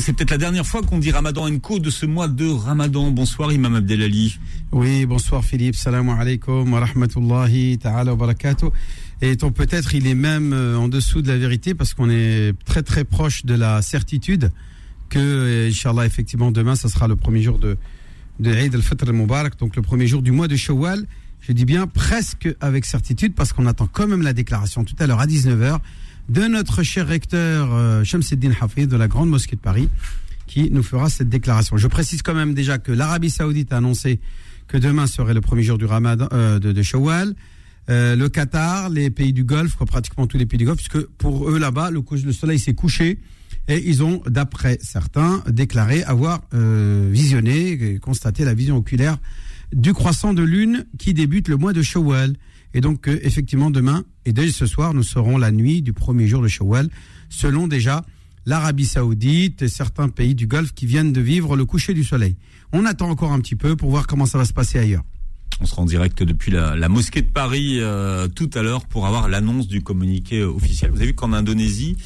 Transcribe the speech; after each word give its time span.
C'est 0.00 0.12
peut-être 0.12 0.32
la 0.32 0.38
dernière 0.38 0.66
fois 0.66 0.82
qu'on 0.82 0.98
dit 0.98 1.10
Ramadan 1.10 1.46
Co 1.58 1.78
de 1.78 1.90
ce 1.90 2.04
mois 2.04 2.28
de 2.28 2.46
Ramadan. 2.46 3.10
Bonsoir 3.12 3.52
Imam 3.52 3.74
Abdelali. 3.76 4.38
Oui, 4.72 5.06
bonsoir 5.06 5.42
Philippe. 5.42 5.74
Salam 5.74 6.10
alaikum 6.10 6.70
wa 6.72 6.80
rahmatullahi 6.80 7.78
ta'ala 7.78 8.10
wa 8.12 8.16
barakatuh. 8.16 8.66
Et 9.22 9.36
ton 9.38 9.52
peut-être, 9.52 9.94
il 9.94 10.06
est 10.06 10.14
même 10.14 10.52
euh, 10.52 10.76
en 10.76 10.88
dessous 10.88 11.22
de 11.22 11.28
la 11.28 11.38
vérité 11.38 11.74
parce 11.74 11.94
qu'on 11.94 12.10
est 12.10 12.52
très 12.66 12.82
très 12.82 13.04
proche 13.04 13.46
de 13.46 13.54
la 13.54 13.80
certitude 13.80 14.50
que, 15.08 15.18
euh, 15.18 15.68
Inch'Allah, 15.68 16.04
effectivement, 16.04 16.50
demain, 16.50 16.74
ça 16.74 16.88
sera 16.88 17.08
le 17.08 17.16
premier 17.16 17.40
jour 17.40 17.58
de, 17.58 17.78
de 18.38 18.52
Eid 18.52 18.74
al-Fitr 18.74 19.08
al-Mubarak, 19.08 19.58
donc 19.58 19.76
le 19.76 19.82
premier 19.82 20.06
jour 20.06 20.20
du 20.20 20.32
mois 20.32 20.48
de 20.48 20.56
Shawwal. 20.56 21.06
Je 21.40 21.52
dis 21.52 21.64
bien 21.64 21.86
presque 21.86 22.54
avec 22.60 22.84
certitude 22.84 23.34
parce 23.34 23.52
qu'on 23.52 23.66
attend 23.66 23.88
quand 23.90 24.08
même 24.08 24.22
la 24.22 24.34
déclaration 24.34 24.84
tout 24.84 24.96
à 24.98 25.06
l'heure 25.06 25.20
à 25.20 25.26
19h 25.26 25.78
de 26.28 26.42
notre 26.42 26.82
cher 26.82 27.06
recteur 27.06 27.72
euh, 27.72 28.04
Shamseddin 28.04 28.52
Hafiz 28.60 28.88
de 28.88 28.96
la 28.96 29.08
Grande 29.08 29.28
Mosquée 29.28 29.56
de 29.56 29.60
Paris 29.60 29.88
qui 30.46 30.70
nous 30.70 30.82
fera 30.82 31.10
cette 31.10 31.28
déclaration. 31.28 31.76
Je 31.76 31.86
précise 31.88 32.22
quand 32.22 32.34
même 32.34 32.54
déjà 32.54 32.78
que 32.78 32.92
l'Arabie 32.92 33.30
Saoudite 33.30 33.72
a 33.72 33.78
annoncé 33.78 34.20
que 34.68 34.76
demain 34.76 35.06
serait 35.06 35.34
le 35.34 35.40
premier 35.40 35.62
jour 35.62 35.78
du 35.78 35.84
Ramadan 35.84 36.28
euh, 36.32 36.58
de, 36.58 36.72
de 36.72 36.82
Shawwal. 36.82 37.34
Euh, 37.88 38.16
le 38.16 38.28
Qatar, 38.28 38.88
les 38.88 39.10
pays 39.10 39.32
du 39.32 39.44
Golfe, 39.44 39.76
pratiquement 39.76 40.26
tous 40.26 40.38
les 40.38 40.46
pays 40.46 40.58
du 40.58 40.64
Golfe, 40.64 40.78
puisque 40.78 41.06
pour 41.18 41.48
eux 41.48 41.58
là-bas, 41.58 41.90
le, 41.90 42.02
le 42.24 42.32
soleil 42.32 42.58
s'est 42.58 42.74
couché 42.74 43.18
et 43.68 43.82
ils 43.88 44.02
ont, 44.02 44.22
d'après 44.26 44.78
certains, 44.80 45.42
déclaré 45.48 46.02
avoir 46.04 46.42
euh, 46.54 47.08
visionné, 47.12 47.98
constaté 48.00 48.44
la 48.44 48.54
vision 48.54 48.76
oculaire 48.76 49.18
du 49.72 49.92
croissant 49.92 50.32
de 50.32 50.42
lune 50.42 50.86
qui 50.98 51.14
débute 51.14 51.48
le 51.48 51.56
mois 51.56 51.72
de 51.72 51.82
Shawwal. 51.82 52.34
Et 52.76 52.82
donc, 52.82 53.08
euh, 53.08 53.18
effectivement, 53.22 53.70
demain 53.70 54.04
et 54.26 54.34
dès 54.34 54.50
ce 54.50 54.66
soir, 54.66 54.92
nous 54.92 55.02
serons 55.02 55.38
la 55.38 55.50
nuit 55.50 55.80
du 55.80 55.94
premier 55.94 56.28
jour 56.28 56.42
de 56.42 56.48
Shawwal, 56.48 56.90
selon 57.30 57.68
déjà 57.68 58.04
l'Arabie 58.44 58.84
Saoudite 58.84 59.62
et 59.62 59.68
certains 59.68 60.10
pays 60.10 60.34
du 60.34 60.46
Golfe 60.46 60.74
qui 60.74 60.84
viennent 60.84 61.14
de 61.14 61.22
vivre 61.22 61.56
le 61.56 61.64
coucher 61.64 61.94
du 61.94 62.04
soleil. 62.04 62.36
On 62.74 62.84
attend 62.84 63.08
encore 63.08 63.32
un 63.32 63.40
petit 63.40 63.56
peu 63.56 63.76
pour 63.76 63.88
voir 63.88 64.06
comment 64.06 64.26
ça 64.26 64.36
va 64.36 64.44
se 64.44 64.52
passer 64.52 64.78
ailleurs. 64.78 65.04
On 65.62 65.64
sera 65.64 65.80
en 65.80 65.86
direct 65.86 66.22
depuis 66.22 66.52
la, 66.52 66.88
mosquée 66.90 67.22
de 67.22 67.30
Paris 67.30 67.78
euh, 67.80 68.28
tout 68.28 68.50
à 68.52 68.62
l'heure 68.62 68.84
pour 68.84 69.06
avoir 69.06 69.26
l'annonce 69.30 69.68
du 69.68 69.80
communiqué 69.80 70.42
officiel. 70.42 70.90
Vous 70.90 70.98
avez 70.98 71.06
vu 71.06 71.14
qu'en 71.14 71.32
Indonésie, 71.32 71.96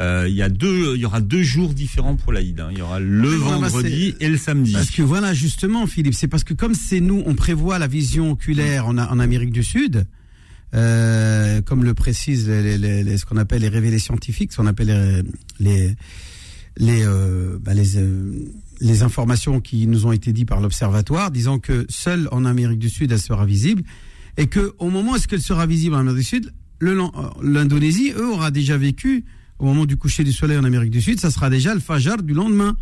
euh, 0.00 0.26
il 0.28 0.34
y 0.34 0.42
a 0.42 0.48
deux, 0.48 0.94
il 0.94 1.00
y 1.00 1.04
aura 1.04 1.20
deux 1.20 1.42
jours 1.42 1.74
différents 1.74 2.16
pour 2.16 2.32
l'Aïd. 2.32 2.60
Hein. 2.60 2.68
Il 2.72 2.78
y 2.78 2.82
aura 2.82 3.00
le 3.00 3.28
vendredi 3.28 4.14
et 4.20 4.28
le 4.28 4.36
samedi. 4.36 4.72
Parce 4.72 4.90
que 4.90 5.02
voilà, 5.02 5.34
justement, 5.34 5.86
Philippe, 5.86 6.14
c'est 6.14 6.28
parce 6.28 6.44
que 6.44 6.54
comme 6.54 6.74
c'est 6.74 7.00
nous, 7.00 7.22
on 7.26 7.34
prévoit 7.34 7.78
la 7.78 7.86
vision 7.86 8.30
oculaire 8.30 8.86
en, 8.86 8.96
en 8.98 9.18
Amérique 9.18 9.52
du 9.52 9.62
Sud. 9.62 10.06
Euh, 10.74 11.60
comme 11.60 11.84
le 11.84 11.92
précisent 11.92 12.48
les, 12.48 12.78
les, 12.78 13.04
les, 13.04 13.18
ce 13.18 13.26
qu'on 13.26 13.36
appelle 13.36 13.60
les 13.60 13.68
révélés 13.68 13.98
scientifiques, 13.98 14.52
ce 14.52 14.56
qu'on 14.56 14.66
appelle 14.66 15.22
les 15.60 15.94
les 16.76 17.04
euh, 17.04 17.58
bah 17.60 17.74
les, 17.74 17.98
euh, 17.98 18.32
les 18.80 19.02
informations 19.02 19.60
qui 19.60 19.86
nous 19.86 20.06
ont 20.06 20.12
été 20.12 20.32
dites 20.32 20.48
par 20.48 20.60
l'observatoire, 20.60 21.30
disant 21.30 21.58
que 21.58 21.86
seule 21.88 22.28
en 22.32 22.44
Amérique 22.44 22.78
du 22.78 22.88
Sud 22.88 23.12
elle 23.12 23.20
sera 23.20 23.44
visible 23.44 23.82
et 24.36 24.46
que 24.46 24.72
au 24.78 24.90
moment 24.90 25.12
où 25.12 25.16
est-ce 25.16 25.28
qu'elle 25.28 25.42
sera 25.42 25.66
visible 25.66 25.94
en 25.94 25.98
Amérique 25.98 26.20
du 26.20 26.24
Sud, 26.24 26.52
l'Indonésie 26.80 28.12
eux 28.16 28.30
aura 28.30 28.50
déjà 28.50 28.76
vécu 28.76 29.24
au 29.62 29.66
moment 29.66 29.86
du 29.86 29.96
coucher 29.96 30.24
du 30.24 30.32
soleil 30.32 30.58
en 30.58 30.64
Amérique 30.64 30.90
du 30.90 31.00
Sud, 31.00 31.20
ça 31.20 31.30
sera 31.30 31.48
déjà 31.48 31.72
le 31.72 31.80
fajar 31.80 32.22
du 32.22 32.34
lendemain. 32.34 32.76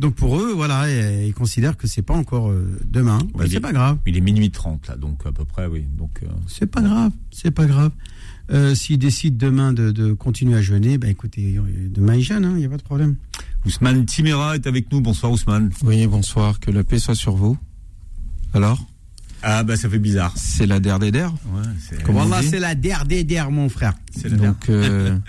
Donc 0.00 0.14
pour 0.14 0.38
eux, 0.40 0.52
voilà, 0.52 0.90
ils 1.24 1.34
considèrent 1.34 1.76
que 1.76 1.86
c'est 1.86 2.02
pas 2.02 2.14
encore 2.14 2.50
euh, 2.50 2.80
demain. 2.84 3.18
Ouais, 3.34 3.48
c'est 3.48 3.60
pas 3.60 3.72
grave. 3.72 3.98
Il 4.06 4.16
est 4.16 4.20
minuit 4.20 4.50
30 4.50 4.88
là, 4.88 4.96
donc 4.96 5.24
à 5.26 5.32
peu 5.32 5.44
près, 5.44 5.66
oui. 5.66 5.84
Donc 5.96 6.20
euh... 6.22 6.26
c'est 6.48 6.66
pas 6.66 6.82
grave, 6.82 7.12
c'est 7.30 7.52
pas 7.52 7.66
grave. 7.66 7.92
Euh, 8.50 8.74
S'ils 8.74 8.98
décident 8.98 9.36
demain 9.38 9.72
de, 9.72 9.90
de, 9.90 10.12
continuer 10.12 10.56
à 10.56 10.62
jeûner, 10.62 10.98
ben 10.98 11.08
écoutez, 11.08 11.58
demain 11.88 12.16
ils 12.16 12.22
jeûnent, 12.22 12.42
il 12.42 12.46
hein, 12.46 12.58
n'y 12.58 12.64
a 12.64 12.68
pas 12.68 12.76
de 12.76 12.82
problème. 12.82 13.16
Ousmane 13.66 14.04
Timera 14.04 14.56
est 14.56 14.66
avec 14.66 14.92
nous. 14.92 15.00
Bonsoir 15.00 15.32
Ousmane. 15.32 15.70
Oui, 15.82 16.06
bonsoir. 16.06 16.60
Que 16.60 16.70
la 16.70 16.84
paix 16.84 16.98
soit 16.98 17.14
sur 17.14 17.34
vous. 17.34 17.56
Alors? 18.52 18.86
Ah 19.42 19.62
bah 19.62 19.76
ça 19.76 19.88
fait 19.88 19.98
bizarre. 19.98 20.32
C'est 20.36 20.66
la 20.66 20.80
der 20.80 20.98
des 20.98 21.10
der? 21.10 21.30
Ouais, 21.30 21.98
Comment 22.04 22.26
c'est 22.42 22.60
la 22.60 22.74
der 22.74 23.04
des 23.04 23.24
der, 23.24 23.50
mon 23.50 23.68
frère. 23.68 23.94
C'est 24.10 24.30
la 24.30 24.36
Donc 24.38 24.68
euh, 24.70 25.18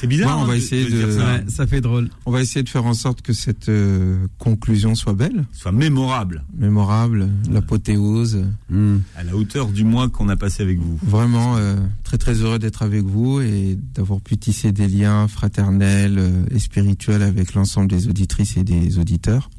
C'est 0.00 0.06
bizarre. 0.06 0.36
Ouais, 0.38 0.42
on 0.42 0.46
va 0.46 0.52
hein, 0.52 0.56
essayer 0.56 0.84
de, 0.84 0.90
dire 0.90 1.12
ça. 1.12 1.24
Ouais, 1.34 1.44
ça 1.48 1.66
fait 1.66 1.80
drôle. 1.80 2.10
on 2.26 2.30
va 2.30 2.40
essayer 2.42 2.62
de 2.62 2.68
faire 2.68 2.84
en 2.84 2.94
sorte 2.94 3.22
que 3.22 3.32
cette 3.32 3.68
euh, 3.68 4.26
conclusion 4.38 4.94
soit 4.94 5.12
belle, 5.14 5.44
Soit 5.52 5.72
mémorable, 5.72 6.44
mémorable, 6.56 7.28
l'apothéose. 7.50 8.44
Hmm. 8.70 8.98
à 9.16 9.22
la 9.24 9.36
hauteur 9.36 9.68
du 9.68 9.84
mois 9.84 10.08
qu'on 10.08 10.28
a 10.28 10.36
passé 10.36 10.62
avec 10.62 10.78
vous. 10.78 10.98
Vraiment 11.02 11.56
euh, 11.56 11.76
très 12.02 12.18
très 12.18 12.34
heureux 12.34 12.58
d'être 12.58 12.82
avec 12.82 13.02
vous 13.04 13.40
et 13.40 13.78
d'avoir 13.94 14.20
pu 14.20 14.36
tisser 14.36 14.72
des 14.72 14.88
liens 14.88 15.28
fraternels 15.28 16.16
euh, 16.18 16.44
et 16.50 16.58
spirituels 16.58 17.22
avec 17.22 17.54
l'ensemble 17.54 17.88
des 17.88 18.08
auditrices 18.08 18.56
et 18.56 18.64
des 18.64 18.98
auditeurs 18.98 19.50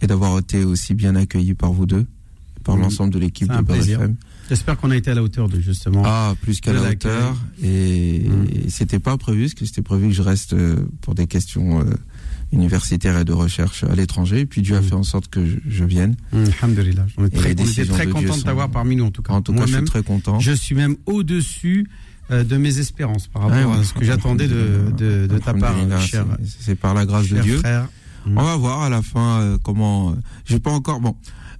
et 0.00 0.06
d'avoir 0.06 0.38
été 0.38 0.64
aussi 0.64 0.94
bien 0.94 1.16
accueillis 1.16 1.54
par 1.54 1.72
vous 1.72 1.86
deux, 1.86 2.06
par 2.62 2.76
Mhm. 2.76 2.82
l'ensemble 2.82 3.12
de 3.14 3.18
l'équipe 3.18 3.48
de 3.48 3.52
un 3.54 3.62
Beurre 3.62 3.76
plaisir. 3.78 4.00
FM. 4.00 4.16
J'espère 4.48 4.76
qu'on 4.78 4.90
a 4.90 4.96
été 4.96 5.10
à 5.10 5.14
la 5.14 5.22
hauteur 5.22 5.48
de 5.48 5.60
justement. 5.60 6.02
Ah, 6.06 6.34
plus 6.40 6.60
qu'à 6.60 6.72
la 6.72 6.88
hauteur. 6.90 7.36
Et, 7.62 8.20
Mm. 8.28 8.46
et 8.66 8.70
c'était 8.70 8.98
pas 8.98 9.16
prévu, 9.18 9.42
parce 9.42 9.54
que 9.54 9.64
c'était 9.66 9.82
prévu 9.82 10.08
que 10.08 10.14
je 10.14 10.22
reste 10.22 10.52
euh, 10.54 10.76
pour 11.02 11.14
des 11.14 11.26
questions 11.26 11.80
euh, 11.80 11.84
universitaires 12.52 13.18
et 13.18 13.24
de 13.24 13.32
recherche 13.32 13.84
à 13.84 13.94
l'étranger. 13.94 14.40
Et 14.40 14.46
puis 14.46 14.62
Dieu 14.62 14.76
a 14.76 14.80
Mm. 14.80 14.84
fait 14.84 14.94
en 14.94 15.02
sorte 15.02 15.28
que 15.28 15.44
je, 15.44 15.56
je 15.68 15.84
vienne. 15.84 16.16
Hum, 16.32 16.44
Alhamdulillah. 16.62 17.06
On, 17.18 17.26
est 17.26 17.30
très, 17.30 17.48
on 17.50 17.64
était 17.66 17.84
très 17.86 18.06
de 18.06 18.12
content 18.12 18.36
de 18.36 18.42
t'avoir 18.42 18.70
parmi 18.70 18.96
nous 18.96 19.04
en 19.04 19.10
tout 19.10 19.22
cas. 19.22 19.34
En 19.34 19.42
tout 19.42 19.52
cas, 19.52 19.66
je 19.66 19.74
suis 19.76 19.84
très 19.84 20.02
content. 20.02 20.38
je 20.40 20.52
suis 20.52 20.74
même 20.74 20.96
au-dessus 21.06 21.86
euh, 22.30 22.44
de 22.44 22.56
mes 22.56 22.78
espérances 22.78 23.26
par 23.26 23.42
rapport 23.48 23.72
ouais. 23.72 23.78
à 23.80 23.84
ce 23.84 23.92
que 23.94 24.04
j'attendais 24.04 24.48
de, 24.48 24.92
de, 24.96 25.26
de 25.26 25.38
ta 25.38 25.54
part, 25.54 25.74
cher, 26.00 26.26
c'est- 26.60 26.74
par 26.74 26.94
la 26.94 27.06
grâce 27.06 27.28
de 27.28 27.40
Dieu. 27.40 27.58
frère. 27.58 27.88
On 28.26 28.42
va 28.42 28.56
voir 28.56 28.82
à 28.82 28.90
la 28.90 29.00
fin 29.00 29.40
euh, 29.40 29.58
comment. 29.62 30.10
euh, 30.10 30.14
J'ai 30.44 30.58
pas 30.60 30.70
encore. 30.72 31.00
Bon, 31.00 31.16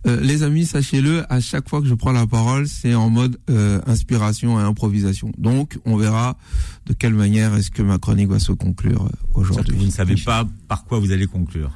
Euh, 0.08 0.20
les 0.20 0.42
amis, 0.42 0.64
sachez-le, 0.64 1.30
à 1.32 1.40
chaque 1.40 1.68
fois 1.68 1.80
que 1.80 1.86
je 1.86 1.94
prends 1.94 2.12
la 2.12 2.26
parole, 2.26 2.66
c'est 2.66 2.94
en 2.94 3.10
mode 3.10 3.38
euh, 3.50 3.80
inspiration 3.86 4.58
et 4.58 4.62
improvisation. 4.62 5.30
Donc, 5.36 5.78
on 5.84 5.96
verra 5.96 6.36
de 6.86 6.94
quelle 6.94 7.14
manière 7.14 7.54
est-ce 7.54 7.70
que 7.70 7.82
ma 7.82 7.98
chronique 7.98 8.28
va 8.28 8.38
se 8.38 8.52
conclure 8.52 9.04
euh, 9.04 9.10
aujourd'hui. 9.34 9.76
vous 9.76 9.86
ne 9.86 9.90
savez 9.90 10.16
pas 10.16 10.46
par 10.66 10.84
quoi 10.84 10.98
vous 10.98 11.12
allez 11.12 11.26
conclure. 11.26 11.70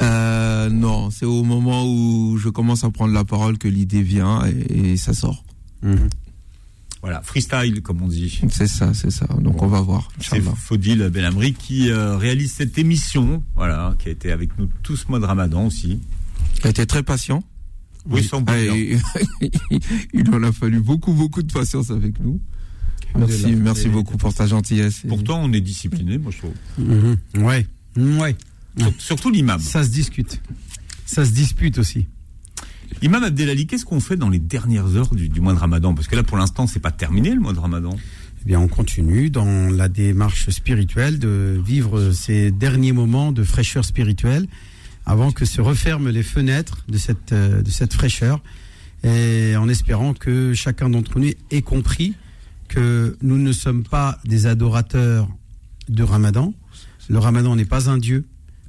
Euh, 0.00 0.70
non, 0.70 1.10
c'est 1.10 1.26
au 1.26 1.42
moment 1.42 1.84
où 1.84 2.38
je 2.38 2.48
commence 2.48 2.84
à 2.84 2.90
prendre 2.90 3.12
la 3.12 3.24
parole 3.24 3.58
que 3.58 3.68
l'idée 3.68 4.02
vient 4.02 4.46
et, 4.46 4.92
et 4.92 4.96
ça 4.96 5.12
sort. 5.12 5.44
Mhm. 5.82 6.08
Voilà, 7.02 7.20
freestyle 7.20 7.82
comme 7.82 8.00
on 8.00 8.06
dit. 8.06 8.40
C'est 8.48 8.68
ça, 8.68 8.94
c'est 8.94 9.10
ça. 9.10 9.26
Donc 9.40 9.60
on 9.60 9.66
va 9.66 9.80
voir. 9.80 10.08
C'est. 10.20 10.40
Faudil 10.40 11.10
Benamri 11.10 11.52
qui 11.52 11.90
euh, 11.90 12.16
réalise 12.16 12.52
cette 12.52 12.78
émission, 12.78 13.42
voilà, 13.56 13.96
qui 13.98 14.08
a 14.08 14.12
été 14.12 14.30
avec 14.30 14.56
nous 14.56 14.68
tout 14.84 14.96
ce 14.96 15.08
mois 15.08 15.18
de 15.18 15.24
Ramadan 15.24 15.66
aussi. 15.66 16.00
Il 16.60 16.66
a 16.68 16.70
été 16.70 16.86
très 16.86 17.02
patient. 17.02 17.42
Oui, 18.08 18.24
sans 18.24 18.42
Ah, 18.46 18.58
et- 18.58 18.98
il 20.12 20.28
en 20.34 20.42
a 20.42 20.52
fallu 20.52 20.80
beaucoup, 20.80 21.12
beaucoup 21.12 21.42
de 21.42 21.52
patience 21.52 21.90
avec 21.90 22.18
nous. 22.20 22.40
Merci, 23.16 23.54
merci 23.54 23.88
beaucoup 23.88 24.16
pour 24.16 24.32
ta 24.34 24.46
gentillesse. 24.46 25.04
Et- 25.04 25.08
Pourtant, 25.08 25.40
on 25.42 25.52
est 25.52 25.60
discipliné, 25.60 26.18
moi 26.18 26.32
je 26.32 26.38
trouve. 26.38 26.54
Mhm. 26.78 27.16
Ouais, 27.44 27.66
ouais. 27.96 28.36
Sur- 28.78 28.92
Surtout 28.98 29.30
l'imam. 29.30 29.60
Ça 29.60 29.84
se 29.84 29.90
discute. 29.90 30.40
Ça 31.04 31.24
se 31.26 31.30
dispute 31.32 31.78
aussi. 31.78 32.06
Imam 33.02 33.22
Abdelali, 33.24 33.66
qu'est-ce 33.66 33.84
qu'on 33.84 34.00
fait 34.00 34.16
dans 34.16 34.28
les 34.28 34.38
dernières 34.38 34.96
heures 34.96 35.14
du, 35.14 35.28
du 35.28 35.40
mois 35.40 35.52
de 35.54 35.58
Ramadan? 35.58 35.94
Parce 35.94 36.08
que 36.08 36.16
là, 36.16 36.22
pour 36.22 36.36
l'instant, 36.38 36.66
c'est 36.66 36.80
pas 36.80 36.90
terminé 36.90 37.30
le 37.34 37.40
mois 37.40 37.52
de 37.52 37.58
Ramadan. 37.58 37.90
Eh 38.42 38.44
bien, 38.46 38.60
on 38.60 38.68
continue 38.68 39.30
dans 39.30 39.70
la 39.70 39.88
démarche 39.88 40.48
spirituelle 40.50 41.18
de 41.18 41.60
vivre 41.64 42.12
ces 42.12 42.50
derniers 42.50 42.92
moments 42.92 43.30
de 43.32 43.44
fraîcheur 43.44 43.84
spirituelle 43.84 44.46
avant 45.06 45.32
que 45.32 45.44
se 45.44 45.60
referment 45.60 46.08
les 46.08 46.22
fenêtres 46.22 46.84
de 46.88 46.98
cette, 46.98 47.32
euh, 47.32 47.62
de 47.62 47.70
cette 47.70 47.92
fraîcheur 47.92 48.42
et 49.04 49.56
en 49.56 49.68
espérant 49.68 50.14
que 50.14 50.54
chacun 50.54 50.88
d'entre 50.88 51.18
nous 51.18 51.32
ait 51.50 51.62
compris 51.62 52.14
que 52.68 53.16
nous 53.20 53.36
ne 53.36 53.52
sommes 53.52 53.82
pas 53.82 54.18
des 54.24 54.46
adorateurs 54.46 55.28
de 55.88 56.02
Ramadan. 56.02 56.54
Le 57.08 57.18
Ramadan 57.18 57.56
n'est 57.56 57.64
pas 57.64 57.90
un 57.90 57.98
Dieu, 57.98 58.26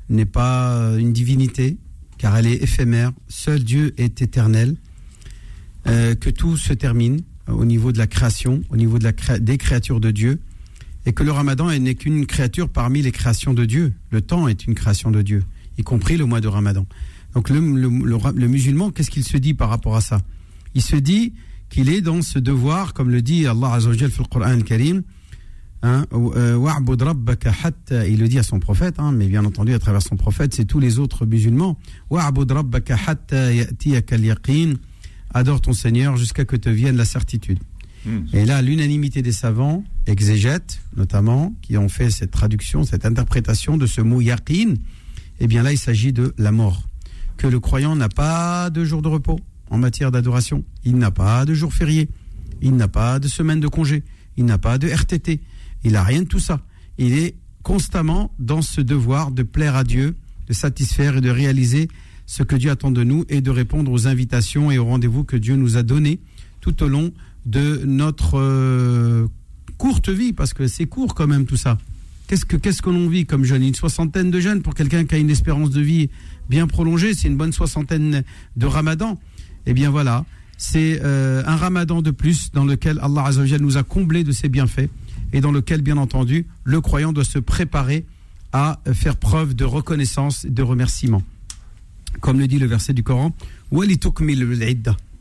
n'est 0.10 0.26
pas 0.26 0.96
une 0.98 1.14
divinité, 1.14 1.78
car 2.18 2.36
elle 2.36 2.48
est 2.48 2.64
éphémère. 2.64 3.12
Seul 3.28 3.64
Dieu 3.64 3.94
est 3.98 4.22
éternel. 4.24 4.76
Euh, 5.86 6.16
que 6.16 6.30
tout 6.30 6.56
se 6.56 6.72
termine 6.72 7.22
au 7.48 7.66
niveau 7.66 7.92
de 7.92 7.98
la 7.98 8.08
création, 8.08 8.62
au 8.70 8.78
niveau 8.78 9.00
de 9.00 9.04
la 9.04 9.40
des 9.40 9.58
créatures 9.58 10.00
de 10.00 10.12
Dieu, 10.12 10.40
et 11.06 11.12
que 11.12 11.24
le 11.24 11.32
ramadan 11.32 11.78
n'est 11.78 11.96
qu'une 11.96 12.26
créature 12.26 12.70
parmi 12.70 13.02
les 13.02 13.12
créations 13.12 13.54
de 13.54 13.66
Dieu. 13.66 13.94
Le 14.10 14.22
temps 14.22 14.48
est 14.48 14.66
une 14.66 14.76
création 14.76 15.12
de 15.12 15.22
Dieu, 15.22 15.44
y 15.78 15.84
compris 15.84 16.18
le 16.18 16.26
mois 16.26 16.42
de 16.42 16.48
ramadan. 16.48 16.86
Donc 17.34 17.50
le, 17.50 17.60
le 17.60 18.48
musulman, 18.48 18.92
qu'est-ce 18.92 19.10
qu'il 19.12 19.24
se 19.24 19.38
dit 19.38 19.54
par 19.54 19.70
rapport 19.70 19.96
à 19.96 20.02
ça? 20.02 20.22
Il 20.76 20.82
se 20.82 20.96
dit 20.96 21.34
qu'il 21.70 21.90
est 21.90 22.02
dans 22.02 22.22
ce 22.22 22.40
devoir, 22.40 22.94
comme 22.94 23.10
le 23.10 23.22
dit 23.22 23.48
Allah 23.48 23.74
Azzawajal 23.74 24.12
dans 24.12 24.24
le 24.24 24.30
Coran 24.30 24.62
Karim, 24.62 25.02
hein, 25.82 26.06
euh, 26.14 26.58
il 28.08 28.20
le 28.20 28.28
dit 28.28 28.38
à 28.40 28.44
son 28.44 28.60
prophète, 28.60 28.96
hein, 29.00 29.12
mais 29.12 29.28
bien 29.28 29.44
entendu 29.46 29.74
à 29.74 29.80
travers 29.80 30.02
son 30.02 30.16
prophète, 30.16 30.54
c'est 30.54 30.66
tous 30.66 30.80
les 30.80 31.00
autres 31.00 31.26
musulmans. 31.26 31.80
Adore 35.36 35.62
ton 35.62 35.74
Seigneur 35.74 36.16
jusqu'à 36.16 36.46
que 36.46 36.56
te 36.56 36.70
vienne 36.70 36.96
la 36.96 37.06
certitude. 37.06 37.58
Hmm. 38.06 38.20
Et 38.34 38.46
là, 38.46 38.62
l'unanimité 38.62 39.24
des 39.24 39.32
savants, 39.32 39.84
exégètes 40.06 40.80
notamment, 40.96 41.56
qui 41.64 41.76
ont 41.78 41.90
fait 41.90 42.12
cette 42.12 42.30
traduction, 42.30 42.84
cette 42.84 43.06
interprétation 43.06 43.78
de 43.78 43.88
ce 43.88 44.02
mot 44.02 44.22
yaqin, 44.22 44.76
eh 45.40 45.48
bien 45.48 45.64
là, 45.64 45.72
il 45.72 45.78
s'agit 45.78 46.14
de 46.14 46.34
la 46.38 46.52
mort. 46.52 46.84
Que 47.38 47.48
le 47.48 47.60
croyant 47.60 47.96
n'a 47.96 48.10
pas 48.10 48.70
de 48.70 48.86
jour 48.86 49.02
de 49.02 49.08
repos 49.08 49.40
en 49.70 49.78
matière 49.78 50.12
d'adoration. 50.12 50.64
Il 50.86 50.98
n'a 50.98 51.12
pas 51.12 51.46
de 51.46 51.54
jour 51.54 51.74
férié. 51.74 52.10
Il 52.62 52.76
n'a 52.76 52.88
pas 52.88 53.20
de 53.20 53.28
semaine 53.28 53.60
de 53.60 53.68
congé. 53.68 54.04
Il 54.38 54.46
n'a 54.46 54.58
pas 54.58 54.78
de 54.78 54.88
RTT. 54.88 55.42
Il 55.84 55.94
n'a 55.94 56.04
rien 56.04 56.22
de 56.22 56.28
tout 56.28 56.40
ça. 56.40 56.62
Il 56.98 57.18
est 57.18 57.36
constamment 57.64 58.32
dans 58.40 58.62
ce 58.62 58.82
devoir 58.82 59.32
de 59.32 59.44
plaire 59.44 59.76
à 59.76 59.84
Dieu, 59.84 60.16
de 60.48 60.54
satisfaire 60.54 61.18
et 61.18 61.22
de 61.22 61.30
réaliser 61.30 61.88
ce 62.26 62.44
que 62.44 62.56
Dieu 62.56 62.72
attend 62.72 62.92
de 62.92 63.04
nous 63.04 63.26
et 63.30 63.42
de 63.42 63.50
répondre 63.50 63.92
aux 63.92 64.08
invitations 64.08 64.72
et 64.72 64.78
aux 64.78 64.86
rendez-vous 64.86 65.24
que 65.24 65.36
Dieu 65.36 65.56
nous 65.56 65.78
a 65.78 65.84
donnés 65.84 66.20
tout 66.62 66.84
au 66.84 66.88
long 66.88 67.12
de 67.46 67.82
notre 67.86 68.40
euh, 68.40 69.28
courte 69.78 70.10
vie, 70.10 70.32
parce 70.32 70.54
que 70.54 70.68
c'est 70.68 70.86
court 70.86 71.14
quand 71.14 71.28
même 71.28 71.46
tout 71.46 71.58
ça. 71.58 71.78
Qu'est-ce 72.34 72.46
que 72.48 72.58
qu'est-ce 72.58 72.82
que 72.82 72.90
l'on 72.90 73.10
vit 73.10 73.28
comme 73.28 73.44
jeune? 73.44 73.62
Une 73.62 73.76
soixantaine 73.76 74.32
de 74.32 74.40
jeunes 74.40 74.64
pour 74.64 74.74
quelqu'un 74.74 75.06
qui 75.06 75.14
a 75.14 75.20
une 75.20 75.30
espérance 75.30 75.70
de 75.70 75.82
vie 75.82 76.10
bien 76.50 76.66
prolongée, 76.66 77.14
c'est 77.14 77.28
une 77.28 77.38
bonne 77.38 77.54
soixantaine 77.54 78.24
de 78.58 78.66
Ramadan. 78.66 79.20
Eh 79.68 79.74
bien 79.76 79.92
voilà, 79.92 80.26
c'est 80.58 81.00
euh, 81.04 81.44
un 81.46 81.56
ramadan 81.56 82.02
de 82.02 82.10
plus 82.10 82.52
dans 82.52 82.66
lequel 82.66 82.98
Allah 83.04 83.30
nous 83.60 83.78
a 83.78 83.84
comblé 83.84 84.24
de 84.24 84.32
ses 84.32 84.50
bienfaits 84.50 84.90
et 85.32 85.42
dans 85.42 85.52
lequel, 85.52 85.84
bien 85.84 85.98
entendu, 85.98 86.48
le 86.64 86.82
croyant 86.82 87.14
doit 87.14 87.24
se 87.24 87.38
préparer 87.38 88.04
à 88.52 88.80
faire 88.94 89.18
preuve 89.18 89.54
de 89.54 89.66
reconnaissance 89.66 90.46
et 90.46 90.50
de 90.50 90.64
remerciement. 90.64 91.22
Comme 92.20 92.40
le 92.40 92.48
dit 92.48 92.58
le 92.58 92.66
verset 92.66 92.94
du 92.94 93.04
Coran, 93.04 93.36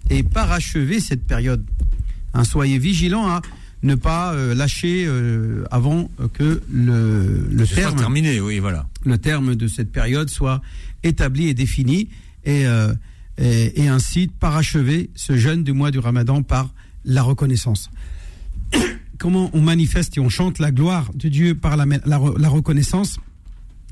et 0.09 0.23
parachever 0.23 1.01
cette 1.01 1.27
période. 1.27 1.63
Hein, 2.33 2.45
soyez 2.45 2.79
vigilants 2.79 3.29
à 3.29 3.43
ne 3.83 3.95
pas 3.95 4.33
euh, 4.35 4.55
lâcher 4.55 5.05
euh, 5.07 5.65
avant 5.71 6.11
que 6.33 6.63
le, 6.71 7.49
le 7.51 7.67
terme 7.67 7.97
terminé, 7.97 8.41
oui, 8.41 8.59
voilà. 8.59 8.87
le 9.05 9.19
terme 9.19 9.57
de 9.57 9.67
cette 9.67 9.91
période 9.91 10.31
soit 10.31 10.63
établi 11.03 11.49
et 11.49 11.55
défini. 11.55 12.09
Et 12.45 12.67
et, 13.39 13.89
ainsi 13.89 14.29
parachever 14.29 15.11
ce 15.15 15.37
jeûne 15.37 15.65
du 15.65 15.73
mois 15.73 15.91
du 15.91 15.99
Ramadan 15.99 16.43
par 16.43 16.71
la 17.05 17.23
reconnaissance. 17.23 17.91
Comment 19.19 19.51
on 19.53 19.61
manifeste 19.61 20.17
et 20.17 20.21
on 20.21 20.29
chante 20.29 20.59
la 20.59 20.71
gloire 20.71 21.11
de 21.15 21.29
Dieu 21.29 21.55
par 21.55 21.77
la, 21.77 21.87
la, 22.05 22.49
reconnaissance? 22.49 23.19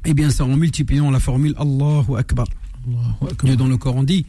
Eh 0.05 0.15
bien, 0.15 0.31
c'est 0.31 0.43
en 0.43 0.57
multipliant 0.57 1.11
la 1.11 1.21
formule 1.21 1.55
Allahu 1.59 2.17
Akbar. 2.19 2.47
Dieu 3.45 3.57
dans 3.57 3.69
le 3.69 3.77
Coran 3.77 4.03
dit 4.03 4.27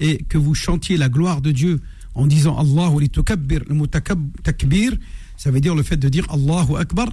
et 0.00 0.18
que 0.24 0.38
vous 0.38 0.54
chantiez 0.54 0.96
la 0.96 1.08
gloire 1.08 1.40
de 1.40 1.50
Dieu 1.50 1.80
en 2.14 2.26
disant 2.26 2.56
Allahu 2.58 3.00
le 3.00 3.86
takbir 4.42 4.92
ça 5.36 5.50
veut 5.50 5.60
dire 5.60 5.74
le 5.74 5.82
fait 5.82 5.96
de 5.96 6.08
dire 6.08 6.26
Allahu 6.30 6.76
Akbar 6.76 7.08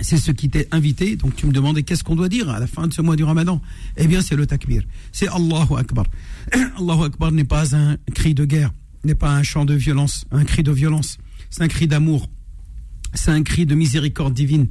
c'est 0.00 0.16
ce 0.16 0.30
qui 0.30 0.48
t'est 0.48 0.68
invité. 0.72 1.16
Donc 1.16 1.36
tu 1.36 1.46
me 1.46 1.52
demandais 1.52 1.82
qu'est-ce 1.82 2.04
qu'on 2.04 2.16
doit 2.16 2.28
dire 2.28 2.48
à 2.50 2.58
la 2.58 2.66
fin 2.66 2.86
de 2.86 2.92
ce 2.92 3.02
mois 3.02 3.16
du 3.16 3.24
Ramadan? 3.24 3.60
Eh 3.96 4.06
bien, 4.06 4.20
c'est 4.20 4.36
le 4.36 4.46
takbir. 4.46 4.82
C'est 5.12 5.28
Allahu 5.28 5.76
Akbar. 5.78 6.06
Allahu 6.78 7.04
Akbar 7.04 7.32
n'est 7.32 7.44
pas 7.44 7.76
un 7.76 7.96
cri 8.14 8.34
de 8.34 8.44
guerre, 8.44 8.72
n'est 9.04 9.14
pas 9.14 9.30
un 9.30 9.42
chant 9.42 9.64
de 9.64 9.74
violence, 9.74 10.24
un 10.30 10.44
cri 10.44 10.62
de 10.62 10.72
violence. 10.72 11.18
C'est 11.50 11.62
un 11.62 11.68
cri 11.68 11.86
d'amour. 11.86 12.28
C'est 13.14 13.30
un 13.30 13.42
cri 13.42 13.66
de 13.66 13.74
miséricorde 13.74 14.34
divine. 14.34 14.68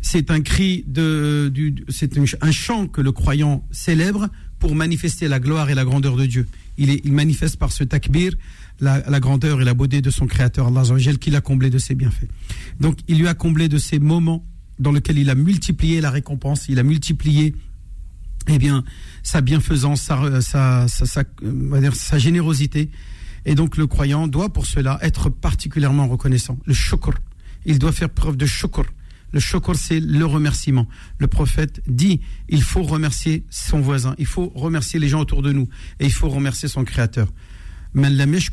C'est 0.00 0.30
un 0.30 0.40
cri 0.40 0.84
de, 0.86 1.52
c'est 1.88 2.16
un 2.40 2.52
chant 2.52 2.86
que 2.86 3.00
le 3.00 3.10
croyant 3.10 3.66
célèbre 3.72 4.28
pour 4.66 4.74
manifester 4.74 5.28
la 5.28 5.38
gloire 5.38 5.70
et 5.70 5.76
la 5.76 5.84
grandeur 5.84 6.16
de 6.16 6.26
Dieu. 6.26 6.48
Il, 6.76 6.90
est, 6.90 7.00
il 7.04 7.12
manifeste 7.12 7.56
par 7.56 7.70
ce 7.70 7.84
takbir 7.84 8.32
la, 8.80 9.20
grandeur 9.20 9.60
et 9.60 9.64
la 9.64 9.74
beauté 9.74 10.02
de 10.02 10.10
son 10.10 10.26
Créateur, 10.26 10.66
Allah 10.66 10.82
qui 11.20 11.30
l'a 11.30 11.40
comblé 11.40 11.70
de 11.70 11.78
ses 11.78 11.94
bienfaits. 11.94 12.26
Donc 12.80 12.98
il 13.06 13.20
lui 13.20 13.28
a 13.28 13.34
comblé 13.34 13.68
de 13.68 13.78
ces 13.78 14.00
moments 14.00 14.44
dans 14.80 14.90
lesquels 14.90 15.18
il 15.18 15.30
a 15.30 15.36
multiplié 15.36 16.00
la 16.00 16.10
récompense, 16.10 16.66
il 16.68 16.80
a 16.80 16.82
multiplié 16.82 17.54
eh 18.48 18.58
bien, 18.58 18.82
sa 19.22 19.40
bienfaisance, 19.40 20.02
sa, 20.02 20.40
sa, 20.40 20.88
sa, 20.88 21.22
sa 21.92 22.18
générosité. 22.18 22.90
Et 23.44 23.54
donc 23.54 23.76
le 23.76 23.86
croyant 23.86 24.26
doit 24.26 24.52
pour 24.52 24.66
cela 24.66 24.98
être 25.00 25.28
particulièrement 25.28 26.08
reconnaissant. 26.08 26.58
Le 26.66 26.74
shukr, 26.74 27.12
il 27.66 27.78
doit 27.78 27.92
faire 27.92 28.10
preuve 28.10 28.36
de 28.36 28.46
shukr. 28.46 28.82
Le 29.36 29.40
shukr, 29.40 29.74
c'est 29.74 30.00
le 30.00 30.24
remerciement. 30.24 30.88
Le 31.18 31.26
prophète 31.26 31.82
dit, 31.86 32.22
il 32.48 32.62
faut 32.62 32.82
remercier 32.82 33.44
son 33.50 33.82
voisin, 33.82 34.14
il 34.16 34.24
faut 34.24 34.50
remercier 34.54 34.98
les 34.98 35.10
gens 35.10 35.20
autour 35.20 35.42
de 35.42 35.52
nous, 35.52 35.68
et 36.00 36.06
il 36.06 36.10
faut 36.10 36.30
remercier 36.30 36.70
son 36.70 36.84
Créateur. 36.84 37.28
Celui 37.94 38.48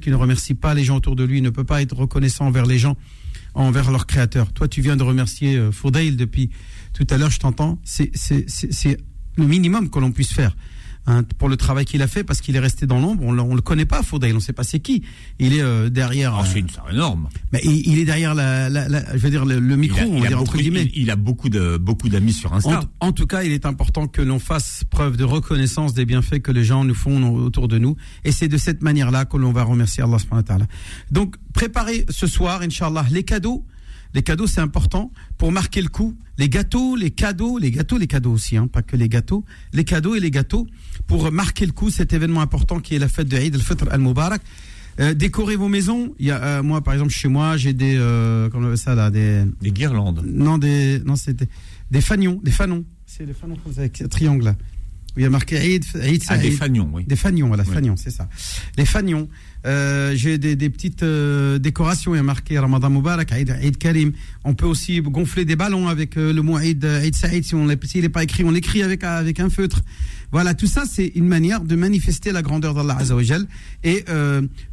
qui 0.00 0.10
ne 0.10 0.16
remercie 0.16 0.54
pas 0.54 0.74
les 0.74 0.82
gens 0.82 0.96
autour 0.96 1.14
de 1.14 1.22
lui 1.22 1.40
ne 1.42 1.50
peut 1.50 1.62
pas 1.62 1.80
être 1.80 1.94
reconnaissant 1.94 2.46
envers 2.46 2.66
les 2.66 2.80
gens, 2.80 2.96
envers 3.54 3.92
leur 3.92 4.08
créateur. 4.08 4.52
Toi, 4.52 4.66
tu 4.66 4.80
viens 4.80 4.96
de 4.96 5.04
remercier 5.04 5.56
euh, 5.56 5.70
Foudail 5.70 6.16
depuis 6.16 6.50
tout 6.92 7.06
à 7.08 7.18
l'heure, 7.18 7.30
je 7.30 7.38
t'entends. 7.38 7.78
C'est 7.84 8.10
le 9.36 9.46
minimum 9.46 9.90
que 9.90 10.00
l'on 10.00 10.10
puisse 10.10 10.32
faire. 10.32 10.56
Hein, 11.10 11.22
pour 11.38 11.48
le 11.48 11.56
travail 11.56 11.86
qu'il 11.86 12.02
a 12.02 12.06
fait 12.06 12.22
parce 12.22 12.42
qu'il 12.42 12.54
est 12.54 12.60
resté 12.60 12.84
dans 12.86 13.00
l'ombre. 13.00 13.24
On, 13.24 13.32
ne 13.32 13.54
le 13.54 13.62
connaît 13.62 13.86
pas, 13.86 14.02
Faudel, 14.02 14.32
on 14.32 14.34
ne 14.34 14.40
sait 14.40 14.52
pas 14.52 14.62
c'est 14.62 14.80
qui. 14.80 15.04
Il 15.38 15.54
est 15.54 15.62
euh, 15.62 15.88
derrière. 15.88 16.34
Ah, 16.34 16.44
c'est 16.44 16.58
euh, 16.58 16.92
énorme. 16.92 17.30
Mais 17.50 17.62
il, 17.64 17.98
est 17.98 18.04
derrière 18.04 18.34
la, 18.34 18.68
je 19.16 19.18
veux 19.18 19.30
dire 19.30 19.46
le, 19.46 19.58
micro, 19.76 19.98
il 20.02 20.26
a, 20.26 20.36
beaucoup, 20.36 20.58
Il, 20.58 21.10
a 21.10 21.16
beaucoup 21.16 21.48
de 21.48 21.78
beaucoup 21.78 22.10
d'amis 22.10 22.34
sur 22.34 22.52
Insta. 22.52 22.82
En, 23.00 23.12
tout 23.12 23.26
cas, 23.26 23.42
il 23.42 23.52
est 23.52 23.64
important 23.64 24.06
que 24.06 24.20
l'on 24.20 24.38
fasse 24.38 24.84
preuve 24.90 25.16
de 25.16 25.24
reconnaissance 25.24 25.94
des 25.94 26.04
bienfaits 26.04 26.40
que 26.40 26.52
les 26.52 26.64
gens 26.64 26.84
nous 26.84 26.94
font 26.94 27.24
autour 27.36 27.68
de 27.68 27.78
nous, 27.78 27.96
et 28.24 28.32
c'est 28.32 28.48
de 28.48 28.58
cette 28.58 28.82
manière-là 28.82 29.24
que 29.24 29.38
l'on 29.38 29.52
va 29.52 29.62
remercier 29.62 30.02
Allah 30.02 30.18
subhanahu 30.18 30.44
wa 30.46 30.66
Donc, 31.10 31.36
préparez 31.54 32.04
ce 32.10 32.26
soir, 32.26 32.60
inshallah, 32.60 33.06
les 33.10 33.22
cadeaux 33.22 33.64
les 34.14 34.22
cadeaux, 34.22 34.46
c'est 34.46 34.60
important 34.60 35.12
pour 35.36 35.52
marquer 35.52 35.82
le 35.82 35.88
coup. 35.88 36.16
Les 36.38 36.48
gâteaux, 36.48 36.96
les 36.96 37.10
cadeaux, 37.10 37.58
les 37.58 37.70
gâteaux, 37.70 37.98
les 37.98 38.06
cadeaux 38.06 38.32
aussi, 38.32 38.56
hein, 38.56 38.66
pas 38.66 38.82
que 38.82 38.96
les 38.96 39.08
gâteaux. 39.08 39.44
Les 39.72 39.84
cadeaux 39.84 40.14
et 40.14 40.20
les 40.20 40.30
gâteaux 40.30 40.66
pour 41.08 41.32
marquer 41.32 41.66
le 41.66 41.72
coup, 41.72 41.90
cet 41.90 42.12
événement 42.12 42.42
important 42.42 42.78
qui 42.78 42.94
est 42.94 42.98
la 43.00 43.08
fête 43.08 43.26
de 43.26 43.36
Eid 43.36 43.54
al-Fitr 43.56 43.86
al-Mubarak. 43.90 44.42
Euh, 45.00 45.14
décorez 45.14 45.56
vos 45.56 45.68
maisons. 45.68 46.14
Il 46.18 46.26
y 46.26 46.30
a, 46.30 46.42
euh, 46.42 46.62
moi, 46.62 46.82
par 46.82 46.92
exemple, 46.92 47.12
chez 47.12 47.28
moi, 47.28 47.56
j'ai 47.56 47.72
des, 47.72 47.96
euh, 47.96 48.48
comment 48.50 48.68
on 48.68 48.76
ça 48.76 48.94
là, 48.94 49.10
des. 49.10 49.44
Des 49.60 49.72
guirlandes. 49.72 50.22
Non, 50.26 50.58
des, 50.58 51.00
non, 51.04 51.16
c'est 51.16 51.36
des, 51.90 52.00
fanions, 52.00 52.40
des 52.44 52.50
fanons. 52.50 52.84
C'est 53.06 53.24
des 53.24 53.32
fanons 53.32 53.56
avec 53.76 54.02
un 54.02 54.08
triangle 54.08 54.44
là. 54.44 54.56
Il 55.16 55.22
y 55.22 55.26
a 55.26 55.30
marqué 55.30 55.56
Eid, 55.56 55.84
Eid, 56.00 56.22
ah, 56.28 56.38
des 56.38 56.52
fanions, 56.52 56.90
oui. 56.92 57.04
Des 57.04 57.16
fanions, 57.16 57.48
voilà, 57.48 57.64
fanions, 57.64 57.96
c'est 57.96 58.10
ça. 58.10 58.28
Les 58.76 58.84
fanions. 58.84 59.28
Euh, 59.66 60.12
j'ai 60.14 60.38
des, 60.38 60.54
des, 60.54 60.70
petites 60.70 61.02
euh, 61.02 61.58
décorations. 61.58 62.14
Il 62.14 62.18
y 62.18 62.20
a 62.20 62.22
marqué 62.22 62.56
Ramadan 62.56 62.88
Mubarak, 62.88 63.32
Eid, 63.32 63.78
Karim. 63.78 64.12
On 64.44 64.54
peut 64.54 64.66
aussi 64.66 65.00
gonfler 65.00 65.44
des 65.44 65.56
ballons 65.56 65.88
avec 65.88 66.16
euh, 66.16 66.32
le 66.32 66.42
mot 66.42 66.58
Eid, 66.58 66.84
Eid 66.84 67.16
Saïd. 67.16 67.44
Si 67.44 67.56
on 67.56 67.66
s'il 67.82 68.02
n'est 68.02 68.08
pas 68.08 68.22
écrit, 68.22 68.44
on 68.44 68.52
l'écrit 68.52 68.84
avec, 68.84 69.02
avec 69.02 69.40
un 69.40 69.50
feutre. 69.50 69.82
Voilà, 70.32 70.54
tout 70.54 70.66
ça, 70.66 70.84
c'est 70.90 71.06
une 71.14 71.26
manière 71.26 71.62
de 71.62 71.74
manifester 71.74 72.32
la 72.32 72.42
grandeur 72.42 72.74
d'Allah 72.74 72.96
Azzawajal 72.98 73.46
et 73.84 74.04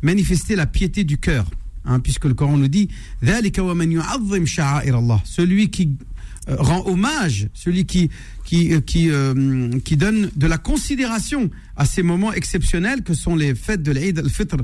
manifester 0.02 0.56
la 0.56 0.66
piété 0.66 1.04
du 1.04 1.18
cœur. 1.18 1.46
Hein, 1.88 2.00
puisque 2.00 2.26
le 2.26 2.34
Coran 2.34 2.58
nous 2.58 2.68
dit 2.68 2.90
celui 5.24 5.70
qui 5.70 5.98
rend 6.48 6.84
hommage, 6.88 7.48
celui 7.54 7.86
qui 7.86 8.10
qui, 8.46 8.74
euh, 8.74 8.80
qui, 8.80 9.10
euh, 9.10 9.70
qui 9.84 9.98
donne 9.98 10.30
de 10.36 10.48
la 10.48 10.58
considération 10.58 11.50
à 11.76 11.86
ces 11.86 12.04
moments 12.04 12.32
exceptionnels 12.32 13.02
que 13.02 13.14
sont 13.14 13.36
les 13.36 13.56
fêtes 13.56 13.84
de 13.84 13.92
l'Eid 13.92 14.20
al-Fitr 14.20 14.58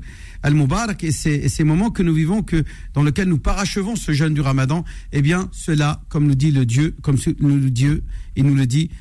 al-Mubarak 0.44 1.04
et 1.04 1.12
ces, 1.12 1.50
ces 1.50 1.64
moments 1.64 1.90
que 1.90 2.04
nous 2.04 2.14
vivons, 2.14 2.44
que, 2.44 2.64
dans 2.94 3.04
lesquels 3.04 3.28
nous 3.28 3.40
parachevons 3.40 3.96
ce 3.96 4.14
jeûne 4.14 4.34
du 4.34 4.42
Ramadan, 4.42 4.86
eh 5.12 5.22
bien, 5.22 5.50
cela, 5.52 6.02
comme 6.10 6.28
nous 6.28 6.36
dit 6.36 6.52
le 6.52 6.66
Dieu, 6.66 6.96
comme 7.02 7.18
nous 7.40 7.58
le 7.58 7.70
Dieu, 7.70 8.04
il 8.36 8.46
nous 8.46 8.56
le 8.56 8.68
dit, 8.68 8.90
euh, 8.92 8.96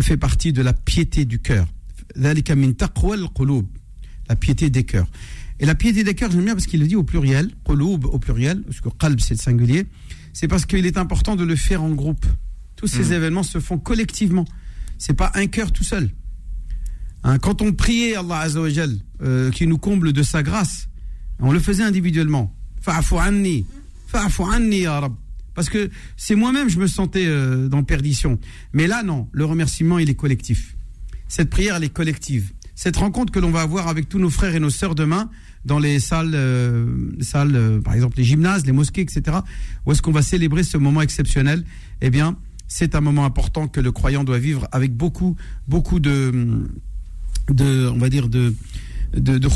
fait 0.00 0.16
partie 0.16 0.52
de 0.52 0.62
la 0.62 0.72
piété 0.72 1.24
du 1.24 1.40
cœur. 1.40 1.66
La 2.16 2.34
piété 4.36 4.70
des 4.70 4.84
cœurs. 4.84 5.06
Et 5.60 5.66
la 5.66 5.74
piété 5.74 6.04
des 6.04 6.14
cœurs, 6.14 6.30
j'aime 6.30 6.44
bien 6.44 6.54
parce 6.54 6.66
qu'il 6.66 6.80
le 6.80 6.86
dit 6.86 6.96
au 6.96 7.04
pluriel, 7.04 7.50
au 7.66 8.18
pluriel, 8.18 8.62
parce 8.62 8.80
que 8.80 8.88
qalb 8.88 9.20
c'est 9.20 9.34
le 9.34 9.38
singulier, 9.40 9.86
c'est 10.32 10.48
parce 10.48 10.66
qu'il 10.66 10.84
est 10.84 10.98
important 10.98 11.36
de 11.36 11.44
le 11.44 11.56
faire 11.56 11.82
en 11.82 11.90
groupe. 11.90 12.26
Tous 12.76 12.86
ces 12.88 13.10
mmh. 13.10 13.12
événements 13.12 13.42
se 13.44 13.60
font 13.60 13.78
collectivement. 13.78 14.44
C'est 14.98 15.14
pas 15.14 15.30
un 15.34 15.46
cœur 15.46 15.72
tout 15.72 15.84
seul. 15.84 16.10
Hein, 17.22 17.38
quand 17.38 17.62
on 17.62 17.72
priait 17.72 18.16
Allah 18.16 18.40
Azzawajal, 18.40 18.98
euh, 19.22 19.50
qui 19.50 19.66
nous 19.66 19.78
comble 19.78 20.12
de 20.12 20.22
sa 20.22 20.42
grâce, 20.42 20.88
on 21.38 21.52
le 21.52 21.60
faisait 21.60 21.82
individuellement. 21.84 22.54
Fa'afu 22.80 23.16
anni, 23.16 23.66
fa'afu 24.08 24.42
anni 24.42 24.80
ya 24.80 25.00
Rab. 25.00 25.14
Parce 25.54 25.68
que 25.68 25.90
c'est 26.16 26.34
moi-même, 26.34 26.68
je 26.68 26.78
me 26.78 26.86
sentais 26.86 27.26
euh, 27.26 27.68
dans 27.68 27.82
perdition. 27.82 28.38
Mais 28.72 28.86
là, 28.86 29.02
non, 29.02 29.28
le 29.32 29.44
remerciement, 29.44 29.98
il 29.98 30.10
est 30.10 30.14
collectif. 30.14 30.74
Cette 31.28 31.50
prière, 31.50 31.76
elle 31.76 31.84
est 31.84 31.92
collective. 31.92 32.52
Cette 32.74 32.96
rencontre 32.96 33.32
que 33.32 33.38
l'on 33.38 33.50
va 33.50 33.62
avoir 33.62 33.88
avec 33.88 34.08
tous 34.08 34.18
nos 34.18 34.30
frères 34.30 34.54
et 34.54 34.60
nos 34.60 34.70
sœurs 34.70 34.94
demain, 34.94 35.30
dans 35.64 35.78
les 35.78 36.00
salles, 36.00 36.32
euh, 36.34 36.86
les 37.16 37.24
salles 37.24 37.54
euh, 37.54 37.80
par 37.80 37.94
exemple 37.94 38.18
les 38.18 38.24
gymnases, 38.24 38.66
les 38.66 38.72
mosquées, 38.72 39.02
etc., 39.02 39.38
où 39.86 39.92
est-ce 39.92 40.02
qu'on 40.02 40.12
va 40.12 40.22
célébrer 40.22 40.62
ce 40.62 40.76
moment 40.76 41.00
exceptionnel? 41.00 41.64
Eh 42.00 42.10
bien, 42.10 42.36
c'est 42.66 42.94
un 42.94 43.00
moment 43.00 43.24
important 43.24 43.68
que 43.68 43.80
le 43.80 43.92
croyant 43.92 44.24
doit 44.24 44.38
vivre 44.38 44.68
avec 44.72 44.94
beaucoup, 44.94 45.36
beaucoup 45.68 46.00
de, 46.00 46.66
de 47.48 47.88
on 47.88 47.98
va 47.98 48.08
dire, 48.08 48.28
de, 48.28 48.54
de, 49.16 49.38
de 49.38 49.48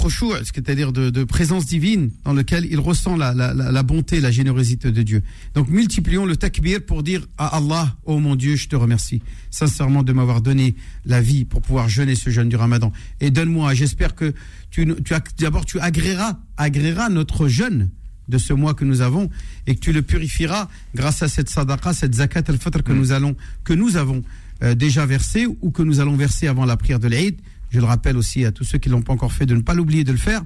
c'est-à-dire 0.45 0.93
de, 0.93 1.11
de 1.11 1.25
présence 1.25 1.67
divine 1.67 2.11
dans 2.25 2.33
lequel 2.33 2.67
il 2.71 2.79
ressent 2.79 3.17
la, 3.17 3.35
la, 3.35 3.55
la, 3.55 3.73
la 3.73 3.83
bonté, 3.83 4.21
la 4.21 4.31
générosité 4.31 4.93
de 4.93 5.03
Dieu. 5.03 5.23
Donc 5.55 5.69
multiplions 5.69 6.27
le 6.27 6.37
takbir 6.37 6.81
pour 6.85 7.03
dire 7.03 7.27
à 7.37 7.57
Allah, 7.57 7.97
oh 8.05 8.19
mon 8.19 8.37
Dieu, 8.37 8.57
je 8.57 8.69
te 8.69 8.77
remercie 8.77 9.23
sincèrement 9.51 10.03
de 10.03 10.13
m'avoir 10.13 10.41
donné 10.41 10.75
la 11.05 11.21
vie 11.21 11.45
pour 11.45 11.63
pouvoir 11.63 11.89
jeûner 11.89 12.15
ce 12.15 12.31
jeûne 12.31 12.49
du 12.49 12.57
Ramadan. 12.57 12.93
Et 13.21 13.31
donne-moi, 13.31 13.75
j'espère 13.75 14.15
que 14.15 14.35
tu, 14.71 14.87
tu 15.05 15.15
d'abord 15.39 15.65
tu 15.65 15.81
agréeras, 15.81 16.39
agréeras 16.57 17.09
notre 17.09 17.49
jeûne 17.49 17.91
de 18.29 18.39
ce 18.39 18.53
mois 18.53 18.75
que 18.75 18.85
nous 18.85 19.01
avons 19.01 19.31
et 19.67 19.75
que 19.75 19.81
tu 19.81 19.93
le 19.93 20.03
purifieras 20.03 20.69
grâce 20.95 21.23
à 21.23 21.29
cette 21.29 21.49
sadaqa, 21.49 21.93
cette 21.93 22.15
zakat 22.15 22.45
al-fitr 22.49 22.83
que 22.83 22.93
nous 22.93 23.13
allons, 23.13 23.35
que 23.65 23.73
nous 23.73 23.97
avons 23.97 24.23
euh, 24.63 24.75
déjà 24.75 25.07
versé 25.07 25.47
ou 25.47 25.71
que 25.71 25.83
nous 25.83 26.01
allons 26.01 26.17
verser 26.17 26.47
avant 26.47 26.67
la 26.67 26.77
prière 26.77 27.01
de 27.01 27.09
l'Eid. 27.09 27.41
Je 27.71 27.79
le 27.79 27.85
rappelle 27.85 28.17
aussi 28.17 28.45
à 28.45 28.53
tous 28.53 28.65
ceux 28.65 28.79
qui 28.79 28.89
l'ont 28.89 29.03
pas 29.03 29.13
encore 29.13 29.33
fait 29.33 29.47
de 29.47 29.55
ne 29.55 29.61
pas 29.61 29.75
l'oublier 29.75 30.05
de 30.05 30.13
le 30.13 30.19
faire. 30.19 30.43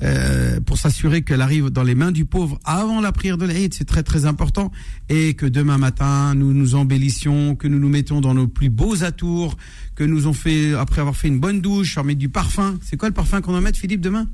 euh, 0.00 0.60
pour 0.60 0.78
s'assurer 0.78 1.22
qu'elle 1.22 1.40
arrive 1.40 1.70
dans 1.70 1.82
les 1.82 1.96
mains 1.96 2.12
du 2.12 2.24
pauvre 2.24 2.60
avant 2.64 3.00
la 3.00 3.10
prière 3.10 3.36
de 3.36 3.44
l'Eid, 3.46 3.74
c'est 3.74 3.84
très 3.84 4.04
très 4.04 4.26
important, 4.26 4.70
et 5.08 5.34
que 5.34 5.44
demain 5.44 5.76
matin 5.76 6.36
nous 6.36 6.52
nous 6.52 6.76
embellissions, 6.76 7.56
que 7.56 7.66
nous 7.66 7.80
nous 7.80 7.88
mettons 7.88 8.20
dans 8.20 8.32
nos 8.32 8.46
plus 8.46 8.70
beaux 8.70 9.02
atours, 9.02 9.56
que 9.96 10.04
nous 10.04 10.28
ont 10.28 10.32
fait 10.32 10.72
après 10.74 11.00
avoir 11.00 11.16
fait 11.16 11.26
une 11.26 11.40
bonne 11.40 11.60
douche, 11.60 11.98
on 11.98 12.04
met 12.04 12.14
du 12.14 12.28
parfum. 12.28 12.78
C'est 12.80 12.96
quoi 12.96 13.08
le 13.08 13.14
parfum 13.14 13.40
qu'on 13.40 13.50
va 13.50 13.60
mettre, 13.60 13.76
Philippe, 13.80 14.00
demain? 14.00 14.28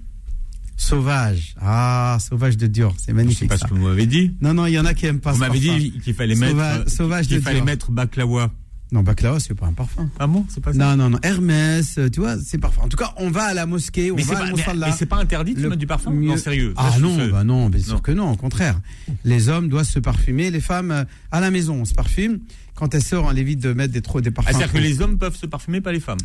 Sauvage. 0.77 1.55
Ah, 1.61 2.19
sauvage 2.21 2.57
de 2.59 2.67
Dior, 2.67 2.95
c'est 2.99 3.07
C'est 3.07 3.13
magnifique. 3.15 3.49
pas 3.49 3.57
ça. 3.57 3.67
ce 3.67 3.73
que 3.73 3.79
vous 3.79 3.87
m'avez 3.87 4.07
dit. 4.07 4.33
Non, 4.43 4.53
non, 4.55 4.67
il 4.67 4.73
y 4.73 4.79
en 4.79 4.85
a 4.85 4.93
qui 4.93 5.07
aiment 5.07 5.21
pas. 5.21 5.35
M'avez 5.37 5.61
parfum. 5.61 5.79
dit 5.79 5.93
qu'il 6.05 6.13
fallait 6.15 6.35
mettre, 6.35 6.51
Sauvage- 6.53 6.81
euh, 6.81 6.89
sauvage 6.91 7.27
qu'il 7.29 7.41
fallait 7.41 7.57
Dior. 7.57 7.65
mettre 7.67 7.91
baklawa. 7.91 8.53
Non, 8.93 9.03
baklava, 9.03 9.41
c'est 9.41 9.55
pas 9.55 9.67
un 9.67 9.73
parfum. 9.73 10.09
Ah 10.21 10.27
bon, 10.29 10.45
c'est 10.49 10.63
pas 10.63 10.73
ça. 10.73 10.79
Non, 10.79 10.97
non, 10.97 11.11
non. 11.11 11.19
Hermès, 11.23 11.99
euh, 11.99 12.09
tu 12.09 12.21
vois, 12.21 12.37
c'est 12.39 12.59
parfum. 12.59 12.83
En 12.83 12.89
tout 12.89 12.97
cas, 12.97 13.13
on 13.17 13.29
va 13.31 13.45
à 13.45 13.55
la 13.55 13.67
mosquée, 13.67 14.13
on 14.13 14.17
mais 14.17 14.23
va 14.23 14.35
pas, 14.35 14.41
à 14.41 14.45
mais, 14.45 14.51
Moussalla. 14.53 14.87
mais 14.87 14.93
c'est 14.97 15.07
pas 15.07 15.17
interdit 15.17 15.55
de 15.55 15.63
Le 15.63 15.69
mettre 15.71 15.81
du 15.81 15.87
parfum 15.87 16.11
mieux- 16.13 16.29
Non, 16.29 16.37
sérieux. 16.37 16.75
Ah 16.77 16.91
non, 17.01 17.29
bah 17.29 17.43
non, 17.45 17.69
bien 17.71 17.83
sûr 17.83 18.01
que 18.03 18.13
non, 18.13 18.31
au 18.33 18.37
contraire. 18.37 18.81
Les 19.25 19.49
hommes 19.49 19.69
doivent 19.69 19.85
se 19.89 19.99
parfumer, 19.99 20.51
les 20.51 20.61
femmes 20.61 20.91
euh, 20.93 21.05
à 21.33 21.41
la 21.41 21.51
maison, 21.51 21.75
on 21.81 21.85
se 21.85 21.95
parfume. 21.95 22.41
Quand 22.77 22.93
elles 22.95 23.03
sortent, 23.05 23.27
on 23.33 23.37
évite 23.37 23.61
de 23.61 23.73
mettre 23.73 23.93
des, 23.93 24.03
trop, 24.03 24.21
des 24.21 24.29
Ah, 24.31 24.33
parfums. 24.33 24.49
c'est-à-dire 24.53 24.73
que 24.73 24.79
les 24.79 25.01
hommes 25.01 25.17
peuvent 25.17 25.37
se 25.37 25.47
parfumer, 25.47 25.81
pas 25.81 25.93
les 25.93 26.01
femmes. 26.01 26.19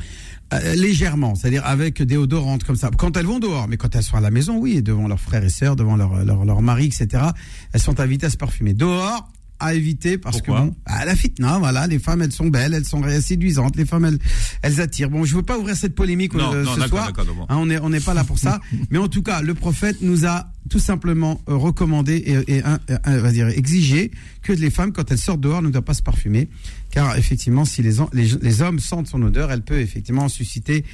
Euh, 0.54 0.76
légèrement, 0.76 1.36
c'est-à-dire 1.36 1.64
avec 1.66 2.02
déodorante 2.02 2.64
comme 2.64 2.76
ça. 2.76 2.90
Quand 2.98 3.16
elles 3.18 3.26
vont 3.28 3.40
dehors, 3.40 3.68
mais 3.68 3.78
quand 3.78 3.96
elles 3.96 4.04
sont 4.04 4.18
à 4.18 4.22
la 4.22 4.32
maison, 4.32 4.58
oui, 4.58 4.82
devant 4.82 5.08
leurs 5.08 5.20
frères 5.20 5.44
et 5.44 5.50
sœurs, 5.50 5.76
devant 5.76 5.96
leur, 5.96 6.24
leur, 6.26 6.46
leur 6.46 6.62
mari, 6.64 6.86
etc., 6.88 7.24
elles 7.72 7.80
sont 7.82 8.00
invitées 8.00 8.26
à 8.26 8.30
se 8.32 8.38
parfumer. 8.38 8.74
Dehors, 8.74 9.30
à 9.60 9.74
éviter 9.74 10.18
parce 10.18 10.38
Pourquoi 10.38 10.62
que 10.62 10.66
bon, 10.68 10.76
à 10.86 11.06
la 11.06 11.16
fitna, 11.16 11.58
voilà, 11.60 11.86
les 11.88 12.00
femmes 12.00 12.22
elles 12.22 12.32
sont 12.32 12.48
belles, 12.48 12.74
elles 12.74 12.86
sont 12.86 13.02
séduisantes, 13.22 13.76
les 13.76 13.86
femmes 13.86 14.06
elles, 14.06 14.20
elles 14.62 14.82
attirent. 14.82 15.10
Bon, 15.10 15.26
je 15.26 15.36
veux 15.36 15.44
pas 15.44 15.58
ouvrir 15.58 15.76
cette 15.76 15.96
polémique 15.96 16.34
Non, 16.34 16.54
euh, 16.54 16.64
non, 16.64 16.74
ce 16.76 16.80
soir. 16.88 17.08
Hein, 17.50 17.58
on 17.60 17.70
est 17.70 17.80
on 17.80 17.90
n'est 17.90 18.00
pas 18.00 18.14
là 18.14 18.24
pour 18.24 18.40
ça, 18.40 18.62
mais 18.90 18.98
en 18.98 19.08
tout 19.08 19.22
cas, 19.24 19.42
le 19.42 19.54
prophète 19.54 19.98
nous 20.02 20.26
a 20.26 20.52
tout 20.70 20.80
simplement 20.80 21.42
euh, 21.50 21.56
recommandé 21.56 22.14
et, 22.16 22.56
et 22.58 22.64
un- 22.64 22.80
un- 22.90 23.18
on 23.18 23.22
va 23.22 23.32
dire 23.32 23.48
exigé 23.50 24.12
que 24.44 24.54
les 24.54 24.70
femmes 24.70 24.92
quand 24.94 25.12
elles 25.12 25.18
sortent 25.18 25.42
dehors 25.42 25.62
ne 25.62 25.70
doivent 25.70 25.84
pas 25.84 25.94
se 25.94 26.04
parfumer, 26.04 26.50
car 26.92 27.18
effectivement, 27.18 27.66
si 27.66 27.82
les, 27.82 27.96
les, 28.14 28.28
les 28.42 28.62
hommes 28.62 28.80
sentent 28.80 29.08
son 29.08 29.22
odeur, 29.24 29.52
elle 29.52 29.62
peut 29.64 29.80
effectivement 29.80 30.30
susciter 30.30 30.86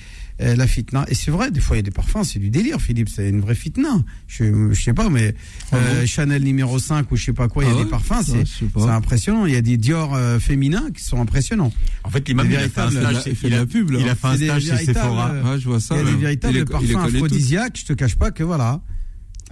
euh, 0.41 0.55
la 0.55 0.67
fitna. 0.67 1.05
Et 1.07 1.15
c'est 1.15 1.31
vrai, 1.31 1.49
des 1.51 1.59
fois 1.61 1.75
il 1.77 1.79
y 1.79 1.81
a 1.81 1.83
des 1.83 1.91
parfums, 1.91 2.23
c'est 2.23 2.39
du 2.39 2.49
délire, 2.49 2.81
Philippe, 2.81 3.09
c'est 3.09 3.29
une 3.29 3.39
vraie 3.41 3.55
fitna. 3.55 4.03
Je, 4.27 4.71
je 4.73 4.81
sais 4.81 4.93
pas, 4.93 5.09
mais 5.09 5.33
Ah 5.71 5.77
euh, 5.77 6.01
bon 6.01 6.05
Chanel 6.07 6.43
numéro 6.43 6.77
5 6.79 7.11
ou 7.11 7.15
je 7.15 7.25
sais 7.25 7.33
pas 7.33 7.47
quoi, 7.47 7.63
il 7.63 7.67
y 7.69 7.71
a 7.71 7.75
Ah 7.79 7.83
des 7.83 7.89
parfums, 7.89 8.13
Ah, 8.13 8.21
c'est 8.23 8.89
impressionnant. 8.89 9.45
Il 9.45 9.53
y 9.53 9.57
a 9.57 9.61
des 9.61 9.77
Dior 9.77 10.13
euh, 10.15 10.39
féminins 10.39 10.89
qui 10.93 11.03
sont 11.03 11.21
impressionnants. 11.21 11.71
En 12.03 12.09
fait, 12.09 12.27
l'imam, 12.27 12.47
il 12.49 12.55
a 12.57 12.67
fait 12.69 12.81
un 12.81 12.91
stage. 12.91 13.11
il 13.25 13.31
a 13.31 13.35
fait 13.35 13.47
il 13.47 13.53
a- 13.53 13.57
la 13.59 13.65
pub, 13.65 13.89
là. 13.91 13.99
Il 14.01 14.09
a 14.09 14.15
fait 14.15 14.27
un 14.27 14.35
stage 14.35 14.63
chez 14.65 14.85
Sephora. 14.85 15.57
je 15.57 15.65
vois 15.69 15.79
ça. 15.79 15.95
il 15.95 16.05
y 16.05 16.07
a 16.07 16.11
des 16.11 16.17
véritables 16.17 16.57
Il 16.57 16.65
parfums 16.65 16.95
aphrodisiaques, 16.95 17.77
je 17.79 17.85
te 17.85 17.93
cache 17.93 18.15
pas 18.15 18.31
que 18.31 18.43
voilà. 18.43 18.81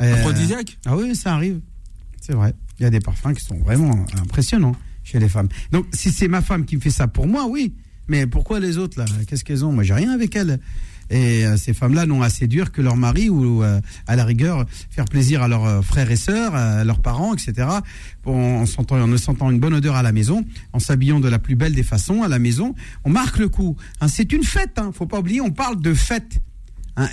Euh, 0.01 0.13
Aphrodisiaque 0.15 0.77
Ah 0.85 0.97
oui, 0.97 1.15
ça 1.15 1.33
arrive. 1.35 1.59
C'est 2.19 2.33
vrai. 2.33 2.53
Il 2.79 2.83
y 2.83 2.85
a 2.85 2.89
des 2.89 2.99
parfums 2.99 3.33
qui 3.37 3.43
sont 3.45 3.57
vraiment 3.59 4.05
impressionnants 4.19 4.75
chez 5.03 5.19
les 5.19 5.29
femmes. 5.29 5.49
Donc, 5.71 5.85
si 5.93 6.11
c'est 6.11 6.27
ma 6.27 6.41
femme 6.41 6.65
qui 6.65 6.75
me 6.75 6.81
fait 6.81 6.89
ça 6.89 7.07
pour 7.07 7.27
moi, 7.27 7.45
oui. 7.47 7.73
Mais 8.07 8.27
pourquoi 8.27 8.59
les 8.59 8.77
autres, 8.77 8.99
là? 8.99 9.05
Qu'est-ce 9.27 9.43
qu'elles 9.43 9.63
ont? 9.63 9.71
Moi, 9.71 9.83
j'ai 9.83 9.93
rien 9.93 10.11
avec 10.11 10.35
elles. 10.35 10.59
Et 11.09 11.45
euh, 11.45 11.57
ces 11.57 11.73
femmes-là 11.73 12.05
n'ont 12.05 12.21
à 12.21 12.29
séduire 12.29 12.71
que 12.71 12.81
leur 12.81 12.95
mari 12.95 13.29
ou, 13.29 13.63
euh, 13.63 13.79
à 14.07 14.15
la 14.15 14.25
rigueur, 14.25 14.65
faire 14.89 15.05
plaisir 15.05 15.43
à 15.43 15.47
leurs 15.47 15.65
euh, 15.65 15.81
frères 15.81 16.09
et 16.09 16.15
sœurs, 16.15 16.55
à 16.55 16.83
leurs 16.83 17.01
parents, 17.01 17.33
etc. 17.33 17.67
En, 18.25 18.65
sentant, 18.65 18.99
en 18.99 19.17
sentant 19.17 19.51
une 19.51 19.59
bonne 19.59 19.73
odeur 19.73 19.95
à 19.95 20.03
la 20.03 20.11
maison, 20.11 20.43
en 20.71 20.79
s'habillant 20.79 21.19
de 21.19 21.27
la 21.27 21.39
plus 21.39 21.55
belle 21.55 21.73
des 21.73 21.83
façons 21.83 22.23
à 22.23 22.27
la 22.27 22.39
maison. 22.39 22.73
On 23.03 23.09
marque 23.09 23.37
le 23.37 23.49
coup. 23.49 23.75
Hein, 24.01 24.07
c'est 24.07 24.31
une 24.31 24.43
fête, 24.43 24.77
hein, 24.77 24.91
faut 24.93 25.05
pas 25.05 25.19
oublier, 25.19 25.41
on 25.41 25.51
parle 25.51 25.81
de 25.81 25.93
fête. 25.93 26.41
Un 26.95 27.09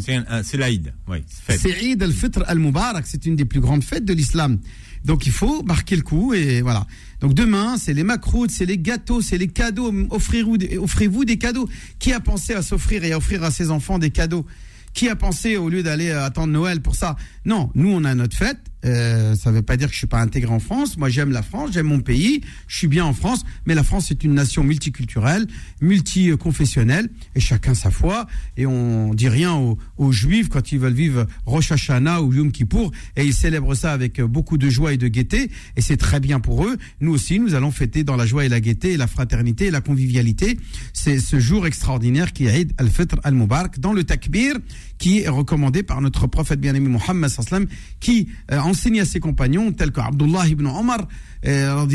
C'est 0.00 0.56
l'Aïd. 0.56 0.94
Oui, 1.08 1.18
c'est 1.48 1.82
Eid 1.82 2.02
al-Fitr 2.02 2.44
al-Mubarak, 2.46 3.06
c'est 3.06 3.26
une 3.26 3.34
des 3.34 3.44
plus 3.44 3.60
grandes 3.60 3.82
fêtes 3.82 4.04
de 4.04 4.12
l'islam. 4.12 4.58
Donc 5.04 5.26
il 5.26 5.32
faut 5.32 5.62
marquer 5.64 5.96
le 5.96 6.02
coup 6.02 6.32
et 6.32 6.62
voilà. 6.62 6.86
Donc 7.20 7.34
demain, 7.34 7.76
c'est 7.76 7.92
les 7.92 8.04
macroutes, 8.04 8.50
c'est 8.50 8.66
les 8.66 8.78
gâteaux, 8.78 9.20
c'est 9.20 9.36
les 9.36 9.48
cadeaux. 9.48 9.92
Offrez-vous 10.10 10.56
des, 10.58 10.78
offrez-vous 10.78 11.24
des 11.24 11.38
cadeaux. 11.38 11.68
Qui 11.98 12.12
a 12.12 12.20
pensé 12.20 12.54
à 12.54 12.62
s'offrir 12.62 13.04
et 13.04 13.12
à 13.12 13.18
offrir 13.18 13.42
à 13.42 13.50
ses 13.50 13.70
enfants 13.70 13.98
des 13.98 14.10
cadeaux? 14.10 14.46
Qui 14.94 15.08
a 15.08 15.16
pensé 15.16 15.56
au 15.56 15.68
lieu 15.68 15.82
d'aller 15.82 16.10
euh, 16.10 16.24
attendre 16.24 16.52
Noël 16.52 16.80
pour 16.80 16.94
ça? 16.94 17.16
Non, 17.44 17.70
nous 17.74 17.90
on 17.90 18.04
a 18.04 18.14
notre 18.14 18.36
fête. 18.36 18.60
Euh, 18.84 19.34
ça 19.34 19.50
ne 19.50 19.56
veut 19.56 19.62
pas 19.62 19.76
dire 19.76 19.88
que 19.88 19.94
je 19.94 19.98
suis 19.98 20.06
pas 20.06 20.20
intégré 20.20 20.52
en 20.52 20.60
France. 20.60 20.96
Moi 20.96 21.08
j'aime 21.08 21.30
la 21.30 21.42
France, 21.42 21.70
j'aime 21.72 21.86
mon 21.86 22.00
pays, 22.00 22.42
je 22.66 22.76
suis 22.76 22.88
bien 22.88 23.04
en 23.04 23.12
France. 23.12 23.44
Mais 23.66 23.74
la 23.74 23.82
France 23.82 24.10
est 24.10 24.24
une 24.24 24.34
nation 24.34 24.62
multiculturelle, 24.62 25.46
multiconfessionnelle 25.80 27.08
et 27.34 27.40
chacun 27.40 27.74
sa 27.74 27.90
foi. 27.90 28.26
Et 28.56 28.66
on 28.66 29.14
dit 29.14 29.28
rien 29.28 29.54
aux, 29.54 30.12
juifs 30.12 30.48
quand 30.48 30.70
ils 30.70 30.78
veulent 30.78 30.92
vivre 30.92 31.26
Rosh 31.46 31.72
Hashanah 31.72 32.22
ou 32.22 32.32
Yom 32.32 32.52
Kippour 32.52 32.92
et 33.16 33.24
ils 33.24 33.34
célèbrent 33.34 33.74
ça 33.74 33.92
avec 33.92 34.20
beaucoup 34.20 34.58
de 34.58 34.68
joie 34.68 34.92
et 34.92 34.96
de 34.96 35.08
gaieté 35.08 35.50
et 35.76 35.80
c'est 35.80 35.96
très 35.96 36.20
bien 36.20 36.40
pour 36.40 36.64
eux. 36.64 36.76
Nous 37.00 37.12
aussi, 37.12 37.40
nous 37.40 37.54
allons 37.54 37.70
fêter 37.70 38.04
dans 38.04 38.16
la 38.16 38.26
joie 38.26 38.44
et 38.44 38.48
la 38.48 38.60
gaieté 38.60 38.92
et 38.92 38.96
la 38.96 39.06
fraternité 39.06 39.66
et 39.66 39.70
la 39.70 39.80
convivialité. 39.80 40.58
C'est 40.92 41.18
ce 41.18 41.40
jour 41.40 41.66
extraordinaire 41.66 42.32
qui 42.32 42.46
est 42.46 42.68
al-Fitr 42.78 43.16
al-Mubarak 43.24 43.80
dans 43.80 43.92
le 43.92 44.04
takbir 44.04 44.54
qui 44.98 45.20
est 45.20 45.28
recommandé 45.28 45.82
par 45.82 46.00
notre 46.00 46.26
prophète 46.26 46.60
bien-aimé 46.60 46.88
Mohammed 46.88 47.30
qui 48.00 48.28
euh, 48.50 48.60
enseignait 48.74 49.00
à 49.00 49.04
ses 49.04 49.20
compagnons 49.20 49.72
tels 49.72 49.92
que 49.92 50.00
Abdullah 50.00 50.46
ibn 50.48 50.66
Omar 50.66 51.06
euh, 51.46 51.86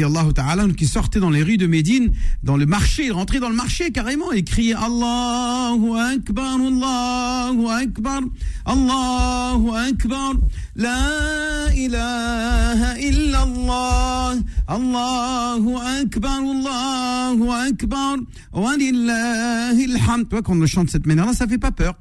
qui 0.77 0.85
sortait 0.85 1.19
dans 1.19 1.29
les 1.29 1.43
rues 1.43 1.57
de 1.57 1.67
Médine, 1.67 2.11
dans 2.43 2.55
le 2.55 2.65
marché, 2.65 3.07
il 3.07 3.11
rentrait 3.11 3.39
dans 3.39 3.49
le 3.49 3.55
marché 3.55 3.91
carrément 3.91 4.31
et 4.31 4.43
criait 4.43 4.75
Allahu 4.75 5.97
Akbar, 5.97 6.55
Allahu 6.55 7.67
Akbar, 7.67 8.21
Allahu 8.65 9.69
Akbar, 9.75 10.33
La 10.75 11.73
ilaha 11.75 12.99
illallah, 12.99 14.35
Allahu 14.67 15.75
Akbar, 16.01 16.39
Allahu 16.39 17.49
Akbar, 17.49 18.17
Walillahi 18.53 19.83
alhamd. 19.95 20.23
Tu 20.23 20.29
vois, 20.31 20.41
quand 20.41 20.53
on 20.53 20.59
le 20.59 20.67
chante 20.67 20.85
de 20.85 20.91
cette 20.91 21.05
manière-là, 21.05 21.33
ça 21.33 21.47
fait 21.47 21.57
pas 21.57 21.71
peur. 21.71 21.95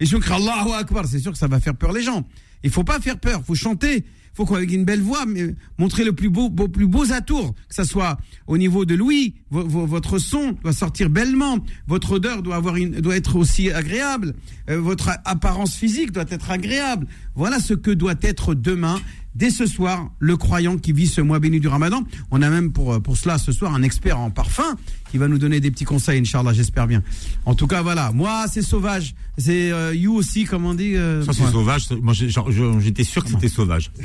Et 0.00 0.06
si 0.06 0.14
on 0.14 0.20
crie 0.20 0.34
Allahu 0.34 0.72
Akbar, 0.72 1.06
c'est 1.06 1.18
sûr 1.18 1.32
que 1.32 1.38
ça 1.38 1.48
va 1.48 1.60
faire 1.60 1.74
peur 1.74 1.92
les 1.92 2.02
gens. 2.02 2.24
Il 2.64 2.70
faut 2.70 2.82
pas 2.84 2.98
faire 2.98 3.20
peur, 3.20 3.42
faut 3.46 3.54
chanter. 3.54 4.04
Faut 4.36 4.44
qu'avec 4.46 4.72
une 4.72 4.84
belle 4.84 5.00
voix, 5.00 5.26
mais 5.26 5.54
montrer 5.78 6.02
le 6.02 6.12
plus 6.12 6.28
beau, 6.28 6.50
beau 6.50 6.66
plus 6.66 6.88
beaux 6.88 7.12
atours, 7.12 7.54
que 7.68 7.74
ça 7.74 7.84
soit 7.84 8.18
au 8.48 8.58
niveau 8.58 8.84
de 8.84 8.96
l'ouïe, 8.96 9.34
vo- 9.48 9.62
vo- 9.64 9.86
votre 9.86 10.18
son 10.18 10.56
doit 10.64 10.72
sortir 10.72 11.08
bellement, 11.08 11.58
votre 11.86 12.10
odeur 12.16 12.42
doit 12.42 12.56
avoir 12.56 12.74
une, 12.74 13.00
doit 13.00 13.14
être 13.14 13.36
aussi 13.36 13.70
agréable, 13.70 14.34
euh, 14.70 14.80
votre 14.80 15.10
apparence 15.24 15.76
physique 15.76 16.10
doit 16.10 16.24
être 16.30 16.50
agréable. 16.50 17.06
Voilà 17.36 17.60
ce 17.60 17.74
que 17.74 17.92
doit 17.92 18.16
être 18.22 18.54
demain, 18.54 19.00
dès 19.34 19.50
ce 19.50 19.66
soir, 19.66 20.10
le 20.18 20.36
croyant 20.36 20.76
qui 20.78 20.92
vit 20.92 21.06
ce 21.06 21.20
mois 21.20 21.38
béni 21.38 21.60
du 21.60 21.68
Ramadan. 21.68 22.02
On 22.30 22.42
a 22.42 22.50
même 22.50 22.72
pour 22.72 22.94
euh, 22.94 23.00
pour 23.00 23.16
cela 23.16 23.38
ce 23.38 23.52
soir 23.52 23.74
un 23.74 23.82
expert 23.82 24.18
en 24.18 24.30
parfum 24.30 24.76
qui 25.10 25.18
va 25.18 25.28
nous 25.28 25.38
donner 25.38 25.60
des 25.60 25.70
petits 25.70 25.84
conseils, 25.84 26.20
Inch'Allah, 26.20 26.52
j'espère 26.52 26.86
bien. 26.86 27.02
En 27.46 27.54
tout 27.54 27.66
cas, 27.66 27.82
voilà, 27.82 28.12
moi 28.12 28.46
c'est 28.50 28.62
sauvage, 28.62 29.14
c'est 29.38 29.70
euh, 29.72 29.94
you 29.94 30.14
aussi, 30.14 30.44
comme 30.44 30.64
on 30.64 30.74
dit. 30.74 30.96
euh, 30.96 31.24
Ça, 31.24 31.32
c'est 31.32 31.42
ouais. 31.44 31.50
sauvage. 31.52 31.86
Moi, 32.02 32.14
j'étais 32.14 33.04
sûr 33.04 33.24
que 33.24 33.30
c'était 33.30 33.48
sauvage. 33.48 33.90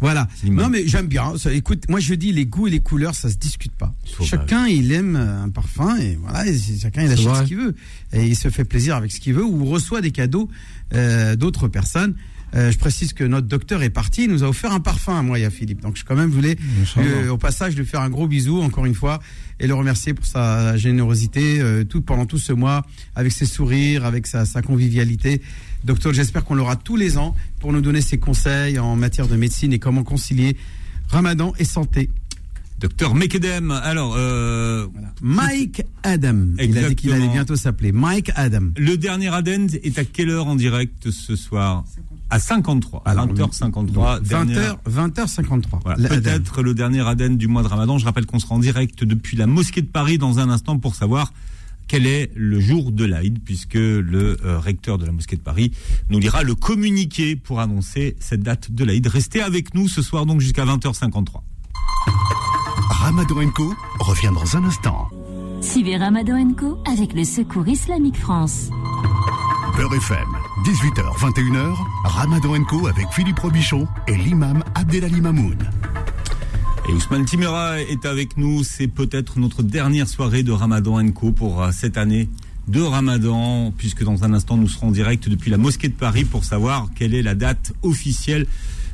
Voilà. 0.00 0.28
Non, 0.44 0.68
mais 0.68 0.86
j'aime 0.86 1.06
bien. 1.06 1.38
Ça, 1.38 1.50
écoute, 1.50 1.84
moi 1.88 1.98
je 1.98 2.12
dis 2.14 2.30
les 2.30 2.44
goûts 2.44 2.66
et 2.66 2.70
les 2.70 2.80
couleurs, 2.80 3.14
ça 3.14 3.30
se 3.30 3.36
discute 3.36 3.72
pas. 3.72 3.94
Sauvage. 4.04 4.28
Chacun, 4.28 4.66
il 4.66 4.92
aime 4.92 5.16
un 5.16 5.48
parfum 5.48 5.96
et 5.96 6.18
voilà, 6.20 6.46
et 6.46 6.58
chacun 6.78 7.04
il 7.04 7.10
achète 7.12 7.24
vrai. 7.26 7.38
ce 7.42 7.48
qu'il 7.48 7.56
veut 7.56 7.74
et 8.12 8.26
il 8.26 8.36
se 8.36 8.50
fait 8.50 8.64
plaisir 8.64 8.96
avec 8.96 9.10
ce 9.12 9.20
qu'il 9.20 9.32
veut 9.32 9.44
ou 9.44 9.64
reçoit 9.64 10.02
des 10.02 10.10
cadeaux 10.10 10.50
euh, 10.92 11.36
d'autres 11.36 11.68
personnes. 11.68 12.16
Euh, 12.54 12.70
je 12.70 12.78
précise 12.78 13.12
que 13.12 13.24
notre 13.24 13.48
docteur 13.48 13.82
est 13.82 13.90
parti, 13.90 14.24
il 14.24 14.30
nous 14.30 14.44
a 14.44 14.48
offert 14.48 14.72
un 14.72 14.80
parfum 14.80 15.18
à 15.18 15.22
moi 15.22 15.38
et 15.38 15.44
à 15.44 15.50
Philippe. 15.50 15.80
Donc 15.80 15.96
je 15.96 16.04
quand 16.04 16.14
même 16.14 16.30
voulais 16.30 16.56
euh, 16.98 17.30
au 17.30 17.36
passage 17.36 17.76
lui 17.76 17.84
faire 17.84 18.00
un 18.00 18.10
gros 18.10 18.28
bisou 18.28 18.60
encore 18.62 18.86
une 18.86 18.94
fois 18.94 19.20
et 19.58 19.66
le 19.66 19.74
remercier 19.74 20.14
pour 20.14 20.24
sa 20.24 20.76
générosité 20.76 21.60
euh, 21.60 21.84
tout 21.84 22.00
pendant 22.00 22.26
tout 22.26 22.38
ce 22.38 22.52
mois 22.52 22.86
avec 23.16 23.32
ses 23.32 23.46
sourires, 23.46 24.04
avec 24.04 24.26
sa, 24.26 24.44
sa 24.44 24.62
convivialité. 24.62 25.42
Docteur, 25.82 26.12
j'espère 26.12 26.44
qu'on 26.44 26.54
l'aura 26.54 26.76
tous 26.76 26.96
les 26.96 27.18
ans 27.18 27.34
pour 27.60 27.72
nous 27.72 27.80
donner 27.80 28.00
ses 28.00 28.18
conseils 28.18 28.78
en 28.78 28.94
matière 28.94 29.26
de 29.26 29.36
médecine 29.36 29.72
et 29.72 29.78
comment 29.78 30.04
concilier 30.04 30.56
Ramadan 31.08 31.52
et 31.58 31.64
santé. 31.64 32.08
Docteur 32.84 33.14
Mekedem. 33.14 33.70
Alors, 33.70 34.12
euh, 34.18 34.86
Mike 35.22 35.84
Adam. 36.02 36.48
Il 36.62 36.76
a 36.76 36.90
dit 36.90 36.96
qu'il 36.96 37.12
allait 37.12 37.20
Exactement. 37.20 37.32
bientôt 37.32 37.56
s'appeler 37.56 37.92
Mike 37.92 38.30
Adam. 38.36 38.72
le 38.76 38.96
dernier 38.98 39.28
Aden 39.32 39.68
est 39.82 39.98
à 39.98 40.04
quelle 40.04 40.28
heure 40.28 40.46
en 40.48 40.54
direct 40.54 41.10
ce 41.10 41.34
soir 41.34 41.84
À 42.28 42.38
53. 42.38 43.00
Alors, 43.06 43.26
20h53. 43.26 44.20
dernière- 44.20 44.76
20h, 44.86 45.12
20h53. 45.14 45.80
Voilà. 45.82 45.96
Le 45.98 46.12
Adam. 46.12 46.20
Peut-être 46.20 46.62
le 46.62 46.74
dernier 46.74 47.00
Aden 47.00 47.38
du 47.38 47.48
mois 47.48 47.62
de 47.62 47.68
Ramadan. 47.68 47.96
Je 47.96 48.04
rappelle 48.04 48.26
qu'on 48.26 48.38
sera 48.38 48.54
en 48.54 48.58
direct 48.58 49.02
depuis 49.02 49.38
la 49.38 49.46
mosquée 49.46 49.80
de 49.80 49.86
Paris 49.86 50.18
dans 50.18 50.38
un 50.38 50.50
instant 50.50 50.78
pour 50.78 50.94
savoir 50.94 51.32
quel 51.88 52.06
est 52.06 52.32
le 52.34 52.60
jour 52.60 52.92
de 52.92 53.06
l'Aïd, 53.06 53.38
puisque 53.42 53.74
le 53.76 54.36
euh, 54.44 54.58
recteur 54.58 54.98
de 54.98 55.06
la 55.06 55.12
mosquée 55.12 55.36
de 55.36 55.40
Paris 55.42 55.72
nous 56.10 56.18
lira 56.18 56.42
le 56.42 56.54
communiqué 56.54 57.34
pour 57.34 57.60
annoncer 57.60 58.14
cette 58.20 58.42
date 58.42 58.70
de 58.72 58.84
l'Aïd. 58.84 59.06
Restez 59.06 59.40
avec 59.40 59.72
nous 59.74 59.88
ce 59.88 60.02
soir 60.02 60.26
donc 60.26 60.42
jusqu'à 60.42 60.66
20h53. 60.66 61.40
Ramadan 62.90 63.50
Co 63.50 63.74
revient 64.00 64.30
dans 64.34 64.56
un 64.56 64.64
instant. 64.64 65.08
Suivez 65.60 65.96
Ramadan 65.96 66.52
Co 66.52 66.78
avec 66.84 67.14
le 67.14 67.24
Secours 67.24 67.66
Islamique 67.66 68.16
France. 68.18 68.68
Beurre 69.76 69.94
FM, 69.94 70.28
18h, 70.64 71.18
21h, 71.18 71.74
Ramadan 72.04 72.62
Co 72.64 72.86
avec 72.86 73.06
Philippe 73.10 73.38
Robichon 73.38 73.88
et 74.06 74.16
l'imam 74.16 74.62
Abdelali 74.74 75.20
Mamoun. 75.20 75.58
Et 76.88 76.92
Ousmane 76.92 77.24
Timera 77.24 77.80
est 77.80 78.04
avec 78.04 78.36
nous. 78.36 78.62
C'est 78.62 78.88
peut-être 78.88 79.38
notre 79.38 79.62
dernière 79.62 80.08
soirée 80.08 80.42
de 80.42 80.52
Ramadan 80.52 81.10
Co 81.10 81.32
pour 81.32 81.62
euh, 81.62 81.70
cette 81.72 81.96
année 81.96 82.28
de 82.68 82.80
Ramadan, 82.80 83.72
puisque 83.76 84.04
dans 84.04 84.24
un 84.24 84.34
instant 84.34 84.56
nous 84.56 84.68
serons 84.68 84.88
en 84.88 84.92
direct 84.92 85.28
depuis 85.28 85.50
la 85.50 85.58
mosquée 85.58 85.88
de 85.88 85.94
Paris 85.94 86.24
pour 86.24 86.44
savoir 86.44 86.88
quelle 86.94 87.14
est 87.14 87.22
la 87.22 87.34
date 87.34 87.72
officielle 87.82 88.46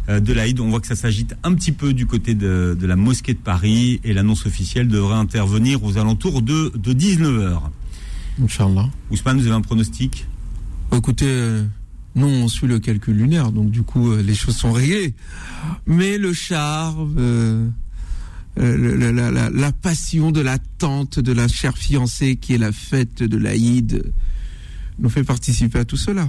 de 0.09 0.33
l'Aïd. 0.33 0.59
On 0.61 0.69
voit 0.71 0.81
que 0.81 0.87
ça 0.87 0.97
s'agite 0.97 1.35
un 1.43 1.55
petit 1.55 1.73
peu 1.73 1.93
du 1.93 2.07
côté 2.07 2.35
de, 2.35 2.77
de 2.79 2.87
la 2.87 2.97
mosquée 2.97 3.35
de 3.35 3.39
Paris 3.39 4.01
et 4.05 4.13
l'annonce 4.13 4.47
officielle 4.47 4.89
devrait 4.89 5.17
intervenir 5.17 5.85
aux 5.85 5.99
alentours 5.99 6.43
de, 6.43 6.73
de 6.77 6.93
19h. 6.93 7.61
Inch'Allah. 8.43 8.89
Ousmane, 9.11 9.39
vous 9.39 9.47
avez 9.47 9.55
un 9.57 9.61
pronostic? 9.61 10.27
Écoutez, 10.93 11.27
euh, 11.29 11.65
nous 12.15 12.27
on 12.27 12.49
suit 12.49 12.67
le 12.67 12.79
calcul 12.81 13.17
lunaire, 13.17 13.53
donc 13.53 13.71
du 13.71 13.83
coup 13.83 14.11
euh, 14.11 14.23
les 14.23 14.35
choses 14.35 14.57
sont 14.57 14.73
réglées. 14.73 15.15
Mais 15.87 16.19
le 16.19 16.33
charme, 16.33 17.15
euh, 17.19 17.69
euh, 18.59 18.97
la, 18.99 19.13
la- 19.13 19.31
la- 19.31 19.51
la 19.51 19.73
passion 19.73 20.33
de 20.33 20.41
l'attente 20.41 21.21
de 21.21 21.33
la 21.33 21.47
chère 21.47 21.77
fiancée 21.79 22.37
qui 22.37 22.55
est 22.55 22.59
la 22.59 22.73
fête 22.73 23.23
de 23.23 23.37
l'Aïd 23.37 24.03
euh, 24.05 24.11
nous 24.99 25.09
fait 25.11 25.23
participer 25.25 25.79
à 25.79 25.85
tout 25.85 25.97
cela. 25.97 26.29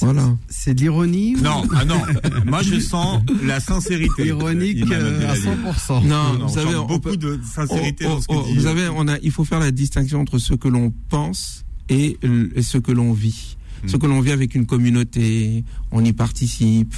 Voilà. 0.00 0.36
C'est 0.48 0.74
de 0.74 0.80
l'ironie 0.80 1.36
ou- 1.36 1.40
Non, 1.42 1.62
ah 1.76 1.84
non. 1.84 2.00
Moi, 2.46 2.62
je 2.62 2.78
sens 2.80 3.22
la 3.42 3.60
sincérité. 3.60 4.26
Ironique 4.26 4.82
euh, 4.90 5.28
à 5.28 5.32
Abdelali. 5.32 5.58
100%. 5.64 6.06
Non, 6.06 6.32
Non, 6.38 6.46
vous 6.46 6.48
je 6.48 6.54
savez, 6.54 6.74
on 6.76 6.86
beaucoup 6.86 7.00
peut- 7.10 7.16
de 7.16 7.40
sincérité 7.44 8.04
Oh, 8.06 8.10
dans 8.14 8.20
ce 8.20 8.26
oh, 8.30 8.32
que 8.34 8.38
oh, 8.38 8.46
dit. 8.48 8.54
vous 8.54 8.62
savez, 8.62 8.88
on 8.94 9.06
a, 9.08 9.18
il 9.18 9.30
faut 9.30 9.44
faire 9.44 9.60
la 9.60 9.70
distinction 9.70 10.20
entre 10.20 10.38
ce 10.38 10.54
que 10.54 10.68
l'on 10.68 10.92
pense 11.08 11.64
et, 11.88 12.18
ce 12.62 12.78
que 12.78 12.90
l'on 12.92 13.12
vit. 13.12 13.56
Hmm. 13.84 13.88
Ce 13.88 13.96
que 13.96 14.06
l'on 14.06 14.20
vit 14.20 14.30
avec 14.32 14.54
une 14.54 14.64
communauté, 14.66 15.64
on 15.90 16.04
y 16.04 16.12
participe. 16.12 16.94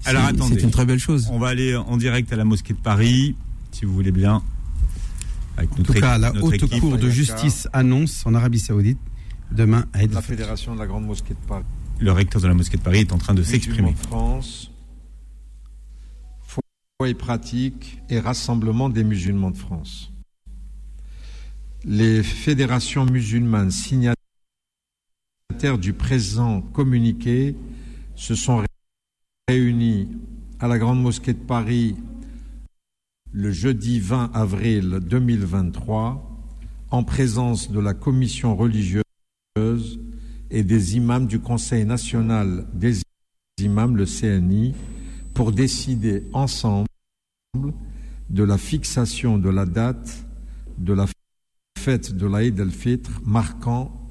C'est- 0.00 0.10
Alors, 0.10 0.24
attendez. 0.24 0.56
C'est 0.56 0.64
une 0.64 0.70
très 0.70 0.84
belle 0.84 0.98
chose. 0.98 1.28
On 1.30 1.38
va 1.38 1.48
aller 1.48 1.74
en 1.74 1.96
direct 1.96 2.30
à 2.32 2.36
la 2.36 2.44
mosquée 2.44 2.74
de 2.74 2.78
Paris, 2.78 3.34
si 3.72 3.84
vous 3.86 3.94
voulez 3.94 4.12
bien. 4.12 4.42
Avec 5.56 5.72
En 5.78 5.82
tout 5.82 5.92
cas, 5.94 6.18
la 6.18 6.32
haute 6.42 6.54
équipe. 6.54 6.80
cour 6.80 6.98
de 6.98 7.08
justice 7.08 7.68
annonce 7.72 8.22
en 8.26 8.34
Arabie 8.34 8.58
Saoudite 8.58 8.98
demain 9.52 9.84
à 9.92 10.02
La. 10.04 10.20
Fédération 10.20 10.74
de 10.74 10.80
la 10.80 10.86
Grande 10.86 11.06
Mosquée 11.06 11.34
de 11.34 11.46
Paris. 11.48 11.64
Le 12.00 12.12
recteur 12.12 12.42
de 12.42 12.48
la 12.48 12.54
mosquée 12.54 12.76
de 12.76 12.82
Paris 12.82 13.00
est 13.00 13.12
en 13.12 13.18
train 13.18 13.34
de 13.34 13.42
s'exprimer. 13.42 13.94
France. 13.94 14.70
Foi 16.42 16.62
et 17.08 17.14
pratique 17.14 18.00
et 18.08 18.18
rassemblement 18.18 18.88
des 18.88 19.04
musulmans 19.04 19.50
de 19.50 19.56
France. 19.56 20.12
Les 21.84 22.22
fédérations 22.22 23.04
musulmanes 23.04 23.70
signataires 23.70 24.16
du 25.78 25.92
présent 25.92 26.60
communiqué 26.60 27.56
se 28.16 28.34
sont 28.34 28.64
réunies 29.48 30.08
à 30.60 30.68
la 30.68 30.78
Grande 30.78 31.02
Mosquée 31.02 31.34
de 31.34 31.38
Paris 31.38 31.96
le 33.32 33.50
jeudi 33.50 33.98
20 34.00 34.30
avril 34.32 35.00
2023 35.02 36.30
en 36.90 37.02
présence 37.02 37.70
de 37.70 37.80
la 37.80 37.92
commission 37.92 38.56
religieuse 38.56 39.02
et 40.54 40.62
des 40.62 40.96
imams 40.96 41.26
du 41.26 41.40
Conseil 41.40 41.84
national 41.84 42.64
des 42.72 43.02
imams, 43.58 43.96
le 43.96 44.06
CNI, 44.06 44.72
pour 45.34 45.50
décider 45.50 46.22
ensemble 46.32 46.86
de 48.30 48.44
la 48.44 48.56
fixation 48.56 49.36
de 49.36 49.50
la 49.50 49.66
date 49.66 50.24
de 50.78 50.92
la 50.92 51.06
fête 51.76 52.16
de 52.16 52.26
l'Aïd 52.26 52.60
el-Fitr 52.60 53.20
marquant 53.24 54.10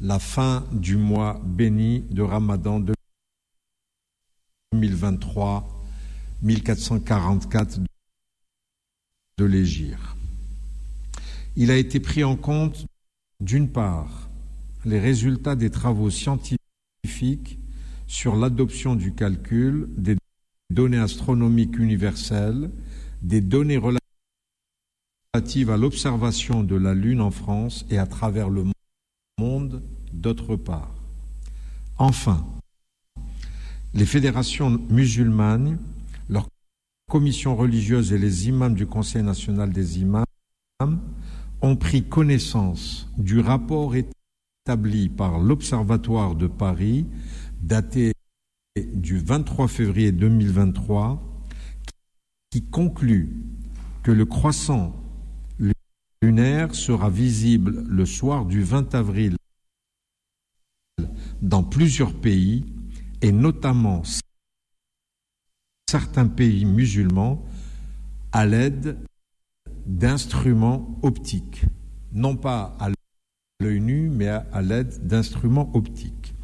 la 0.00 0.18
fin 0.18 0.66
du 0.72 0.96
mois 0.96 1.40
béni 1.44 2.00
de 2.10 2.22
Ramadan 2.22 2.80
2023 4.72 5.84
1444 6.42 7.78
de 9.38 9.44
l'Égir. 9.44 10.16
Il 11.54 11.70
a 11.70 11.76
été 11.76 12.00
pris 12.00 12.24
en 12.24 12.34
compte 12.34 12.84
d'une 13.40 13.70
part, 13.70 14.23
les 14.84 15.00
résultats 15.00 15.56
des 15.56 15.70
travaux 15.70 16.10
scientifiques 16.10 17.58
sur 18.06 18.36
l'adoption 18.36 18.94
du 18.94 19.14
calcul 19.14 19.88
des 19.96 20.16
données 20.70 20.98
astronomiques 20.98 21.78
universelles, 21.78 22.70
des 23.22 23.40
données 23.40 23.78
relatives 23.78 25.70
à 25.70 25.76
l'observation 25.76 26.62
de 26.62 26.76
la 26.76 26.94
Lune 26.94 27.20
en 27.20 27.30
France 27.30 27.86
et 27.90 27.98
à 27.98 28.06
travers 28.06 28.48
le 28.48 28.64
monde 29.38 29.82
d'autre 30.12 30.56
part. 30.56 30.94
Enfin, 31.98 32.44
les 33.94 34.06
fédérations 34.06 34.70
musulmanes, 34.90 35.78
leurs 36.28 36.48
commissions 37.10 37.56
religieuses 37.56 38.12
et 38.12 38.18
les 38.18 38.48
imams 38.48 38.74
du 38.74 38.86
Conseil 38.86 39.22
national 39.22 39.72
des 39.72 40.00
imams 40.00 40.24
ont 41.62 41.76
pris 41.76 42.02
connaissance 42.02 43.08
du 43.16 43.40
rapport 43.40 43.94
établi 43.94 44.12
par 45.16 45.38
l'Observatoire 45.40 46.34
de 46.34 46.46
Paris, 46.46 47.06
daté 47.60 48.14
du 48.94 49.18
23 49.18 49.68
février 49.68 50.10
2023, 50.10 51.22
qui 52.50 52.64
conclut 52.64 53.44
que 54.02 54.10
le 54.10 54.24
croissant 54.24 54.96
lunaire 56.22 56.74
sera 56.74 57.10
visible 57.10 57.84
le 57.86 58.06
soir 58.06 58.46
du 58.46 58.62
20 58.62 58.94
avril 58.94 59.36
dans 61.42 61.62
plusieurs 61.62 62.14
pays, 62.14 62.64
et 63.20 63.32
notamment 63.32 64.02
certains 65.90 66.26
pays 66.26 66.64
musulmans, 66.64 67.44
à 68.32 68.46
l'aide 68.46 68.98
d'instruments 69.84 70.98
optiques, 71.02 71.66
non 72.12 72.34
pas 72.34 72.74
à 72.80 72.88
l'œil 73.64 73.80
nu, 73.80 74.08
mais 74.08 74.28
à, 74.28 74.62
l'aide 74.62 75.06
d'instruments 75.06 75.70
optiques. 75.74 76.34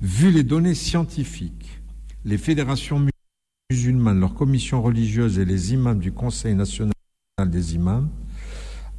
Vu 0.00 0.30
les 0.30 0.42
données 0.42 0.74
scientifiques, 0.74 1.80
les 2.24 2.38
fédérations 2.38 3.06
musulmanes, 3.70 4.20
leurs 4.20 4.34
commissions 4.34 4.82
religieuses 4.82 5.38
et 5.38 5.44
les 5.44 5.72
imams 5.72 6.00
du 6.00 6.12
Conseil 6.12 6.54
national 6.54 6.92
des 7.46 7.74
imams 7.74 8.10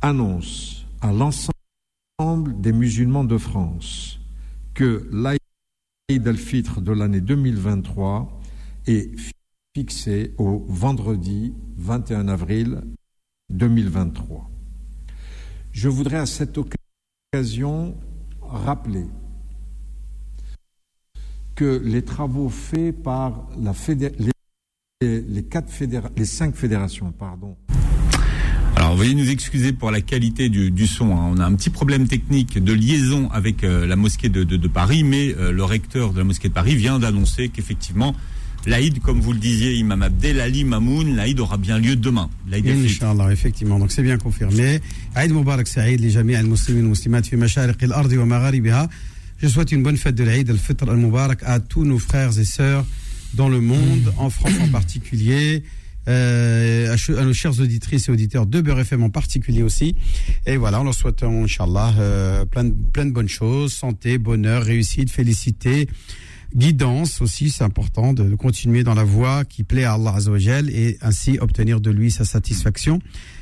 annoncent 0.02 0.86
à 1.02 1.12
l'ensemble 1.12 2.60
des 2.62 2.72
musulmans 2.72 3.24
de 3.24 3.38
France 3.38 4.20
que 4.74 5.08
l'Aïd 5.12 6.28
al-Fitr 6.28 6.82
de 6.82 6.92
l'année 6.92 7.22
2023 7.22 8.42
est 8.88 9.12
fixé 9.76 10.34
au 10.38 10.66
vendredi 10.68 11.54
21 11.78 12.28
avril 12.28 12.82
2023. 13.50 14.50
Je 15.72 15.90
voudrais 15.90 16.18
à 16.18 16.26
cette 16.26 16.58
occasion 16.58 16.83
rappeler 18.42 19.06
que 21.56 21.82
les 21.84 22.04
travaux 22.04 22.50
faits 22.50 23.02
par 23.02 23.48
les, 25.02 25.44
quatre 25.44 25.72
les 26.16 26.26
cinq 26.26 26.56
fédérations, 26.56 27.12
pardon, 27.12 27.56
alors, 28.76 28.96
veuillez 28.96 29.16
nous 29.16 29.30
excuser 29.30 29.72
pour 29.72 29.92
la 29.92 30.02
qualité 30.02 30.50
du, 30.50 30.88
son. 30.88 31.16
Hein. 31.16 31.32
On 31.32 31.38
a 31.38 31.46
un 31.46 31.56
petit 31.56 31.70
problème 31.70 32.08
technique 32.08 32.62
de 32.62 32.74
liaison 32.74 33.30
avec 33.32 33.64
euh, 33.64 33.86
la 33.86 33.96
mosquée 33.96 34.30
de 34.30 34.68
Paris, 34.68 35.04
mais 35.04 35.34
euh, 35.36 35.52
le 35.52 35.64
recteur 35.64 36.12
de 36.12 36.18
la 36.18 36.24
mosquée 36.24 36.50
de 36.50 36.54
Paris 36.54 36.76
vient 36.76 37.00
d'annoncer 37.00 37.50
qu'effectivement, 37.50 38.14
l'Aïd, 38.66 39.00
comme 39.02 39.20
vous 39.20 39.34
le 39.34 39.40
disiez, 39.40 39.74
Imam 39.74 40.02
Abdel 40.02 40.40
Ali 40.40 40.64
Mamoun, 40.64 41.16
l'Aïd 41.16 41.40
aura 41.40 41.58
bien 41.58 41.78
lieu 41.78 41.96
demain. 41.96 42.30
L'Aïd 42.50 42.68
Inch'Allah, 42.68 43.32
effectivement. 43.32 43.80
Donc, 43.80 43.92
c'est 43.92 44.04
bien 44.04 44.18
confirmé. 44.18 44.80
Aïd 45.16 45.32
Mubarak 45.32 45.68
Saïd, 45.68 46.00
les 46.00 46.12
jami 46.12 46.36
al-muslimin 46.36 46.88
muslimat 46.88 47.24
fi 47.24 47.36
mashariq 47.36 47.84
al-ardi 47.84 48.18
wa 48.18 48.26
magharibiha. 48.26 48.88
Je 49.38 49.48
souhaite 49.48 49.72
une 49.72 49.84
bonne 49.84 49.98
fête 49.98 50.16
de 50.16 50.24
l'Aïd 50.24 50.50
al-Fitr 50.50 50.90
al-Mubarak 50.90 51.44
à 51.44 51.60
tous 51.60 51.84
nos 51.84 52.00
frères 52.00 52.38
et 52.40 52.46
sœurs 52.46 52.86
dans 53.34 53.50
le 53.50 53.60
monde, 53.60 54.14
en 54.18 54.30
France 54.30 54.54
en 54.62 54.70
particulier 54.70 55.64
euh, 56.08 56.94
à, 56.94 57.24
nos 57.24 57.34
chers 57.34 57.60
auditrices 57.60 58.10
et 58.10 58.12
auditeurs 58.12 58.46
de 58.46 58.62
Beurre 58.62 58.82
FM 58.82 59.04
en 59.04 59.10
particulier 59.10 59.64
aussi. 59.64 59.96
Et 60.46 60.58
voilà, 60.58 60.82
on 60.82 60.84
leur 60.84 60.94
souhaite, 60.94 61.24
Inch'Allah, 61.24 61.94
euh, 61.98 62.46
plein, 62.46 62.66
de, 62.66 62.74
plein 62.92 63.06
de 63.06 63.12
bonnes 63.12 63.30
choses, 63.30 63.74
santé, 63.74 64.18
bonheur, 64.18 64.64
réussite, 64.64 65.12
félicité, 65.12 65.88
guidance 66.56 67.22
aussi, 67.22 67.50
c'est 67.50 67.64
important 67.64 68.14
de, 68.14 68.36
continuer 68.36 68.84
dans 68.84 68.94
la 68.94 69.04
voie 69.04 69.46
qui 69.46 69.64
plaît 69.64 69.84
à 69.84 69.94
Allah 69.94 70.14
Azzawajal 70.16 70.70
et 70.70 70.98
ainsi 71.02 71.38
obtenir 71.40 71.82
de 71.82 71.92
lui 71.92 72.12
sa 72.12 72.26
satisfaction. 72.26 73.00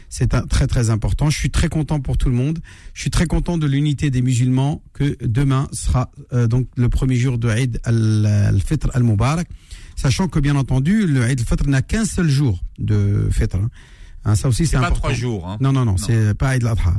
C'est 0.09 0.27
très 0.49 0.67
très 0.67 0.89
important. 0.89 1.29
Je 1.29 1.37
suis 1.37 1.51
très 1.51 1.69
content 1.69 2.01
pour 2.01 2.17
tout 2.17 2.29
le 2.29 2.35
monde. 2.35 2.59
Je 2.93 3.01
suis 3.01 3.09
très 3.09 3.27
content 3.27 3.57
de 3.57 3.65
l'unité 3.65 4.09
des 4.09 4.21
musulmans 4.21 4.83
que 4.93 5.15
demain 5.23 5.69
sera 5.71 6.11
euh, 6.33 6.47
donc 6.47 6.67
le 6.75 6.89
premier 6.89 7.15
jour 7.15 7.37
de 7.37 7.49
Eid 7.49 7.79
al-Fitr 7.85 8.89
al-Mubarak. 8.93 9.47
Sachant 9.95 10.27
que, 10.27 10.39
bien 10.39 10.55
entendu, 10.55 11.07
le 11.07 11.29
Eid 11.29 11.39
al-Fitr 11.39 11.67
n'a 11.67 11.81
qu'un 11.81 12.03
seul 12.03 12.29
jour 12.29 12.61
de 12.77 13.29
fête. 13.31 13.55
Hein. 13.55 13.69
Hein, 14.23 14.35
ça 14.35 14.47
aussi, 14.47 14.67
c'est 14.67 14.75
important. 14.75 14.95
pas 14.95 14.99
trois 14.99 15.13
jours. 15.13 15.47
Hein. 15.47 15.57
Non, 15.61 15.71
non, 15.71 15.83
non, 15.83 15.97
c'est 15.97 16.35
pas 16.35 16.55
Eid 16.55 16.63
al-Adha. 16.63 16.93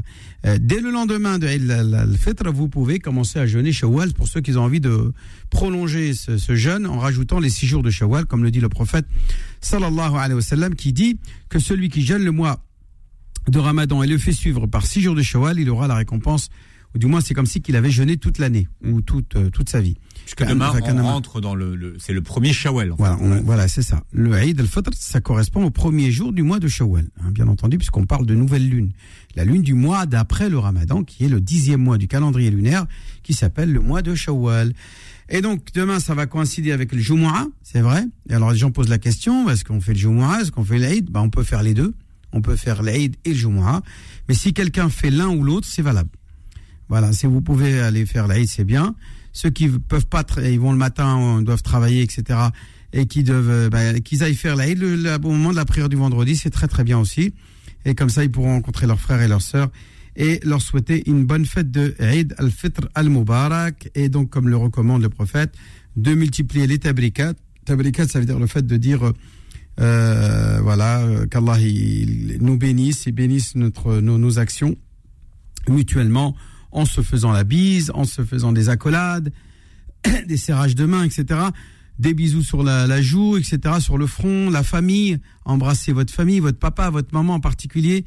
Euh, 0.45 0.59
dès 0.61 0.81
le 0.81 0.91
lendemain 0.91 1.39
de 1.39 1.47
Eid 1.47 1.71
al-Fitr, 1.71 2.51
vous 2.53 2.69
pouvez 2.69 2.99
commencer 2.99 3.39
à 3.39 3.47
jeûner 3.47 3.71
Shawwal 3.73 4.13
pour 4.13 4.27
ceux 4.27 4.41
qui 4.41 4.57
ont 4.57 4.63
envie 4.63 4.81
de 4.81 5.13
prolonger 5.49 6.15
ce, 6.15 6.37
ce, 6.37 6.57
jeûne 6.57 6.85
en 6.87 6.99
rajoutant 6.99 7.39
les 7.39 7.51
six 7.51 7.67
jours 7.67 7.83
de 7.83 7.91
Shawwal, 7.91 8.27
comme 8.27 8.43
le 8.43 8.51
dit 8.51 8.61
le 8.61 8.69
prophète 8.69 9.07
sallallahu 9.61 10.17
alayhi 10.17 10.35
wa 10.35 10.43
sallam, 10.43 10.75
qui 10.75 10.93
dit 10.93 11.19
que 11.49 11.61
celui 11.61 11.91
qui 11.91 12.03
jeûne 12.03 12.25
le 12.25 12.33
mois 12.33 12.59
de 13.49 13.59
Ramadan 13.59 14.03
et 14.03 14.07
le 14.07 14.19
fait 14.19 14.33
suivre 14.33 14.67
par 14.67 14.87
six 14.87 15.01
jours 15.01 15.15
de 15.15 15.23
Shawwal, 15.23 15.61
il 15.61 15.71
aura 15.71 15.87
la 15.87 15.95
récompense, 15.95 16.49
ou 16.95 16.99
du 16.99 17.07
moins 17.07 17.21
c'est 17.21 17.35
comme 17.35 17.47
si 17.47 17.61
qu'il 17.61 17.77
avait 17.77 17.91
jeûné 17.91 18.17
toute 18.17 18.39
l'année, 18.39 18.67
ou 18.85 19.01
toute, 19.01 19.37
euh, 19.37 19.51
toute 19.51 19.69
sa 19.69 19.81
vie. 19.81 19.97
Puisque 20.25 20.49
demain, 20.49 20.73
on 20.73 21.03
rentre 21.03 21.41
dans 21.41 21.55
le, 21.55 21.97
c'est 21.99 22.13
le 22.13 22.23
premier 22.23 22.53
Shawwal. 22.53 22.95
Voilà, 22.97 23.19
voilà 23.45 23.69
c'est 23.69 23.83
ça. 23.83 24.03
Le 24.13 24.37
Eid 24.41 24.61
al-Fitr, 24.61 24.91
ça 24.95 25.21
correspond 25.21 25.65
au 25.65 25.71
premier 25.71 26.11
jour 26.11 26.33
du 26.33 26.43
mois 26.43 26.59
de 26.59 26.69
Shawwal, 26.69 27.07
hein, 27.21 27.31
bien 27.31 27.49
entendu, 27.49 27.79
puisqu'on 27.79 28.07
parle 28.07 28.27
de 28.27 28.35
nouvelle 28.35 28.69
lune. 28.69 28.93
La 29.35 29.45
lune 29.45 29.63
du 29.63 29.75
mois 29.75 30.07
d'après 30.07 30.49
le 30.49 30.59
Ramadan, 30.59 31.05
qui 31.05 31.25
est 31.25 31.29
le 31.29 31.41
dixième 31.41 31.83
mois 31.83 31.99
du 31.99 32.09
calendrier 32.09 32.51
lunaire, 32.51 32.87
qui 33.23 33.35
s'appelle 33.35 33.73
le 33.73 33.81
mois 33.81 34.03
de 34.03 34.15
Shawwal. 34.15 34.73
Et 35.29 35.41
donc, 35.41 35.73
demain, 35.75 35.99
ça 36.01 36.15
va 36.15 36.27
coïncider 36.27 36.73
avec 36.73 36.93
le 36.93 37.01
Jumu'ah, 37.01 37.47
c'est 37.63 37.81
vrai. 37.81 38.05
Et 38.29 38.35
alors, 38.35 38.53
les 38.53 38.59
gens 38.59 38.71
posent 38.71 38.91
la 38.91 38.99
question, 38.99 39.49
est-ce 39.49 39.65
qu'on 39.65 39.81
fait 39.81 39.93
le 39.93 39.99
Jumu'ah, 39.99 40.41
est-ce 40.43 40.51
qu'on 40.51 40.65
fait 40.65 40.79
l'Eid 40.79 41.11
ben, 41.11 41.21
On 41.21 41.31
peut 41.31 41.45
faire 41.45 41.63
les 41.63 41.75
deux. 41.75 41.95
On 42.33 42.41
peut 42.41 42.57
faire 42.57 42.83
l'Eid 42.83 43.17
et 43.25 43.31
le 43.31 43.35
Jumu'ah. 43.35 43.83
Mais 44.29 44.35
si 44.35 44.53
quelqu'un 44.53 44.89
fait 44.89 45.11
l'un 45.11 45.29
ou 45.29 45.43
l'autre, 45.43 45.67
c'est 45.71 45.83
valable. 45.83 46.11
Voilà, 46.89 47.13
si 47.13 47.27
vous 47.27 47.41
pouvez 47.41 47.81
aller 47.81 48.05
faire 48.05 48.29
l'Eid, 48.29 48.49
c'est 48.49 48.65
bien 48.65 48.95
ceux 49.33 49.51
qui 49.51 49.69
peuvent 49.69 50.07
pas, 50.07 50.25
ils 50.45 50.61
vont 50.61 50.73
le 50.73 50.79
matin, 50.79 51.43
doivent 51.43 51.63
travailler, 51.63 52.03
etc. 52.03 52.39
Et 52.93 53.07
qui 53.07 53.23
doivent, 53.23 53.51
euh, 53.51 53.69
bah, 53.71 53.99
qu'ils 54.01 54.23
aillent 54.23 54.35
faire 54.35 54.57
l'Aïd 54.57 54.79
le, 54.79 55.15
au 55.15 55.31
moment 55.31 55.51
de 55.51 55.57
la 55.57 55.65
prière 55.65 55.89
du 55.89 55.97
vendredi, 55.97 56.37
c'est 56.37 56.51
très 56.51 56.69
très 56.69 56.85
bien 56.85 56.99
aussi. 56.99 57.33
Et 57.85 57.95
comme 57.95 58.11
ça, 58.11 58.23
ils 58.23 58.31
pourront 58.31 58.53
rencontrer 58.53 58.87
leurs 58.87 59.01
frères 59.01 59.23
et 59.23 59.29
leurs 59.29 59.43
sœurs 59.43 59.71
et 60.15 60.41
leur 60.45 60.61
souhaiter 60.61 61.09
une 61.09 61.25
bonne 61.25 61.47
fête 61.47 61.71
de 61.71 61.95
Eid 61.99 62.35
al-Fitr 62.37 62.89
al-Mubarak. 62.95 63.91
Et 63.95 64.11
donc, 64.11 64.29
comme 64.29 64.49
le 64.49 64.57
recommande 64.57 65.03
le 65.03 65.09
prophète, 65.09 65.55
de 65.97 66.15
multiplier 66.15 66.67
les 66.67 66.79
tabrikat. 66.79 67.33
Tabrikat, 67.65 68.09
ça 68.09 68.21
veut 68.21 68.27
dire 68.27 68.39
le 68.39 68.47
fait 68.47 68.67
de 68.67 68.77
dire, 68.77 69.13
euh, 69.81 70.61
voilà, 70.63 71.01
euh, 71.01 71.27
qu'Allah 71.27 71.57
nous 72.41 72.59
bénisse 72.59 73.07
et 73.07 73.13
bénisse 73.13 73.55
notre, 73.55 74.01
nos 74.01 74.39
actions 74.39 74.77
mutuellement 75.69 76.35
en 76.73 76.85
se 76.85 77.03
faisant 77.03 77.33
la 77.33 77.45
bise, 77.45 77.91
en 77.95 78.05
se 78.05 78.25
faisant 78.25 78.53
des 78.53 78.69
accolades, 78.69 79.33
des 80.27 80.37
serrages 80.37 80.75
de 80.75 80.85
main, 80.85 81.05
etc. 81.05 81.41
Des 81.99 82.15
bisous 82.15 82.43
sur 82.43 82.63
la, 82.63 83.03
joue, 83.03 83.37
etc. 83.37 83.77
Sur 83.79 83.99
le 83.99 84.07
front, 84.07 84.51
la 84.51 84.63
famille. 84.63 85.19
Embrassez 85.45 85.93
votre 85.93 86.13
famille, 86.13 86.41
votre 86.41 86.59
papa, 86.59 86.91
votre 86.91 87.15
maman 87.15 87.35
en 87.35 87.41
particulier. 87.41 88.05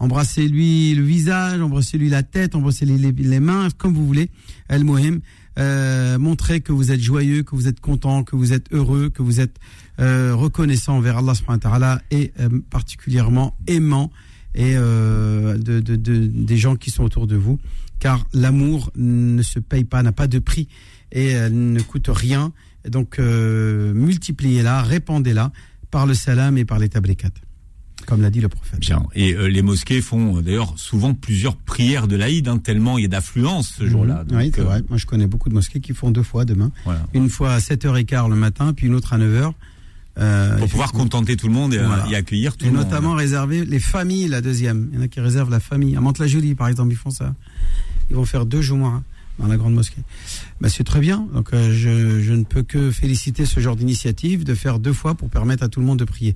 Embrassez-lui 0.00 0.94
le 0.94 1.02
visage, 1.02 1.60
embrassez-lui 1.60 2.08
la 2.08 2.22
tête, 2.22 2.54
embrassez-lui 2.54 2.98
les, 2.98 3.40
mains, 3.40 3.68
comme 3.76 3.94
vous 3.94 4.06
voulez. 4.06 4.30
El 4.68 4.84
Mohim. 4.84 5.20
Euh, 5.58 6.18
montrez 6.18 6.60
que 6.60 6.72
vous 6.72 6.92
êtes 6.92 7.00
joyeux, 7.00 7.42
que 7.42 7.56
vous 7.56 7.66
êtes 7.66 7.80
content, 7.80 8.22
que 8.22 8.36
vous 8.36 8.52
êtes 8.52 8.72
heureux, 8.72 9.10
que 9.10 9.22
vous 9.22 9.40
êtes 9.40 9.58
euh, 9.98 10.32
reconnaissant 10.36 10.96
envers 10.96 11.18
Allah 11.18 11.34
subhanahu 11.34 11.98
et 12.12 12.32
euh, 12.38 12.48
particulièrement 12.70 13.56
aimant 13.66 14.12
et 14.54 14.74
euh, 14.76 15.58
de, 15.58 15.80
de, 15.80 15.96
des 15.96 16.56
gens 16.56 16.76
qui 16.76 16.90
sont 16.90 17.04
autour 17.04 17.26
de 17.26 17.36
vous 17.36 17.58
car 17.98 18.26
l'amour 18.32 18.90
ne 18.96 19.42
se 19.42 19.58
paye 19.58 19.84
pas, 19.84 20.02
n'a 20.02 20.12
pas 20.12 20.26
de 20.26 20.38
prix 20.38 20.68
et 21.12 21.34
ne 21.50 21.80
coûte 21.80 22.08
rien. 22.08 22.52
Donc 22.88 23.18
euh, 23.18 23.92
multipliez-la, 23.94 24.82
répandez-la 24.82 25.52
par 25.90 26.06
le 26.06 26.14
salam 26.14 26.58
et 26.58 26.64
par 26.64 26.78
les 26.78 26.88
tabrikat 26.88 27.30
comme 28.06 28.22
l'a 28.22 28.30
dit 28.30 28.40
le 28.40 28.48
prophète. 28.48 28.80
Bien. 28.80 29.02
Et 29.14 29.34
euh, 29.34 29.48
les 29.48 29.60
mosquées 29.60 30.00
font 30.00 30.38
euh, 30.38 30.40
d'ailleurs 30.40 30.72
souvent 30.76 31.12
plusieurs 31.12 31.56
prières 31.56 32.06
de 32.06 32.16
l'Aïd, 32.16 32.48
hein, 32.48 32.56
tellement 32.56 32.96
il 32.96 33.02
y 33.02 33.04
a 33.04 33.08
d'affluence 33.08 33.74
ce 33.76 33.86
jour-là. 33.86 34.24
Mhm. 34.30 34.38
oui, 34.38 34.52
c'est 34.54 34.62
vrai. 34.62 34.82
Moi, 34.88 34.96
je 34.96 35.04
connais 35.04 35.26
beaucoup 35.26 35.50
de 35.50 35.54
mosquées 35.54 35.80
qui 35.80 35.92
font 35.92 36.10
deux 36.10 36.22
fois 36.22 36.46
demain. 36.46 36.70
Une 37.12 37.28
fois 37.28 37.52
à 37.52 37.58
7h15 37.58 38.30
le 38.30 38.36
matin, 38.36 38.72
puis 38.72 38.86
une 38.86 38.94
autre 38.94 39.12
à 39.12 39.18
9h. 39.18 39.52
Pour 40.58 40.68
pouvoir 40.68 40.92
contenter 40.92 41.36
tout 41.36 41.48
le 41.48 41.52
monde 41.52 41.74
et, 41.74 42.14
accueillir 42.14 42.56
tout 42.56 42.64
le 42.64 42.72
monde. 42.72 42.80
Et 42.80 42.84
notamment 42.84 43.14
réserver 43.14 43.66
les 43.66 43.80
familles, 43.80 44.28
la 44.28 44.40
deuxième. 44.40 44.88
Il 44.92 44.98
y 44.98 45.02
en 45.02 45.04
a 45.04 45.08
qui 45.08 45.20
réservent 45.20 45.50
la 45.50 45.60
famille. 45.60 45.94
À 45.94 46.00
Mantes-la-Jolie, 46.00 46.54
par 46.54 46.68
exemple, 46.68 46.92
ils 46.92 46.96
font 46.96 47.10
ça. 47.10 47.34
Ils 48.10 48.16
vont 48.16 48.24
faire 48.24 48.46
deux 48.46 48.62
jours 48.62 48.78
dans 49.38 49.46
la 49.46 49.56
grande 49.56 49.74
mosquée. 49.74 50.02
Bah, 50.60 50.68
c'est 50.68 50.84
très 50.84 51.00
bien. 51.00 51.26
Donc 51.32 51.52
euh, 51.52 51.72
je, 51.72 52.20
je, 52.20 52.32
ne 52.32 52.44
peux 52.44 52.62
que 52.62 52.90
féliciter 52.90 53.46
ce 53.46 53.60
genre 53.60 53.76
d'initiative, 53.76 54.44
de 54.44 54.54
faire 54.54 54.78
deux 54.78 54.92
fois 54.92 55.14
pour 55.14 55.30
permettre 55.30 55.62
à 55.62 55.68
tout 55.68 55.80
le 55.80 55.86
monde 55.86 55.98
de 55.98 56.04
prier. 56.04 56.34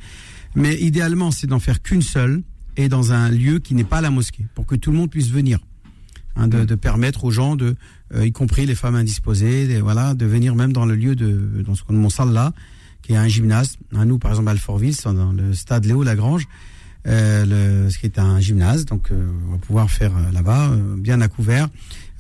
Mais 0.54 0.80
idéalement, 0.80 1.30
c'est 1.30 1.46
d'en 1.46 1.60
faire 1.60 1.82
qu'une 1.82 2.02
seule 2.02 2.42
et 2.76 2.88
dans 2.88 3.12
un 3.12 3.30
lieu 3.30 3.58
qui 3.58 3.74
n'est 3.74 3.84
pas 3.84 4.00
la 4.00 4.10
mosquée, 4.10 4.46
pour 4.54 4.66
que 4.66 4.74
tout 4.74 4.90
le 4.90 4.96
monde 4.96 5.10
puisse 5.10 5.30
venir. 5.30 5.58
Hein, 6.34 6.48
de, 6.48 6.64
de, 6.64 6.74
permettre 6.74 7.26
aux 7.26 7.30
gens 7.30 7.56
de, 7.56 7.76
euh, 8.14 8.26
y 8.26 8.32
compris 8.32 8.64
les 8.64 8.74
femmes 8.74 8.94
indisposées, 8.94 9.80
voilà, 9.82 10.14
de 10.14 10.24
venir 10.24 10.54
même 10.54 10.72
dans 10.72 10.86
le 10.86 10.94
lieu 10.94 11.14
de 11.14 11.62
dans 11.62 11.74
ce 11.74 11.82
qu'on 11.82 12.08
salle 12.08 12.32
là, 12.32 12.54
qui 13.02 13.12
est 13.12 13.16
un 13.16 13.28
gymnase. 13.28 13.76
À 13.94 14.06
nous, 14.06 14.18
par 14.18 14.30
exemple, 14.30 14.48
à 14.48 14.52
Alfortville, 14.52 14.94
dans 15.04 15.32
le 15.32 15.52
stade 15.52 15.84
Léo 15.84 16.02
Lagrange, 16.02 16.48
le, 17.04 17.88
ce 17.90 17.98
qui 17.98 18.06
est 18.06 18.18
un 18.18 18.40
gymnase. 18.40 18.84
Donc, 18.84 19.10
euh, 19.10 19.28
on 19.48 19.52
va 19.52 19.58
pouvoir 19.58 19.90
faire 19.90 20.16
euh, 20.16 20.32
là-bas, 20.32 20.70
euh, 20.70 20.96
bien 20.96 21.20
à 21.20 21.28
couvert, 21.28 21.68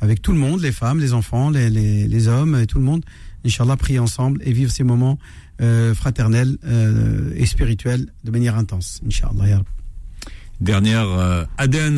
avec 0.00 0.22
tout 0.22 0.32
le 0.32 0.38
monde, 0.38 0.60
les 0.60 0.72
femmes, 0.72 0.98
les 0.98 1.12
enfants, 1.12 1.50
les, 1.50 2.28
hommes, 2.28 2.66
tout 2.66 2.78
le 2.78 2.84
monde. 2.84 3.04
Inch'Allah, 3.44 3.76
prier 3.76 3.98
ensemble 3.98 4.40
et 4.44 4.52
vivre 4.52 4.70
ces 4.70 4.84
moments 4.84 5.18
fraternels 5.94 6.58
et 7.36 7.46
spirituels 7.46 8.08
de 8.24 8.30
manière 8.32 8.56
intense. 8.56 9.00
Inch'Allah. 9.06 9.62
Dernière 10.62 11.08
euh, 11.08 11.44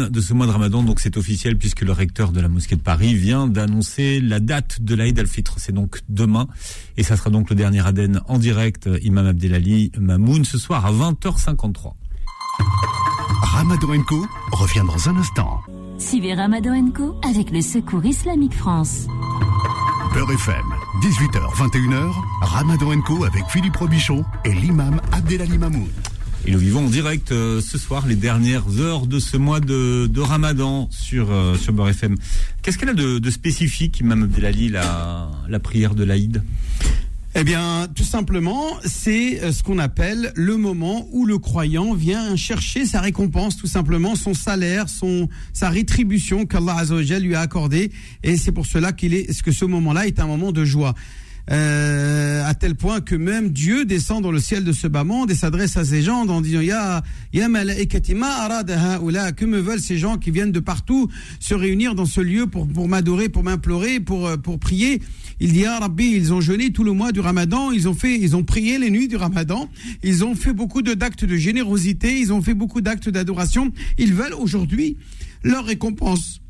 de 0.09 0.21
ce 0.23 0.33
mois 0.33 0.47
de 0.47 0.51
Ramadan, 0.51 0.83
donc 0.83 0.99
c'est 0.99 1.19
officiel 1.19 1.59
puisque 1.59 1.83
le 1.83 1.93
recteur 1.93 2.33
de 2.33 2.41
la 2.41 2.49
mosquée 2.49 2.77
de 2.77 2.81
Paris 2.81 3.15
vient 3.15 3.47
d'annoncer 3.47 4.23
la 4.23 4.41
date 4.41 4.81
de 4.81 4.95
l'Aïd 4.95 5.19
al-Fitr. 5.19 5.57
C'est 5.59 5.73
donc 5.73 6.01
demain 6.09 6.49
et 6.97 7.03
ça 7.03 7.19
sera 7.19 7.29
donc 7.29 7.51
le 7.51 7.57
dernier 7.57 7.87
Aden 7.87 8.23
en 8.27 8.39
direct, 8.39 8.89
Imam 9.03 9.27
Abdelali 9.27 9.93
Mamoun, 9.99 10.47
ce 10.47 10.57
soir 10.57 10.87
à 10.87 10.93
20h53. 10.93 11.93
Ramadan 13.43 14.03
Co 14.03 14.27
revient 14.53 14.83
dans 14.87 15.09
un 15.09 15.17
instant. 15.17 15.61
Suivez 15.99 16.35
Ramadan 16.35 16.91
Co 16.91 17.17
avec 17.23 17.51
le 17.51 17.61
Secours 17.61 18.05
Islamique 18.05 18.55
France. 18.55 19.07
Beurre 20.13 20.33
FM, 20.33 20.65
18h, 21.03 21.55
21h, 21.57 22.13
Ramadan 22.43 23.01
Co 23.01 23.25
avec 23.25 23.45
Philippe 23.49 23.77
Robichon 23.77 24.25
et 24.45 24.53
l'imam 24.53 25.01
Abdelali 25.13 25.59
Mamoun. 25.59 25.89
Et 26.47 26.51
nous 26.51 26.59
vivons 26.59 26.87
en 26.87 26.91
direct 26.91 27.33
euh, 27.33 27.61
ce 27.61 27.79
soir 27.79 28.07
les 28.07 28.17
dernières 28.17 28.79
heures 28.79 29.07
de 29.07 29.19
ce 29.19 29.37
mois 29.37 29.61
de, 29.61 30.21
Ramadan 30.21 30.89
sur, 30.91 31.31
euh, 31.31 31.57
sur 31.57 31.73
Beurre 31.73 31.89
FM. 31.89 32.17
Qu'est-ce 32.63 32.77
qu'elle 32.77 32.91
a 32.91 32.95
de, 32.95 33.31
spécifique, 33.31 34.01
Imam 34.01 34.25
Abdelali, 34.25 34.69
la, 34.69 35.31
la 35.49 35.59
prière 35.59 35.95
de 35.95 36.05
l'Aïd? 36.05 36.43
Eh 37.37 37.43
bien, 37.43 37.89
tout 37.93 38.05
simplement, 38.05 38.79
c'est 38.85 39.43
euh, 39.43 39.51
ce 39.51 39.65
qu'on 39.65 39.79
appelle 39.81 40.33
le 40.37 40.57
moment 40.57 41.09
où 41.11 41.27
le 41.27 41.39
croyant 41.39 41.93
vient 41.93 42.37
chercher 42.37 42.87
sa 42.87 43.01
récompense, 43.01 43.57
tout 43.57 43.67
simplement 43.67 44.15
son 44.15 44.35
salaire, 44.35 44.89
son 44.89 45.29
sa 45.53 45.69
rétribution 45.69 46.47
qu'Allah 46.47 46.85
lui 47.21 47.35
a 47.35 47.41
accordé, 47.41 47.91
et 48.23 48.37
c'est 48.37 48.53
pour 48.53 48.67
cela 48.67 48.93
qu'il 48.93 49.15
est, 49.15 49.43
que 49.43 49.51
ce 49.51 49.65
moment-là 49.65 50.07
est 50.07 50.21
un 50.21 50.27
moment 50.27 50.53
de 50.53 50.65
joie. 50.65 50.95
Euh, 51.51 52.43
à 52.47 52.55
tel 52.55 52.75
point 52.75 53.03
que 53.03 53.15
même 53.15 53.51
Dieu 53.51 53.85
descend 53.85 54.23
dans 54.23 54.31
le 54.31 54.41
ciel 54.41 54.65
de 54.65 54.73
ce 54.73 54.87
bas 54.87 55.05
monde 55.05 55.31
et 55.31 55.35
s'adresse 55.35 55.77
à 55.77 55.85
ces 55.85 56.01
gens 56.01 56.27
en 56.27 56.41
disant 56.41 56.61
Ya, 56.61 57.03
ya 57.35 57.49
que 57.49 59.45
me 59.45 59.59
veulent 59.59 59.81
ces 59.81 59.99
gens 59.99 60.17
qui 60.17 60.31
viennent 60.31 60.53
de 60.53 60.61
partout 60.61 61.11
se 61.41 61.55
réunir 61.55 61.95
dans 61.95 62.07
ce 62.07 62.23
lieu 62.23 62.47
pour, 62.47 62.67
pour 62.67 62.89
m'adorer, 62.89 63.29
pour 63.29 63.43
m'implorer, 63.43 64.01
pour, 64.01 64.27
euh, 64.27 64.37
pour 64.39 64.59
prier. 64.59 65.03
Il 65.39 65.53
dit 65.53 65.67
Ah 65.67 65.81
Rabbi, 65.81 66.07
ils 66.07 66.33
ont 66.33 66.41
jeûné 66.41 66.73
tout 66.73 66.85
le 66.85 66.93
mois 66.93 67.13
du 67.13 67.21
Ramadan, 67.21 67.73
ils 67.73 67.89
ont 67.89 67.95
fait, 67.95 68.19
ils 68.19 68.37
ont 68.37 68.45
prié 68.45 68.79
les 68.79 68.91
nuits 68.91 69.09
du 69.09 69.17
Ramadan, 69.17 69.69
ils 70.03 70.25
ont 70.25 70.35
fait 70.35 70.55
beaucoup 70.55 70.81
de 70.81 70.95
d'actes 70.95 71.27
de 71.27 71.37
générosité, 71.37 72.19
ils 72.19 72.33
ont 72.33 72.41
fait 72.41 72.55
beaucoup 72.55 72.81
d'actes 72.81 73.11
d'adoration. 73.11 73.71
Ils 73.99 74.15
veulent 74.15 74.35
aujourd'hui 74.35 74.97
leur 75.43 75.67
récompense. 75.67 76.41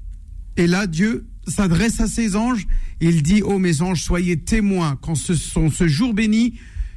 Et 0.56 0.68
là, 0.68 0.86
Dieu 0.86 1.26
s'adresse 1.46 2.00
à 2.00 2.06
ses 2.06 2.36
anges. 2.36 2.66
Il 3.00 3.22
dit 3.22 3.42
ô 3.42 3.58
mes 3.58 3.82
anges, 3.82 4.02
soyez 4.02 4.38
témoins 4.38 4.98
quand 5.00 5.14
ce 5.14 5.34
sont 5.34 5.70
ce 5.70 5.88
jour 5.88 6.14
béni. 6.14 6.54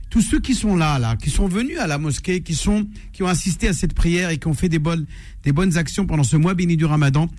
Tous 0.09 0.21
ceux 0.21 0.39
qui 0.39 0.55
sont 0.55 0.75
là, 0.77 0.99
là, 0.99 1.17
qui 1.17 1.29
sont 1.29 1.47
venus 1.47 1.77
à 1.79 1.87
la 1.87 1.97
mosquée, 1.97 2.41
qui 2.41 2.55
sont, 2.55 2.87
qui 3.11 3.23
ont 3.23 3.27
assisté 3.27 3.67
à 3.67 3.73
cette 3.73 3.93
prière 3.93 4.29
et 4.29 4.37
qui 4.37 4.47
ont 4.47 4.53
fait 4.53 4.69
des 4.69 4.79
bonnes, 4.79 5.05
des 5.43 5.51
bonnes 5.51 5.77
actions 5.77 6.05
pendant 6.05 6.23
ce 6.23 6.37
mois 6.37 6.53
béni 6.53 6.77
du 6.77 6.85
Ramadan, 6.85 7.29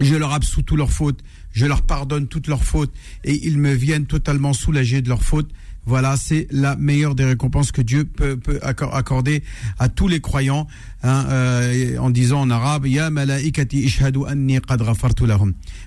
je 0.00 0.14
leur 0.14 0.32
absous 0.32 0.62
toutes 0.62 0.76
leurs 0.76 0.92
fautes, 0.92 1.22
je 1.52 1.64
leur 1.64 1.82
pardonne 1.82 2.28
toutes 2.28 2.48
leurs 2.48 2.64
fautes 2.64 2.92
et 3.24 3.46
ils 3.46 3.58
me 3.58 3.72
viennent 3.72 4.06
totalement 4.06 4.52
soulagés 4.52 5.00
de 5.00 5.08
leurs 5.08 5.22
fautes. 5.22 5.50
Voilà, 5.86 6.16
c'est 6.16 6.48
la 6.50 6.74
meilleure 6.74 7.14
des 7.14 7.24
récompenses 7.24 7.70
que 7.70 7.80
Dieu 7.80 8.04
peut, 8.04 8.36
peut 8.36 8.58
accorder 8.62 9.44
à 9.78 9.88
tous 9.88 10.08
les 10.08 10.20
croyants 10.20 10.66
hein, 11.04 11.26
euh, 11.28 11.96
en 11.98 12.10
disant 12.10 12.40
en 12.40 12.50
arabe 12.50 12.86
Ya 12.86 13.08
malaikati 13.08 13.78
ishhadu 13.78 14.26
anni 14.26 14.58
qad. 14.60 14.82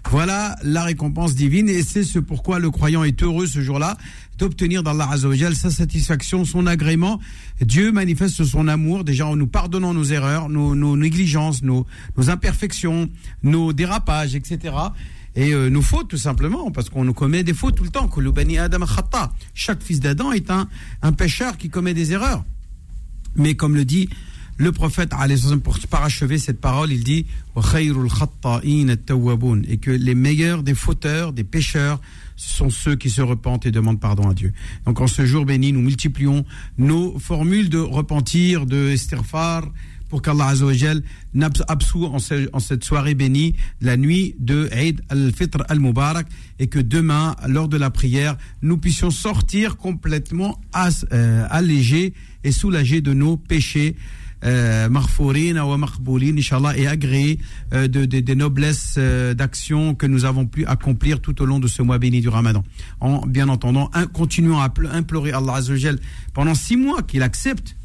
Voilà 0.09 0.55
la 0.63 0.83
récompense 0.83 1.35
divine 1.35 1.67
et 1.67 1.83
c'est 1.83 2.05
ce 2.05 2.19
pourquoi 2.19 2.59
le 2.59 2.71
croyant 2.71 3.03
est 3.03 3.21
heureux 3.21 3.45
ce 3.45 3.61
jour-là 3.61 3.97
d'obtenir 4.37 4.83
d'Allah 4.83 5.09
Azzawajal 5.11 5.53
sa 5.53 5.69
satisfaction, 5.69 6.45
son 6.45 6.65
agrément. 6.65 7.19
Dieu 7.59 7.91
manifeste 7.91 8.45
son 8.45 8.69
amour 8.69 9.03
déjà 9.03 9.27
en 9.27 9.35
nous 9.35 9.47
pardonnant 9.47 9.93
nos 9.93 10.05
erreurs, 10.05 10.47
nos, 10.47 10.75
nos 10.75 10.95
négligences, 10.95 11.61
nos, 11.61 11.85
nos 12.15 12.29
imperfections, 12.29 13.09
nos 13.43 13.73
dérapages, 13.73 14.35
etc 14.35 14.71
et 15.35 15.53
euh, 15.53 15.69
nos 15.69 15.81
fautes 15.81 16.07
tout 16.07 16.17
simplement, 16.17 16.71
parce 16.71 16.89
qu'on 16.89 17.03
nous 17.03 17.13
commet 17.13 17.43
des 17.43 17.53
fautes 17.53 17.75
tout 17.75 17.83
le 17.83 17.89
temps. 17.89 18.09
Adam. 18.59 18.85
Chaque 19.53 19.83
fils 19.83 19.99
d'Adam 19.99 20.31
est 20.31 20.49
un, 20.49 20.67
un 21.01 21.11
pécheur 21.11 21.57
qui 21.57 21.69
commet 21.69 21.93
des 21.93 22.11
erreurs. 22.13 22.43
Mais 23.35 23.55
comme 23.55 23.75
le 23.75 23.85
dit 23.85 24.09
le 24.59 24.73
prophète, 24.73 25.13
pour 25.63 25.79
parachever 25.89 26.37
cette 26.37 26.59
parole, 26.59 26.91
il 26.91 27.01
dit 27.05 27.25
et 29.69 29.77
que 29.77 29.91
les 29.91 30.15
meilleurs 30.15 30.63
des 30.63 30.75
fauteurs, 30.75 31.31
des 31.31 31.45
pécheurs, 31.45 32.01
sont 32.35 32.69
ceux 32.69 32.97
qui 32.97 33.09
se 33.09 33.21
repentent 33.21 33.65
et 33.65 33.71
demandent 33.71 34.01
pardon 34.01 34.29
à 34.29 34.33
Dieu. 34.33 34.51
Donc 34.85 34.99
en 34.99 35.07
ce 35.07 35.25
jour 35.25 35.45
béni, 35.45 35.71
nous 35.71 35.81
multiplions 35.81 36.43
nos 36.77 37.17
formules 37.19 37.69
de 37.69 37.79
repentir, 37.79 38.65
de 38.65 38.89
estirfar, 38.89 39.63
pour 40.09 40.21
qu'Allah 40.21 40.47
Azzawajal 40.47 41.03
absout 41.67 42.05
en, 42.05 42.17
en, 42.53 42.59
cette 42.59 42.83
soirée 42.83 43.15
bénie, 43.15 43.55
la 43.81 43.95
nuit 43.95 44.35
de 44.39 44.69
Eid 44.71 45.01
al-Fitr 45.09 45.63
al-Mubarak, 45.69 46.27
et 46.59 46.67
que 46.67 46.79
demain, 46.79 47.35
lors 47.47 47.69
de 47.69 47.77
la 47.77 47.89
prière, 47.89 48.35
nous 48.61 48.77
puissions 48.77 49.11
sortir 49.11 49.77
complètement 49.77 50.59
euh, 51.13 51.47
allégés 51.49 52.13
et 52.43 52.51
soulagés 52.51 53.01
de 53.01 53.13
nos 53.13 53.37
péchés. 53.37 53.95
Euh, 54.45 54.87
et 56.75 56.87
agréés 56.87 57.39
euh, 57.73 57.87
de, 57.87 58.05
des 58.05 58.35
noblesses 58.35 58.95
euh, 58.97 59.33
d'action 59.33 59.95
que 59.95 60.05
nous 60.05 60.23
avons 60.23 60.45
pu 60.45 60.65
accomplir 60.65 61.19
tout 61.19 61.41
au 61.41 61.45
long 61.45 61.59
de 61.59 61.67
ce 61.67 61.81
mois 61.81 61.97
béni 61.99 62.21
du 62.21 62.29
Ramadan. 62.29 62.63
En 63.01 63.25
bien 63.25 63.49
entendant, 63.49 63.89
un, 63.93 64.07
continuons 64.07 64.59
à 64.59 64.71
implorer 64.93 65.33
Allah 65.33 65.55
Azzawajal 65.55 65.99
pendant 66.33 66.55
six 66.55 66.77
mois 66.77 67.01
qu'il 67.01 67.21
accepte 67.21 67.75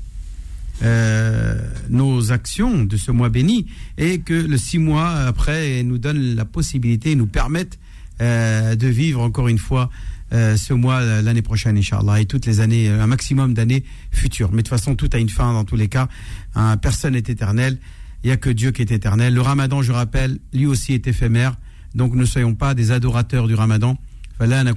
euh, 0.85 1.59
nos 1.89 2.31
actions 2.31 2.85
de 2.85 2.97
ce 2.97 3.11
mois 3.11 3.31
béni 3.31 3.67
et 3.97 4.21
que 4.21 4.35
le 4.35 4.59
six 4.59 4.79
mois 4.79 5.11
après 5.11 5.83
nous 5.83 5.99
donne 5.99 6.35
la 6.35 6.45
possibilité, 6.45 7.17
nous 7.17 7.27
permettent 7.27 7.79
euh, 8.21 8.75
de 8.75 8.87
vivre 8.87 9.23
encore 9.23 9.49
une 9.49 9.59
fois 9.59 9.91
euh, 10.33 10.57
ce 10.57 10.75
mois 10.75 11.03
l'année 11.23 11.43
prochaine, 11.43 11.79
Inch'Allah, 11.79 12.21
et 12.21 12.27
toutes 12.27 12.47
les 12.47 12.61
années, 12.61 12.89
un 12.89 13.07
maximum 13.07 13.55
d'années 13.55 13.85
futures. 14.11 14.51
Mais 14.51 14.59
de 14.59 14.69
toute 14.69 14.79
façon, 14.79 14.95
tout 14.95 15.09
a 15.13 15.19
une 15.19 15.29
fin 15.29 15.53
dans 15.53 15.65
tous 15.65 15.77
les 15.77 15.89
cas. 15.89 16.09
Hein, 16.55 16.77
personne 16.77 17.15
n'est 17.15 17.21
éternel. 17.21 17.79
Il 18.23 18.27
n'y 18.27 18.33
a 18.33 18.37
que 18.37 18.51
Dieu 18.51 18.71
qui 18.71 18.83
est 18.83 18.91
éternel. 18.91 19.35
Le 19.35 19.41
ramadan, 19.41 19.83
je 19.83 19.93
rappelle, 19.93 20.39
lui 20.53 20.67
aussi 20.67 20.93
est 20.93 21.07
éphémère. 21.07 21.57
Donc 21.95 22.15
ne 22.15 22.25
soyons 22.25 22.55
pas 22.55 22.75
des 22.75 22.91
adorateurs 22.91 23.47
du 23.47 23.55
ramadan. 23.55 23.97
Ramadan. 24.39 24.75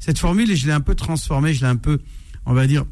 Cette 0.00 0.18
formule, 0.18 0.56
je 0.56 0.66
l'ai 0.66 0.72
un 0.72 0.80
peu 0.80 0.94
transformée, 0.94 1.52
je 1.52 1.60
l'ai 1.60 1.66
un 1.66 1.76
peu, 1.76 1.98
on 2.46 2.54
va 2.54 2.66
dire, 2.66 2.84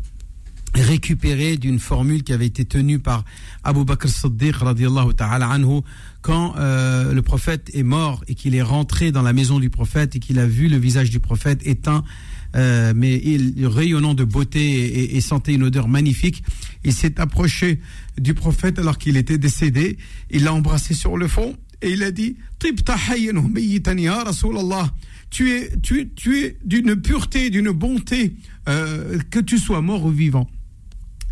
récupérée 0.75 1.57
d'une 1.57 1.79
formule 1.79 2.23
qui 2.23 2.33
avait 2.33 2.47
été 2.47 2.65
tenue 2.65 2.99
par 2.99 3.25
Abu 3.65 3.85
Bakr 3.85 4.09
Siddiq 4.09 4.55
ta'ala 5.17 5.49
anhu 5.49 5.81
quand 6.23 6.55
euh, 6.59 7.13
le 7.13 7.23
prophète 7.23 7.71
est 7.75 7.83
mort 7.83 8.23
et 8.29 8.35
qu'il 8.35 8.55
est 8.55 8.63
rentré 8.63 9.11
dans 9.11 9.23
la 9.23 9.33
maison 9.33 9.59
du 9.59 9.71
prophète 9.71 10.17
et 10.17 10.19
qu'il 10.21 10.39
a 10.39 10.47
vu 10.47 10.69
le 10.69 10.77
visage 10.77 11.11
du 11.11 11.19
prophète 11.19 11.67
éteint 11.67 12.05
euh, 12.57 12.93
mais 12.97 13.15
il, 13.25 13.67
rayonnant 13.67 14.15
de 14.15 14.25
beauté 14.25 14.61
et, 14.61 15.17
et, 15.17 15.21
sentait 15.21 15.55
une 15.55 15.63
odeur 15.63 15.87
magnifique. 15.87 16.43
Il 16.83 16.93
s'est 16.93 17.21
approché 17.21 17.81
du 18.19 18.35
prophète 18.35 18.81
alors 18.81 18.99
qu'il 18.99 19.17
était 19.17 19.39
décédé. 19.39 19.99
Il 20.31 20.45
l'a 20.45 20.53
embrassé 20.53 20.93
sur 20.93 21.17
le 21.17 21.29
front 21.29 21.57
et 21.83 21.91
il 21.91 22.03
a 22.03 22.11
dit 22.11 22.37
tu 25.31 25.53
es, 25.53 25.71
tu, 25.83 26.11
tu 26.15 26.39
es 26.41 26.57
d'une 26.65 26.97
pureté, 26.97 27.51
d'une 27.51 27.71
bonté, 27.71 28.35
euh, 28.69 29.19
que 29.31 29.39
tu 29.39 29.59
sois 29.59 29.81
mort 29.81 30.05
ou 30.05 30.11
vivant. 30.11 30.49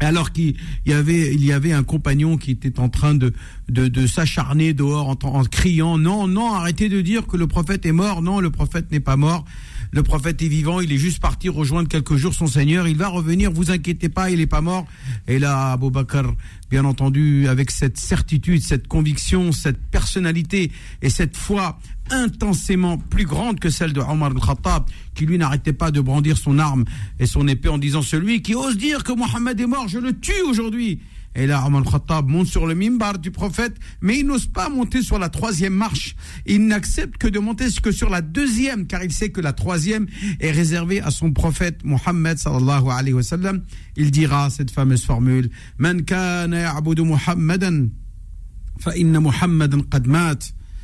Alors 0.00 0.30
qu'il 0.30 0.54
y 0.87 0.92
avait, 0.92 1.34
il 1.34 1.44
y 1.44 1.52
avait 1.52 1.72
un 1.72 1.82
compagnon 1.82 2.37
qui 2.37 2.52
était 2.52 2.78
en 2.78 2.88
train 2.88 3.14
de, 3.14 3.32
de, 3.68 4.06
s'acharner 4.06 4.72
dehors 4.72 5.16
en, 5.24 5.44
criant 5.44 5.98
non, 5.98 6.28
non, 6.28 6.54
arrêtez 6.54 6.88
de 6.88 7.00
dire 7.00 7.26
que 7.26 7.37
le 7.37 7.48
prophète 7.48 7.84
est 7.84 7.92
mort. 7.92 8.22
Non, 8.22 8.38
le 8.38 8.50
prophète 8.50 8.92
n'est 8.92 9.00
pas 9.00 9.16
mort. 9.16 9.44
Le 9.90 10.03
prophète 10.03 10.42
est 10.42 10.48
vivant. 10.48 10.81
Il 10.81 10.92
est 10.92 10.98
juste 10.98 11.20
parti 11.20 11.48
rejoindre 11.48 11.88
quelques 11.88 12.16
jours 12.16 12.35
son 12.35 12.46
Seigneur. 12.46 12.87
Il 12.88 12.96
va 12.96 13.09
revenir. 13.09 13.51
Vous 13.51 13.70
inquiétez 13.70 14.09
pas, 14.09 14.31
il 14.31 14.38
n'est 14.38 14.46
pas 14.46 14.61
mort. 14.61 14.87
Et 15.27 15.38
là, 15.38 15.72
Abu 15.72 15.90
Bakr, 15.90 16.35
bien 16.70 16.85
entendu, 16.85 17.48
avec 17.48 17.70
cette 17.70 17.98
certitude, 17.98 18.62
cette 18.62 18.88
conviction, 18.88 19.53
cette 19.53 19.79
personnalité 19.79 20.70
et 21.03 21.11
cette 21.11 21.37
foi 21.37 21.79
intensément 22.11 22.98
plus 22.98 23.24
grande 23.24 23.61
que 23.61 23.70
celle 23.70 23.92
de 23.92 24.01
Omar 24.01 24.31
al-Khattab, 24.31 24.85
qui 25.14 25.27
lui 25.27 25.38
n'arrêtait 25.38 25.72
pas 25.72 25.90
de 25.90 26.01
brandir 26.01 26.38
son 26.38 26.59
arme 26.59 26.85
et 27.18 27.27
son 27.27 27.46
épée 27.48 27.68
en 27.68 27.79
disant 27.79 28.03
celui 28.03 28.42
qui 28.42 28.55
ose 28.55 28.77
dire 28.77 29.05
que 29.05 29.12
Mohammed 29.12 29.61
est 29.61 29.66
mort, 29.66 29.88
je 29.88 29.98
le 29.98 30.18
tue 30.18 30.42
aujourd'hui. 30.48 31.01
Et 31.35 31.47
là, 31.47 31.64
Omar 31.67 31.83
al-Khattab 31.87 32.29
monte 32.29 32.49
sur 32.49 32.67
le 32.67 32.75
mimbar 32.75 33.19
du 33.19 33.31
prophète, 33.31 33.75
mais 34.01 34.19
il 34.19 34.27
n'ose 34.27 34.47
pas 34.47 34.69
monter 34.69 35.03
sur 35.03 35.19
la 35.19 35.29
troisième 35.29 35.75
marche. 35.75 36.17
Il 36.47 36.67
n'accepte 36.67 37.17
que 37.19 37.29
de 37.29 37.38
monter 37.38 37.67
que 37.83 37.93
sur 37.93 38.11
la 38.11 38.23
deuxième, 38.23 38.87
car 38.87 39.05
il 39.05 39.12
sait 39.12 39.31
que 39.31 39.41
la 39.41 39.53
troisième 39.53 40.07
est 40.41 40.51
réservée 40.51 41.01
à 41.01 41.11
son 41.11 41.33
prophète 41.33 41.85
Mohammed 41.85 42.38
sallallahu 42.38 42.88
alayhi 42.91 43.12
wa 43.12 43.23
sallam. 43.23 43.62
Il 43.97 44.11
dira 44.11 44.51
cette 44.51 44.71
fameuse 44.71 45.05
formule, 45.05 45.51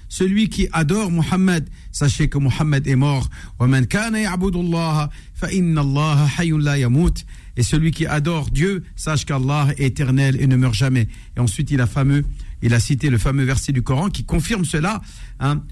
celui 0.08 0.48
qui 0.48 0.68
adore 0.72 1.10
Muhammad, 1.10 1.68
sachez 1.90 2.28
que 2.28 2.38
Muhammad 2.38 2.86
est 2.86 2.94
mort. 2.94 3.28
Et 7.56 7.62
celui 7.62 7.90
qui 7.90 8.06
adore 8.06 8.50
Dieu, 8.50 8.84
sache 8.96 9.24
qu'Allah 9.24 9.68
est 9.78 9.86
éternel 9.86 10.36
et 10.40 10.46
ne 10.46 10.56
meurt 10.56 10.74
jamais. 10.74 11.08
Et 11.36 11.40
ensuite, 11.40 11.70
il 11.70 11.80
a 11.80 11.86
fameux 11.86 12.24
il 12.64 12.72
a 12.72 12.80
cité 12.80 13.10
le 13.10 13.18
fameux 13.18 13.44
verset 13.44 13.72
du 13.72 13.82
Coran 13.82 14.08
qui 14.08 14.24
confirme 14.24 14.64
cela. 14.64 15.02
Hein. 15.38 15.62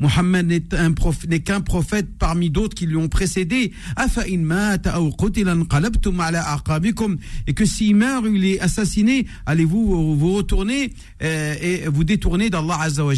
Muhammad 0.00 0.46
n'est 0.46 1.40
qu'un 1.40 1.60
prophète 1.60 2.08
parmi 2.18 2.50
d'autres 2.50 2.74
qui 2.74 2.86
lui 2.86 2.96
ont 2.96 3.08
précédé. 3.08 3.72
Et 7.46 7.54
que 7.54 7.64
s'il 7.64 7.94
meurt, 7.94 8.24
il 8.34 8.44
est 8.44 8.60
assassiné, 8.60 9.26
allez-vous 9.46 10.16
vous 10.16 10.32
retourner 10.34 10.92
euh, 11.22 11.54
et 11.62 11.86
vous 11.86 12.02
détourner 12.02 12.50
d'Allah 12.50 12.78
Azza 12.80 13.04
wa 13.04 13.14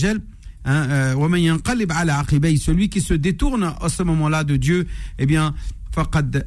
Hein, 0.65 0.88
euh, 0.89 2.58
celui 2.58 2.88
qui 2.89 3.02
se 3.02 3.13
détourne 3.13 3.73
à 3.82 3.89
ce 3.89 4.02
moment-là 4.04 4.43
de 4.45 4.56
Dieu, 4.56 4.88
eh 5.19 5.26
bien, 5.26 5.54
فقد 5.93 6.43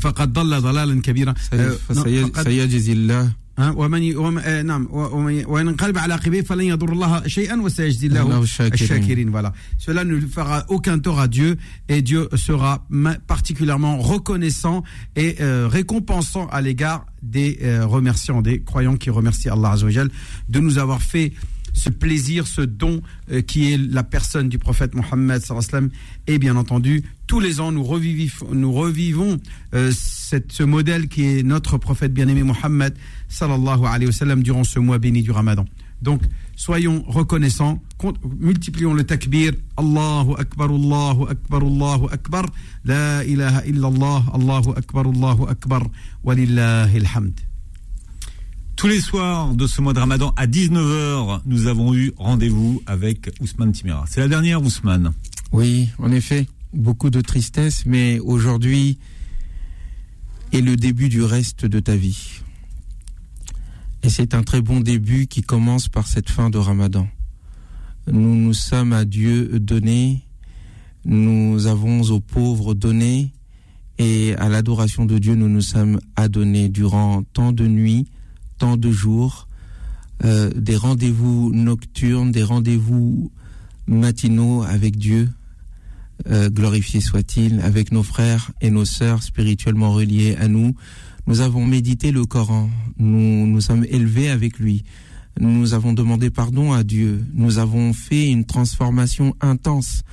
فقد 0.00 0.32
ضل 0.32 0.60
ضلالا 0.60 1.00
كبيرا 1.02 1.34
سيجزي 2.44 2.92
الله 2.92 3.32
ها 3.58 3.70
ومن 3.70 4.02
ي- 4.02 4.14
وم- 4.16 4.38
آه، 4.38 4.62
نعم 4.62 4.88
و- 4.90 5.16
ومن- 5.16 5.44
وإن 5.46 5.68
انقلب 5.68 5.98
على 5.98 6.14
عقبيه 6.14 6.42
فلن 6.42 6.60
يضر 6.64 6.92
الله 6.92 7.26
شيئا 7.26 7.56
وسيجزي 7.62 8.06
الله 8.06 8.22
الله 8.22 8.42
الشاكرين. 8.42 8.72
الشاكرين. 8.74 9.30
Voilà. 9.32 9.52
Cela 9.78 10.04
ne 10.04 10.14
lui 10.14 10.28
fera 10.28 10.64
aucun 10.68 10.98
tort 10.98 11.20
à 11.20 11.28
Dieu 11.28 11.56
et 11.88 12.02
Dieu 12.02 12.28
sera 12.34 12.84
ma- 12.90 13.14
particulièrement 13.14 13.98
reconnaissant 13.98 14.82
et 15.16 15.36
euh, 15.40 15.68
récompensant 15.68 16.46
à 16.48 16.60
l'égard 16.60 17.06
des 17.22 17.58
euh, 17.62 17.86
remerciants, 17.86 18.42
des 18.42 18.60
croyants 18.62 18.96
qui 18.96 19.08
remercient 19.10 19.48
Allah 19.50 19.70
Azzawajal 19.72 20.10
de 20.48 20.60
nous 20.60 20.76
avoir 20.78 21.00
fait 21.00 21.32
ce 21.73 21.89
plaisir, 21.89 22.47
ce 22.47 22.61
don 22.61 23.01
euh, 23.31 23.41
qui 23.41 23.73
est 23.73 23.77
la 23.77 24.03
personne 24.03 24.49
du 24.49 24.57
prophète 24.59 24.93
Mohammed 24.95 25.41
et 26.27 26.37
bien 26.37 26.55
entendu 26.55 27.03
tous 27.27 27.39
les 27.39 27.59
ans 27.59 27.71
nous 27.71 27.83
revivons, 27.83 28.47
nous 28.53 28.73
revivons 28.73 29.39
euh, 29.73 29.91
cette- 29.95 30.51
ce 30.51 30.63
modèle 30.63 31.07
qui 31.07 31.23
est 31.23 31.43
notre 31.43 31.77
prophète 31.77 32.13
bien-aimé 32.13 32.43
Mohammed 32.43 32.93
sallallahu 33.29 33.85
alayhi 33.85 34.11
wa 34.19 34.35
durant 34.35 34.63
ce 34.63 34.79
mois 34.79 34.99
béni 34.99 35.21
du 35.23 35.31
Ramadan. 35.31 35.65
Donc 36.01 36.21
soyons 36.55 37.03
reconnaissants, 37.07 37.81
con- 37.97 38.13
multiplions 38.39 38.93
le 38.93 39.03
takbir, 39.03 39.53
Allahu 39.77 40.33
Akbar, 40.37 40.69
Allahu 40.71 41.27
Akbar, 41.29 41.61
Allahu 41.61 42.05
Akbar, 42.11 42.45
La 42.83 43.23
ilaha 43.23 43.63
illallah, 43.65 44.23
Allahu 44.33 44.71
Akbar, 44.75 45.05
Allahu 45.07 45.43
Akbar, 45.47 45.83
walillahi 46.23 46.97
alhamd. 46.97 47.39
Tous 48.81 48.87
les 48.87 48.99
soirs 48.99 49.53
de 49.53 49.67
ce 49.67 49.79
mois 49.79 49.93
de 49.93 49.99
Ramadan 49.99 50.33
à 50.37 50.47
19h, 50.47 51.41
nous 51.45 51.67
avons 51.67 51.93
eu 51.93 52.13
rendez-vous 52.17 52.81
avec 52.87 53.29
Ousmane 53.39 53.73
Timera. 53.73 54.05
C'est 54.09 54.21
la 54.21 54.27
dernière 54.27 54.59
Ousmane. 54.59 55.11
Oui, 55.51 55.89
en 55.99 56.11
effet, 56.11 56.47
beaucoup 56.73 57.11
de 57.11 57.21
tristesse, 57.21 57.85
mais 57.85 58.17
aujourd'hui 58.17 58.97
est 60.51 60.61
le 60.61 60.77
début 60.77 61.09
du 61.09 61.21
reste 61.21 61.67
de 61.67 61.79
ta 61.79 61.95
vie. 61.95 62.41
Et 64.01 64.09
c'est 64.09 64.33
un 64.33 64.41
très 64.41 64.61
bon 64.61 64.79
début 64.79 65.27
qui 65.27 65.43
commence 65.43 65.87
par 65.87 66.07
cette 66.07 66.31
fin 66.31 66.49
de 66.49 66.57
Ramadan. 66.57 67.07
Nous 68.07 68.35
nous 68.35 68.53
sommes 68.55 68.93
à 68.93 69.05
Dieu 69.05 69.59
donnés, 69.59 70.23
nous 71.05 71.67
avons 71.67 72.01
aux 72.09 72.19
pauvres 72.19 72.73
donné, 72.73 73.31
et 73.99 74.33
à 74.37 74.49
l'adoration 74.49 75.05
de 75.05 75.19
Dieu 75.19 75.35
nous 75.35 75.49
nous 75.49 75.61
sommes 75.61 75.99
adonnés 76.15 76.67
durant 76.67 77.21
tant 77.21 77.51
de 77.51 77.67
nuits, 77.67 78.07
de 78.61 78.91
jours, 78.91 79.47
euh, 80.23 80.51
des 80.55 80.75
rendez-vous 80.75 81.51
nocturnes, 81.53 82.31
des 82.31 82.43
rendez-vous 82.43 83.31
matinaux 83.87 84.63
avec 84.63 84.97
Dieu, 84.97 85.29
euh, 86.29 86.49
glorifié 86.49 87.01
soit-il, 87.01 87.59
avec 87.61 87.91
nos 87.91 88.03
frères 88.03 88.51
et 88.61 88.69
nos 88.69 88.85
sœurs 88.85 89.23
spirituellement 89.23 89.91
reliés 89.91 90.35
à 90.39 90.47
nous. 90.47 90.75
Nous 91.27 91.41
avons 91.41 91.65
médité 91.65 92.11
le 92.11 92.25
Coran, 92.25 92.69
nous 92.97 93.47
nous 93.47 93.61
sommes 93.61 93.85
élevés 93.85 94.29
avec 94.29 94.59
lui, 94.59 94.83
nous 95.39 95.73
avons 95.73 95.93
demandé 95.93 96.29
pardon 96.29 96.73
à 96.73 96.83
Dieu, 96.83 97.25
nous 97.33 97.57
avons 97.57 97.93
fait 97.93 98.29
une 98.29 98.45
transformation 98.45 99.35
intense 99.41 100.03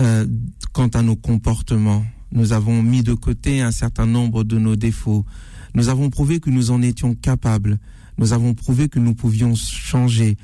euh, 0.00 0.26
quant 0.72 0.88
à 0.88 1.02
nos 1.02 1.16
comportements. 1.16 2.04
Nous 2.32 2.52
avons 2.52 2.82
mis 2.82 3.02
de 3.02 3.14
côté 3.14 3.60
un 3.60 3.70
certain 3.70 4.06
nombre 4.06 4.44
de 4.44 4.58
nos 4.58 4.76
défauts. 4.76 5.24
Nous 5.76 5.90
avons 5.90 6.08
prouvé 6.08 6.40
que 6.40 6.48
nous 6.48 6.70
en 6.70 6.80
étions 6.80 7.14
capables. 7.14 7.78
Nous 8.16 8.32
avons 8.32 8.54
prouvé 8.54 8.88
que 8.88 8.98
nous 8.98 9.14
pouvions 9.14 9.54
changer. 9.54 10.38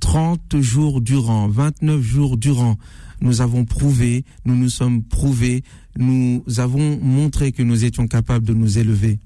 30 0.00 0.60
jours 0.60 1.02
durant, 1.02 1.46
29 1.46 2.00
jours 2.00 2.38
durant, 2.38 2.78
nous 3.20 3.42
avons 3.42 3.66
prouvé, 3.66 4.24
nous 4.46 4.56
nous 4.56 4.70
sommes 4.70 5.02
prouvés, 5.02 5.62
nous 5.98 6.42
avons 6.56 6.98
montré 7.02 7.52
que 7.52 7.62
nous 7.62 7.84
étions 7.84 8.06
capables 8.06 8.46
de 8.46 8.54
nous 8.54 8.78
élever. 8.78 9.18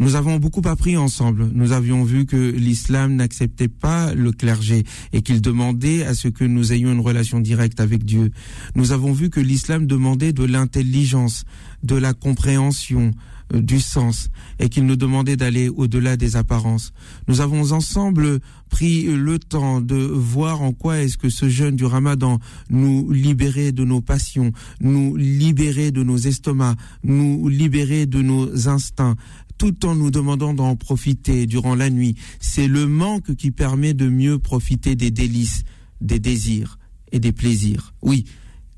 Nous 0.00 0.16
avons 0.16 0.38
beaucoup 0.38 0.66
appris 0.66 0.96
ensemble. 0.96 1.50
Nous 1.52 1.70
avions 1.70 2.02
vu 2.02 2.26
que 2.26 2.50
l'islam 2.50 3.14
n'acceptait 3.14 3.68
pas 3.68 4.14
le 4.14 4.32
clergé 4.32 4.82
et 5.12 5.22
qu'il 5.22 5.42
demandait 5.42 6.04
à 6.04 6.14
ce 6.14 6.26
que 6.26 6.44
nous 6.44 6.72
ayons 6.72 6.90
une 6.90 7.00
relation 7.00 7.38
directe 7.38 7.78
avec 7.78 8.04
Dieu. 8.04 8.32
Nous 8.74 8.90
avons 8.90 9.12
vu 9.12 9.30
que 9.30 9.40
l'islam 9.40 9.86
demandait 9.86 10.32
de 10.32 10.42
l'intelligence, 10.42 11.44
de 11.84 11.94
la 11.94 12.14
compréhension, 12.14 13.12
du 13.52 13.80
sens 13.80 14.30
et 14.58 14.68
qu'il 14.68 14.86
nous 14.86 14.96
demandait 14.96 15.36
d'aller 15.36 15.68
au-delà 15.68 16.16
des 16.16 16.36
apparences. 16.36 16.92
Nous 17.28 17.40
avons 17.40 17.72
ensemble 17.72 18.40
pris 18.68 19.04
le 19.04 19.38
temps 19.38 19.80
de 19.80 19.96
voir 19.96 20.62
en 20.62 20.72
quoi 20.72 21.00
est-ce 21.00 21.18
que 21.18 21.28
ce 21.28 21.48
jeûne 21.48 21.76
du 21.76 21.84
ramadan 21.84 22.38
nous 22.70 23.10
libérait 23.10 23.72
de 23.72 23.84
nos 23.84 24.00
passions, 24.00 24.52
nous 24.80 25.16
libérait 25.16 25.90
de 25.90 26.02
nos 26.02 26.16
estomacs, 26.16 26.78
nous 27.02 27.48
libérait 27.48 28.06
de 28.06 28.22
nos 28.22 28.68
instincts, 28.68 29.16
tout 29.58 29.84
en 29.84 29.94
nous 29.94 30.10
demandant 30.10 30.54
d'en 30.54 30.76
profiter 30.76 31.46
durant 31.46 31.74
la 31.74 31.90
nuit. 31.90 32.14
C'est 32.40 32.68
le 32.68 32.86
manque 32.86 33.34
qui 33.34 33.50
permet 33.50 33.94
de 33.94 34.08
mieux 34.08 34.38
profiter 34.38 34.94
des 34.94 35.10
délices, 35.10 35.64
des 36.00 36.18
désirs 36.18 36.78
et 37.12 37.18
des 37.18 37.32
plaisirs. 37.32 37.92
Oui, 38.02 38.24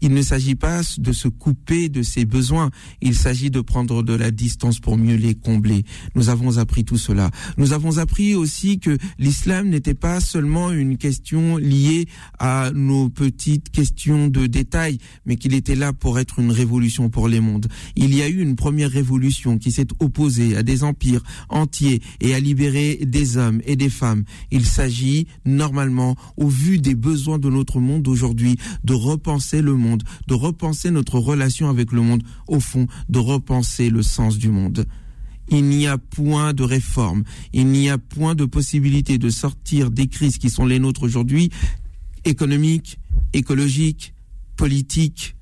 il 0.03 0.13
ne 0.13 0.21
s'agit 0.21 0.57
pas 0.57 0.83
de 0.99 1.13
se 1.13 1.29
couper 1.29 1.89
de 1.89 2.03
ses 2.03 2.25
besoins, 2.25 2.71
il 3.01 3.15
s'agit 3.15 3.51
de 3.51 3.61
prendre 3.61 4.03
de 4.03 4.13
la 4.13 4.31
distance 4.31 4.81
pour 4.81 4.99
mieux 4.99 5.15
les 5.15 5.35
combler. 5.35 5.85
Nous 6.15 6.29
avons 6.29 6.59
appris 6.59 6.85
tout 6.85 6.99
cela. 6.99 7.31
Nous 7.57 7.73
avons 7.73 7.99
appris 7.99 8.35
aussi 8.35 8.81
que 8.81 8.99
l'islam 9.19 9.69
n'était 9.69 9.95
pas 9.95 10.21
seulement 10.21 10.73
une 10.73 10.99
question 10.99 11.57
liée 11.57 12.07
à 12.41 12.73
nos 12.75 13.09
petites 13.09 13.71
questions 13.71 14.27
de 14.27 14.47
détail, 14.47 14.99
mais 15.25 15.37
qu'il 15.37 15.55
était 15.55 15.77
là 15.77 15.93
pour 15.93 16.19
être 16.19 16.41
une 16.41 16.51
révolution 16.51 17.09
pour 17.09 17.29
les 17.29 17.41
mondes. 17.41 17.69
Il 17.95 18.13
y 18.15 18.23
a 18.23 18.29
eu 18.29 18.41
une 18.43 18.57
première 18.57 18.91
révolution 18.91 19.57
qui 19.57 19.71
s'est 19.71 19.87
opposée 20.01 20.57
à 20.57 20.65
des 20.65 20.83
empires 20.83 21.23
entiers 21.49 22.03
et 22.21 22.35
à 22.35 22.41
libérer 22.41 23.01
des 23.07 23.37
hommes 23.37 23.63
et 23.65 23.77
des 23.77 23.91
femmes. 23.91 24.25
Il 24.51 24.67
s'agit 24.67 25.29
normalement, 25.45 26.17
au 26.37 26.49
vu 26.49 26.79
des 26.79 26.97
besoins 26.97 27.39
de 27.39 27.49
notre 27.49 27.79
monde 27.79 28.09
aujourd'hui, 28.09 28.57
de 28.83 28.95
repenser 28.95 29.63
le 29.63 29.75
monde, 29.75 29.92
de 30.27 30.35
repenser 30.35 30.91
notre 30.91 31.19
relation 31.19 31.69
avec 31.69 31.93
le 31.93 32.01
monde, 32.01 32.23
au 32.49 32.61
fond, 32.61 32.87
de 33.09 33.19
repenser 33.19 33.91
le 33.91 34.03
sens 34.03 34.39
du 34.39 34.49
monde. 34.49 34.87
Il 35.49 35.65
n'y 35.65 35.87
a 35.87 35.99
point 35.99 36.55
de 36.55 36.63
réforme, 36.63 37.25
il 37.53 37.67
n'y 37.67 37.91
a 37.91 37.99
point 37.99 38.35
de 38.35 38.45
possibilité 38.45 39.19
de 39.19 39.29
sortir 39.29 39.91
des 39.91 40.07
crises 40.07 40.39
qui 40.39 40.49
sont 40.49 40.65
les 40.65 40.79
nôtres 40.79 41.03
aujourd'hui, 41.03 41.51
économiques, 42.25 42.99
écologiques, 43.33 44.15
politiques 44.57 45.37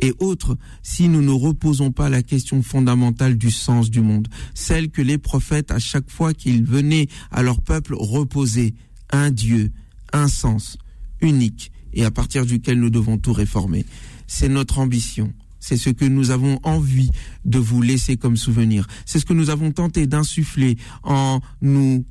et 0.00 0.12
autres, 0.18 0.56
si 0.82 1.08
nous 1.08 1.22
ne 1.22 1.30
reposons 1.30 1.92
pas 1.92 2.08
la 2.08 2.22
question 2.22 2.62
fondamentale 2.62 3.38
du 3.38 3.50
sens 3.50 3.90
du 3.90 4.00
monde, 4.00 4.28
celle 4.54 4.90
que 4.90 5.02
les 5.02 5.18
prophètes, 5.18 5.70
à 5.70 5.78
chaque 5.78 6.10
fois 6.10 6.34
qu'ils 6.34 6.64
venaient 6.64 7.08
à 7.30 7.42
leur 7.42 7.60
peuple, 7.60 7.94
reposaient 7.96 8.74
un 9.10 9.30
Dieu, 9.30 9.72
un 10.12 10.28
sens 10.28 10.78
unique, 11.20 11.70
et 11.94 12.04
à 12.04 12.10
partir 12.10 12.44
duquel 12.46 12.78
nous 12.78 12.90
devons 12.90 13.18
tout 13.18 13.32
réformer. 13.32 13.86
C'est 14.26 14.48
notre 14.48 14.78
ambition. 14.78 15.32
C'est 15.60 15.76
ce 15.78 15.88
que 15.90 16.04
nous 16.04 16.30
avons 16.30 16.60
envie 16.62 17.10
de 17.46 17.58
vous 17.58 17.80
laisser 17.80 18.18
comme 18.18 18.36
souvenir. 18.36 18.86
C'est 19.06 19.18
ce 19.18 19.24
que 19.24 19.32
nous 19.32 19.48
avons 19.48 19.72
tenté 19.72 20.06
d'insuffler 20.06 20.76
en 21.02 21.40
nous 21.62 22.04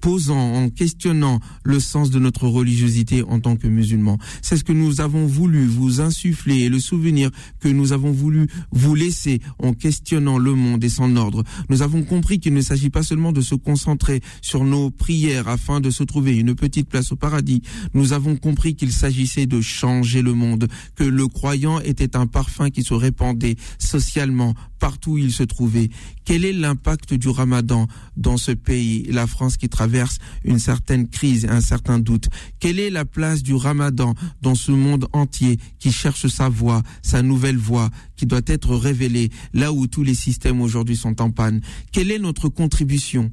posant, 0.00 0.54
en 0.54 0.68
questionnant 0.68 1.40
le 1.64 1.80
sens 1.80 2.10
de 2.10 2.18
notre 2.18 2.46
religiosité 2.46 3.22
en 3.22 3.40
tant 3.40 3.56
que 3.56 3.66
musulmans. 3.66 4.18
C'est 4.42 4.56
ce 4.56 4.64
que 4.64 4.72
nous 4.72 5.00
avons 5.00 5.26
voulu 5.26 5.66
vous 5.66 6.00
insuffler 6.00 6.60
et 6.60 6.68
le 6.68 6.78
souvenir 6.78 7.30
que 7.60 7.68
nous 7.68 7.92
avons 7.92 8.12
voulu 8.12 8.48
vous 8.72 8.94
laisser 8.94 9.40
en 9.58 9.72
questionnant 9.72 10.38
le 10.38 10.54
monde 10.54 10.84
et 10.84 10.88
son 10.88 11.16
ordre. 11.16 11.42
Nous 11.68 11.82
avons 11.82 12.02
compris 12.02 12.40
qu'il 12.40 12.54
ne 12.54 12.60
s'agit 12.60 12.90
pas 12.90 13.02
seulement 13.02 13.32
de 13.32 13.40
se 13.40 13.54
concentrer 13.54 14.20
sur 14.42 14.64
nos 14.64 14.90
prières 14.90 15.48
afin 15.48 15.80
de 15.80 15.90
se 15.90 16.02
trouver 16.02 16.36
une 16.36 16.54
petite 16.54 16.88
place 16.88 17.12
au 17.12 17.16
paradis. 17.16 17.62
Nous 17.94 18.12
avons 18.12 18.36
compris 18.36 18.76
qu'il 18.76 18.92
s'agissait 18.92 19.46
de 19.46 19.60
changer 19.60 20.22
le 20.22 20.34
monde, 20.34 20.68
que 20.94 21.04
le 21.04 21.26
croyant 21.28 21.80
était 21.80 22.16
un 22.16 22.26
parfum 22.26 22.70
qui 22.70 22.82
se 22.82 22.94
répandait 22.94 23.56
socialement 23.78 24.54
partout 24.78 25.12
où 25.12 25.18
il 25.18 25.32
se 25.32 25.42
trouvait. 25.42 25.90
Quel 26.24 26.44
est 26.44 26.52
l'impact 26.52 27.14
du 27.14 27.28
ramadan 27.28 27.86
dans 28.16 28.36
ce 28.36 28.52
pays, 28.52 29.04
la 29.10 29.26
France 29.26 29.56
qui 29.56 29.68
traverse 29.68 29.95
une 30.44 30.58
certaine 30.58 31.08
crise 31.08 31.46
un 31.48 31.60
certain 31.60 31.98
doute 31.98 32.28
Quelle 32.58 32.78
est 32.78 32.90
la 32.90 33.04
place 33.04 33.42
du 33.42 33.54
ramadan 33.54 34.14
dans 34.42 34.54
ce 34.54 34.72
monde 34.72 35.06
entier 35.12 35.58
qui 35.78 35.92
cherche 35.92 36.26
sa 36.26 36.48
voie, 36.48 36.82
sa 37.02 37.22
nouvelle 37.22 37.56
voie, 37.56 37.90
qui 38.16 38.26
doit 38.26 38.40
être 38.46 38.74
révélée 38.76 39.30
là 39.52 39.72
où 39.72 39.86
tous 39.86 40.02
les 40.02 40.14
systèmes 40.14 40.60
aujourd'hui 40.60 40.96
sont 40.96 41.20
en 41.20 41.30
panne? 41.30 41.60
Quelle 41.92 42.10
est 42.10 42.18
notre 42.18 42.48
contribution? 42.48 43.30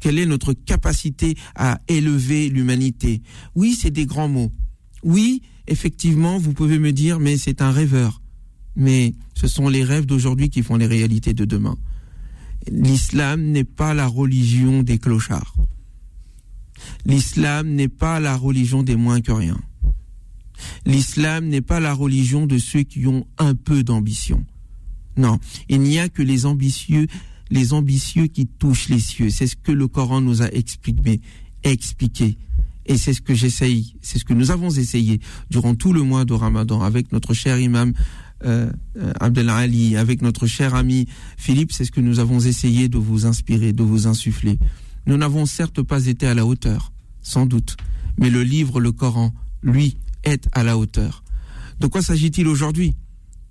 Quelle 0.00 0.18
est 0.18 0.26
notre 0.26 0.52
capacité 0.52 1.36
à 1.54 1.80
élever 1.88 2.50
l'humanité? 2.50 3.22
Oui, 3.54 3.76
c'est 3.80 3.90
des 3.90 4.06
grands 4.06 4.28
mots. 4.28 4.52
Oui, 5.02 5.42
effectivement, 5.66 6.38
vous 6.38 6.52
pouvez 6.52 6.78
me 6.78 6.92
dire, 6.92 7.20
mais 7.20 7.36
c'est 7.36 7.62
un 7.62 7.70
rêveur. 7.70 8.20
Mais 8.76 9.14
ce 9.34 9.46
sont 9.46 9.68
les 9.68 9.84
rêves 9.84 10.06
d'aujourd'hui 10.06 10.50
qui 10.50 10.62
font 10.62 10.76
les 10.76 10.86
réalités 10.86 11.32
de 11.32 11.44
demain. 11.44 11.76
L'islam 12.70 13.42
n'est 13.42 13.64
pas 13.64 13.94
la 13.94 14.06
religion 14.06 14.82
des 14.82 14.98
clochards. 14.98 15.54
L'islam 17.06 17.68
n'est 17.68 17.88
pas 17.88 18.20
la 18.20 18.36
religion 18.36 18.82
des 18.82 18.96
moins 18.96 19.20
que 19.20 19.32
rien. 19.32 19.58
L'islam 20.86 21.46
n'est 21.48 21.60
pas 21.60 21.80
la 21.80 21.92
religion 21.92 22.46
de 22.46 22.58
ceux 22.58 22.82
qui 22.82 23.06
ont 23.06 23.26
un 23.38 23.54
peu 23.54 23.82
d'ambition. 23.82 24.44
Non, 25.16 25.38
il 25.68 25.80
n'y 25.80 25.98
a 25.98 26.08
que 26.08 26.22
les 26.22 26.46
ambitieux 26.46 27.06
les 27.50 27.72
ambitieux 27.72 28.26
qui 28.26 28.46
touchent 28.46 28.88
les 28.88 28.98
cieux. 28.98 29.30
C'est 29.30 29.46
ce 29.46 29.56
que 29.56 29.72
le 29.72 29.86
Coran 29.86 30.20
nous 30.20 30.42
a 30.42 30.50
expliqué. 30.50 31.20
expliqué. 31.62 32.36
Et 32.86 32.98
c'est 32.98 33.14
ce 33.14 33.22
que 33.22 33.34
j'essaye, 33.34 33.94
c'est 34.02 34.18
ce 34.18 34.24
que 34.24 34.34
nous 34.34 34.50
avons 34.50 34.70
essayé 34.70 35.20
durant 35.50 35.74
tout 35.74 35.92
le 35.94 36.02
mois 36.02 36.26
de 36.26 36.34
Ramadan 36.34 36.82
avec 36.82 37.12
notre 37.12 37.32
cher 37.32 37.58
imam 37.58 37.94
euh, 38.44 38.70
Abdel 39.20 39.48
Ali, 39.48 39.96
avec 39.96 40.22
notre 40.22 40.46
cher 40.46 40.74
ami 40.74 41.06
Philippe, 41.36 41.72
c'est 41.72 41.84
ce 41.84 41.90
que 41.90 42.00
nous 42.00 42.18
avons 42.18 42.40
essayé 42.40 42.88
de 42.88 42.98
vous 42.98 43.26
inspirer, 43.26 43.72
de 43.72 43.82
vous 43.82 44.06
insuffler. 44.06 44.58
Nous 45.06 45.16
n'avons 45.16 45.46
certes 45.46 45.82
pas 45.82 46.06
été 46.06 46.26
à 46.26 46.34
la 46.34 46.46
hauteur, 46.46 46.92
sans 47.22 47.46
doute, 47.46 47.76
mais 48.18 48.30
le 48.30 48.42
livre, 48.42 48.80
le 48.80 48.92
Coran, 48.92 49.32
lui, 49.62 49.96
est 50.24 50.48
à 50.52 50.62
la 50.62 50.78
hauteur. 50.78 51.24
De 51.80 51.86
quoi 51.86 52.02
s'agit-il 52.02 52.46
aujourd'hui? 52.46 52.94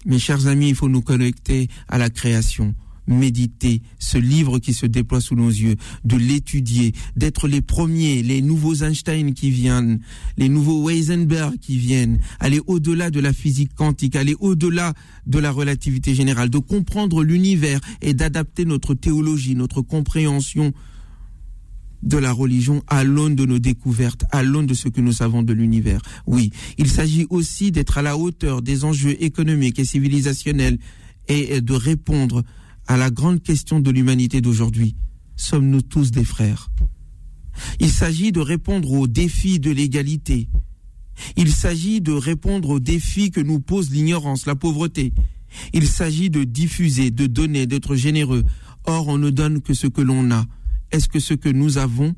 Mes 0.06 0.20
chers 0.20 0.48
amis, 0.48 0.70
il 0.70 0.76
faut 0.76 0.90
nous 0.90 1.02
connecter 1.02 1.70
à 1.88 1.98
la 1.98 2.10
création, 2.10 2.76
méditer 3.08 3.82
ce 4.00 4.18
livre 4.18 4.60
qui 4.60 4.74
se 4.74 4.86
déploie 4.86 5.22
sous 5.22 5.36
nos 5.36 5.50
yeux, 5.50 5.76
de 6.04 6.16
l'étudier, 6.16 6.94
d'être 7.16 7.48
les 7.48 7.62
premiers, 7.62 8.24
les 8.24 8.42
nouveaux 8.42 8.76
Einstein 8.76 9.34
qui 9.34 9.50
viennent, 9.50 10.00
les 10.38 10.50
nouveaux 10.50 10.88
Weisenberg 10.88 11.58
qui 11.60 11.78
viennent, 11.78 12.20
aller 12.40 12.62
au-delà 12.68 13.10
de 13.10 13.20
la 13.20 13.34
physique 13.34 13.74
quantique, 13.76 14.16
aller 14.16 14.36
au-delà 14.40 14.94
de 15.26 15.40
la 15.40 15.52
relativité 15.52 16.16
générale, 16.16 16.50
de 16.50 16.60
comprendre 16.60 17.24
l'univers 17.24 17.80
et 18.02 18.14
d'adapter 18.14 18.66
notre 18.66 18.94
théologie, 18.94 19.56
notre 19.56 19.82
compréhension 19.82 20.74
de 22.02 22.18
la 22.18 22.34
religion 22.34 22.84
à 22.88 23.04
l'aune 23.04 23.36
de 23.36 23.46
nos 23.46 23.60
découvertes, 23.60 24.26
à 24.32 24.44
l'aune 24.44 24.66
de 24.66 24.74
ce 24.74 24.90
que 24.90 25.00
nous 25.00 25.14
savons 25.14 25.42
de 25.42 25.54
l'univers. 25.54 26.02
Oui, 26.28 26.52
il 26.78 26.90
s'agit 26.90 27.26
aussi 27.30 27.72
d'être 27.72 27.98
à 27.98 28.02
la 28.02 28.18
hauteur 28.18 28.62
des 28.62 28.84
enjeux 28.84 29.16
économiques 29.24 29.80
et 29.80 29.86
civilisationnels 29.86 30.78
et 31.30 31.62
de 31.62 31.74
répondre 31.74 32.44
à 32.88 32.98
la 32.98 33.10
grande 33.10 33.42
question 33.42 33.80
de 33.80 33.92
l'humanité 33.92 34.42
d'aujourd'hui. 34.42 34.96
Sommes-nous 35.36 35.82
tous 35.82 36.12
des 36.12 36.26
frères? 36.26 36.70
Il 37.80 37.90
s'agit 37.90 38.32
de 38.32 38.40
répondre 38.40 38.92
aux 38.92 39.08
défis 39.08 39.60
de 39.60 39.72
l'égalité. 39.72 40.50
Il 41.38 41.52
s'agit 41.52 42.02
de 42.02 42.12
répondre 42.12 42.70
aux 42.70 42.80
défis 42.80 43.32
que 43.32 43.42
nous 43.42 43.60
pose 43.60 43.92
l'ignorance, 43.92 44.46
la 44.46 44.56
pauvreté. 44.56 45.14
Il 45.72 45.88
s'agit 45.88 46.30
de 46.30 46.44
diffuser, 46.44 47.12
de 47.12 47.28
donner, 47.28 47.68
d'être 47.68 47.96
généreux. 47.96 48.44
Or, 48.86 49.08
on 49.08 49.18
ne 49.18 49.30
donne 49.30 49.62
que 49.62 49.74
ce 49.74 49.88
que 49.88 50.02
l'on 50.02 50.32
a. 50.32 50.46
Est-ce 50.92 51.08
que 51.08 51.20
ce 51.20 51.34
que 51.34 51.50
nous 51.50 51.78
avons 51.78 52.16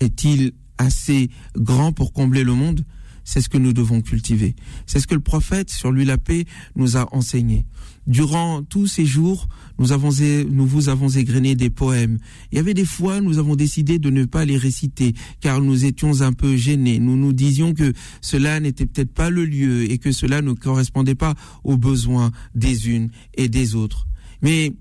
est-il 0.00 0.52
assez 0.76 1.30
grand 1.56 1.92
pour 1.92 2.12
combler 2.12 2.44
le 2.44 2.54
monde? 2.54 2.84
C'est 3.24 3.40
ce 3.40 3.48
que 3.48 3.58
nous 3.58 3.72
devons 3.72 4.00
cultiver. 4.00 4.54
C'est 4.86 5.00
ce 5.00 5.06
que 5.06 5.14
le 5.14 5.20
prophète, 5.20 5.70
sur 5.70 5.92
lui 5.92 6.04
la 6.04 6.16
paix, 6.16 6.44
nous 6.76 6.96
a 6.96 7.14
enseigné. 7.14 7.66
Durant 8.08 8.62
tous 8.62 8.86
ces 8.86 9.04
jours, 9.04 9.48
nous, 9.78 9.92
avons, 9.92 10.08
nous 10.50 10.66
vous 10.66 10.88
avons 10.88 11.10
égrené 11.10 11.54
des 11.54 11.68
poèmes. 11.68 12.16
Il 12.50 12.56
y 12.56 12.58
avait 12.58 12.72
des 12.72 12.86
fois, 12.86 13.20
nous 13.20 13.38
avons 13.38 13.54
décidé 13.54 13.98
de 13.98 14.08
ne 14.08 14.24
pas 14.24 14.46
les 14.46 14.56
réciter, 14.56 15.12
car 15.40 15.60
nous 15.60 15.84
étions 15.84 16.22
un 16.22 16.32
peu 16.32 16.56
gênés. 16.56 17.00
Nous 17.00 17.18
nous 17.18 17.34
disions 17.34 17.74
que 17.74 17.92
cela 18.22 18.60
n'était 18.60 18.86
peut-être 18.86 19.12
pas 19.12 19.28
le 19.28 19.44
lieu 19.44 19.90
et 19.90 19.98
que 19.98 20.10
cela 20.10 20.40
ne 20.40 20.54
correspondait 20.54 21.14
pas 21.14 21.34
aux 21.64 21.76
besoins 21.76 22.32
des 22.54 22.88
unes 22.88 23.10
et 23.34 23.50
des 23.50 23.74
autres. 23.74 24.08
Mais 24.40 24.72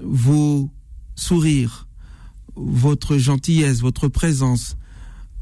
vos 0.00 0.70
sourires, 1.16 1.88
votre 2.54 3.18
gentillesse, 3.18 3.80
votre 3.80 4.06
présence, 4.06 4.76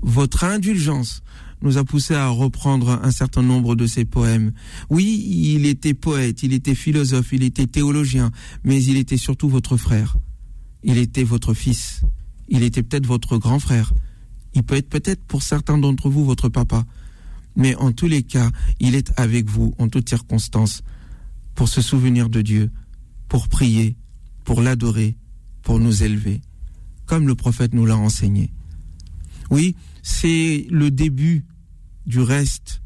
votre 0.02 0.44
indulgence 0.44 1.22
nous 1.62 1.78
a 1.78 1.84
poussé 1.84 2.14
à 2.14 2.28
reprendre 2.28 3.00
un 3.02 3.10
certain 3.10 3.42
nombre 3.42 3.74
de 3.74 3.86
ses 3.86 4.04
poèmes. 4.04 4.52
Oui, 4.90 5.24
il 5.26 5.66
était 5.66 5.94
poète, 5.94 6.42
il 6.42 6.52
était 6.52 6.74
philosophe, 6.74 7.32
il 7.32 7.42
était 7.42 7.66
théologien, 7.66 8.30
mais 8.64 8.82
il 8.82 8.96
était 8.96 9.16
surtout 9.16 9.48
votre 9.48 9.76
frère. 9.76 10.16
Il 10.84 10.98
était 10.98 11.24
votre 11.24 11.54
fils. 11.54 12.02
Il 12.48 12.62
était 12.62 12.82
peut-être 12.82 13.06
votre 13.06 13.38
grand 13.38 13.58
frère. 13.58 13.92
Il 14.54 14.62
peut 14.62 14.76
être 14.76 14.88
peut-être 14.88 15.24
pour 15.24 15.42
certains 15.42 15.78
d'entre 15.78 16.08
vous 16.08 16.24
votre 16.24 16.48
papa. 16.48 16.84
Mais 17.56 17.74
en 17.76 17.92
tous 17.92 18.06
les 18.06 18.22
cas, 18.22 18.50
il 18.80 18.94
est 18.94 19.12
avec 19.18 19.48
vous 19.48 19.74
en 19.78 19.88
toutes 19.88 20.08
circonstances 20.08 20.82
pour 21.54 21.68
se 21.68 21.80
souvenir 21.80 22.28
de 22.28 22.42
Dieu, 22.42 22.70
pour 23.28 23.48
prier, 23.48 23.96
pour 24.44 24.60
l'adorer, 24.60 25.16
pour 25.62 25.80
nous 25.80 26.02
élever, 26.02 26.42
comme 27.06 27.26
le 27.26 27.34
prophète 27.34 27.74
nous 27.74 27.86
l'a 27.86 27.96
enseigné. 27.96 28.52
Oui, 29.50 29.74
c'est 30.08 30.68
le 30.70 30.92
début 30.92 31.44
du 32.06 32.20
reste 32.20 32.80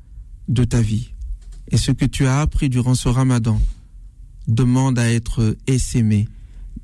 de 0.49 0.65
ta 0.65 0.81
vie. 0.81 1.13
Et 1.69 1.77
ce 1.77 1.93
que 1.93 2.07
tu 2.07 2.25
as 2.25 2.41
appris 2.41 2.71
durant 2.71 2.95
ce 2.95 3.11
ramadan 3.11 3.61
demande 4.49 4.99
à 4.99 5.13
être 5.13 5.55
essaimé, 5.67 6.29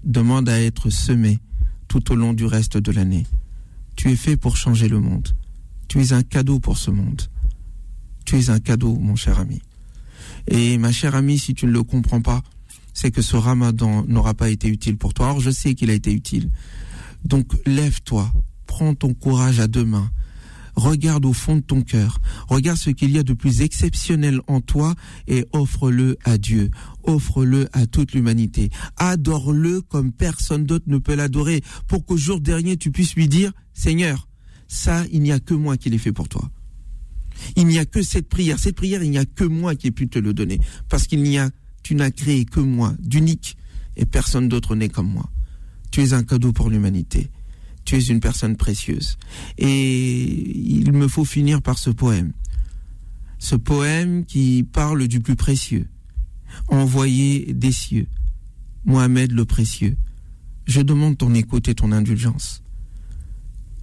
demande 0.05 0.51
à 0.51 0.61
être 0.61 0.91
semé 0.91 1.39
tout 1.89 2.13
au 2.13 2.15
long 2.15 2.35
du 2.35 2.45
reste 2.45 2.77
de 2.77 2.93
l'année. 2.93 3.27
Tu 3.97 4.11
es 4.11 4.15
fait 4.15 4.37
pour 4.37 4.59
changer 4.59 4.89
le 4.89 5.01
monde. 5.01 5.35
Tu 5.89 6.03
es 6.03 6.13
un 6.13 6.23
cadeau 6.23 6.61
pour 6.61 6.77
ce 6.77 6.91
monde. 6.91 7.23
Tu 8.27 8.37
es 8.37 8.51
un 8.51 8.61
cadeau, 8.61 8.95
mon 8.95 9.17
cher 9.17 9.41
ami. 9.41 9.63
Et 10.49 10.77
ma 10.77 10.93
chère 10.93 11.15
amie, 11.15 11.39
si 11.39 11.55
tu 11.55 11.65
ne 11.65 11.73
le 11.73 11.83
comprends 11.83 12.21
pas, 12.21 12.43
c'est 12.93 13.11
que 13.11 13.23
ce 13.23 13.37
ramadan 13.37 14.05
n'aura 14.07 14.35
pas 14.35 14.51
été 14.51 14.69
utile 14.69 14.99
pour 14.99 15.15
toi. 15.15 15.31
Or, 15.31 15.41
je 15.41 15.51
sais 15.51 15.75
qu'il 15.75 15.89
a 15.89 15.95
été 15.95 16.13
utile. 16.13 16.51
Donc, 17.25 17.47
lève-toi, 17.65 18.31
prends 18.67 18.95
ton 18.95 19.15
courage 19.15 19.61
à 19.61 19.67
deux 19.67 19.87
mains 19.87 20.11
Regarde 20.77 21.25
au 21.25 21.33
fond 21.33 21.57
de 21.57 21.63
ton 21.63 21.83
cœur. 21.83 22.21
Regarde 22.49 22.77
ce 22.77 22.91
qu'il 22.91 23.11
y 23.11 23.19
a 23.19 23.23
de 23.23 23.33
plus 23.33 23.63
exceptionnel 23.63 24.41
en 24.47 24.61
toi 24.61 24.95
et 25.27 25.47
offre-le 25.53 26.19
à 26.25 26.37
Dieu. 26.37 26.71
Offre-le 27.03 27.69
à 27.73 27.87
toute 27.87 28.13
l'humanité. 28.13 28.71
Adore-le 28.99 29.81
comme 29.81 30.13
personne 30.13 30.65
d'autre 30.65 30.85
ne 30.89 30.99
peut 30.99 31.15
l'adorer 31.15 31.63
pour 31.89 32.05
qu'au 32.05 32.19
jour 32.19 32.41
dernier 32.41 32.77
tu 32.77 32.91
puisses 32.91 33.15
lui 33.15 33.27
dire, 33.27 33.53
Seigneur, 33.73 34.29
ça, 34.69 35.05
il 35.13 35.23
n'y 35.23 35.33
a 35.33 35.41
que 35.41 35.55
moi 35.55 35.79
qui 35.79 35.89
l'ai 35.89 35.99
fait 35.99 36.13
pour 36.13 36.29
toi. 36.29 36.51
Il 37.57 37.67
n'y 37.67 37.79
a 37.79 37.87
que 37.87 38.03
cette 38.03 38.29
prière. 38.29 38.59
Cette 38.59 38.77
prière, 38.77 39.03
il 39.03 39.11
n'y 39.11 39.19
a 39.19 39.25
que 39.25 39.45
moi 39.45 39.75
qui 39.75 39.89
ai 39.89 39.91
pu 39.91 40.09
te 40.09 40.19
le 40.19 40.35
donner. 40.35 40.61
Parce 40.89 41.07
qu'il 41.07 41.23
n'y 41.23 41.39
a, 41.39 41.51
tu 41.83 41.95
n'as 41.95 42.11
créé 42.11 42.45
que 42.45 42.61
moi, 42.61 42.95
d'unique, 42.99 43.57
et 43.97 44.05
personne 44.05 44.49
d'autre 44.49 44.75
n'est 44.75 44.89
comme 44.89 45.11
moi. 45.11 45.31
Tu 45.91 46.03
es 46.03 46.13
un 46.13 46.23
cadeau 46.23 46.53
pour 46.53 46.69
l'humanité 46.69 47.31
tu 47.87 47.97
es 47.97 48.01
une 48.01 48.21
personne 48.21 48.57
précieuse. 48.57 49.17
Et 49.57 50.59
il 50.59 50.93
me 50.93 51.09
faut 51.09 51.25
finir 51.25 51.63
par 51.63 51.79
ce 51.79 51.89
poème. 51.89 52.33
Ce 53.39 53.55
poème 53.55 54.27
qui 54.27 54.67
parle 54.71 55.09
du 55.09 55.21
plus 55.21 55.37
précieux, 55.37 55.89
envoyé 56.69 57.55
des 57.55 57.73
cieux, 57.73 58.09
Mohamed 58.85 59.33
le 59.33 59.45
précieux. 59.45 59.97
Je 60.67 60.81
demande 60.81 61.17
ton 61.17 61.33
écoute 61.35 61.69
et 61.69 61.75
ton 61.75 61.93
indulgence. 61.93 62.63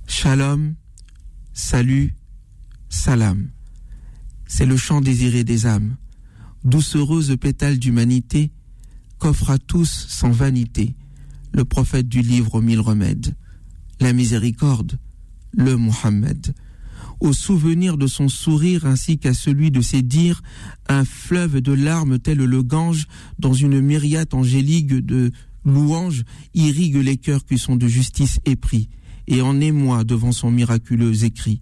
Shalom, 0.05 0.75
salut, 1.53 2.13
salam. 2.89 3.49
C'est 4.45 4.65
le 4.65 4.75
chant 4.75 4.99
désiré 4.99 5.45
des 5.45 5.65
âmes, 5.65 5.95
doucereuse 6.65 7.37
pétale 7.39 7.79
d'humanité 7.79 8.51
qu'offre 9.17 9.49
à 9.49 9.57
tous 9.57 10.07
sans 10.09 10.31
vanité 10.31 10.93
le 11.53 11.63
prophète 11.63 12.09
du 12.09 12.21
livre 12.21 12.55
aux 12.55 12.61
mille 12.61 12.81
remèdes 12.81 13.35
la 14.03 14.11
miséricorde, 14.11 14.99
le 15.53 15.77
Mohammed. 15.77 16.53
Au 17.21 17.31
souvenir 17.31 17.97
de 17.97 18.05
son 18.05 18.27
sourire 18.27 18.85
ainsi 18.85 19.17
qu'à 19.17 19.33
celui 19.33 19.71
de 19.71 19.79
ses 19.79 20.01
dires, 20.01 20.43
un 20.89 21.05
fleuve 21.05 21.61
de 21.61 21.71
larmes 21.71 22.19
tel 22.19 22.39
le 22.39 22.63
Gange, 22.63 23.07
dans 23.39 23.53
une 23.53 23.79
myriade 23.79 24.33
angélique 24.33 24.87
de 24.87 25.31
louanges, 25.63 26.25
irrigue 26.53 26.97
les 26.97 27.15
cœurs 27.15 27.45
qui 27.45 27.57
sont 27.57 27.77
de 27.77 27.87
justice 27.87 28.41
épris, 28.43 28.89
et 29.27 29.41
en 29.41 29.61
émoi 29.61 30.03
devant 30.03 30.33
son 30.33 30.51
miraculeux 30.51 31.23
écrit. 31.23 31.61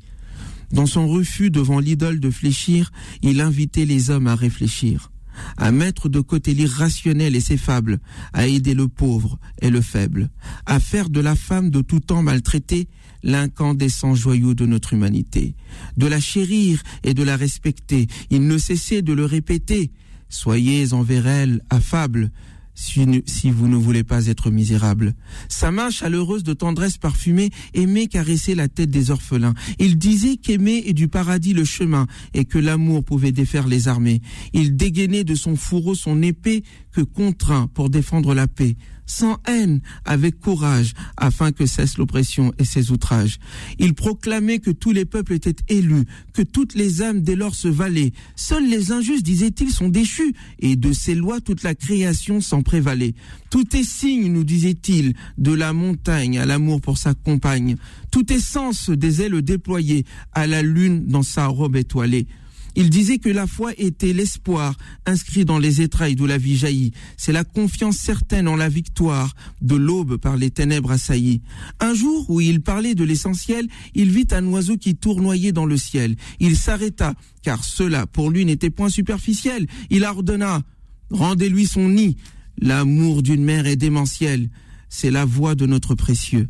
Dans 0.72 0.88
son 0.88 1.08
refus 1.08 1.52
devant 1.52 1.80
l'idole 1.80 2.20
de 2.20 2.32
fléchir, 2.32 2.92
il 3.22 3.39
invitait 3.39 3.86
les 3.86 4.10
hommes 4.10 4.26
à 4.26 4.36
réfléchir 4.36 5.11
à 5.58 5.72
mettre 5.72 6.10
de 6.10 6.20
côté 6.20 6.54
l'irrationnel 6.54 7.36
et 7.36 7.42
ses 7.42 7.58
fables, 7.58 8.00
à 8.34 8.48
aider 8.48 8.74
le 8.74 8.88
pauvre 8.88 9.40
et 9.62 9.70
le 9.70 9.82
faible, 9.82 10.30
à 10.66 10.80
faire 10.80 11.10
de 11.10 11.20
la 11.20 11.36
femme 11.36 11.70
de 11.70 11.82
tout 11.82 12.00
temps 12.00 12.24
maltraitée 12.24 12.88
l'incandescent 13.24 14.16
joyau 14.16 14.54
de 14.54 14.66
notre 14.66 14.94
humanité, 14.94 15.56
de 15.98 16.08
la 16.08 16.20
chérir 16.20 16.82
et 17.04 17.14
de 17.14 17.24
la 17.24 17.38
respecter. 17.38 18.08
Il 18.30 18.48
ne 18.48 18.58
cessait 18.58 19.02
de 19.02 19.14
le 19.14 19.26
répéter. 19.26 19.92
Soyez 20.30 20.94
envers 20.94 21.28
elle 21.28 21.62
affables, 21.70 22.32
si, 22.74 23.51
vous 23.51 23.67
ne 23.67 23.76
voulez 23.76 24.03
pas 24.03 24.28
être 24.28 24.49
misérable. 24.49 25.13
Sa 25.49 25.72
main 25.72 25.89
chaleureuse 25.89 26.43
de 26.43 26.53
tendresse 26.53 26.97
parfumée 26.97 27.49
aimait 27.74 28.07
caresser 28.07 28.55
la 28.55 28.67
tête 28.67 28.89
des 28.89 29.11
orphelins. 29.11 29.53
Il 29.80 29.97
disait 29.97 30.38
qu'aimer 30.38 30.84
est 30.86 30.93
du 30.93 31.07
paradis 31.07 31.53
le 31.53 31.65
chemin 31.65 32.07
et 32.34 32.45
que 32.45 32.57
l'amour 32.57 33.03
pouvait 33.03 33.32
défaire 33.32 33.67
les 33.67 33.88
armées. 33.88 34.22
Il 34.53 34.76
dégainait 34.76 35.24
de 35.24 35.36
son 35.36 35.55
fourreau 35.55 35.95
son 35.95 36.22
épée 36.22 36.63
que 36.91 37.01
contraint 37.01 37.67
pour 37.74 37.89
défendre 37.89 38.34
la 38.34 38.47
paix. 38.47 38.76
Sans 39.12 39.38
haine, 39.45 39.82
avec 40.05 40.39
courage, 40.39 40.93
afin 41.18 41.51
que 41.51 41.66
cesse 41.66 41.97
l'oppression 41.97 42.53
et 42.57 42.66
ses 42.66 42.91
outrages. 42.91 43.39
Il 43.78 43.93
proclamait 43.93 44.59
que 44.59 44.72
tous 44.72 44.91
les 44.91 45.05
peuples 45.05 45.34
étaient 45.34 45.55
élus, 45.68 46.05
que 46.34 46.41
toutes 46.41 46.76
les 46.76 47.01
âmes 47.01 47.22
dès 47.22 47.36
lors 47.36 47.53
se 47.53 47.68
valaient. 47.68 48.14
Seuls 48.36 48.68
les 48.68 48.91
injustes, 48.91 49.26
disait-il, 49.26 49.70
sont 49.70 49.89
déchus, 49.89 50.34
et 50.59 50.76
de 50.76 50.93
ces 50.93 51.14
lois 51.14 51.41
toute 51.41 51.64
la 51.64 51.76
création 51.76 52.39
s'en 52.39 52.62
prévalait. 52.62 53.14
Tout 53.49 53.76
est 53.76 53.84
signe, 53.84 54.32
nous 54.32 54.45
disait-il, 54.45 55.14
de 55.38 55.51
la 55.51 55.74
montagne 55.74 56.39
à 56.39 56.45
l'amour 56.45 56.80
pour 56.80 56.97
sa 56.97 57.14
compagne. 57.14 57.76
Tout 58.12 58.32
est 58.32 58.39
sens 58.39 58.89
des 58.89 59.22
ailes 59.22 59.41
déployées 59.41 60.05
à 60.32 60.47
la 60.47 60.62
lune 60.62 61.05
dans 61.05 61.24
sa 61.24 61.47
robe 61.47 61.76
étoilée. 61.76 62.28
Il 62.76 62.89
disait 62.89 63.17
que 63.17 63.30
la 63.30 63.47
foi 63.47 63.74
était 63.78 64.13
l'espoir 64.13 64.76
inscrit 65.05 65.45
dans 65.45 65.59
les 65.59 65.82
étrailles 65.82 66.15
d'où 66.15 66.26
la 66.26 66.38
vie 66.38 66.55
jaillit. 66.55 66.91
C'est 67.17 67.34
la 67.34 67.43
confiance 67.43 67.97
certaine 67.97 68.47
en 68.47 68.55
la 68.55 68.69
victoire 68.69 69.34
de 69.61 69.76
l'aube 69.76 70.17
par 70.17 70.38
les 70.38 70.51
ténèbres 70.51 70.91
assaillies. 70.91 71.41
Un 71.80 71.93
jour 71.93 72.30
où 72.30 72.39
il 72.39 72.61
parlait 72.61 72.95
de 72.95 73.03
l'essentiel, 73.03 73.67
il 73.93 74.11
vit 74.11 74.28
un 74.32 74.45
oiseau 74.47 74.78
qui 74.78 74.95
tournoyait 74.95 75.51
dans 75.51 75.65
le 75.65 75.78
ciel. 75.78 76.15
Il 76.39 76.55
s'arrêta, 76.55 77.13
car 77.41 77.63
cela 77.63 78.07
pour 78.07 78.30
lui 78.30 78.45
n'était 78.45 78.69
point 78.69 78.89
superficiel. 78.89 79.67
Il 79.89 80.05
ordonna, 80.05 80.61
rendez-lui 81.09 81.65
son 81.65 81.89
nid. 81.89 82.15
L'amour 82.57 83.24
d'une 83.24 83.43
mère 83.43 83.65
est 83.65 83.76
démentiel. 83.76 84.49
C'est 84.88 85.11
la 85.11 85.26
voix 85.26 85.55
de 85.55 85.65
notre 85.65 85.95
précieux. 85.95 86.47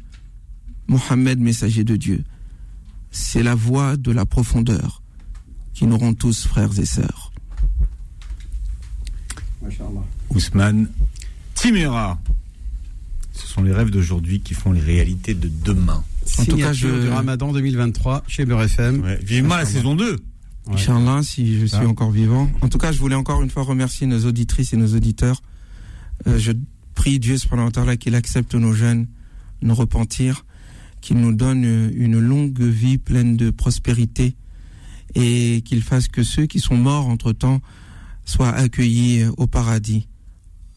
Mohammed, 0.87 1.39
messager 1.39 1.83
de 1.83 1.95
Dieu. 1.95 2.23
C'est 3.11 3.43
la 3.43 3.55
voix 3.55 3.97
de 3.97 4.11
la 4.11 4.25
profondeur 4.25 5.00
qui 5.81 5.87
nous 5.87 5.97
rend 5.97 6.13
tous 6.13 6.45
frères 6.45 6.77
et 6.77 6.85
sœurs. 6.85 7.31
Ousmane 10.29 10.87
Timera. 11.55 12.21
Ce 13.33 13.47
sont 13.47 13.63
les 13.63 13.73
rêves 13.73 13.89
d'aujourd'hui 13.89 14.41
qui 14.41 14.53
font 14.53 14.73
les 14.73 14.79
réalités 14.79 15.33
de 15.33 15.47
demain. 15.47 16.03
En 16.37 16.45
tout 16.45 16.57
cas, 16.57 16.71
je... 16.71 16.87
du 16.87 17.09
Ramadan 17.09 17.51
2023 17.51 18.25
chez 18.27 18.45
Beurre 18.45 18.61
FM. 18.61 19.01
Ouais, 19.01 19.19
vivement 19.23 19.55
la 19.55 19.65
saison 19.65 19.95
2. 19.95 20.11
Ouais. 20.11 20.19
Inch'Allah, 20.73 21.21
si 21.23 21.59
je 21.59 21.65
suis 21.65 21.77
ah. 21.77 21.87
encore 21.87 22.11
vivant. 22.11 22.47
En 22.61 22.69
tout 22.69 22.77
cas, 22.77 22.91
je 22.91 22.99
voulais 22.99 23.15
encore 23.15 23.41
une 23.41 23.49
fois 23.49 23.63
remercier 23.63 24.05
nos 24.05 24.27
auditrices 24.27 24.73
et 24.73 24.77
nos 24.77 24.95
auditeurs. 24.95 25.41
Euh, 26.27 26.37
je 26.37 26.51
prie 26.93 27.17
Dieu 27.17 27.37
là 27.83 27.97
qu'il 27.97 28.13
accepte 28.13 28.53
nos 28.53 28.73
jeunes, 28.73 29.07
nos 29.63 29.73
repentir, 29.73 30.45
qu'il 31.01 31.17
nous 31.17 31.33
donne 31.33 31.63
une 31.95 32.19
longue 32.19 32.61
vie 32.61 32.99
pleine 32.99 33.35
de 33.35 33.49
prospérité, 33.49 34.35
et 35.15 35.61
qu'il 35.61 35.81
fasse 35.81 36.07
que 36.07 36.23
ceux 36.23 36.45
qui 36.45 36.59
sont 36.59 36.77
morts 36.77 37.07
entre-temps 37.07 37.61
soient 38.25 38.51
accueillis 38.51 39.25
au 39.37 39.47
paradis 39.47 40.07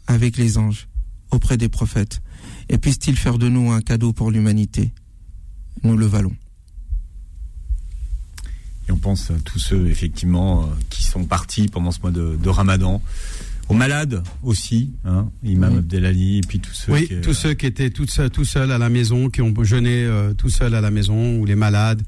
avec 0.07 0.37
les 0.37 0.59
anges 0.59 0.89
auprès 1.31 1.57
des 1.57 1.69
prophètes. 1.69 2.21
Et 2.69 2.79
puisse-t-il 2.79 3.17
faire 3.17 3.39
de 3.39 3.49
nous 3.49 3.71
un 3.71 3.81
cadeau 3.81 4.13
pour 4.13 4.31
l'humanité 4.31 4.93
Nous 5.83 5.97
le 5.97 6.07
valons. 6.07 6.35
Et 8.89 8.93
on 8.93 8.97
pense 8.97 9.31
à 9.31 9.35
tous 9.45 9.59
ceux, 9.59 9.87
effectivement, 9.89 10.63
euh, 10.63 10.67
qui 10.91 11.05
sont 11.05 11.25
partis 11.25 11.69
pendant 11.69 11.91
ce 11.91 12.01
mois 12.01 12.11
de, 12.11 12.37
de 12.41 12.49
Ramadan. 12.49 13.01
Aux 13.71 13.75
malades 13.75 14.23
aussi, 14.43 14.93
hein, 15.07 15.31
Imam 15.43 15.75
mmh. 15.75 15.79
Abdelali, 15.79 16.39
et 16.39 16.41
puis 16.43 16.61
tous 16.61 16.75
ceux 16.75 16.93
oui, 16.93 17.09
qui, 17.09 17.21
tous 17.23 17.31
euh... 17.31 17.33
ceux 17.33 17.55
qui 17.55 17.65
étaient 17.65 17.89
tout 17.89 18.07
seuls, 18.07 18.29
tout 18.29 18.45
seuls 18.45 18.71
à 18.71 18.77
la 18.77 18.91
maison, 18.91 19.31
qui 19.31 19.41
ont 19.41 19.55
jeûné 19.63 20.05
euh, 20.05 20.35
tout 20.35 20.51
seuls 20.51 20.75
à 20.75 20.83
la 20.83 20.91
maison, 20.91 21.39
ou 21.39 21.47
les 21.47 21.55
malades, 21.55 22.03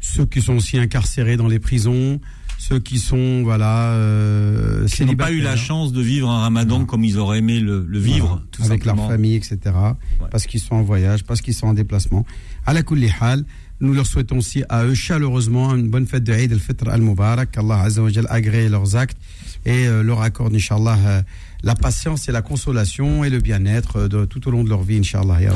ceux 0.00 0.26
qui 0.26 0.40
sont 0.42 0.54
aussi 0.56 0.78
incarcérés 0.78 1.36
dans 1.36 1.48
les 1.48 1.58
prisons, 1.58 2.20
ceux 2.58 2.78
qui 2.78 2.98
sont 2.98 3.42
voilà 3.42 3.92
euh, 3.92 4.86
qui 4.86 5.04
n'ont 5.04 5.16
pas 5.16 5.32
eu 5.32 5.40
la 5.40 5.56
chance 5.56 5.92
de 5.92 6.02
vivre 6.02 6.28
un 6.28 6.40
Ramadan 6.40 6.80
non. 6.80 6.84
comme 6.84 7.04
ils 7.04 7.18
auraient 7.18 7.38
aimé 7.38 7.58
le, 7.58 7.86
le 7.88 7.98
vivre, 7.98 8.26
voilà, 8.26 8.42
tout 8.50 8.62
avec 8.62 8.84
simplement. 8.84 9.08
leur 9.08 9.12
famille, 9.12 9.34
etc. 9.34 9.58
Ouais. 9.64 10.26
Parce 10.30 10.46
qu'ils 10.46 10.60
sont 10.60 10.74
en 10.74 10.82
voyage, 10.82 11.24
parce 11.24 11.40
qu'ils 11.40 11.54
sont 11.54 11.68
en 11.68 11.74
déplacement. 11.74 12.26
À 12.66 12.74
la 12.74 12.82
hal, 13.20 13.44
nous 13.80 13.94
leur 13.94 14.06
souhaitons 14.06 14.38
aussi 14.38 14.62
à 14.68 14.84
eux 14.84 14.94
chaleureusement 14.94 15.74
une 15.74 15.88
bonne 15.88 16.06
fête 16.06 16.24
de 16.24 16.34
Eid 16.34 16.52
al-Fitr 16.52 16.88
al-Mubarak, 16.90 17.50
qu'Allah 17.50 17.80
Azza 17.80 18.02
wa 18.02 18.10
agrée 18.28 18.68
leurs 18.68 18.94
actes 18.94 19.16
et 19.64 19.86
euh, 19.86 20.02
leur 20.02 20.20
accorde, 20.20 20.54
Inch'Allah, 20.54 20.98
euh, 21.06 21.22
la 21.62 21.74
patience 21.74 22.28
et 22.28 22.32
la 22.32 22.42
consolation 22.42 23.24
et 23.24 23.30
le 23.30 23.40
bien-être 23.40 24.06
de, 24.08 24.26
tout 24.26 24.46
au 24.48 24.50
long 24.50 24.64
de 24.64 24.68
leur 24.68 24.82
vie, 24.82 24.98
Inch'Allah. 24.98 25.40
Ya. 25.40 25.54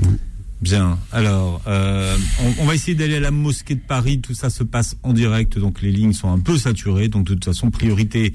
Mm. 0.00 0.06
Bien. 0.60 0.98
Alors, 1.12 1.60
euh, 1.66 2.16
on, 2.40 2.62
on, 2.62 2.66
va 2.66 2.74
essayer 2.74 2.94
d'aller 2.94 3.16
à 3.16 3.20
la 3.20 3.30
mosquée 3.30 3.74
de 3.74 3.80
Paris. 3.80 4.20
Tout 4.20 4.34
ça 4.34 4.50
se 4.50 4.62
passe 4.62 4.96
en 5.02 5.12
direct, 5.12 5.58
donc 5.58 5.82
les 5.82 5.92
lignes 5.92 6.12
sont 6.12 6.30
un 6.30 6.38
peu 6.38 6.56
saturées. 6.56 7.08
Donc, 7.08 7.26
de 7.26 7.34
toute 7.34 7.44
façon, 7.44 7.70
priorité 7.70 8.34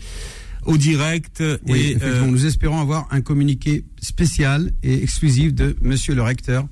au 0.65 0.77
direct. 0.77 1.43
Oui, 1.67 1.97
et 1.99 2.03
euh, 2.03 2.25
nous 2.25 2.45
espérons 2.45 2.79
avoir 2.79 3.07
un 3.11 3.21
communiqué 3.21 3.85
spécial 4.01 4.71
et 4.83 5.01
exclusif 5.01 5.53
de 5.53 5.75
Monsieur 5.81 6.15
le 6.15 6.21
recteur. 6.21 6.67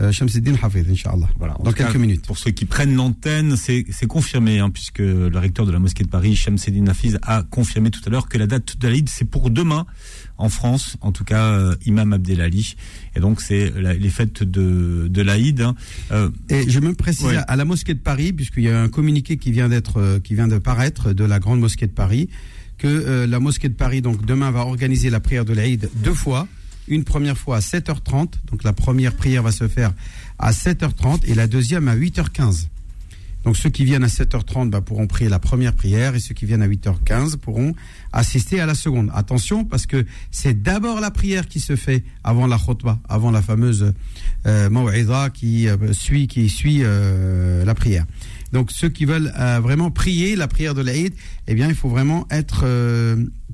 Euh, 0.00 0.12
Shamsuddin 0.12 0.54
Hafid, 0.60 0.90
Inch'Allah. 0.90 1.28
Voilà, 1.38 1.56
dans 1.62 1.72
quelques 1.72 1.92
cas, 1.92 1.98
minutes. 1.98 2.26
Pour 2.26 2.38
ceux 2.38 2.50
qui 2.50 2.64
prennent 2.64 2.94
l'antenne, 2.94 3.56
c'est 3.56 3.84
confirmé, 4.08 4.58
hein, 4.58 4.70
puisque 4.70 4.98
le 4.98 5.38
recteur 5.38 5.66
de 5.66 5.72
la 5.72 5.78
mosquée 5.78 6.04
de 6.04 6.08
Paris, 6.08 6.34
Shamsuddin 6.34 6.86
Hafiz, 6.88 7.18
a 7.22 7.42
confirmé 7.42 7.90
tout 7.90 8.00
à 8.06 8.10
l'heure 8.10 8.28
que 8.28 8.38
la 8.38 8.46
date 8.46 8.78
de 8.78 8.88
l'Aïd, 8.88 9.08
c'est 9.08 9.24
pour 9.24 9.50
demain 9.50 9.86
en 10.36 10.48
France, 10.48 10.96
en 11.00 11.12
tout 11.12 11.24
cas 11.24 11.52
euh, 11.52 11.76
Imam 11.86 12.12
Abdelali. 12.12 12.76
Et 13.14 13.20
donc 13.20 13.40
c'est 13.40 13.72
les 13.78 14.08
fêtes 14.10 14.42
de, 14.42 15.06
de 15.08 15.22
l'Aïd. 15.22 15.60
Hein. 15.60 15.74
Euh, 16.10 16.30
et 16.48 16.68
je 16.68 16.80
me 16.80 16.94
précise 16.94 17.26
ouais. 17.26 17.36
à 17.46 17.56
la 17.56 17.64
mosquée 17.64 17.94
de 17.94 18.00
Paris, 18.00 18.32
puisqu'il 18.32 18.64
y 18.64 18.68
a 18.68 18.80
un 18.80 18.88
communiqué 18.88 19.36
qui 19.36 19.52
vient 19.52 19.68
d'être, 19.68 19.98
euh, 19.98 20.18
qui 20.18 20.34
vient 20.34 20.48
de 20.48 20.58
paraître 20.58 21.12
de 21.12 21.24
la 21.24 21.38
grande 21.38 21.60
mosquée 21.60 21.86
de 21.86 21.92
Paris, 21.92 22.28
que 22.78 23.24
la 23.24 23.38
mosquée 23.38 23.68
de 23.68 23.74
Paris 23.74 24.02
donc 24.02 24.26
demain 24.26 24.50
va 24.50 24.60
organiser 24.60 25.08
la 25.08 25.20
prière 25.20 25.44
de 25.44 25.52
l'Aïd 25.52 25.88
deux 26.02 26.12
fois. 26.12 26.48
Une 26.88 27.04
première 27.04 27.38
fois 27.38 27.56
à 27.56 27.60
7h30, 27.60 28.32
donc 28.50 28.62
la 28.64 28.72
première 28.72 29.14
prière 29.14 29.42
va 29.42 29.52
se 29.52 29.68
faire 29.68 29.92
à 30.38 30.52
7h30 30.52 31.24
et 31.26 31.34
la 31.34 31.46
deuxième 31.46 31.88
à 31.88 31.96
8h15. 31.96 32.68
Donc 33.44 33.58
ceux 33.58 33.68
qui 33.68 33.84
viennent 33.84 34.04
à 34.04 34.08
7h30 34.08 34.70
bah, 34.70 34.80
pourront 34.80 35.06
prier 35.06 35.28
la 35.28 35.38
première 35.38 35.74
prière 35.74 36.14
et 36.14 36.20
ceux 36.20 36.34
qui 36.34 36.46
viennent 36.46 36.62
à 36.62 36.68
8h15 36.68 37.36
pourront 37.36 37.74
assister 38.12 38.58
à 38.58 38.66
la 38.66 38.74
seconde. 38.74 39.10
Attention 39.14 39.64
parce 39.64 39.86
que 39.86 40.06
c'est 40.30 40.62
d'abord 40.62 41.00
la 41.00 41.10
prière 41.10 41.46
qui 41.46 41.60
se 41.60 41.76
fait 41.76 42.04
avant 42.24 42.46
la 42.46 42.58
khutbah, 42.58 42.98
avant 43.06 43.30
la 43.30 43.42
fameuse 43.42 43.92
euh, 44.46 45.28
qui 45.34 45.68
euh, 45.68 45.92
suit 45.92 46.26
qui 46.26 46.48
suit 46.48 46.80
euh, 46.82 47.64
la 47.64 47.74
prière. 47.74 48.06
Donc 48.52 48.70
ceux 48.70 48.88
qui 48.88 49.04
veulent 49.04 49.32
euh, 49.38 49.60
vraiment 49.60 49.90
prier 49.90 50.36
la 50.36 50.48
prière 50.48 50.74
de 50.74 50.80
l'Aïd, 50.80 51.14
eh 51.46 51.54
bien 51.54 51.68
il 51.68 51.74
faut 51.74 51.90
vraiment 51.90 52.26
être 52.30 52.64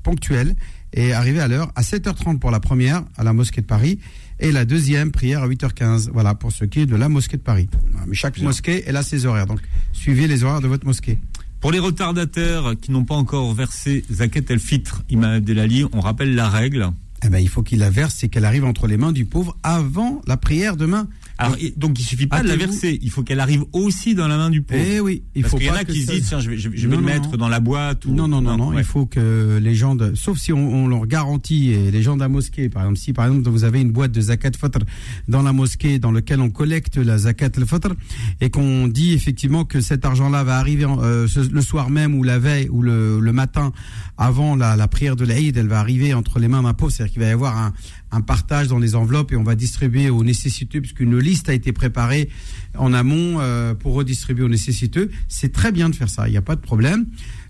ponctuel 0.03 0.55
et 0.93 1.13
arriver 1.13 1.39
à 1.39 1.47
l'heure 1.47 1.71
à 1.75 1.81
7h30 1.81 2.39
pour 2.39 2.51
la 2.51 2.59
première 2.59 3.03
à 3.17 3.23
la 3.23 3.33
mosquée 3.33 3.61
de 3.61 3.65
Paris 3.65 3.99
et 4.39 4.51
la 4.51 4.65
deuxième 4.65 5.11
prière 5.11 5.43
à 5.43 5.47
8h15. 5.47 6.09
Voilà 6.11 6.35
pour 6.35 6.51
ce 6.51 6.65
qui 6.65 6.81
est 6.81 6.85
de 6.85 6.95
la 6.95 7.09
mosquée 7.09 7.37
de 7.37 7.41
Paris. 7.41 7.69
Mais 8.07 8.15
chaque 8.15 8.35
Bien. 8.35 8.45
mosquée 8.45 8.83
elle 8.87 8.97
a 8.97 9.03
ses 9.03 9.25
horaires, 9.25 9.47
donc 9.47 9.59
suivez 9.93 10.27
les 10.27 10.43
horaires 10.43 10.61
de 10.61 10.67
votre 10.67 10.85
mosquée. 10.85 11.19
Pour 11.59 11.71
les 11.71 11.79
retardataires 11.79 12.73
qui 12.81 12.91
n'ont 12.91 13.05
pas 13.05 13.15
encore 13.15 13.53
versé 13.53 14.03
Zakat 14.11 14.41
el-Fitr, 14.49 15.03
Imam 15.09 15.31
Abdelali, 15.31 15.85
on 15.93 15.99
rappelle 15.99 16.33
la 16.33 16.49
règle. 16.49 16.89
Eh 17.23 17.29
ben, 17.29 17.37
il 17.37 17.49
faut 17.49 17.61
qu'il 17.61 17.79
la 17.79 17.91
verse, 17.91 18.15
c'est 18.17 18.29
qu'elle 18.29 18.45
arrive 18.45 18.65
entre 18.65 18.87
les 18.87 18.97
mains 18.97 19.11
du 19.11 19.25
pauvre 19.25 19.55
avant 19.61 20.21
la 20.25 20.37
prière 20.37 20.75
demain. 20.75 21.07
Alors, 21.41 21.57
donc, 21.57 21.77
donc 21.77 21.99
il 21.99 22.03
suffit 22.03 22.27
pas 22.27 22.43
de 22.43 22.47
la 22.47 22.55
verser, 22.55 22.99
il 23.01 23.09
faut 23.09 23.23
qu'elle 23.23 23.39
arrive 23.39 23.63
aussi 23.73 24.15
dans 24.15 24.27
la 24.27 24.37
main 24.37 24.49
du 24.49 24.61
pauvre. 24.61 24.81
Eh 24.85 24.99
oui, 24.99 25.23
il 25.35 25.41
Parce 25.41 25.51
faut 25.51 25.57
qu'il 25.57 25.67
y 25.67 25.71
en 25.71 25.75
a 25.75 25.83
qui 25.83 26.03
se 26.03 26.11
disent 26.11 26.27
tiens, 26.27 26.39
je 26.39 26.49
vais, 26.49 26.57
je, 26.57 26.69
je 26.73 26.87
vais 26.87 26.95
non, 26.95 27.01
le 27.01 27.05
mettre 27.05 27.31
non. 27.31 27.37
dans 27.37 27.49
la 27.49 27.59
boîte. 27.59 28.05
Ou... 28.05 28.13
Non, 28.13 28.27
non, 28.27 28.41
non, 28.41 28.57
non, 28.57 28.69
ouais. 28.69 28.81
il 28.81 28.83
faut 28.83 29.05
que 29.05 29.59
les 29.61 29.75
gens, 29.75 29.95
de, 29.95 30.13
sauf 30.15 30.37
si 30.37 30.53
on, 30.53 30.83
on, 30.83 30.87
leur 30.87 31.07
garantit, 31.07 31.71
et 31.71 31.91
les 31.91 32.01
gens 32.01 32.15
de 32.15 32.21
la 32.21 32.29
mosquée, 32.29 32.69
par 32.69 32.83
exemple, 32.83 32.99
si 32.99 33.13
par 33.13 33.25
exemple 33.25 33.49
vous 33.49 33.63
avez 33.63 33.81
une 33.81 33.91
boîte 33.91 34.11
de 34.11 34.21
zakat 34.21 34.51
fitr 34.51 34.79
dans 35.27 35.41
la 35.41 35.53
mosquée 35.53 35.99
dans 35.99 36.11
lequel 36.11 36.41
on 36.41 36.49
collecte 36.49 36.97
la 36.97 37.17
zakat 37.17 37.51
fitr 37.65 37.89
et 38.39 38.49
qu'on 38.49 38.87
dit 38.87 39.13
effectivement 39.13 39.65
que 39.65 39.81
cet 39.81 40.05
argent-là 40.05 40.43
va 40.43 40.57
arriver 40.57 40.85
euh, 40.85 41.27
ce, 41.27 41.39
le 41.39 41.61
soir 41.61 41.89
même 41.89 42.15
ou 42.15 42.23
la 42.23 42.39
veille 42.39 42.69
ou 42.69 42.81
le, 42.81 43.19
le 43.19 43.33
matin 43.33 43.71
avant 44.17 44.55
la, 44.55 44.75
la 44.75 44.87
prière 44.87 45.15
de 45.15 45.25
l'Aïd, 45.25 45.57
elle 45.57 45.67
va 45.67 45.79
arriver 45.79 46.13
entre 46.13 46.39
les 46.39 46.47
mains 46.47 46.61
d'un 46.61 46.73
pauvre, 46.73 46.91
c'est-à-dire 46.91 47.13
qu'il 47.13 47.21
va 47.21 47.27
y 47.29 47.31
avoir 47.31 47.57
un, 47.57 47.73
un 48.11 48.21
partage 48.21 48.67
dans 48.67 48.79
les 48.79 48.95
enveloppes 48.95 49.31
et 49.31 49.35
on 49.35 49.43
va 49.43 49.55
distribuer 49.55 50.09
aux 50.09 50.23
nécessiteux 50.23 50.81
puisqu'une 50.81 51.17
liste 51.17 51.49
a 51.49 51.53
été 51.53 51.71
préparée 51.71 52.29
en 52.77 52.93
amont 52.93 53.39
euh, 53.39 53.73
pour 53.73 53.93
redistribuer 53.93 54.43
aux 54.43 54.49
nécessiteux. 54.49 55.09
C'est 55.27 55.51
très 55.51 55.71
bien 55.71 55.89
de 55.89 55.95
faire 55.95 56.09
ça, 56.09 56.27
il 56.27 56.31
n'y 56.31 56.37
a 56.37 56.41
pas 56.41 56.55
de 56.55 56.61
problème. 56.61 57.05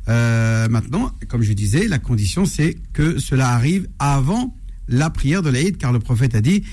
Euh, 0.09 0.67
maintenant, 0.69 1.11
comme 1.27 1.41
je 1.41 1.53
disais, 1.53 1.87
la 1.87 1.99
condition 1.99 2.45
c'est 2.45 2.77
que 2.93 3.19
cela 3.19 3.49
arrive 3.49 3.87
avant 3.99 4.55
la 4.87 5.09
prière 5.09 5.41
de 5.41 5.49
l'Aïd, 5.49 5.77
car 5.77 5.93
le 5.93 5.99
prophète 5.99 6.35
a 6.35 6.41
dit 6.41 6.63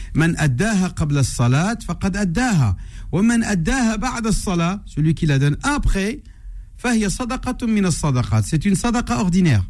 salat 4.33 4.83
celui 4.87 5.15
qui 5.15 5.27
la 5.27 5.39
donne 5.39 5.57
après. 5.63 6.21
C'est 8.43 8.65
une 8.65 8.75
sadaqa 8.75 9.21
ordinaire. 9.21 9.65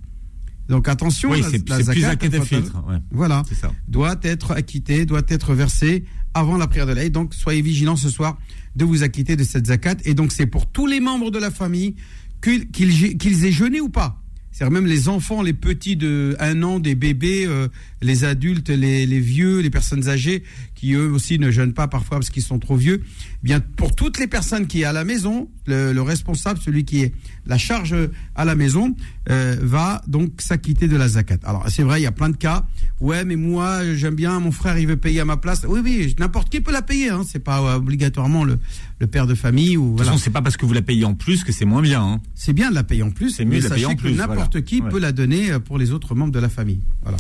Donc 0.68 0.88
attention, 0.88 1.30
oui, 1.30 1.40
la, 1.40 1.78
la 1.78 1.82
zakat, 1.82 2.28
plus 2.28 2.42
filtre, 2.42 2.84
ouais. 2.88 2.98
voilà, 3.10 3.42
doit 3.88 4.16
être 4.22 4.52
acquitté, 4.52 5.06
doit 5.06 5.22
être 5.28 5.54
versé 5.54 6.04
avant 6.34 6.58
la 6.58 6.66
prière 6.66 6.86
de 6.86 6.92
l'Aïd. 6.92 7.12
Donc 7.12 7.34
soyez 7.34 7.62
vigilants 7.62 7.96
ce 7.96 8.10
soir 8.10 8.38
de 8.76 8.84
vous 8.84 9.02
acquitter 9.02 9.34
de 9.34 9.44
cette 9.44 9.66
zakat. 9.66 9.96
Et 10.04 10.14
donc 10.14 10.30
c'est 10.32 10.46
pour 10.46 10.66
tous 10.66 10.86
les 10.86 11.00
membres 11.00 11.30
de 11.30 11.38
la 11.38 11.50
famille 11.50 11.94
qu'ils 12.42 12.70
qu 12.70 13.16
qu 13.16 13.46
aient 13.46 13.52
jeûné 13.52 13.80
ou 13.80 13.88
pas. 13.88 14.22
C'est-à-dire 14.58 14.72
même 14.72 14.86
les 14.86 15.08
enfants, 15.08 15.40
les 15.40 15.52
petits 15.52 15.94
de 15.94 16.34
un 16.40 16.64
an, 16.64 16.80
des 16.80 16.96
bébés, 16.96 17.44
euh, 17.46 17.68
les 18.02 18.24
adultes, 18.24 18.70
les, 18.70 19.06
les, 19.06 19.20
vieux, 19.20 19.60
les 19.60 19.70
personnes 19.70 20.08
âgées, 20.08 20.42
qui 20.74 20.94
eux 20.94 21.12
aussi 21.12 21.38
ne 21.38 21.52
jeûnent 21.52 21.74
pas 21.74 21.86
parfois 21.86 22.18
parce 22.18 22.30
qu'ils 22.30 22.42
sont 22.42 22.58
trop 22.58 22.74
vieux. 22.74 23.02
Eh 23.44 23.46
bien, 23.46 23.60
pour 23.60 23.94
toutes 23.94 24.18
les 24.18 24.26
personnes 24.26 24.66
qui 24.66 24.82
est 24.82 24.84
à 24.84 24.92
la 24.92 25.04
maison, 25.04 25.48
le, 25.66 26.00
responsable, 26.00 26.58
celui 26.60 26.84
qui 26.84 27.02
est 27.02 27.14
la 27.46 27.56
charge 27.56 27.94
à 28.34 28.44
la 28.44 28.56
maison, 28.56 28.96
euh, 29.30 29.56
va 29.60 30.02
donc 30.08 30.40
s'acquitter 30.40 30.88
de 30.88 30.96
la 30.96 31.08
zakat. 31.08 31.38
Alors 31.44 31.64
c'est 31.68 31.84
vrai, 31.84 32.00
il 32.00 32.02
y 32.02 32.06
a 32.06 32.12
plein 32.12 32.30
de 32.30 32.36
cas. 32.36 32.66
Ouais, 33.00 33.24
mais 33.24 33.36
moi 33.36 33.94
j'aime 33.94 34.16
bien, 34.16 34.40
mon 34.40 34.50
frère 34.50 34.76
il 34.78 34.88
veut 34.88 34.96
payer 34.96 35.20
à 35.20 35.24
ma 35.24 35.36
place. 35.36 35.64
Oui, 35.68 35.80
oui, 35.84 36.16
n'importe 36.18 36.50
qui 36.50 36.60
peut 36.60 36.72
la 36.72 36.82
payer. 36.82 37.10
Hein. 37.10 37.22
C'est 37.26 37.38
pas 37.38 37.76
obligatoirement 37.76 38.42
le, 38.42 38.58
le 38.98 39.06
père 39.06 39.26
de 39.26 39.34
famille 39.34 39.76
ou. 39.76 39.92
De 39.92 39.98
toute 39.98 40.06
façon, 40.06 40.18
c'est 40.18 40.30
pas 40.30 40.42
parce 40.42 40.56
que 40.56 40.66
vous 40.66 40.74
la 40.74 40.82
payez 40.82 41.04
en 41.04 41.14
plus 41.14 41.44
que 41.44 41.52
c'est 41.52 41.64
moins 41.64 41.82
bien. 41.82 42.02
Hein. 42.02 42.20
C'est 42.34 42.52
bien 42.52 42.70
de 42.70 42.74
la 42.74 42.84
payer 42.84 43.04
en 43.04 43.10
plus. 43.10 43.30
C'est 43.30 43.44
mieux 43.44 43.60
de 43.60 43.68
la 43.68 43.74
payer 43.74 43.86
en 43.86 43.94
plus. 43.94 44.14
N'importe 44.14 44.62
qui 44.62 44.82
peut 44.82 44.98
la 44.98 45.12
donner 45.12 45.52
euh, 45.52 45.58
pour 45.60 45.78
les 45.78 45.92
autres 45.92 46.14
membres 46.14 46.32
de 46.32 46.40
la 46.40 46.48
famille. 46.48 46.80
Voilà. 47.02 47.18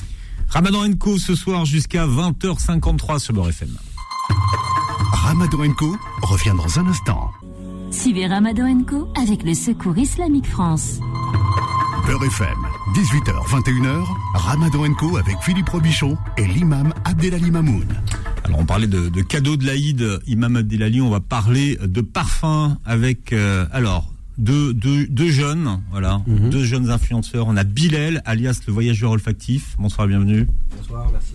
Ramadan 0.48 0.92
Co 0.94 1.18
ce 1.18 1.34
soir 1.34 1.64
jusqu'à 1.64 2.06
20h53 2.06 3.18
sur 3.18 3.34
Beurre 3.34 3.50
FM. 3.50 3.76
Ramadan 5.28 5.70
Co 5.74 5.94
revient 6.22 6.54
dans 6.56 6.78
un 6.78 6.86
instant. 6.86 7.30
Suivez 7.90 8.28
Ramadan 8.28 8.82
Co 8.82 9.12
avec 9.14 9.42
le 9.42 9.52
Secours 9.52 9.98
Islamique 9.98 10.46
France. 10.46 11.00
Beurre 12.06 12.24
FM, 12.24 12.56
18h, 12.94 13.46
21h, 13.46 14.06
Ramadan 14.32 14.94
Co 14.94 15.18
avec 15.18 15.36
Philippe 15.42 15.68
Robichon 15.68 16.16
et 16.38 16.46
l'imam 16.46 16.94
Abdelali 17.04 17.50
Mamoun. 17.50 17.86
Alors 18.44 18.60
on 18.60 18.64
parlait 18.64 18.86
de, 18.86 19.20
cadeaux 19.20 19.58
de 19.58 19.66
l'Aïd, 19.66 20.02
imam 20.26 20.56
Abdelali, 20.56 21.02
on 21.02 21.10
va 21.10 21.20
parler 21.20 21.76
de 21.76 22.00
parfum 22.00 22.78
avec, 22.86 23.34
euh, 23.34 23.66
alors, 23.70 24.10
deux, 24.38 24.72
deux, 24.72 25.28
jeunes, 25.28 25.82
voilà, 25.90 26.22
mhm. 26.26 26.48
deux 26.48 26.64
jeunes 26.64 26.88
influenceurs. 26.88 27.48
On 27.48 27.56
a 27.58 27.64
Bilal, 27.64 28.22
alias 28.24 28.60
le 28.66 28.72
voyageur 28.72 29.10
olfactif. 29.10 29.76
Bonsoir, 29.78 30.06
bienvenue. 30.06 30.46
Bonsoir, 30.74 31.06
merci. 31.12 31.34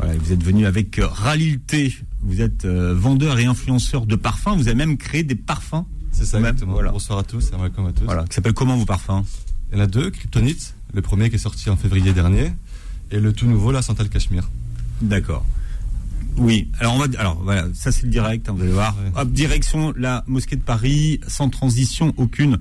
Voilà, 0.00 0.16
vous 0.16 0.32
êtes 0.32 0.42
venu 0.42 0.64
avec 0.64 0.98
euh, 0.98 1.06
Ralilté. 1.06 1.94
Vous 2.22 2.40
êtes 2.40 2.64
euh, 2.64 2.94
vendeur 2.94 3.38
et 3.38 3.44
influenceur 3.44 4.06
de 4.06 4.16
parfums. 4.16 4.56
Vous 4.56 4.68
avez 4.68 4.74
même 4.74 4.96
créé 4.96 5.24
des 5.24 5.34
parfums. 5.34 5.84
C'est 6.10 6.24
ça, 6.24 6.38
exactement. 6.38 6.78
Bonsoir 6.90 7.18
à 7.18 7.22
tous, 7.22 7.52
à 7.52 7.68
tous. 7.68 8.04
Voilà, 8.04 8.24
qui 8.24 8.34
s'appelle 8.34 8.54
comment 8.54 8.76
vos 8.78 8.86
parfums 8.86 9.24
Il 9.70 9.76
y 9.76 9.80
en 9.80 9.84
a 9.84 9.86
deux, 9.86 10.10
Kryptonite, 10.10 10.74
le 10.94 11.02
premier 11.02 11.28
qui 11.28 11.36
est 11.36 11.40
sorti 11.40 11.68
en 11.68 11.76
février 11.76 12.14
dernier, 12.14 12.52
et 13.10 13.20
le 13.20 13.32
tout 13.34 13.46
nouveau, 13.46 13.72
la 13.72 13.82
Santal 13.82 14.08
Cachemire. 14.08 14.48
D'accord. 15.02 15.44
Oui, 16.38 16.70
alors 16.78 16.94
on 16.94 16.98
va 16.98 17.06
alors 17.18 17.40
voilà, 17.42 17.66
ça 17.74 17.92
c'est 17.92 18.04
le 18.04 18.08
direct, 18.10 18.48
hein, 18.48 18.54
vous 18.56 18.62
allez 18.62 18.72
voir. 18.72 18.96
Hop, 19.16 19.30
direction 19.30 19.92
la 19.96 20.24
mosquée 20.26 20.56
de 20.56 20.62
Paris, 20.62 21.20
sans 21.28 21.50
transition 21.50 22.14
aucune. 22.16 22.58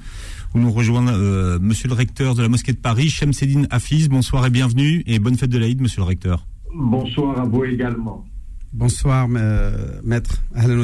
Où 0.53 0.59
nous 0.59 0.71
rejoignons 0.71 1.13
euh, 1.13 1.59
monsieur 1.61 1.87
le 1.87 1.93
recteur 1.93 2.35
de 2.35 2.41
la 2.41 2.49
mosquée 2.49 2.73
de 2.73 2.79
Paris, 2.79 3.09
Shemseddin 3.09 3.63
Hafiz. 3.69 4.09
Bonsoir 4.09 4.45
et 4.45 4.49
bienvenue 4.49 5.03
et 5.05 5.19
bonne 5.19 5.37
fête 5.37 5.51
de 5.51 5.57
l'Aïd, 5.57 5.79
monsieur 5.79 6.01
le 6.01 6.07
recteur. 6.07 6.45
Bonsoir 6.74 7.39
à 7.39 7.45
vous 7.45 7.65
également. 7.65 8.26
Bonsoir 8.74 9.28
euh, 9.36 9.99
maître. 10.03 10.41
Ahlan 10.55 10.76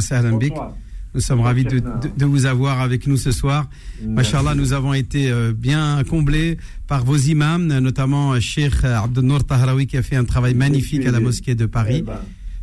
Nous 1.14 1.22
sommes 1.22 1.42
ravis 1.42 1.64
de, 1.64 1.80
de, 2.18 2.26
vous 2.26 2.46
avoir 2.46 2.82
avec 2.82 3.06
nous 3.08 3.18
ce 3.18 3.32
soir. 3.32 3.70
Machallah, 4.04 4.56
nous 4.56 4.74
avons 4.74 4.94
été 4.94 5.32
euh, 5.32 5.54
bien 5.54 6.04
comblés 6.04 6.58
par 6.88 7.06
vos 7.06 7.18
imams, 7.18 7.68
notamment 7.80 8.40
Cheikh 8.40 8.84
Abdel 8.84 9.44
Tahraoui 9.44 9.88
qui 9.88 9.98
a 9.98 10.02
fait 10.02 10.16
un 10.16 10.26
travail 10.26 10.56
magnifique 10.56 11.06
à 11.06 11.12
la 11.12 11.20
mosquée 11.20 11.56
de 11.56 11.66
Paris. 11.66 12.00
Eh 12.00 12.02
ben, 12.02 12.20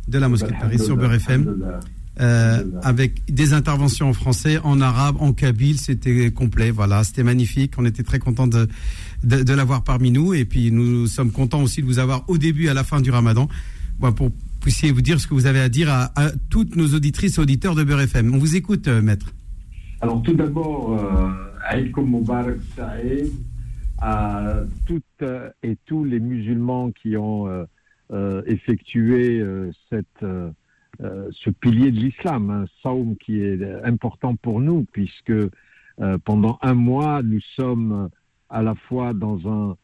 de 0.07 0.19
la 0.19 0.29
mosquée 0.29 0.51
de 0.51 0.59
Paris 0.59 0.79
sur 0.79 0.97
Beurre 0.97 1.13
FM. 1.13 1.55
Euh, 2.19 2.63
avec 2.83 3.25
des 3.25 3.53
interventions 3.53 4.09
en 4.09 4.13
français, 4.13 4.59
en 4.63 4.81
arabe, 4.81 5.15
en 5.19 5.33
kabyle, 5.33 5.79
c'était 5.79 6.31
complet. 6.31 6.69
Voilà, 6.69 7.03
c'était 7.03 7.23
magnifique. 7.23 7.73
On 7.77 7.85
était 7.85 8.03
très 8.03 8.19
contents 8.19 8.47
de, 8.47 8.67
de, 9.23 9.53
l'avoir 9.53 9.83
parmi 9.83 10.11
nous. 10.11 10.33
Et 10.33 10.45
puis, 10.45 10.71
nous 10.71 11.07
sommes 11.07 11.31
contents 11.31 11.63
aussi 11.63 11.81
de 11.81 11.87
vous 11.87 11.99
avoir 11.99 12.29
au 12.29 12.37
début 12.37 12.67
à 12.67 12.73
la 12.73 12.83
fin 12.83 13.01
du 13.01 13.09
ramadan. 13.09 13.47
Pour 14.15 14.31
puissiez 14.63 14.91
vous 14.91 15.01
dire 15.01 15.19
ce 15.19 15.27
que 15.27 15.33
vous 15.33 15.45
avez 15.45 15.59
à 15.59 15.69
dire 15.69 15.89
à, 15.89 16.09
toutes 16.49 16.75
nos 16.75 16.95
auditrices 16.95 17.37
et 17.37 17.41
auditeurs 17.41 17.75
de 17.75 17.83
Beurre 17.83 18.01
FM. 18.01 18.33
On 18.33 18.37
vous 18.37 18.55
écoute, 18.55 18.87
euh, 18.87 19.01
maître. 19.01 19.33
Alors, 19.99 20.21
tout 20.23 20.33
d'abord, 20.33 20.97
euh, 20.97 22.01
Mubarak 22.01 22.57
Saïd, 22.75 23.29
à 23.99 24.61
toutes 24.85 25.03
et 25.63 25.77
tous 25.85 26.05
les 26.05 26.19
musulmans 26.19 26.91
qui 26.91 27.17
ont 27.17 27.47
euh, 28.11 28.41
cette, 29.89 30.25
euh, 31.01 31.29
ce 31.31 31.49
pilier 31.49 31.91
de 31.91 31.99
l'islam, 31.99 32.49
un 32.49 32.65
saum 32.81 33.15
qui 33.17 33.41
est 33.41 33.61
important 33.83 34.35
pour 34.35 34.59
nous, 34.59 34.85
puisque 34.91 35.33
pendant 36.25 36.57
un 36.63 36.73
mois, 36.73 37.21
nous 37.21 37.41
sommes 37.55 38.09
à 38.49 38.63
la 38.63 38.73
fois 38.73 39.13
dans 39.13 39.39
un, 39.47 39.77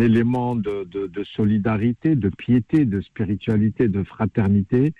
élément 0.00 0.54
de, 0.54 1.24
solidarité, 1.34 2.14
de 2.14 2.28
piété, 2.28 2.84
de 2.84 3.00
spiritualité, 3.00 3.88
de 3.88 4.04
fraternité. 4.04 4.92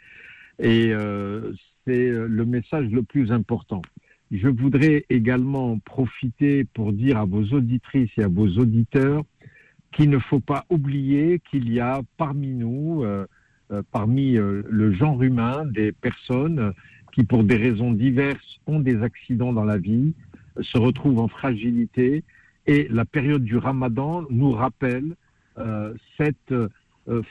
Et 0.59 0.93
euh, 0.93 1.53
c'est 1.87 2.11
le 2.11 2.45
message 2.45 2.91
le 2.91 3.03
plus 3.03 3.31
important. 3.31 3.83
Je 4.31 4.49
voudrais 4.49 5.07
également 5.09 5.79
profiter 5.79 6.65
pour 6.65 6.93
dire 6.93 7.17
à 7.19 7.25
vos 7.25 7.45
auditrices 7.45 8.11
et 8.19 8.25
à 8.25 8.29
vos 8.29 8.49
auditeurs 8.59 9.25
qu'il 9.93 10.11
ne 10.11 10.19
faut 10.19 10.41
pas 10.41 10.67
oublier 10.69 11.41
qu'il 11.51 11.73
y 11.73 11.81
a 11.81 12.03
parmi 12.19 12.49
nous, 12.49 13.03
euh, 13.05 13.07
euh, 13.07 13.27
parmi 13.91 14.37
euh, 14.37 14.63
le 14.69 14.93
genre 14.93 15.23
humain, 15.23 15.65
des 15.67 15.93
personnes 15.93 16.73
qui, 17.13 17.25
pour 17.25 17.45
des 17.45 17.57
raisons 17.57 17.93
diverses, 17.93 18.61
ont 18.67 18.81
des 18.81 19.03
accidents 19.03 19.53
dans 19.53 19.65
la 19.65 19.79
vie, 19.79 20.15
se 20.61 20.79
retrouvent 20.79 21.21
en 21.21 21.29
fragilité. 21.29 22.25
Et 22.67 22.87
la 22.91 23.05
période 23.05 23.45
du 23.45 23.57
ramadan 23.57 24.25
nous 24.31 24.51
rappelle 24.51 25.15
cette 26.19 26.55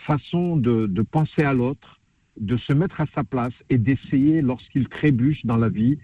façon 0.06 0.58
de, 0.58 0.88
de, 0.88 1.02
penser 1.04 1.44
à 1.44 1.54
l'autre, 1.54 2.02
de 2.38 2.58
se 2.58 2.74
mettre 2.74 3.00
à 3.00 3.06
sa 3.14 3.24
place 3.24 3.54
et 3.70 3.78
d'essayer, 3.78 4.42
lorsqu'il 4.42 4.90
trébuche 4.90 5.46
dans 5.46 5.56
la 5.56 5.70
vie, 5.70 6.00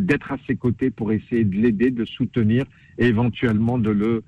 d'être 0.00 0.32
à 0.32 0.38
ses 0.46 0.56
côtés 0.56 0.90
pour 0.90 1.12
essayer 1.12 1.44
de 1.44 1.54
l'aider, 1.54 1.90
de 1.92 2.04
soutenir 2.04 2.64
et 2.98 3.06
éventuellement 3.06 3.78
de 3.78 3.90
le 3.90 4.24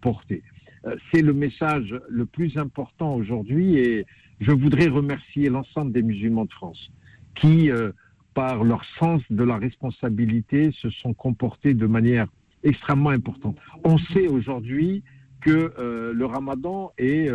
porter. 0.00 0.42
Euh, 0.86 0.96
c'est 1.12 1.22
le 1.22 1.32
message 1.32 1.94
le 2.08 2.26
plus 2.26 2.56
important 2.56 3.14
aujourd'hui 3.14 3.76
et 3.76 4.06
je 4.40 4.52
voudrais 4.52 4.88
remercier 4.88 5.48
l'ensemble 5.48 5.92
des 5.92 6.02
musulmans 6.02 6.44
de 6.44 6.52
France 6.52 6.90
qui, 7.34 7.70
euh, 7.70 7.92
par 8.34 8.64
leur 8.64 8.84
sens 8.98 9.22
de 9.30 9.44
la 9.44 9.56
responsabilité, 9.56 10.72
se 10.72 10.90
sont 10.90 11.14
comportés 11.14 11.74
de 11.74 11.86
manière 11.86 12.26
extrêmement 12.62 13.10
importante. 13.10 13.56
On 13.84 13.98
sait 13.98 14.28
aujourd'hui 14.28 15.02
que 15.40 15.72
euh, 15.78 16.12
le 16.12 16.26
ramadan 16.26 16.92
est 16.98 17.30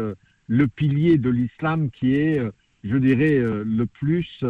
le 0.48 0.68
pilier 0.68 1.18
de 1.18 1.30
l'islam 1.30 1.90
qui 1.92 2.16
est, 2.16 2.42
je 2.84 2.98
dirais, 2.98 3.40
le 3.40 3.86
plus 3.86 4.44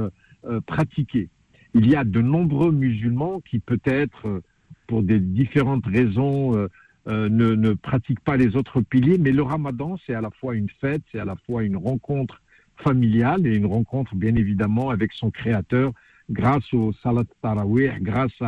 pratiqué. 0.66 1.30
Il 1.76 1.90
y 1.90 1.96
a 1.96 2.04
de 2.04 2.22
nombreux 2.22 2.72
musulmans 2.72 3.42
qui 3.42 3.60
peut-être, 3.60 4.42
pour 4.88 5.04
des 5.04 5.20
différentes 5.20 5.86
raisons, 5.86 6.68
euh, 7.08 7.30
ne, 7.30 7.56
ne 7.56 7.74
pratique 7.74 8.20
pas 8.20 8.38
les 8.38 8.56
autres 8.56 8.82
piliers, 8.82 9.18
mais 9.18 9.32
le 9.32 9.42
ramadan, 9.42 9.98
c'est 10.06 10.14
à 10.14 10.22
la 10.22 10.30
fois 10.30 10.56
une 10.56 10.70
fête, 10.80 11.02
c'est 11.12 11.20
à 11.20 11.26
la 11.26 11.36
fois 11.48 11.64
une 11.64 11.78
rencontre 11.78 12.42
familiale 12.84 13.48
et 13.48 13.56
une 13.56 13.66
rencontre, 13.66 14.16
bien 14.16 14.36
évidemment, 14.36 14.90
avec 14.90 15.12
son 15.14 15.32
créateur, 15.32 15.94
grâce 16.30 16.72
au 16.74 16.94
salat 17.04 17.24
tarawih, 17.42 17.92
grâce 18.02 18.40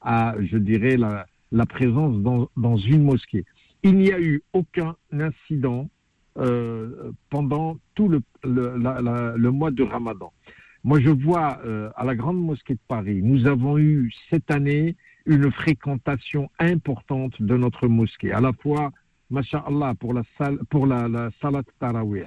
à, 0.00 0.34
je 0.40 0.56
dirais, 0.56 0.96
la, 0.96 1.66
présence 1.66 2.16
dans, 2.56 2.76
une 2.76 3.04
mosquée. 3.04 3.44
Il 3.82 3.96
n'y 3.96 4.12
a 4.12 4.20
eu 4.20 4.42
aucun 4.52 4.96
incident 5.12 5.88
euh, 6.38 7.12
pendant 7.30 7.78
tout 7.94 8.08
le, 8.08 9.50
mois 9.50 9.70
de 9.70 9.82
Ramadan. 9.82 10.32
Moi, 10.82 11.00
je 11.00 11.10
vois 11.10 11.60
euh, 11.64 11.90
à 11.96 12.04
la 12.04 12.14
Grande 12.14 12.40
Mosquée 12.40 12.74
de 12.74 12.80
Paris, 12.88 13.20
nous 13.22 13.46
avons 13.46 13.78
eu 13.78 14.12
cette 14.30 14.50
année 14.50 14.96
une 15.26 15.50
fréquentation 15.50 16.50
importante 16.58 17.40
de 17.40 17.56
notre 17.56 17.88
mosquée. 17.88 18.32
À 18.32 18.40
la 18.40 18.52
fois, 18.52 18.92
masha'Allah, 19.30 19.94
pour 19.94 20.14
la, 20.14 20.22
salle, 20.38 20.58
pour 20.70 20.86
la, 20.86 21.08
la 21.08 21.30
salat 21.40 21.62
tarawih. 21.78 22.24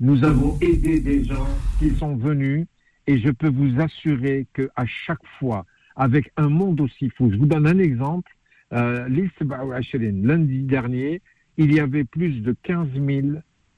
Nous 0.00 0.24
avons 0.24 0.58
aidé 0.60 1.00
des 1.00 1.24
gens 1.24 1.46
qui 1.78 1.90
sont 1.90 2.16
venus 2.16 2.66
et 3.06 3.18
je 3.18 3.30
peux 3.30 3.50
vous 3.50 3.80
assurer 3.80 4.46
qu'à 4.54 4.86
chaque 4.86 5.24
fois, 5.38 5.66
avec 5.96 6.32
un 6.36 6.48
monde 6.48 6.80
aussi 6.80 7.10
fou, 7.10 7.30
je 7.30 7.36
vous 7.36 7.46
donne 7.46 7.66
un 7.66 7.78
exemple. 7.78 8.32
Euh, 8.72 9.08
lundi 9.08 10.62
dernier, 10.62 11.20
il 11.56 11.74
y 11.74 11.80
avait 11.80 12.04
plus 12.04 12.40
de 12.40 12.54
15 12.62 12.88
000 12.94 13.28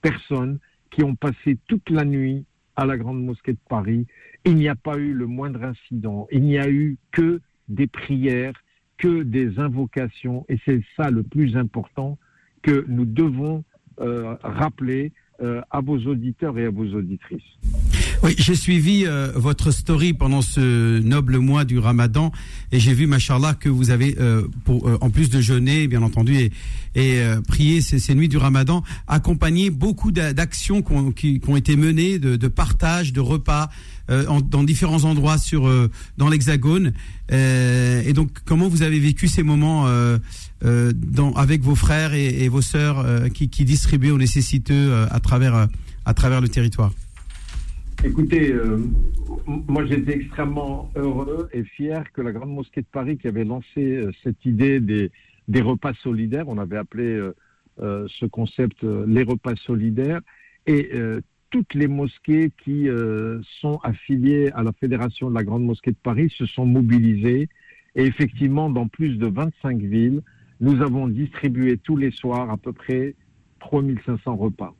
personnes 0.02 0.58
qui 0.90 1.02
ont 1.02 1.16
passé 1.16 1.58
toute 1.66 1.88
la 1.90 2.04
nuit 2.04 2.44
à 2.76 2.84
la 2.84 2.96
Grande 2.96 3.24
Mosquée 3.24 3.54
de 3.54 3.58
Paris. 3.68 4.06
Il 4.44 4.56
n'y 4.56 4.68
a 4.68 4.74
pas 4.74 4.98
eu 4.98 5.12
le 5.12 5.26
moindre 5.26 5.64
incident. 5.64 6.28
Il 6.30 6.42
n'y 6.42 6.58
a 6.58 6.68
eu 6.68 6.98
que 7.10 7.40
des 7.68 7.86
prières, 7.86 8.54
que 8.98 9.22
des 9.22 9.58
invocations. 9.58 10.44
Et 10.48 10.58
c'est 10.64 10.82
ça 10.96 11.10
le 11.10 11.22
plus 11.22 11.56
important 11.56 12.18
que 12.62 12.84
nous 12.88 13.04
devons 13.04 13.64
euh, 14.00 14.36
rappeler 14.42 15.12
euh, 15.42 15.60
à 15.70 15.80
vos 15.80 15.98
auditeurs 15.98 16.58
et 16.58 16.64
à 16.64 16.70
vos 16.70 16.86
auditrices. 16.94 17.42
Oui, 18.22 18.34
j'ai 18.38 18.54
suivi 18.54 19.04
euh, 19.04 19.32
votre 19.34 19.72
story 19.72 20.14
pendant 20.14 20.40
ce 20.40 21.00
noble 21.00 21.38
mois 21.38 21.64
du 21.64 21.78
Ramadan 21.78 22.30
et 22.70 22.78
j'ai 22.78 22.94
vu, 22.94 23.06
machallah, 23.06 23.54
que 23.54 23.68
vous 23.68 23.90
avez, 23.90 24.16
en 25.00 25.10
plus 25.10 25.28
de 25.28 25.40
jeûner, 25.40 25.88
bien 25.88 26.02
entendu, 26.02 26.50
et, 26.94 27.22
prier 27.48 27.80
ces, 27.80 28.14
nuits 28.14 28.28
du 28.28 28.36
Ramadan, 28.36 28.82
accompagné 29.08 29.70
beaucoup 29.70 30.12
d'actions 30.12 30.80
qui 30.82 31.40
ont, 31.46 31.56
été 31.56 31.76
menées, 31.76 32.18
de, 32.18 32.48
partage, 32.48 33.12
de 33.12 33.20
repas 33.20 33.68
en, 34.10 34.40
dans 34.40 34.64
différents 34.64 35.04
endroits 35.04 35.38
sur 35.38 35.70
dans 36.18 36.28
l'Hexagone. 36.28 36.92
et 37.30 38.12
donc, 38.14 38.30
comment 38.44 38.68
vous 38.68 38.82
avez 38.82 38.98
vécu 38.98 39.28
ces 39.28 39.42
moments 39.42 39.86
avec 41.36 41.62
vos 41.62 41.74
frères 41.74 42.14
et, 42.14 42.48
vos 42.48 42.62
sœurs 42.62 43.30
qui, 43.32 43.48
distribuaient 43.64 44.10
aux 44.10 44.18
nécessiteux 44.18 44.94
à 45.10 45.20
travers 45.20 45.68
à 46.04 46.14
travers 46.14 46.40
le 46.40 46.48
territoire? 46.48 46.92
Écoutez, 48.04 48.52
euh, 48.52 48.78
moi 49.46 49.86
j'étais 49.86 50.16
extrêmement 50.16 50.90
heureux 50.96 51.48
et 51.52 51.62
fier 51.62 52.10
que 52.12 52.20
la 52.20 52.32
Grande 52.32 52.52
Mosquée 52.52 52.80
de 52.80 52.86
Paris, 52.90 53.16
qui 53.16 53.28
avait 53.28 53.44
lancé 53.44 53.78
euh, 53.78 54.10
cette 54.24 54.44
idée 54.44 54.80
des, 54.80 55.12
des, 55.46 55.60
repas 55.60 55.94
solidaires, 56.02 56.48
on 56.48 56.58
avait 56.58 56.78
appelé 56.78 57.04
euh, 57.80 58.08
ce 58.08 58.26
concept 58.26 58.82
les 58.82 59.22
repas 59.22 59.54
solidaires, 59.54 60.20
et 60.66 60.90
toutes 61.52 61.74
les 61.74 61.86
mosquées 61.86 62.50
qui 62.64 62.88
sont 63.60 63.78
affiliées 63.84 64.50
à 64.54 64.62
la 64.62 64.72
Fédération 64.72 65.30
de 65.30 65.34
la 65.34 65.44
Grande 65.44 65.64
Mosquée 65.64 65.92
de 65.92 65.96
Paris 66.02 66.32
se 66.36 66.46
sont 66.46 66.66
mobilisées. 66.66 67.48
Et 67.94 68.04
effectivement, 68.04 68.70
dans 68.70 68.88
plus 68.88 69.18
de 69.18 69.26
25 69.26 69.78
villes, 69.82 70.22
nous 70.60 70.82
avons 70.82 71.06
distribué 71.06 71.76
tous 71.76 71.96
les 71.96 72.10
soirs 72.10 72.50
à 72.50 72.56
peu 72.56 72.72
près 72.72 73.14
3500 73.60 74.34
repas 74.34 74.74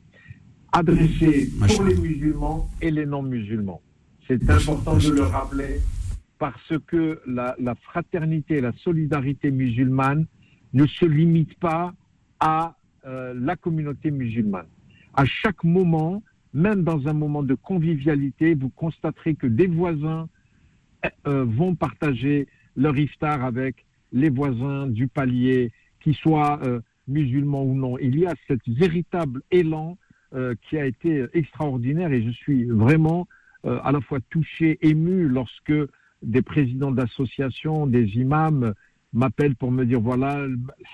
adressé 0.73 1.51
pour 1.59 1.85
les 1.85 1.95
musulmans 1.97 2.69
et 2.81 2.91
les 2.91 3.07
non-musulmans. 3.07 3.83
C'est 4.27 4.51
important 4.51 4.97
de 4.97 5.11
le 5.11 5.23
rappeler 5.23 5.81
parce 6.39 6.73
que 6.87 7.21
la, 7.27 7.55
la, 7.61 7.75
fraternité 7.75 8.57
et 8.57 8.61
la 8.61 8.73
solidarité 8.73 9.51
musulmane 9.51 10.27
ne 10.73 10.87
se 10.87 11.05
limitent 11.05 11.59
pas 11.61 11.95
à 12.41 12.75
euh, 13.07 13.35
la 13.39 13.55
communauté 13.55 14.11
musulmane. 14.11 14.67
À 15.15 15.25
chaque 15.25 15.63
moment, 15.63 16.23
même 16.55 16.83
dans 16.85 17.09
un 17.09 17.13
moment 17.13 17.43
de 17.43 17.55
convivialité, 17.55 18.55
vous 18.55 18.71
constaterez 18.71 19.35
que 19.35 19.47
des 19.47 19.67
voisins 19.67 20.29
euh, 21.27 21.45
vont 21.45 21.75
partager 21.75 22.49
leur 22.77 22.97
iftar 22.97 23.45
avec 23.45 23.85
les 24.13 24.31
voisins 24.31 24.87
du 24.87 25.09
palier, 25.09 25.73
qu'ils 26.01 26.15
soient 26.17 26.61
euh, 26.65 26.81
musulmans 27.09 27.65
ou 27.65 27.75
non. 27.75 27.99
Il 27.99 28.19
y 28.19 28.27
a 28.27 28.35
cet 28.47 28.61
véritable 28.69 29.43
élan 29.51 29.97
euh, 30.35 30.55
qui 30.63 30.79
a 30.79 30.87
été 30.87 31.27
extraordinaire 31.33 32.13
et 32.13 32.23
je 32.23 32.31
suis 32.31 32.65
vraiment 32.65 33.27
euh, 33.65 33.79
à 33.85 33.93
la 33.93 34.01
fois 34.01 34.19
touché, 34.31 34.79
ému 34.83 35.29
lorsque 35.29 35.73
des 36.23 36.43
présidents 36.43 36.91
d'associations, 36.91 37.87
des 37.87 38.07
imams 38.17 38.75
m'appellent 39.13 39.57
pour 39.57 39.71
me 39.71 39.85
dire 39.85 40.01
voilà, 40.01 40.47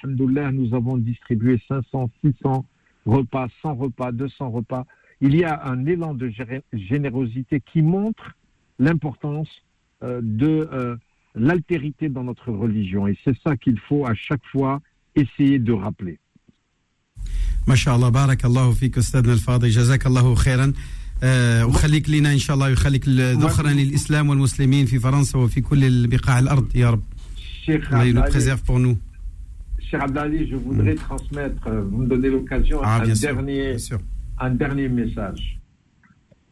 alhamdoulilah, 0.03 0.53
nous 0.53 0.75
avons 0.75 0.97
distribué 0.97 1.61
500, 1.69 2.11
600 2.23 2.65
repas, 3.07 3.49
100 3.63 3.75
repas, 3.75 4.13
200 4.13 4.51
repas 4.51 4.87
Il 5.22 5.36
y 5.36 5.44
a 5.44 5.66
un 5.66 5.86
élan 5.86 6.14
de 6.14 6.32
générosité 6.74 7.62
qui 7.62 7.82
montre 7.82 8.26
l'importance 8.80 9.50
euh, 10.04 10.20
de 10.22 10.98
l'altérité 11.36 12.10
dans 12.10 12.24
notre 12.24 12.52
religion. 12.52 13.08
Et 13.08 13.18
c'est 13.24 13.38
ça 13.46 13.56
qu'il 13.56 13.80
faut 13.80 14.06
à 14.06 14.14
chaque 14.14 14.46
fois 14.52 14.82
essayer 15.16 15.60
de 15.60 15.74
rappeler. 15.74 16.20
ما 17.68 17.76
شاء 17.76 17.96
الله 17.96 18.10
بارك 18.10 18.46
الله 18.46 18.72
فيك 18.72 18.98
استاذنا 18.98 19.34
الفاضل 19.34 19.70
جزاك 19.70 20.08
الله 20.08 20.36
خيرا 20.36 20.74
آه 21.24 21.66
وخليك 21.66 22.10
لنا 22.10 22.34
ان 22.34 22.38
شاء 22.38 22.56
الله 22.56 22.68
ويخليك 22.68 23.08
ذخرا 23.10 23.70
للاسلام 23.70 24.30
والمسلمين 24.30 24.86
في 24.86 25.00
فرنسا 25.00 25.38
وفي 25.40 25.62
كل 25.62 26.08
بقاع 26.08 26.40
الارض 26.40 26.76
يا 26.76 26.90
رب 26.90 27.04
الله 27.70 28.14
nous 28.14 28.32
préserve 28.32 28.62
pour 28.64 28.80
nous 28.80 28.98
Cher 29.80 30.02
Abdali, 30.04 30.48
je 30.50 30.56
voudrais 30.56 30.96
mm. 30.96 31.06
transmettre, 31.08 31.68
euh, 31.68 31.84
vous 31.84 31.98
me 31.98 32.08
donnez 32.08 32.30
l'occasion, 32.30 32.80
ah, 32.84 33.02
un, 33.04 33.14
dernier, 33.14 33.76
un 34.41 34.51
dernier 34.51 34.89
message. 34.89 35.61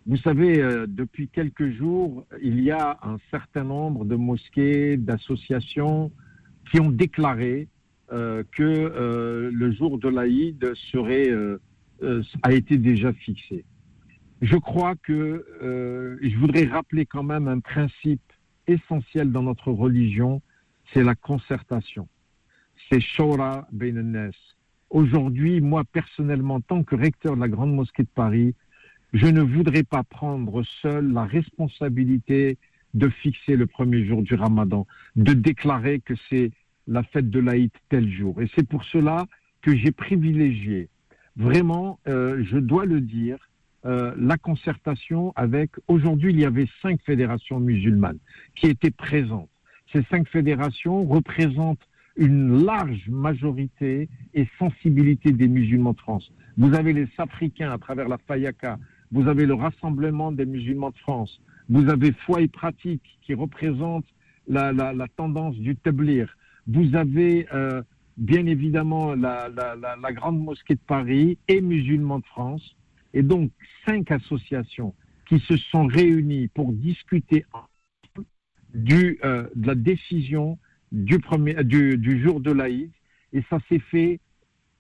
Vous 0.07 0.17
savez, 0.19 0.63
euh, 0.63 0.87
depuis 0.89 1.29
quelques 1.29 1.71
jours, 1.73 2.25
il 2.41 2.61
y 2.61 2.71
a 2.71 2.99
un 3.03 3.17
certain 3.31 3.65
nombre 3.65 4.05
de 4.05 4.15
mosquées, 4.15 4.97
d'associations 4.97 6.13
qui 6.71 6.81
ont 6.81 6.91
déclaré 6.91 7.69
euh, 8.13 8.45
que 8.53 8.63
euh, 8.63 9.51
le 9.53 9.73
jour 9.73 9.99
de 9.99 10.09
l'Aïd 10.09 10.73
serait 10.93 11.31
a 12.43 12.53
été 12.53 12.77
déjà 12.77 13.13
fixé. 13.13 13.65
Je 14.43 14.57
crois 14.57 14.95
que 14.97 15.47
je 16.23 16.37
voudrais 16.37 16.67
rappeler 16.67 17.07
quand 17.07 17.23
même 17.23 17.49
un 17.49 17.61
principe 17.61 18.21
essentiel 18.67 19.33
dans 19.33 19.43
notre 19.43 19.73
religion, 19.73 20.43
c'est 20.93 21.03
la 21.03 21.15
concertation. 21.15 22.07
C'est 22.91 23.01
Shora 23.01 23.67
Benenes. 23.73 24.33
Aujourd'hui, 24.91 25.61
moi 25.61 25.85
personnellement, 25.85 26.57
en 26.57 26.61
tant 26.61 26.83
que 26.83 26.95
recteur 26.95 27.35
de 27.35 27.41
la 27.41 27.49
Grande 27.49 27.75
Mosquée 27.75 28.05
de 28.05 28.09
Paris, 28.15 28.55
je 29.13 29.27
ne 29.27 29.41
voudrais 29.41 29.83
pas 29.83 30.03
prendre 30.03 30.63
seul 30.83 31.13
la 31.13 31.25
responsabilité 31.25 32.59
de 32.95 33.09
fixer 33.09 33.57
le 33.57 33.67
premier 33.67 34.07
jour 34.07 34.23
du 34.23 34.35
Ramadan, 34.35 34.87
de 35.17 35.33
déclarer 35.33 36.01
que 36.01 36.15
c'est 36.29 36.51
la 36.87 37.03
fête 37.03 37.31
de 37.31 37.41
l'Aïd 37.41 37.71
tel 37.89 38.11
jour. 38.11 38.41
Et 38.41 38.49
c'est 38.55 38.67
pour 38.67 38.85
cela 38.85 39.27
que 39.63 39.75
j'ai 39.77 39.91
privilégié, 39.91 40.89
vraiment, 41.37 41.99
euh, 42.07 42.45
je 42.45 42.59
dois 42.59 42.87
le 42.87 43.01
dire, 43.01 43.39
euh, 43.85 44.15
la 44.19 44.37
concertation 44.37 45.33
avec, 45.37 45.71
aujourd'hui 45.89 46.33
il 46.33 46.41
y 46.41 46.45
avait 46.45 46.69
cinq 46.83 47.01
fédérations 47.03 47.61
musulmanes 47.61 48.19
qui 48.55 48.67
étaient 48.67 48.91
présentes. 48.91 49.51
Ces 49.93 50.03
cinq 50.05 50.29
fédérations 50.29 51.05
représentent 51.05 51.87
une 52.17 52.65
large 52.65 53.09
majorité 53.09 54.09
et 54.35 54.49
sensibilité 54.59 55.33
des 55.33 55.49
musulmans 55.49 55.93
de 55.93 56.01
France. 56.01 56.33
Vous 56.57 56.75
avez 56.75 56.93
les 56.93 57.09
Africains 57.19 57.71
à 57.71 57.79
travers 57.79 58.09
la 58.09 58.19
Fayaka, 58.19 58.79
vous 59.13 59.29
avez 59.29 59.47
le 59.47 59.55
Rassemblement 59.55 60.33
des 60.33 60.47
musulmans 60.47 60.91
de 60.91 60.99
France, 60.99 61.41
vous 61.69 61.89
avez 61.89 62.13
Foi 62.13 62.41
et 62.41 62.49
Pratique 62.49 63.19
qui 63.23 63.35
représente 63.35 64.05
la, 64.49 64.73
la, 64.73 65.09
tendance 65.17 65.57
du 65.57 65.77
Tablir, 65.77 66.37
vous 66.67 66.95
avez 66.95 67.47
euh, 67.53 67.83
bien 68.17 68.47
évidemment 68.47 69.15
la, 69.15 69.49
la, 69.49 70.13
Grande 70.13 70.39
Mosquée 70.39 70.75
de 70.75 70.81
Paris 70.87 71.39
et 71.49 71.61
Musulmans 71.61 72.21
de 72.21 72.27
France, 72.27 72.77
et 73.13 73.23
donc 73.23 73.51
cinq 73.85 74.11
associations 74.11 74.95
qui 75.29 75.41
se 75.41 75.57
sont 75.57 75.87
réunies 75.87 76.49
pour 76.49 76.73
discuter 76.73 77.45
du, 78.75 79.19
euh, 79.25 79.49
de 79.57 79.67
la 79.67 79.75
décision 79.75 80.59
du, 80.93 81.19
premier, 81.19 81.55
du, 81.65 81.99
du 81.99 82.23
jour 82.23 82.41
de 82.41 82.53
l'Aïd, 82.53 82.91
et 83.33 83.43
ça 83.51 83.59
s'est 83.69 83.83
fait 83.91 84.21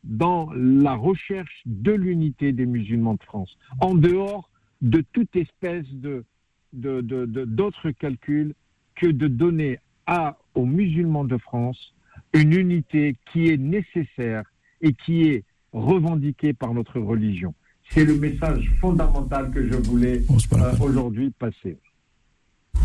dans 0.04 0.50
la 0.54 0.94
recherche 0.94 1.62
de 1.66 1.92
l'unité 1.92 2.52
des 2.52 2.66
musulmans 2.66 3.14
de 3.14 3.22
France, 3.22 3.58
en 3.80 3.94
dehors 3.94 4.50
de 4.82 5.02
toute 5.12 5.34
espèce 5.34 5.86
de 5.90 6.24
de, 6.72 7.00
de, 7.00 7.90
calculs 7.92 8.54
que 8.94 9.06
de 9.06 9.28
donner 9.28 9.78
à, 10.06 10.38
aux 10.54 10.66
musulmans 10.66 11.24
de 11.24 11.38
France 11.38 11.94
une 12.32 12.52
unité 12.52 13.16
qui 13.32 13.48
est 13.48 13.56
nécessaire 13.56 14.44
et 14.80 14.92
qui 14.92 15.22
est 15.24 15.44
revendiquée 15.72 16.52
par 16.52 16.74
notre 16.74 17.00
religion. 17.00 17.54
C'est 17.90 18.04
le 18.04 18.16
message 18.16 18.70
fondamental 18.80 19.50
que 19.50 19.66
je 19.66 19.74
voulais 19.74 20.22
euh, 20.52 20.72
aujourd'hui 20.80 21.30
passer. 21.30 21.78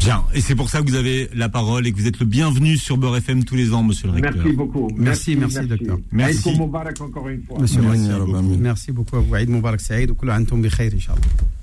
Bien, 0.04 0.24
et 0.34 0.42
c'est 0.42 0.56
pour 0.56 0.68
ça 0.68 0.82
que 0.82 0.90
vous 0.90 0.96
avez 0.96 1.30
la 1.36 1.48
parole 1.48 1.86
et 1.86 1.92
que 1.92 1.98
vous 1.98 2.08
êtes 2.08 2.20
le 2.20 2.26
bienvenu 2.26 2.76
sur 2.76 2.98
Beurre 2.98 3.18
FM 3.18 3.44
tous 3.44 3.56
les 3.56 3.72
ans, 3.72 3.84
monsieur 3.84 4.08
le 4.08 4.14
recteur. 4.14 4.34
Merci 4.36 4.56
beaucoup. 4.56 4.90
Merci, 4.98 5.36
merci, 5.36 5.58
merci 5.58 5.70
docteur. 5.70 6.00
Merci. 6.12 6.50
Aïd 6.50 6.58
Moubarak 6.58 7.02
encore 7.02 7.30
une 7.30 7.44
fois. 7.44 7.60
Monsieur 7.60 7.82
merci, 7.82 8.10
merci, 8.10 8.58
merci 8.60 8.92
beaucoup 8.92 9.18
à 9.18 9.20
vous. 9.20 9.36
Aïd 9.36 9.50
Moubarak 9.50 9.80
Saïd, 9.80 10.12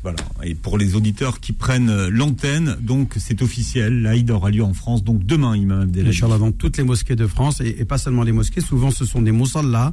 Voilà, 0.05 0.19
et 0.45 0.55
pour 0.55 0.79
les 0.79 0.95
auditeurs 0.95 1.41
qui 1.41 1.53
prennent 1.53 1.91
euh, 1.91 2.11
l'antenne, 2.11 2.77
donc 2.81 3.15
c'est 3.17 3.43
officiel, 3.43 4.03
l'Aïd 4.03 4.31
aura 4.31 4.53
lieu 4.53 4.63
en 4.63 4.73
France, 4.73 5.03
donc 5.03 5.27
demain, 5.27 5.57
Imam 5.57 5.81
Abdelali. 5.81 6.11
Inch'Allah, 6.11 6.39
dans 6.39 6.53
toutes 6.53 6.77
les 6.77 6.85
mosquées 6.85 7.17
de 7.17 7.27
France, 7.27 7.61
et, 7.61 7.75
et, 7.81 7.85
pas 7.85 7.99
seulement 7.99 8.23
les 8.23 8.31
mosquées, 8.31 8.61
souvent 8.61 8.93
ce 8.93 9.05
sont 9.05 9.21
des 9.21 9.33
moussallas, 9.33 9.91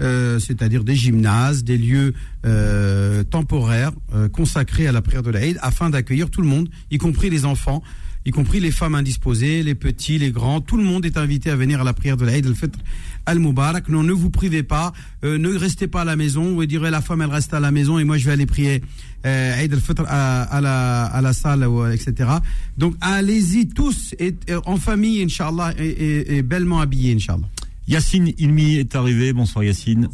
euh, 0.00 0.38
c'est-à-dire 0.38 0.82
des 0.82 0.96
gymnases, 0.96 1.62
des 1.62 1.76
lieux 1.76 2.14
euh, 2.46 3.22
temporaires 3.22 3.92
euh, 4.14 4.28
consacrés 4.28 4.86
à 4.86 4.92
la 4.92 5.02
prière 5.02 5.22
de 5.22 5.30
l'Aïd, 5.30 5.58
afin 5.60 5.90
d'accueillir 5.90 6.30
tout 6.30 6.40
le 6.40 6.48
monde, 6.48 6.70
y 6.90 6.96
compris 6.96 7.28
les 7.28 7.44
enfants, 7.44 7.82
y 8.24 8.30
compris 8.30 8.60
les 8.60 8.70
femmes 8.70 8.94
indisposées, 8.94 9.62
les 9.62 9.74
petits, 9.74 10.18
les 10.18 10.30
grands. 10.30 10.60
Tout 10.62 10.78
le 10.78 10.84
monde 10.84 11.04
est 11.04 11.18
invité 11.18 11.50
à 11.50 11.56
venir 11.56 11.82
à 11.82 11.84
la 11.84 11.92
prière 11.92 12.16
de 12.16 12.24
l'Aïd 12.24 12.46
al-Fitr 12.46 12.78
al-Mubarak. 13.26 13.88
Non, 13.88 14.02
ne 14.02 14.12
vous 14.12 14.30
privez 14.30 14.62
pas, 14.62 14.92
ne 15.22 15.54
restez 15.56 15.86
pas 15.86 16.02
à 16.02 16.04
la 16.04 16.16
maison. 16.16 16.54
Vous 16.54 16.66
direz 16.66 16.90
la 16.90 17.02
femme, 17.02 17.20
elle 17.20 17.30
reste 17.30 17.52
à 17.52 17.60
la 17.60 17.70
maison 17.70 17.98
et 17.98 18.04
moi 18.04 18.16
je 18.16 18.26
vais 18.26 18.32
aller 18.32 18.46
prier 18.46 18.82
Aïd 19.24 19.72
al-Fitr 19.72 20.04
à, 20.06 20.60
la, 20.60 21.04
à 21.04 21.20
la 21.20 21.32
salle, 21.32 21.66
etc. 21.92 22.30
Donc 22.76 22.94
allez-y 23.00 23.68
tous 23.68 24.14
et, 24.18 24.34
en 24.64 24.76
famille, 24.76 25.22
Inch'Allah, 25.22 25.72
et, 25.78 25.86
et, 25.86 26.36
et 26.36 26.42
bellement 26.42 26.80
habillés, 26.80 27.14
Inch'Allah. 27.14 27.46
Yacine 27.90 28.32
Ilmi 28.38 28.76
est 28.76 28.94
arrivé. 28.94 29.32
Bonsoir 29.32 29.64
Yacine. 29.64 30.08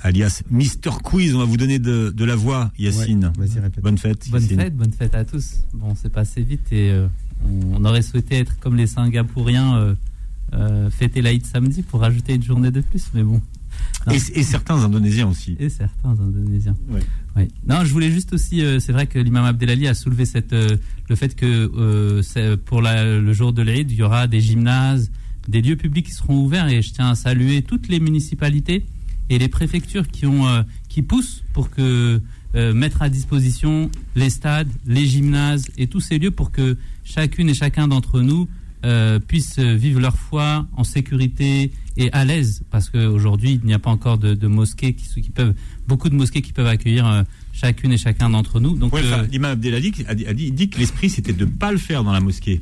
alias 0.00 0.42
Mister 0.50 0.90
Quiz. 1.02 1.34
On 1.34 1.38
va 1.40 1.44
vous 1.44 1.58
donner 1.58 1.78
de, 1.78 2.08
de 2.08 2.24
la 2.24 2.34
voix, 2.36 2.72
Yacine. 2.78 3.32
Ouais, 3.38 3.46
vas-y, 3.46 3.60
répète. 3.60 3.84
Bonne 3.84 3.98
fête. 3.98 4.30
Bonne 4.30 4.40
Yacine. 4.42 4.60
fête, 4.60 4.74
bonne 4.76 4.92
fête 4.92 5.14
à 5.14 5.26
tous. 5.26 5.58
Bon, 5.74 5.94
c'est 5.94 6.10
passé 6.10 6.40
vite 6.42 6.72
et 6.72 6.90
euh, 6.90 7.06
on 7.74 7.84
aurait 7.84 8.00
souhaité 8.00 8.36
être 8.36 8.58
comme 8.60 8.76
les 8.76 8.86
Singapouriens, 8.86 9.76
euh, 9.76 9.94
euh, 10.54 10.88
fêter 10.88 11.20
l'Aïd 11.20 11.44
samedi 11.44 11.82
pour 11.82 12.00
rajouter 12.00 12.32
une 12.34 12.42
journée 12.42 12.70
de 12.70 12.80
plus, 12.80 13.04
mais 13.12 13.22
bon. 13.22 13.42
Et, 14.10 14.16
et 14.16 14.42
certains 14.42 14.76
Indonésiens 14.82 15.28
aussi. 15.28 15.54
Et 15.60 15.68
certains 15.68 16.12
Indonésiens. 16.18 16.76
Ouais. 17.36 17.48
Non, 17.68 17.84
je 17.84 17.92
voulais 17.92 18.10
juste 18.10 18.32
aussi, 18.32 18.64
euh, 18.64 18.80
c'est 18.80 18.92
vrai 18.92 19.06
que 19.06 19.18
l'imam 19.18 19.44
Abdelali 19.44 19.86
a 19.86 19.92
soulevé 19.92 20.24
cette, 20.24 20.54
euh, 20.54 20.78
le 21.10 21.14
fait 21.14 21.36
que 21.36 21.70
euh, 21.76 22.56
pour 22.64 22.80
la- 22.80 23.18
le 23.18 23.32
jour 23.34 23.52
de 23.52 23.60
l'Aïd, 23.60 23.90
il 23.90 23.98
y 23.98 24.02
aura 24.02 24.26
des 24.26 24.40
gymnases, 24.40 25.10
des 25.48 25.62
lieux 25.62 25.76
publics 25.76 26.06
qui 26.06 26.12
seront 26.12 26.38
ouverts. 26.38 26.68
Et 26.68 26.82
je 26.82 26.92
tiens 26.92 27.10
à 27.10 27.14
saluer 27.14 27.62
toutes 27.62 27.88
les 27.88 28.00
municipalités 28.00 28.84
et 29.30 29.38
les 29.38 29.48
préfectures 29.48 30.08
qui 30.08 30.26
ont 30.26 30.46
euh, 30.46 30.62
qui 30.88 31.02
poussent 31.02 31.42
pour 31.52 31.70
que 31.70 32.20
euh, 32.54 32.72
mettre 32.72 33.02
à 33.02 33.08
disposition 33.08 33.90
les 34.14 34.30
stades, 34.30 34.68
les 34.86 35.06
gymnases 35.06 35.66
et 35.76 35.86
tous 35.86 36.00
ces 36.00 36.18
lieux 36.18 36.30
pour 36.30 36.50
que 36.50 36.76
chacune 37.04 37.48
et 37.50 37.54
chacun 37.54 37.88
d'entre 37.88 38.20
nous 38.20 38.48
euh, 38.84 39.18
puissent 39.18 39.58
vivre 39.58 40.00
leur 40.00 40.16
foi 40.16 40.66
en 40.76 40.84
sécurité 40.84 41.72
et 41.96 42.12
à 42.12 42.24
l'aise. 42.24 42.62
Parce 42.70 42.88
qu'aujourd'hui 42.88 43.58
il 43.60 43.66
n'y 43.66 43.74
a 43.74 43.78
pas 43.78 43.90
encore 43.90 44.18
de, 44.18 44.34
de 44.34 44.46
mosquées 44.46 44.94
qui, 44.94 45.20
qui 45.20 45.30
peuvent 45.30 45.54
beaucoup 45.86 46.08
de 46.08 46.14
mosquées 46.14 46.42
qui 46.42 46.52
peuvent 46.52 46.66
accueillir 46.66 47.06
euh, 47.06 47.22
chacune 47.52 47.92
et 47.92 47.98
chacun 47.98 48.30
d'entre 48.30 48.60
nous. 48.60 48.76
Donc 48.76 48.92
Ouais, 48.92 49.02
enfin, 49.04 49.26
L'imam 49.30 49.52
Abdelali 49.52 49.92
a 50.06 50.14
dit, 50.14 50.26
a 50.26 50.32
dit 50.32 50.70
que 50.70 50.78
l'esprit 50.78 51.10
c'était 51.10 51.32
de 51.32 51.44
ne 51.44 51.50
pas 51.50 51.72
le 51.72 51.78
faire 51.78 52.04
dans 52.04 52.12
la 52.12 52.20
mosquée. 52.20 52.60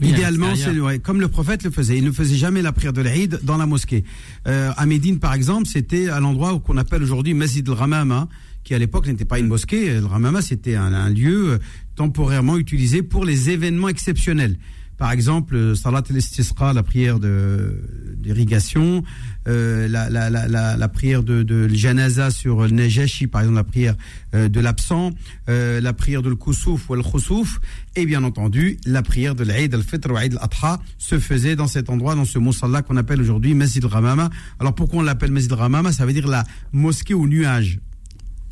Oui, 0.00 0.08
Idéalement, 0.08 0.54
c'est 0.54 0.78
ouais, 0.78 0.98
comme 0.98 1.20
le 1.20 1.28
prophète 1.28 1.64
le 1.64 1.70
faisait. 1.70 1.98
Il 1.98 2.04
ne 2.04 2.12
faisait 2.12 2.36
jamais 2.36 2.62
la 2.62 2.72
prière 2.72 2.92
de 2.92 3.02
l'Aïd 3.02 3.40
dans 3.42 3.56
la 3.56 3.66
mosquée. 3.66 4.04
Euh, 4.46 4.70
à 4.76 4.86
Médine, 4.86 5.18
par 5.18 5.34
exemple, 5.34 5.66
c'était 5.66 6.08
à 6.08 6.20
l'endroit 6.20 6.54
où 6.54 6.60
qu'on 6.60 6.76
appelle 6.76 7.02
aujourd'hui 7.02 7.34
Masjid 7.34 7.68
al-Ramama, 7.68 8.28
qui 8.64 8.74
à 8.74 8.78
l'époque 8.78 9.06
n'était 9.06 9.24
pas 9.24 9.38
une 9.38 9.48
mosquée. 9.48 9.98
Le 9.98 10.06
Ramama, 10.06 10.42
c'était 10.42 10.74
un, 10.74 10.92
un 10.92 11.10
lieu 11.10 11.52
euh, 11.52 11.58
temporairement 11.96 12.56
utilisé 12.58 13.02
pour 13.02 13.24
les 13.24 13.50
événements 13.50 13.88
exceptionnels. 13.88 14.56
Par 14.98 15.12
exemple, 15.12 15.54
euh, 15.54 15.74
Salat 15.76 16.02
al-Istisqa, 16.10 16.72
la 16.72 16.82
prière 16.82 17.18
d'irrigation, 17.20 19.04
euh, 19.46 19.86
la, 19.88 20.10
la, 20.10 20.28
la, 20.28 20.76
la, 20.76 20.88
prière 20.88 21.22
de, 21.22 21.44
de 21.44 21.68
Janaza 21.68 22.30
sur 22.30 22.62
le 22.62 22.68
Najashi, 22.70 23.28
par 23.28 23.42
exemple, 23.42 23.56
la 23.56 23.64
prière 23.64 23.94
euh, 24.34 24.48
de 24.48 24.60
l'absent, 24.60 25.12
euh, 25.48 25.80
la 25.80 25.92
prière 25.92 26.20
de 26.20 26.30
l'Koussouf 26.30 26.90
ou 26.90 26.94
al-Khoussouf, 26.94 27.60
et 27.94 28.06
bien 28.06 28.24
entendu, 28.24 28.76
la 28.84 29.02
prière 29.02 29.34
de 29.34 29.44
l'Aïd 29.44 29.72
al-Fitr 29.72 30.10
ou 30.10 30.16
Aïd 30.16 30.34
al-Adha 30.34 30.80
se 30.98 31.18
faisait 31.18 31.54
dans 31.54 31.68
cet 31.68 31.90
endroit, 31.90 32.16
dans 32.16 32.24
ce 32.24 32.38
moussalla 32.38 32.82
qu'on 32.82 32.96
appelle 32.96 33.20
aujourd'hui 33.20 33.54
Masjid 33.54 33.84
al-Ramama. 33.84 34.30
Alors 34.58 34.74
pourquoi 34.74 34.98
on 35.00 35.02
l'appelle 35.02 35.30
Masjid 35.30 35.52
al-Ramama? 35.52 35.92
Ça 35.92 36.06
veut 36.06 36.12
dire 36.12 36.26
la 36.26 36.44
mosquée 36.72 37.14
au 37.14 37.26
nuage. 37.28 37.78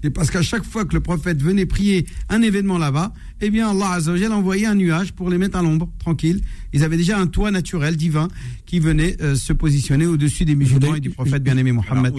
Et 0.02 0.10
parce 0.10 0.30
qu'à 0.30 0.42
chaque 0.42 0.64
fois 0.64 0.84
que 0.84 0.94
le 0.94 1.00
prophète 1.00 1.42
venait 1.42 1.66
prier 1.66 2.06
un 2.28 2.42
événement 2.42 2.78
là-bas, 2.78 3.12
eh 3.40 3.50
bien 3.50 3.70
Allah 3.70 3.92
Azzawajal 3.92 4.32
envoyait 4.32 4.66
un 4.66 4.74
nuage 4.74 5.12
pour 5.12 5.30
les 5.30 5.38
mettre 5.38 5.56
à 5.58 5.62
l'ombre, 5.62 5.90
tranquille. 5.98 6.42
Ils 6.72 6.84
avaient 6.84 6.96
déjà 6.98 7.18
un 7.18 7.26
toit 7.26 7.50
naturel, 7.50 7.96
divin, 7.96 8.28
qui 8.66 8.78
venait 8.78 9.16
euh, 9.22 9.34
se 9.34 9.52
positionner 9.52 10.06
au-dessus 10.06 10.44
des 10.44 10.54
musulmans 10.54 10.94
et 10.94 11.00
du 11.00 11.10
prophète 11.10 11.42
bien-aimé 11.42 11.72
Mohammed. 11.72 12.12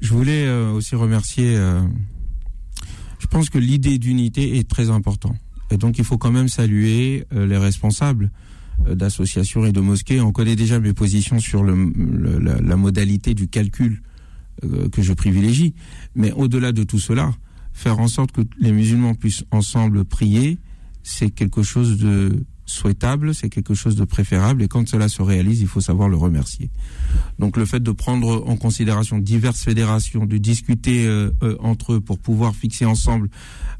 Je, 0.00 0.12
voulais 0.14 0.46
euh, 0.46 0.72
aussi 0.72 0.94
remercier. 0.94 1.56
euh, 1.56 1.80
je 3.18 3.26
pense 3.26 3.50
que 3.50 3.58
l'idée 3.58 3.98
d'unité 3.98 4.58
est 4.58 4.68
très 4.68 4.90
importante. 4.90 5.36
Et 5.70 5.76
donc, 5.78 5.98
il 5.98 6.04
faut 6.04 6.18
quand 6.18 6.30
même 6.32 6.48
saluer 6.48 7.24
les 7.34 7.56
responsables 7.56 8.30
d'associations 8.86 9.64
et 9.64 9.72
de 9.72 9.80
mosquées. 9.80 10.20
On 10.20 10.32
connaît 10.32 10.56
déjà 10.56 10.78
mes 10.80 10.92
positions 10.92 11.40
sur 11.40 11.62
le, 11.62 11.74
le- 11.96 12.38
la, 12.38 12.60
la 12.60 12.76
modalité 12.76 13.32
du 13.34 13.48
calcul 13.48 14.02
que 14.92 15.02
je 15.02 15.12
privilégie. 15.12 15.74
Mais 16.14 16.32
au-delà 16.32 16.72
de 16.72 16.82
tout 16.82 16.98
cela, 16.98 17.32
faire 17.72 17.98
en 17.98 18.08
sorte 18.08 18.32
que 18.32 18.42
les 18.58 18.72
musulmans 18.72 19.14
puissent 19.14 19.44
ensemble 19.50 20.04
prier, 20.04 20.58
c'est 21.02 21.30
quelque 21.30 21.62
chose 21.62 21.98
de 21.98 22.44
souhaitable, 22.64 23.34
c'est 23.34 23.48
quelque 23.48 23.74
chose 23.74 23.96
de 23.96 24.04
préférable. 24.04 24.62
Et 24.62 24.68
quand 24.68 24.88
cela 24.88 25.08
se 25.08 25.20
réalise, 25.22 25.60
il 25.60 25.66
faut 25.66 25.80
savoir 25.80 26.08
le 26.08 26.16
remercier. 26.16 26.70
Donc 27.38 27.56
le 27.56 27.64
fait 27.64 27.82
de 27.82 27.90
prendre 27.90 28.44
en 28.48 28.56
considération 28.56 29.18
diverses 29.18 29.62
fédérations, 29.62 30.26
de 30.26 30.38
discuter 30.38 31.06
euh, 31.06 31.30
euh, 31.42 31.56
entre 31.60 31.94
eux 31.94 32.00
pour 32.00 32.18
pouvoir 32.18 32.54
fixer 32.54 32.84
ensemble 32.84 33.28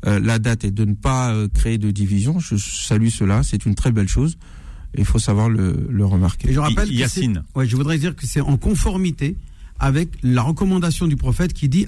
euh, 0.06 0.18
la 0.20 0.38
date 0.38 0.64
et 0.64 0.70
de 0.70 0.84
ne 0.84 0.94
pas 0.94 1.32
euh, 1.32 1.48
créer 1.48 1.78
de 1.78 1.90
division, 1.90 2.38
je 2.38 2.56
salue 2.56 3.08
cela, 3.08 3.42
c'est 3.42 3.64
une 3.64 3.74
très 3.74 3.92
belle 3.92 4.08
chose. 4.08 4.36
Et 4.94 5.00
il 5.00 5.06
faut 5.06 5.18
savoir 5.18 5.48
le, 5.48 5.86
le 5.88 6.04
remarquer. 6.04 6.50
Et 6.50 6.52
je 6.52 6.60
rappelle 6.60 6.92
Yacine. 6.92 7.44
ouais, 7.54 7.66
je 7.66 7.76
voudrais 7.76 7.98
dire 7.98 8.14
que 8.14 8.26
c'est 8.26 8.42
en 8.42 8.58
conformité 8.58 9.38
avec 9.78 10.10
la 10.22 10.42
recommandation 10.42 11.06
du 11.06 11.16
prophète 11.16 11.52
qui 11.52 11.68
dit. 11.68 11.86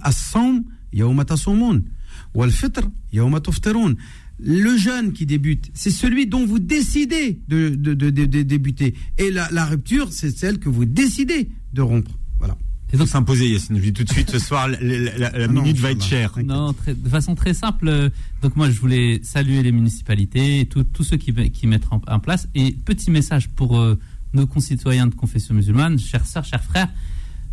Le 4.41 4.77
jeûne 4.77 5.13
qui 5.13 5.27
débute, 5.27 5.71
c'est 5.75 5.91
celui 5.93 6.27
dont 6.27 6.45
vous 6.45 6.59
décidez 6.59 7.39
de, 7.49 7.69
de, 7.69 7.95
de, 7.95 8.11
de- 8.11 8.25
de 8.27 8.43
débuter. 8.43 8.95
Et 9.17 9.31
la, 9.31 9.49
la 9.53 9.65
rupture, 9.65 10.09
c'est 10.13 10.37
celle 10.37 10.59
que 10.59 10.69
vous 10.69 10.85
décidez 10.85 11.51
de 11.73 11.83
rompre. 11.83 12.11
Voilà. 12.39 12.59
Il 12.93 12.99
faut 12.99 13.07
s'imposer, 13.07 13.49
Yacine. 13.49 13.77
Je 13.77 13.83
dis 13.83 13.93
tout 13.93 14.03
de 14.03 14.11
suite, 14.13 14.31
ce 14.31 14.41
soir, 14.41 14.67
la, 14.69 14.81
la- 14.81 14.99
la- 15.19 15.31
la 15.31 15.45
Ah 15.45 15.47
non, 15.47 15.63
minute 15.63 15.79
va 15.79 15.93
être 15.93 16.03
chère. 16.05 16.33
Non, 16.45 16.73
très- 16.73 16.95
de 16.95 17.09
façon 17.09 17.37
très 17.37 17.55
simple. 17.55 17.87
euh, 17.89 18.11
Donc 18.43 18.57
moi, 18.57 18.69
je 18.71 18.81
voulais 18.81 19.21
saluer 19.23 19.63
les 19.63 19.73
municipalités, 19.73 20.61
et 20.61 20.67
tous 20.67 21.05
ceux 21.05 21.17
qui, 21.17 21.33
qui 21.51 21.67
mettent 21.69 21.87
en, 21.93 22.01
en 22.09 22.19
place. 22.19 22.49
Et 22.57 22.73
petit 22.73 23.13
message 23.13 23.49
pour 23.51 23.79
euh, 23.79 23.97
nos 24.33 24.47
concitoyens 24.49 25.07
de 25.07 25.15
confession 25.15 25.55
musulmane, 25.55 25.97
chères 25.99 26.27
sœurs, 26.27 26.45
chers 26.45 26.65
frères, 26.65 26.89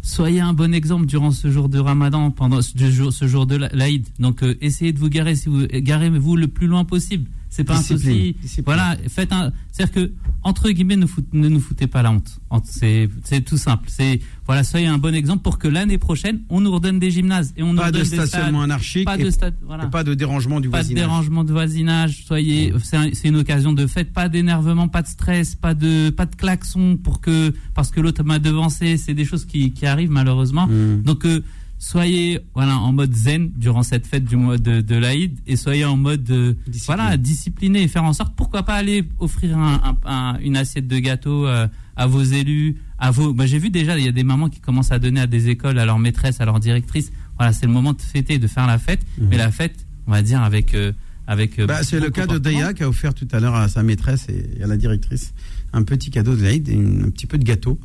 soyez 0.01 0.39
un 0.41 0.53
bon 0.53 0.73
exemple 0.73 1.05
durant 1.05 1.31
ce 1.31 1.49
jour 1.51 1.69
de 1.69 1.79
Ramadan, 1.79 2.31
pendant 2.31 2.61
ce 2.61 3.27
jour, 3.27 3.45
de 3.45 3.55
la- 3.55 3.69
l'Aïd. 3.73 4.05
Donc 4.19 4.43
euh, 4.43 4.55
essayez 4.61 4.93
de 4.93 4.99
vous 4.99 5.09
garer, 5.09 5.35
si 5.35 5.49
vous 5.49 5.65
garez-vous 5.67 6.35
le 6.35 6.47
plus 6.47 6.67
loin 6.67 6.85
possible. 6.85 7.29
C'est 7.53 7.65
pas 7.65 7.77
Discipline. 7.77 7.97
un 7.97 8.13
souci. 8.13 8.35
Discipline. 8.41 8.63
Voilà, 8.65 8.95
faites 9.09 9.33
un. 9.33 9.51
C'est-à-dire 9.73 9.93
que 9.93 10.11
entre 10.43 10.69
guillemets, 10.71 10.95
ne, 10.95 11.05
fout- 11.05 11.25
ne 11.33 11.49
nous 11.49 11.59
foutez 11.59 11.85
pas 11.85 12.01
la 12.01 12.11
honte. 12.11 12.39
C'est 12.63 13.09
tout 13.45 13.57
simple. 13.57 13.89
C'est 13.89 14.21
voilà, 14.47 14.63
soyez 14.63 14.87
un 14.87 14.97
bon 14.97 15.13
exemple 15.13 15.43
pour 15.43 15.59
que 15.59 15.67
l'année 15.67 15.97
prochaine, 15.97 16.41
on 16.49 16.61
nous 16.61 16.71
redonne 16.71 16.97
des 16.97 17.11
gymnases 17.11 17.53
et 17.57 17.63
on 17.63 17.73
nous 17.73 17.81
Pas 17.81 17.91
de 17.91 18.03
stades. 18.05 18.25
stationnement 18.25 18.61
anarchique 18.61 19.05
Pas 19.05 19.17
et, 19.17 19.23
de 19.23 19.29
stade, 19.29 19.55
voilà. 19.65 19.85
et 19.85 19.89
pas 19.89 20.03
de 20.03 20.13
dérangement 20.13 20.59
du 20.61 20.69
Pas 20.69 20.77
de 20.79 20.83
voisinage. 20.83 21.03
dérangement 21.03 21.43
de 21.43 21.51
voisinage. 21.51 22.23
Soyez, 22.25 22.73
c'est 22.83 22.97
un- 22.97 23.09
c'est 23.13 23.27
une 23.27 23.35
occasion 23.35 23.73
de 23.73 23.85
fête. 23.85 24.13
Pas 24.13 24.29
d'énervement, 24.29 24.87
pas 24.87 25.01
de 25.01 25.07
stress, 25.07 25.53
pas 25.55 25.73
de, 25.73 26.09
pas 26.09 26.25
de 26.25 26.35
klaxon 26.35 26.97
pour 27.03 27.19
que, 27.21 27.53
parce 27.75 27.91
que 27.91 27.99
l'autre 28.01 28.23
m'a 28.23 28.39
devancé. 28.39 28.95
C'est 28.97 29.13
des 29.13 29.25
choses 29.25 29.45
qui, 29.45 29.71
qui 29.73 29.85
arrivent 29.85 30.11
malheureusement. 30.11 30.67
Mm. 30.67 31.03
Donc, 31.03 31.25
euh, 31.25 31.43
soyez, 31.83 32.39
voilà, 32.53 32.77
en 32.77 32.91
mode 32.93 33.13
zen 33.15 33.51
durant 33.55 33.81
cette 33.81 34.05
fête 34.05 34.23
du 34.23 34.35
mois 34.35 34.59
de, 34.59 34.81
de 34.81 34.95
l'Aïd 34.95 35.39
et 35.47 35.55
soyez 35.55 35.83
en 35.83 35.97
mode, 35.97 36.29
euh, 36.29 36.53
Discipliné. 36.67 36.85
voilà, 36.85 37.17
discipliné 37.17 37.81
et 37.81 37.87
faire 37.87 38.03
en 38.03 38.13
sorte, 38.13 38.35
pourquoi 38.35 38.61
pas 38.63 38.75
aller 38.75 39.03
offrir 39.19 39.57
un, 39.57 39.81
un- 40.05 40.09
un- 40.09 40.39
une 40.41 40.55
assiette 40.57 40.87
de 40.87 40.99
gâteau 40.99 41.47
euh, 41.47 41.67
à 41.95 42.05
vos 42.05 42.21
élus, 42.21 42.77
à 42.99 43.09
vos. 43.09 43.33
Bah, 43.33 43.47
j'ai 43.47 43.57
vu 43.57 43.71
déjà, 43.71 43.97
il 43.97 44.05
y 44.05 44.07
a 44.07 44.11
des 44.11 44.23
mamans 44.23 44.47
qui 44.49 44.59
commencent 44.59 44.91
à 44.91 44.99
donner 44.99 45.21
à 45.21 45.27
des 45.27 45.49
écoles, 45.49 45.79
à 45.79 45.85
leurs 45.85 45.97
maîtresses, 45.99 46.39
à 46.39 46.45
leurs 46.45 46.59
directrices. 46.59 47.11
Voilà, 47.37 47.51
c'est 47.51 47.65
le 47.65 47.71
moment 47.73 47.93
de 47.93 48.01
fêter, 48.01 48.37
de 48.37 48.45
faire 48.47 48.67
la 48.67 48.77
fête, 48.77 49.01
mais 49.19 49.37
la 49.37 49.51
fête, 49.51 49.87
on 50.05 50.11
va 50.11 50.21
dire 50.21 50.41
avec. 50.43 50.75
euh, 50.75 50.91
avec 51.27 51.57
Mhm. 51.59 51.65
Bah, 51.65 51.83
c'est 51.83 51.99
le 51.99 52.09
cas 52.09 52.27
de. 52.27 52.37
Daya 52.37 52.73
qui 52.73 52.83
a 52.83 52.89
offert 52.89 53.13
tout 53.13 53.27
à 53.31 53.39
l'heure 53.39 53.55
à 53.55 53.67
sa 53.69 53.83
maîtresse 53.83 54.27
et 54.29 54.61
à 54.63 54.67
la 54.67 54.75
directrice 54.77 55.33
un 55.73 55.83
petit 55.83 56.09
cadeau 56.11 56.35
de 56.35 56.43
l'Aïd 56.43 56.67
un 56.69 57.09
petit 57.09 57.25
peu 57.25 57.37
de 57.37 57.43
gâteau. 57.45 57.79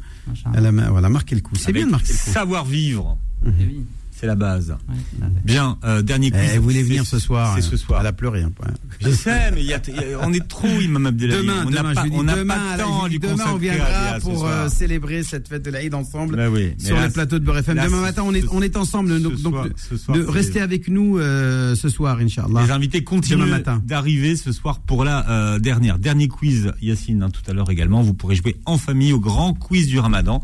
Elle 0.55 0.66
a, 0.66 0.70
voilà, 0.90 1.09
marqué 1.09 1.34
le 1.36 1.40
coup. 1.42 1.55
C'est 1.55 1.72
bien 1.72 1.86
de 1.86 1.92
marquer 1.92 2.12
le 2.12 2.18
coup. 2.18 2.30
Savoir-vivre, 2.30 3.16
Eh 3.20 3.26
oui, 3.47 3.84
c'est 4.18 4.26
la 4.26 4.34
base. 4.34 4.70
ouais, 4.70 4.94
c'est 5.12 5.20
la 5.20 5.26
fête. 5.26 5.44
Bien, 5.44 5.76
euh, 5.84 6.01
dernier 6.03 6.30
quiz. 6.30 6.40
Eh, 6.42 6.55
elle 6.55 6.61
voulait 6.61 6.76
C'est- 6.82 6.88
venir 6.88 7.05
ce 7.07 7.18
soir. 7.18 7.53
C'est 7.55 7.64
hein. 7.64 7.68
ce 7.70 7.76
soir. 7.76 8.01
Elle 8.01 8.07
a 8.07 8.12
pleuré 8.14 8.42
un 8.42 8.51
peu. 8.51 8.64
hein. 8.66 8.72
Je 9.01 9.11
sais, 9.11 9.51
mais 9.53 9.61
il 9.61 9.66
y 9.66 9.74
a- 9.74 9.80
il 9.88 9.94
y 9.94 9.99
a- 10.14 10.20
on 10.26 10.32
est 10.32 10.49
trop, 10.49 10.66
Imam 10.80 11.05
Abdelali. 11.05 11.42
Demain, 11.47 11.64
on 11.66 11.70
n'a 11.70 11.78
demain, 11.82 11.94
pas, 11.94 12.01
je 12.01 12.05
lui 12.07 12.11
dis 12.12 12.16
on 12.16 12.22
demain, 12.24 12.55
pas 12.55 12.78
temps 12.82 13.05
à 13.05 13.09
lui 13.11 13.18
demain, 13.18 13.44
on 13.53 13.57
viendra 13.57 14.18
pour 14.22 14.47
euh, 14.47 14.68
célébrer 14.70 15.22
cette 15.22 15.49
fête 15.49 15.62
de 15.66 15.70
l'Aïd 15.70 15.92
ensemble 15.94 16.34
Bah 16.36 16.49
oui, 16.49 16.72
sur 16.78 16.97
là, 16.97 17.09
les 17.09 17.12
plateaux 17.12 17.38
de 17.38 17.44
Beurre 17.44 17.59
FM. 17.59 17.76
là, 17.76 17.84
Demain 17.84 18.01
matin, 18.01 18.22
on 18.24 18.32
est, 18.32 18.44
on 18.51 18.62
est 18.62 18.76
ensemble. 18.78 19.11
ce 19.11 19.22
donc, 19.22 19.34
donc, 19.42 19.53
soir- 19.53 19.64
de- 19.66 19.72
ce 19.76 19.97
soir, 19.99 20.16
de 20.16 20.24
c'est- 20.24 20.30
rester 20.30 20.61
avec 20.62 20.88
nous 20.88 21.18
euh, 21.18 21.74
ce 21.74 21.90
soir, 21.90 22.18
Inch'Allah. 22.18 22.62
Les 22.64 22.70
invités 22.70 23.05
continuent 23.05 23.40
Demain 23.40 23.51
matin. 23.59 23.82
d'arriver 23.84 24.34
ce 24.36 24.51
soir 24.51 24.80
pour 24.80 25.05
la 25.05 25.28
euh, 25.28 25.59
dernière. 25.59 25.99
Dernier 25.99 26.28
quiz, 26.28 26.72
Yacine, 26.80 27.22
hein, 27.22 27.28
tout 27.30 27.42
à 27.51 27.53
l'heure 27.53 27.70
également. 27.70 28.01
Vous 28.01 28.14
pourrez 28.14 28.34
jouer 28.36 28.57
en 28.64 28.78
famille 28.78 29.12
au 29.12 29.20
grand 29.20 29.53
quiz 29.53 29.88
du 29.88 29.99
ramadan. 29.99 30.40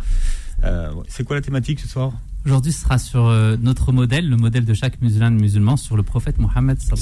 C'est 1.09 1.25
quoi 1.25 1.37
la 1.37 1.43
thématique 1.43 1.81
ce 1.81 1.89
soir? 1.89 2.13
Aujourd'hui, 2.45 2.73
ce 2.73 2.81
sera 2.83 2.99
sur 2.99 3.27
euh, 3.29 3.57
notre 3.61 3.93
modèle, 3.93 4.29
le 4.29 4.37
modèle 4.37 4.65
de 4.65 4.75
chaque 4.75 5.01
musulman 5.01 5.31
musulman, 5.31 5.77
sur 5.77 5.97
le 5.97 6.03
prophète 6.03 6.39
Mohammed 6.41 6.77
Voilà. 6.81 6.93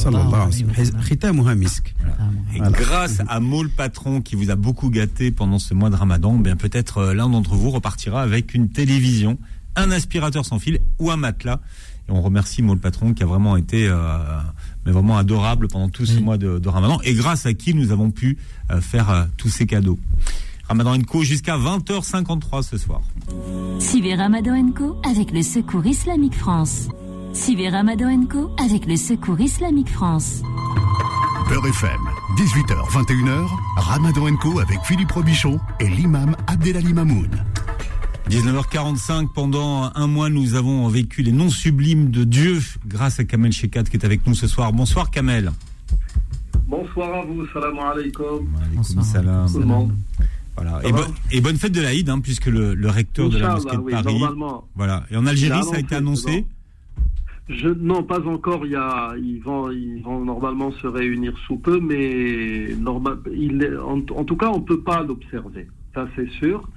grâce 2.71 3.23
à 3.27 3.41
Maul 3.41 3.71
Patron 3.71 4.21
qui 4.21 4.37
vous 4.37 4.51
a 4.51 4.57
beaucoup 4.57 4.91
gâté 4.91 5.31
pendant 5.31 5.59
ce 5.59 5.73
mois 5.73 5.89
de 5.89 5.97
ramadan, 5.97 6.37
bien 6.37 6.57
peut-être 6.57 6.99
euh, 6.99 7.15
l'un 7.15 7.31
d'entre 7.31 7.55
vous 7.55 7.71
repartira 7.71 8.21
avec 8.23 8.53
une 8.53 8.69
télévision, 8.69 9.39
un 9.77 9.91
aspirateur 9.91 10.45
sans 10.45 10.59
fil 10.59 10.79
ou 10.99 11.11
un 11.11 11.17
matelas. 11.17 11.61
Et 12.09 12.13
on 12.13 12.21
remercie 12.21 12.61
Maul 12.61 12.79
Patron 12.79 13.15
qui 13.15 13.23
a 13.23 13.27
vraiment 13.27 13.57
été 13.57 13.89
euh, 13.89 14.19
mais 14.85 14.93
vraiment 14.93 15.17
adorable 15.17 15.69
pendant 15.69 15.89
tout 15.89 16.05
ce 16.05 16.17
Oui. 16.17 16.23
mois 16.23 16.37
de, 16.37 16.59
de 16.59 16.69
ramadan 16.69 17.01
et 17.03 17.15
grâce 17.15 17.47
à 17.47 17.55
qui 17.55 17.73
nous 17.73 17.93
avons 17.93 18.11
pu 18.11 18.37
euh, 18.71 18.83
faire 18.83 19.09
euh, 19.09 19.25
tous 19.39 19.49
ces 19.49 19.67
cadeaux. 19.67 19.99
Ramadan 20.71 21.01
Co 21.03 21.25
jusqu'à 21.25 21.59
20h53 21.59 22.63
ce 22.63 22.79
soir. 22.79 23.01
Suivez 23.81 24.15
Ramadan 24.15 24.71
Co 24.71 25.01
avec 25.05 25.33
le 25.33 25.43
Secours 25.43 25.85
Islamique 25.85 26.37
France. 26.37 26.89
Suivez 27.33 27.71
Ramadan 27.71 28.25
Co 28.27 28.53
avec 28.57 28.87
le 28.87 28.95
Secours 28.95 29.41
Islamique 29.41 29.91
France. 29.91 30.43
Beurre 31.49 31.67
FM, 31.67 32.01
18h, 32.37 32.89
21h, 32.89 33.49
Ramadan 33.79 34.37
Co 34.37 34.61
avec 34.61 34.79
Philippe 34.85 35.11
Robichon 35.11 35.59
et 35.81 35.89
l'imam 35.89 36.37
Abdelali 36.47 36.93
Mamoun. 36.93 37.31
19h45, 38.29 39.27
pendant 39.35 39.91
un 39.97 40.07
mois, 40.07 40.31
nous 40.31 40.55
avons 40.55 40.87
vécu 40.87 41.23
les 41.23 41.33
noms 41.33 41.51
sublimes 41.51 42.13
de 42.13 42.23
Dieu 42.23 42.61
grâce 42.87 43.19
à 43.19 43.25
Kamel 43.25 43.51
Shekat 43.51 43.83
qui 43.83 43.97
est 43.97 44.05
avec 44.05 44.25
nous 44.25 44.37
ce 44.37 44.47
soir. 44.47 44.73
Bonsoir 44.73 45.11
Kamel. 45.11 45.51
Bonsoir 46.69 47.13
à 47.13 47.25
vous, 47.25 47.45
salam 47.53 47.77
alaikum. 47.77 48.47
Alaikum 48.63 49.03
salam. 49.03 49.51
Tout 49.51 49.59
le 49.59 49.67
monde. 49.67 49.93
Voilà. 50.61 50.87
Et, 50.87 50.93
bo- 50.93 51.13
et 51.33 51.41
bonne 51.41 51.57
fête 51.57 51.73
de 51.73 51.81
l'Aïd, 51.81 52.09
hein, 52.11 52.21
puisque 52.21 52.47
le, 52.47 52.75
le 52.75 52.89
recteur 52.91 53.29
de 53.31 53.39
la 53.39 53.55
mosquée 53.55 53.77
de 53.77 53.81
oui, 53.83 53.93
Paris. 53.93 54.21
Voilà. 54.75 55.05
Et 55.11 55.17
en 55.17 55.27
Algérie, 55.27 55.63
ça 55.65 55.77
a 55.77 55.79
été 55.79 55.95
annoncé. 55.95 56.45
Je, 57.49 57.69
non, 57.69 58.03
pas 58.05 58.21
encore. 58.27 58.65
Il 58.67 58.73
y 58.73 58.77
a, 58.77 59.13
ils, 59.17 59.41
vont, 59.41 59.71
ils 59.71 60.03
vont 60.03 60.25
normalement 60.25 60.71
se 60.73 60.87
réunir 60.87 61.33
sous 61.47 61.57
peu, 61.57 61.81
mais 61.81 62.75
normal, 62.79 63.19
il, 63.35 63.63
est- 63.63 63.77
en, 63.77 63.99
en 64.17 64.25
tout 64.25 64.37
cas, 64.37 64.51
on 64.51 64.59
ne 64.61 64.65
peut 64.65 64.81
pas 64.83 65.03
l'observer. 65.03 65.67
Ça, 65.95 66.07
c'est 66.15 66.31
sûr. 66.31 66.69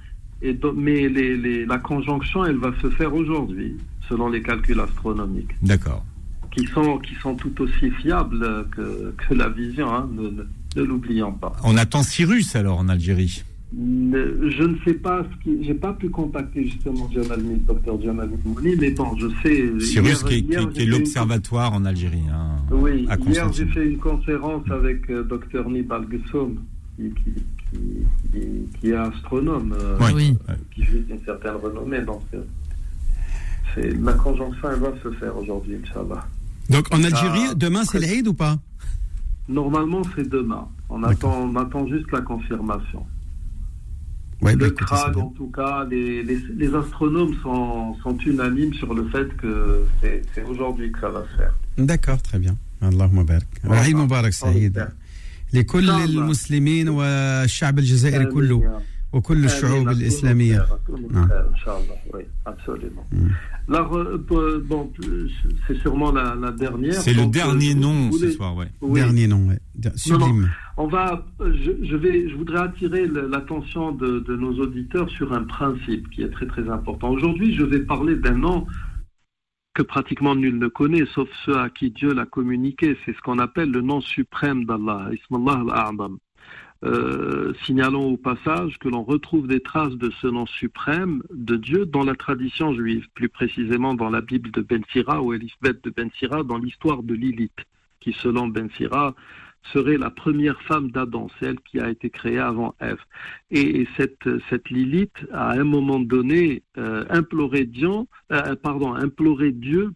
Et 0.42 0.58
mais 0.76 1.08
les, 1.10 1.38
les- 1.38 1.66
la 1.66 1.78
conjonction, 1.78 2.44
elle 2.46 2.58
va 2.58 2.72
se 2.82 2.90
faire 2.90 3.14
aujourd'hui, 3.14 3.78
selon 4.10 4.30
les 4.30 4.42
calculs 4.42 4.80
astronomiques, 4.80 5.52
D'accord. 5.62 6.04
qui 6.52 6.66
sont, 6.68 6.98
qui 6.98 7.16
sont 7.16 7.36
tout 7.36 7.62
aussi 7.62 7.92
fiables 7.92 8.68
que, 8.72 9.14
que 9.18 9.34
la 9.36 9.50
vision, 9.50 9.94
hein, 9.94 10.10
ne, 10.12 10.24
ne- 10.30 10.44
ne 10.76 10.82
l'oublions 10.84 11.32
pas. 11.34 11.54
On 11.64 11.78
attend 11.78 12.02
Cyrus 12.04 12.56
alors 12.56 12.80
en 12.80 12.90
Algérie. 12.90 13.44
Je 13.76 14.64
ne 14.64 14.76
sais 14.86 14.94
pas 14.94 15.24
ce 15.24 15.44
qui. 15.44 15.64
J'ai 15.64 15.74
pas 15.74 15.94
pu 15.94 16.08
contacter 16.10 16.64
justement 16.66 17.10
Jamal 17.12 17.42
docteur 17.66 18.00
Jamal 18.02 18.30
Mouni, 18.46 18.76
mais 18.80 18.92
bon, 18.92 19.16
je 19.18 19.28
sais. 19.42 19.86
Cyrus 19.86 20.22
hier- 20.22 20.24
qui 20.26 20.34
est, 20.36 20.40
hier, 20.42 20.60
qui 20.60 20.66
est- 20.66 20.70
qui 20.70 20.76
j'ai 20.76 20.82
est 20.82 20.86
fait 20.86 20.86
une- 20.86 20.92
l'observatoire 20.92 21.74
en 21.74 21.84
Algérie. 21.86 22.22
hein, 22.32 22.58
Oui, 22.72 23.08
à 23.10 23.18
hier 23.18 23.52
j'ai 23.52 23.66
fait 23.66 23.88
une 23.90 23.98
conférence 23.98 24.70
avec 24.70 25.10
euh, 25.10 25.24
docteur 25.24 25.68
Nibal 25.70 26.06
Gussoum, 26.06 26.58
qui, 26.98 27.10
qui, 27.16 27.34
qui- 27.72 28.06
qui- 28.32 28.80
qui 28.80 28.90
est 28.90 28.96
astronome, 28.96 29.74
euh. 29.80 29.98
Oui. 30.14 30.38
qui 30.76 30.84
fait 30.84 31.04
une 31.10 31.24
certaine 31.26 31.56
renommée. 31.56 32.02
Donc, 32.02 32.22
euh, 32.36 32.42
c'est 33.74 34.00
la 34.00 34.14
conjonction, 34.14 34.70
elle 34.72 34.80
va 34.82 34.94
se 35.02 35.10
faire 35.14 35.36
aujourd'hui, 35.36 35.78
Inch'Allah. 35.84 36.28
Donc 36.70 36.94
en 36.94 37.04
Algérie, 37.04 37.48
Ah, 37.50 37.56
demain 37.56 37.84
c'est 37.86 38.00
l'Aïd 38.00 38.28
ou 38.28 38.34
pas? 38.36 38.58
Normalement, 39.50 40.04
c'est 40.16 40.30
demain. 40.30 40.68
On 40.90 41.02
attend, 41.04 41.50
on 41.52 41.56
attend 41.56 41.88
juste 41.88 42.10
la 42.12 42.22
confirmation. 42.22 43.04
Ouais, 44.43 44.55
bah, 44.57 44.67
le 44.67 44.67
écoutez, 44.73 44.85
c'est 44.89 45.03
CRAG, 45.03 45.15
bien. 45.15 45.25
en 45.25 45.33
tout 45.41 45.51
cas, 45.59 45.85
les, 45.93 46.23
les, 46.23 46.39
les 46.63 46.71
astronomes 46.83 47.35
sont, 47.43 47.97
sont 48.03 48.17
unanimes 48.33 48.75
sur 48.81 48.91
le 48.95 49.05
fait 49.13 49.29
que 49.43 49.53
c'est 50.01 50.23
c'est 50.33 50.45
aujourd'hui 50.53 50.89
que 50.93 51.01
ça 51.01 51.11
va 51.17 51.23
se 51.29 51.35
faire. 51.39 51.55
D'accord, 51.79 52.21
très 52.23 52.39
bien. 52.39 52.57
اللهم 52.83 53.23
بارك. 53.23 53.47
والله. 53.65 53.77
عيد 53.79 53.97
مبارك 53.97 54.33
سعيد 54.33 54.79
الله. 54.79 54.89
لكل 55.53 55.79
إن 55.79 55.87
شاء 55.87 56.05
الله. 56.05 56.23
المسلمين 56.23 56.89
والشعب 56.89 57.79
الجزائري 57.79 58.17
آمين 58.25 58.31
كله 58.35 58.63
يا 58.65 58.81
وكل 59.13 59.35
آمين. 59.37 59.45
الشعوب 59.45 59.89
À 59.89 59.93
tous 59.93 59.99
nos 59.99 60.01
الإسلامية 60.01 60.59
frères, 60.59 60.73
à 60.73 60.79
tous 60.87 60.97
nos 60.99 61.09
نعم. 61.13 61.29
frères, 61.29 61.47
Inch'Allah, 61.55 61.99
oui, 62.15 62.23
absolument. 62.45 63.05
Là, 63.69 63.81
re- 63.83 64.21
euh, 64.33 64.61
bon, 64.65 64.93
c'est 65.67 65.79
sûrement 65.79 66.13
la, 66.13 66.35
la 66.35 66.53
dernière. 66.53 66.95
C'est 67.01 67.15
le 67.15 67.23
donc, 67.23 67.33
dernier 67.33 67.73
euh, 67.73 67.75
nom 67.87 68.09
vous 68.11 68.19
ce 68.19 68.25
voulez- 68.25 68.33
soir, 68.33 68.55
ouais. 68.57 68.69
Oui. 68.83 69.01
Dernier 69.01 69.27
nom, 69.27 69.49
ouais. 69.49 69.59
Der- 69.75 69.93
sublime. 69.97 70.51
On 70.77 70.87
va, 70.89 71.25
je, 71.41 71.71
je 71.91 71.97
vais, 71.97 72.29
je 72.31 72.35
voudrais 72.37 72.61
attirer 72.69 73.07
le- 73.07 73.27
l'attention 73.29 73.93
de, 73.93 74.11
de 74.29 74.37
nos 74.37 74.53
auditeurs 74.65 75.09
sur 75.11 75.33
un 75.33 75.45
principe 75.45 76.09
qui 76.11 76.21
est 76.23 76.31
très 76.37 76.47
très 76.47 76.69
important. 76.69 77.09
Aujourd'hui, 77.11 77.55
je 77.55 77.65
vais 77.65 77.81
parler 77.81 78.15
d'un 78.17 78.37
nom 78.47 78.67
que 79.75 79.83
pratiquement 79.83 80.35
nul 80.35 80.59
ne 80.59 80.69
connaît, 80.69 81.05
sauf 81.15 81.29
ceux 81.47 81.57
à 81.57 81.71
qui 81.71 81.91
Dieu 81.91 82.13
l'a 82.13 82.27
communiqué. 82.27 82.97
C'est 83.07 83.15
ce 83.17 83.21
qu'on 83.25 83.39
appelle 83.39 83.71
le 83.71 83.81
nom 83.81 84.01
suprême 84.03 84.61
d'Allah, 84.67 85.01
Ismallah 85.19 85.61
al-A'zam. 85.65 86.15
Euh, 86.84 87.54
signalons 87.66 88.12
au 88.12 88.18
passage 88.18 88.78
que 88.78 88.90
l'on 88.90 89.04
retrouve 89.04 89.48
des 89.48 89.62
traces 89.62 89.94
de 89.94 90.12
ce 90.22 90.28
nom 90.28 90.46
suprême 90.46 91.24
de 91.32 91.56
Dieu 91.56 91.86
dans 91.86 92.04
la 92.04 92.16
tradition 92.16 92.74
juive, 92.74 93.08
plus 93.14 93.30
précisément 93.30 93.94
dans 93.94 94.10
la 94.10 94.20
Bible 94.20 94.52
de 94.52 94.62
Ben 94.62 94.84
Sira 94.92 95.22
ou 95.22 95.34
Elisabeth 95.34 95.82
de 95.84 95.90
Ben 95.90 96.10
Sira, 96.18 96.44
dans 96.44 96.58
l'histoire 96.58 97.02
de 97.04 97.14
Lilith, 97.14 97.66
qui 98.02 98.12
selon 98.12 98.50
Ben 98.50 98.70
Sira 98.72 99.16
serait 99.72 99.98
la 99.98 100.10
première 100.10 100.62
femme 100.64 100.92
d'Adam, 100.92 101.28
celle 101.40 101.60
qui 101.62 101.80
a 101.80 101.90
été 101.90 102.10
créée 102.10 102.40
avant 102.40 102.76
Ève. 102.82 103.00
Et, 103.50 103.82
et 103.82 103.88
cette, 103.96 104.28
cette 104.50 104.70
Lilith, 104.70 105.26
à 105.32 105.52
un 105.52 105.64
moment 105.64 106.00
donné, 106.00 106.64
euh, 106.78 107.06
euh, 107.10 108.56
pardon, 108.62 108.94
imploré 108.94 109.52
Dieu 109.54 109.92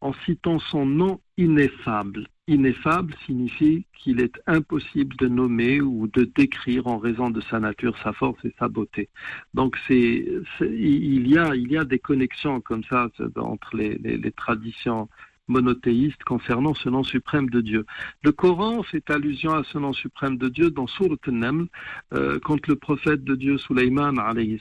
en 0.00 0.12
citant 0.24 0.60
son 0.60 0.86
nom 0.86 1.20
ineffable. 1.36 2.28
Ineffable 2.48 3.14
signifie 3.26 3.84
qu'il 3.92 4.20
est 4.20 4.40
impossible 4.46 5.14
de 5.16 5.28
nommer 5.28 5.80
ou 5.82 6.08
de 6.08 6.24
décrire 6.24 6.86
en 6.86 6.98
raison 6.98 7.28
de 7.30 7.40
sa 7.42 7.60
nature, 7.60 7.94
sa 8.02 8.12
force 8.14 8.42
et 8.44 8.54
sa 8.58 8.68
beauté. 8.68 9.10
Donc 9.52 9.76
c'est, 9.86 10.26
il 10.62 11.28
y 11.28 11.36
a 11.36 11.54
il 11.54 11.70
y 11.70 11.76
a 11.76 11.84
des 11.84 11.98
connexions 11.98 12.60
comme 12.62 12.84
ça 12.84 13.08
entre 13.36 13.76
les, 13.76 13.98
les- 13.98 14.16
les 14.16 14.32
traditions 14.32 15.08
monothéistes 15.48 16.22
concernant 16.24 16.74
ce 16.74 16.88
nom 16.88 17.02
suprême 17.02 17.50
de 17.50 17.60
Dieu. 17.60 17.84
Le 18.22 18.32
Coran 18.32 18.82
fait 18.82 19.10
allusion 19.10 19.54
à 19.54 19.64
ce 19.64 19.78
nom 19.78 19.92
suprême 19.92 20.36
de 20.36 20.48
Dieu 20.48 20.70
dans 20.70 20.86
Surat 20.86 21.16
An-Naml, 21.26 21.66
euh, 22.14 22.38
quand 22.44 22.66
le 22.66 22.76
prophète 22.76 23.24
de 23.24 23.34
Dieu 23.34 23.58
Sulaiman 23.58 24.16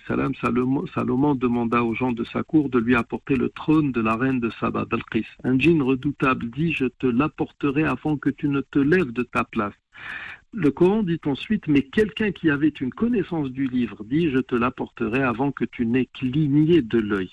salam, 0.08 0.34
Salomon, 0.42 0.86
Salomon 0.94 1.36
demanda 1.36 1.84
aux 1.84 1.94
gens 1.94 2.12
de 2.12 2.24
sa 2.26 2.44
cour 2.44 2.70
de 2.70 2.80
lui 2.80 2.96
apporter 2.96 3.36
le 3.36 3.50
trône 3.50 3.92
de 3.92 4.02
la 4.02 4.16
reine 4.16 4.40
de 4.40 4.50
Saba, 4.60 4.86
Balqis. 4.86 5.26
Un 5.44 5.60
djinn 5.60 5.82
redoutable 5.82 6.50
dit 6.50 6.74
Je 6.74 6.86
te 6.86 7.08
l'apporterai 7.08 7.84
avant 7.84 8.18
que 8.18 8.30
tu 8.30 8.48
ne 8.48 8.62
te 8.62 8.80
lèves 8.80 9.12
de 9.12 9.24
ta 9.24 9.44
place. 9.44 9.74
Le 10.60 10.72
Coran 10.72 11.04
dit 11.04 11.20
ensuite, 11.28 11.68
mais 11.68 11.84
quelqu'un 11.84 12.32
qui 12.32 12.50
avait 12.50 12.70
une 12.82 12.90
connaissance 12.90 13.50
du 13.52 13.68
livre 13.68 14.04
dit, 14.04 14.32
je 14.32 14.40
te 14.40 14.56
l'apporterai 14.56 15.22
avant 15.22 15.52
que 15.52 15.66
tu 15.66 15.86
n'aies 15.86 16.10
cligné 16.16 16.82
de 16.82 16.98
l'œil. 16.98 17.30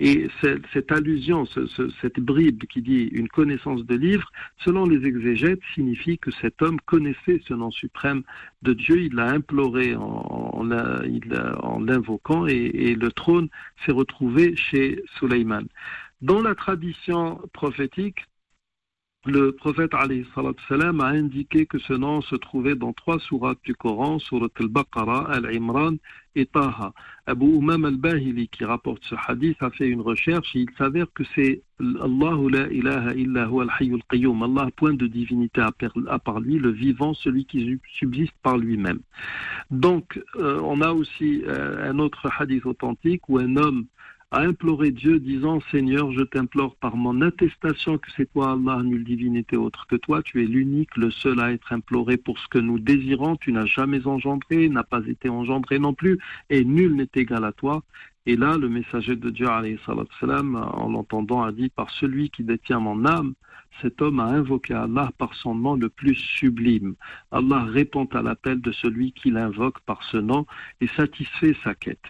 Et 0.00 0.26
cette, 0.72 0.90
allusion, 0.90 1.44
ce- 1.46 1.66
ce- 1.66 1.88
cette 2.02 2.18
bribe 2.18 2.64
qui 2.64 2.82
dit 2.82 3.04
une 3.12 3.28
connaissance 3.28 3.84
de 3.86 3.94
livre, 3.94 4.28
selon 4.64 4.86
les 4.86 5.06
exégètes, 5.06 5.60
signifie 5.76 6.18
que 6.18 6.32
cet 6.32 6.62
homme 6.62 6.80
connaissait 6.84 7.40
ce 7.46 7.54
nom 7.54 7.70
suprême 7.70 8.24
de 8.62 8.72
Dieu, 8.72 9.02
il 9.02 9.14
l'a 9.14 9.30
imploré 9.30 9.94
en, 9.94 10.64
l'invoquant 11.78 12.48
et, 12.48 12.96
le 12.96 13.12
trône 13.12 13.48
s'est 13.86 13.92
retrouvé 13.92 14.56
chez 14.56 15.00
Suleiman. 15.18 15.64
Dans 16.22 16.42
la 16.42 16.56
tradition 16.56 17.40
prophétique, 17.52 18.18
le 19.26 19.52
prophète 19.52 19.92
salam, 20.68 21.00
a 21.00 21.06
indiqué 21.06 21.64
que 21.64 21.78
ce 21.78 21.94
nom 21.94 22.20
se 22.20 22.36
trouvait 22.36 22.74
dans 22.74 22.92
trois 22.92 23.18
sourates 23.18 23.58
du 23.64 23.74
Coran, 23.74 24.18
surat 24.18 24.48
al-Baqarah, 24.60 25.30
al-Imran 25.30 25.96
et 26.36 26.46
Taha. 26.46 26.92
Abu 27.26 27.46
Umam 27.46 27.86
al-Bahili, 27.86 28.48
qui 28.48 28.64
rapporte 28.64 29.02
ce 29.04 29.14
hadith, 29.26 29.62
a 29.62 29.70
fait 29.70 29.88
une 29.88 30.02
recherche 30.02 30.54
et 30.54 30.60
il 30.60 30.70
s'avère 30.76 31.06
que 31.14 31.22
c'est 31.34 31.62
Allahu 31.80 32.50
la 32.50 32.68
ilaha 32.68 33.14
illa 33.14 33.44
al-hayyul. 33.44 34.02
Allah, 34.12 34.68
point 34.76 34.92
de 34.92 35.06
divinité 35.06 35.62
à 35.62 36.18
part 36.18 36.40
lui, 36.40 36.58
le 36.58 36.70
vivant, 36.70 37.14
celui 37.14 37.46
qui 37.46 37.80
subsiste 37.98 38.34
par 38.42 38.58
lui-même. 38.58 39.00
Donc, 39.70 40.20
euh, 40.36 40.60
on 40.62 40.82
a 40.82 40.92
aussi 40.92 41.42
euh, 41.46 41.90
un 41.90 41.98
autre 41.98 42.28
hadith 42.38 42.66
authentique 42.66 43.26
où 43.28 43.38
un 43.38 43.56
homme 43.56 43.86
a 44.34 44.40
imploré 44.40 44.90
Dieu 44.90 45.20
disant 45.20 45.60
Seigneur, 45.70 46.10
je 46.10 46.22
t'implore 46.24 46.74
par 46.74 46.96
mon 46.96 47.20
attestation 47.20 47.98
que 47.98 48.10
c'est 48.16 48.32
toi 48.32 48.54
Allah, 48.54 48.82
nulle 48.82 49.04
divinité 49.04 49.56
autre 49.56 49.86
que 49.86 49.94
toi, 49.94 50.24
tu 50.24 50.42
es 50.42 50.46
l'unique, 50.46 50.96
le 50.96 51.12
seul 51.12 51.38
à 51.38 51.52
être 51.52 51.72
imploré 51.72 52.16
pour 52.16 52.36
ce 52.40 52.48
que 52.48 52.58
nous 52.58 52.80
désirons, 52.80 53.36
tu 53.36 53.52
n'as 53.52 53.64
jamais 53.64 54.04
engendré, 54.08 54.68
n'a 54.68 54.82
pas 54.82 55.06
été 55.06 55.28
engendré 55.28 55.78
non 55.78 55.94
plus, 55.94 56.18
et 56.50 56.64
nul 56.64 56.96
n'est 56.96 57.10
égal 57.14 57.44
à 57.44 57.52
toi. 57.52 57.84
Et 58.26 58.34
là, 58.34 58.58
le 58.58 58.68
messager 58.68 59.14
de 59.14 59.30
Dieu, 59.30 59.46
salam, 60.18 60.56
en 60.56 60.88
l'entendant, 60.88 61.44
a 61.44 61.52
dit 61.52 61.68
Par 61.68 61.90
celui 61.90 62.30
qui 62.30 62.42
détient 62.42 62.80
mon 62.80 63.06
âme, 63.06 63.34
cet 63.80 64.00
homme 64.02 64.20
a 64.20 64.26
invoqué 64.26 64.74
Allah 64.74 65.10
par 65.18 65.34
son 65.34 65.54
nom 65.54 65.74
le 65.74 65.88
plus 65.88 66.14
sublime. 66.14 66.94
Allah 67.30 67.64
répond 67.64 68.06
à 68.06 68.22
l'appel 68.22 68.60
de 68.60 68.72
celui 68.72 69.12
qui 69.12 69.30
l'invoque 69.30 69.80
par 69.80 70.02
ce 70.04 70.16
nom 70.16 70.46
et 70.80 70.86
satisfait 70.88 71.56
sa 71.62 71.74
quête. 71.74 72.04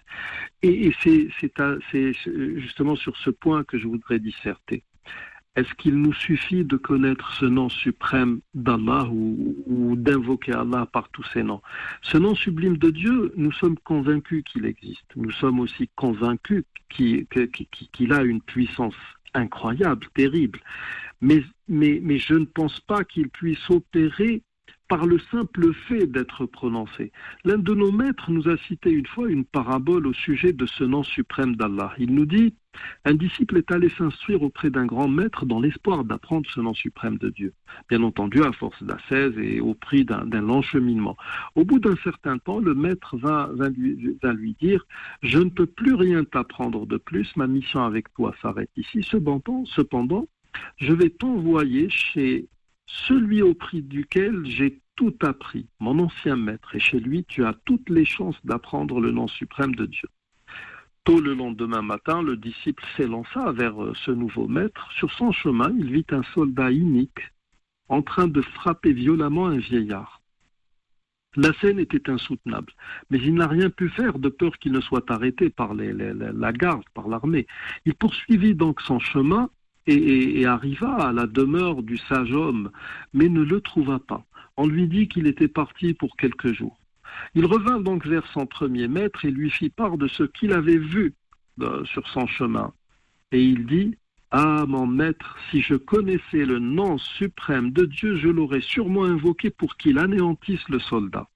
Et, 0.62 0.92
c'est, 1.02 1.28
justement 2.56 2.96
sur 2.96 3.16
ce 3.16 3.30
point 3.30 3.64
que 3.64 3.78
je 3.78 3.86
voudrais 3.86 4.18
disserter. 4.18 4.84
Est-ce 5.56 5.72
qu'il 5.74 5.94
nous 5.94 6.12
suffit 6.12 6.64
de 6.64 6.76
connaître 6.76 7.32
ce 7.34 7.46
nom 7.46 7.68
suprême 7.68 8.40
d'Allah 8.54 9.08
ou, 9.08 9.94
d'invoquer 9.96 10.52
Allah 10.52 10.86
par 10.86 11.08
tous 11.10 11.22
ses 11.32 11.44
noms? 11.44 11.62
Ce 12.02 12.18
nom 12.18 12.34
sublime 12.34 12.76
de 12.76 12.90
Dieu, 12.90 13.32
nous 13.36 13.52
sommes 13.52 13.78
convaincus 13.78 14.42
qu'il 14.42 14.64
existe. 14.64 15.06
Nous 15.14 15.30
sommes 15.30 15.60
aussi 15.60 15.88
convaincus 15.94 16.64
qu'il 16.88 18.12
a 18.12 18.22
une 18.22 18.40
puissance 18.40 18.96
incroyable, 19.34 20.06
terrible. 20.14 20.60
Mais, 21.24 22.18
je 22.18 22.34
ne 22.34 22.44
pense 22.44 22.80
pas 22.80 23.04
qu'il 23.04 23.28
puisse 23.30 23.70
opérer 23.70 24.42
par 24.88 25.06
le 25.06 25.18
simple 25.30 25.72
fait 25.88 26.06
d'être 26.06 26.44
prononcé. 26.44 27.10
L'un 27.44 27.56
de 27.56 27.72
nos 27.72 27.90
maîtres 27.90 28.30
nous 28.30 28.48
a 28.48 28.58
cité 28.58 28.90
une 28.90 29.06
fois 29.06 29.30
une 29.30 29.46
parabole 29.46 30.06
au 30.06 30.12
sujet 30.12 30.52
de 30.52 30.66
ce 30.66 30.84
nom 30.84 31.02
suprême 31.02 31.56
d'Allah. 31.56 31.94
Il 31.96 32.14
nous 32.14 32.26
dit, 32.26 32.54
un 33.06 33.14
disciple 33.14 33.56
est 33.56 33.70
allé 33.72 33.88
s'instruire 33.88 34.42
auprès 34.42 34.68
d'un 34.68 34.84
grand 34.84 35.08
maître 35.08 35.46
dans 35.46 35.58
l'espoir 35.58 36.04
d'apprendre 36.04 36.48
ce 36.50 36.60
nom 36.60 36.74
suprême 36.74 37.16
de 37.16 37.30
Dieu. 37.30 37.54
Bien 37.88 38.02
entendu, 38.02 38.42
à 38.42 38.52
force 38.52 38.82
d'assaise 38.82 39.32
et 39.38 39.60
au 39.60 39.72
prix 39.74 40.04
d'un 40.04 40.24
long 40.42 40.60
cheminement. 40.60 41.16
Au 41.54 41.64
bout 41.64 41.78
d'un 41.78 41.96
certain 42.04 42.36
temps, 42.36 42.58
le 42.58 42.74
maître 42.74 43.16
va, 43.16 43.48
va 43.54 43.70
lui 43.70 44.56
dire, 44.60 44.84
je 45.22 45.38
ne 45.38 45.48
peux 45.48 45.66
plus 45.66 45.94
rien 45.94 46.24
t'apprendre 46.24 46.86
de 46.86 46.98
plus, 46.98 47.34
ma 47.36 47.46
mission 47.46 47.82
avec 47.82 48.12
toi 48.12 48.34
s'arrête 48.42 48.70
ici. 48.76 49.02
Cependant, 49.02 49.64
cependant, 49.64 50.28
je 50.76 50.92
vais 50.92 51.11
t'envoyer 51.11 51.88
chez 51.88 52.48
celui 52.86 53.42
au 53.42 53.55
prix 53.55 53.82
duquel 53.82 54.44
j'ai 54.44 54.80
tout 54.96 55.16
appris, 55.22 55.66
mon 55.80 55.98
ancien 55.98 56.36
maître, 56.36 56.74
et 56.74 56.80
chez 56.80 57.00
lui 57.00 57.24
tu 57.24 57.44
as 57.44 57.55
toutes 57.64 57.90
les 57.90 58.05
chances 58.05 58.38
d'apprendre 58.44 59.00
le 59.00 59.11
nom 59.11 59.26
suprême 59.26 59.74
de 59.74 59.86
Dieu. 59.86 60.09
Tôt 61.05 61.20
le 61.20 61.34
lendemain 61.34 61.82
matin, 61.82 62.22
le 62.22 62.36
disciple 62.36 62.82
s'élança 62.96 63.52
vers 63.52 63.82
euh, 63.82 63.92
ce 64.07 64.11
nouveau 64.11 64.48
maître. 64.48 64.88
Sur 64.96 65.12
son 65.12 65.32
chemin, 65.32 65.70
il 65.78 65.92
vit 65.92 66.07
un 66.11 66.22
soldat 66.34 66.70
inique 66.70 67.30
en 67.90 68.00
train 68.00 68.26
de 68.26 68.40
frapper 68.40 68.94
violemment 68.94 69.46
un 69.46 69.59
vieillard. 69.59 70.22
La 71.36 71.52
scène 71.61 71.78
était 71.78 72.09
insoutenable, 72.09 72.72
mais 73.11 73.18
il 73.18 73.34
n'a 73.34 73.48
rien 73.48 73.68
pu 73.68 73.88
faire 73.90 74.18
de 74.18 74.28
peur 74.30 74.57
qu'il 74.59 74.72
ne 74.72 74.80
soit 74.80 75.11
arrêté 75.11 75.50
par 75.50 75.74
la 75.74 76.52
garde, 76.52 76.84
par 76.94 77.09
l'armée. 77.09 77.46
Il 77.84 77.94
poursuivit 77.94 78.55
donc 78.55 78.80
son 78.80 78.98
chemin 78.98 79.50
et, 79.87 80.47
arriva 80.47 80.95
à 80.95 81.12
la 81.12 81.26
demeure 81.26 81.82
du 81.82 81.97
sage 81.97 82.32
homme, 82.32 82.70
mais 83.12 83.28
ne 83.28 83.43
le 83.43 83.61
trouva 83.61 83.99
pas. 83.99 84.24
On 84.57 84.66
lui 84.66 84.87
dit 84.89 85.09
qu'il 85.09 85.26
était 85.26 85.49
parti 85.49 85.95
pour 85.95 86.16
quelques 86.16 86.53
jours. 86.53 86.78
Il 87.35 87.47
revint 87.47 87.80
donc 87.80 88.07
vers 88.07 88.26
son 88.28 88.47
premier 88.47 88.89
maître 88.89 89.24
et 89.24 89.30
lui 89.30 89.51
fit 89.51 89.70
part 89.70 89.99
de 89.99 90.09
ce 90.09 90.24
qu'il 90.24 90.53
avait 90.53 90.78
vu 90.78 91.14
euh, 91.61 91.85
sur 91.85 92.07
son 92.09 92.26
chemin. 92.26 92.72
Et 93.32 93.43
il 93.43 93.66
dit, 93.66 93.97
Ah 94.30 94.64
mon 94.66 94.87
maître, 94.87 95.37
si 95.51 95.61
je 95.61 95.74
connaissais 95.74 96.45
le 96.45 96.59
nom 96.59 96.99
suprême 96.99 97.70
de 97.70 97.85
Dieu, 97.85 98.16
je 98.16 98.28
l'aurais 98.28 98.61
sûrement 98.61 99.05
invoqué 99.05 99.51
pour 99.51 99.76
qu'il 99.76 99.99
anéantisse 99.99 100.68
le 100.68 100.78
soldat. 100.78 101.28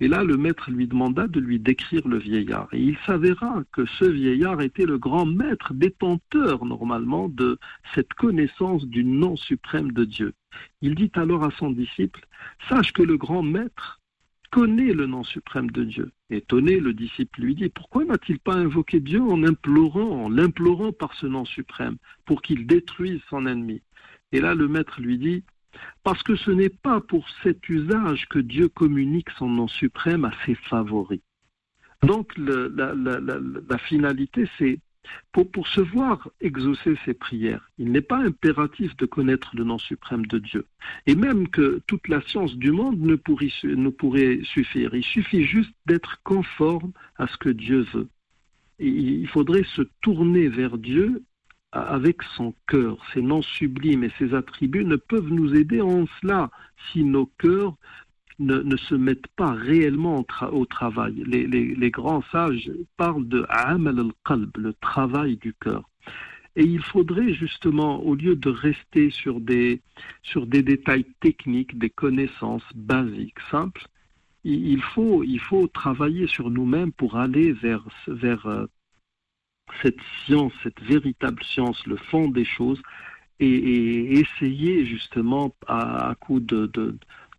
Et 0.00 0.06
là, 0.06 0.22
le 0.22 0.36
maître 0.36 0.70
lui 0.70 0.86
demanda 0.86 1.26
de 1.26 1.40
lui 1.40 1.58
décrire 1.58 2.06
le 2.06 2.18
vieillard. 2.18 2.68
Et 2.72 2.80
il 2.80 2.96
s'avéra 3.04 3.64
que 3.72 3.84
ce 3.98 4.04
vieillard 4.04 4.60
était 4.60 4.86
le 4.86 4.96
grand 4.96 5.26
maître 5.26 5.74
détenteur, 5.74 6.64
normalement, 6.64 7.28
de 7.28 7.58
cette 7.94 8.14
connaissance 8.14 8.86
du 8.86 9.04
nom 9.04 9.34
suprême 9.34 9.90
de 9.90 10.04
Dieu. 10.04 10.34
Il 10.82 10.94
dit 10.94 11.10
alors 11.14 11.42
à 11.44 11.50
son 11.50 11.70
disciple, 11.70 12.26
Sache 12.68 12.92
que 12.92 13.02
le 13.02 13.16
grand 13.16 13.42
maître 13.42 14.00
connaît 14.50 14.92
le 14.92 15.06
nom 15.06 15.24
suprême 15.24 15.70
de 15.70 15.82
Dieu. 15.82 16.12
Étonné, 16.30 16.78
le 16.78 16.94
disciple 16.94 17.40
lui 17.42 17.56
dit, 17.56 17.68
Pourquoi 17.68 18.04
n'a-t-il 18.04 18.38
pas 18.38 18.54
invoqué 18.54 19.00
Dieu 19.00 19.20
en 19.20 19.42
implorant, 19.42 20.26
en 20.26 20.30
l'implorant 20.30 20.92
par 20.92 21.14
ce 21.14 21.26
nom 21.26 21.44
suprême, 21.44 21.96
pour 22.24 22.40
qu'il 22.42 22.68
détruise 22.68 23.20
son 23.28 23.46
ennemi? 23.46 23.82
Et 24.30 24.40
là, 24.40 24.54
le 24.54 24.68
maître 24.68 25.00
lui 25.00 25.18
dit, 25.18 25.42
parce 26.02 26.22
que 26.22 26.36
ce 26.36 26.50
n'est 26.50 26.68
pas 26.68 27.00
pour 27.00 27.26
cet 27.42 27.68
usage 27.68 28.26
que 28.28 28.38
Dieu 28.38 28.68
communique 28.68 29.30
son 29.38 29.48
nom 29.48 29.68
suprême 29.68 30.24
à 30.24 30.32
ses 30.44 30.54
favoris. 30.54 31.20
Donc 32.02 32.32
la, 32.36 33.78
finalité, 33.78 34.48
c'est 34.58 34.78
pour, 35.32 35.66
se 35.66 35.80
voir 35.80 36.28
exaucer 36.40 36.96
ses 37.04 37.14
prières. 37.14 37.70
Il 37.78 37.90
n'est 37.90 38.00
pas 38.00 38.18
impératif 38.18 38.96
de 38.96 39.06
connaître 39.06 39.50
le 39.54 39.64
nom 39.64 39.78
suprême 39.78 40.26
de 40.26 40.38
Dieu. 40.38 40.66
Et 41.06 41.16
même 41.16 41.48
que 41.48 41.82
toute 41.86 42.06
la 42.08 42.20
science 42.20 42.54
du 42.56 42.70
monde 42.70 43.00
ne 43.00 43.16
pourrait 43.16 44.40
suffire. 44.44 44.94
Il 44.94 45.04
suffit 45.04 45.44
juste 45.44 45.74
d'être 45.86 46.20
conforme 46.22 46.92
à 47.16 47.26
ce 47.26 47.36
que 47.36 47.48
Dieu 47.48 47.86
veut. 47.92 48.08
il 48.78 49.26
faudrait 49.28 49.66
se 49.74 49.82
tourner 50.00 50.48
vers 50.48 50.78
Dieu 50.78 51.24
avec 51.72 52.22
son 52.36 52.54
cœur. 52.66 52.96
Ses 53.12 53.22
noms 53.22 53.42
sublimes 53.42 54.04
et 54.04 54.12
ses 54.18 54.34
attributs 54.34 54.84
ne 54.84 54.96
peuvent 54.96 55.30
nous 55.30 55.54
aider 55.54 55.80
en 55.80 56.06
cela 56.20 56.50
si 56.92 57.04
nos 57.04 57.26
cœurs 57.38 57.74
ne, 58.38 58.76
se 58.76 58.94
mettent 58.94 59.26
pas 59.36 59.52
réellement 59.52 60.24
au, 60.52 60.64
travail. 60.64 61.24
Les, 61.26 61.90
grands 61.90 62.22
sages 62.30 62.70
parlent 62.96 63.26
de 63.26 63.44
amal 63.48 63.98
al-qalb, 63.98 64.56
le 64.56 64.72
travail 64.74 65.36
du 65.36 65.54
cœur. 65.54 65.88
Et 66.56 66.64
il 66.64 66.82
faudrait 66.82 67.34
justement, 67.34 68.02
au 68.02 68.14
lieu 68.14 68.34
de 68.34 68.48
rester 68.48 69.10
sur 69.10 69.40
des, 69.40 69.80
sur 70.22 70.46
des 70.46 70.62
détails 70.62 71.06
techniques, 71.20 71.78
des 71.78 71.90
connaissances 71.90 72.68
basiques, 72.74 73.38
simples, 73.50 73.86
il 74.44 74.82
faut, 74.82 75.22
il 75.24 75.40
faut 75.40 75.66
travailler 75.66 76.26
sur 76.26 76.50
nous-mêmes 76.50 76.92
pour 76.92 77.16
aller 77.16 77.52
vers, 77.52 77.84
vers 78.06 78.46
euh, 78.46 78.66
cette 79.82 80.00
science, 80.24 80.52
cette 80.62 80.80
véritable 80.82 81.42
science, 81.44 81.86
le 81.86 81.96
fond 81.96 82.28
des 82.28 82.44
choses, 82.44 82.80
et, 83.40 84.18
essayer 84.18 84.84
justement 84.84 85.54
à, 85.66 86.14
coup 86.20 86.40
de, 86.40 86.70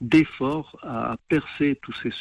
d'efforts 0.02 0.78
à 0.84 1.18
percer 1.28 1.78
tous 1.82 1.94
ces, 2.02 2.12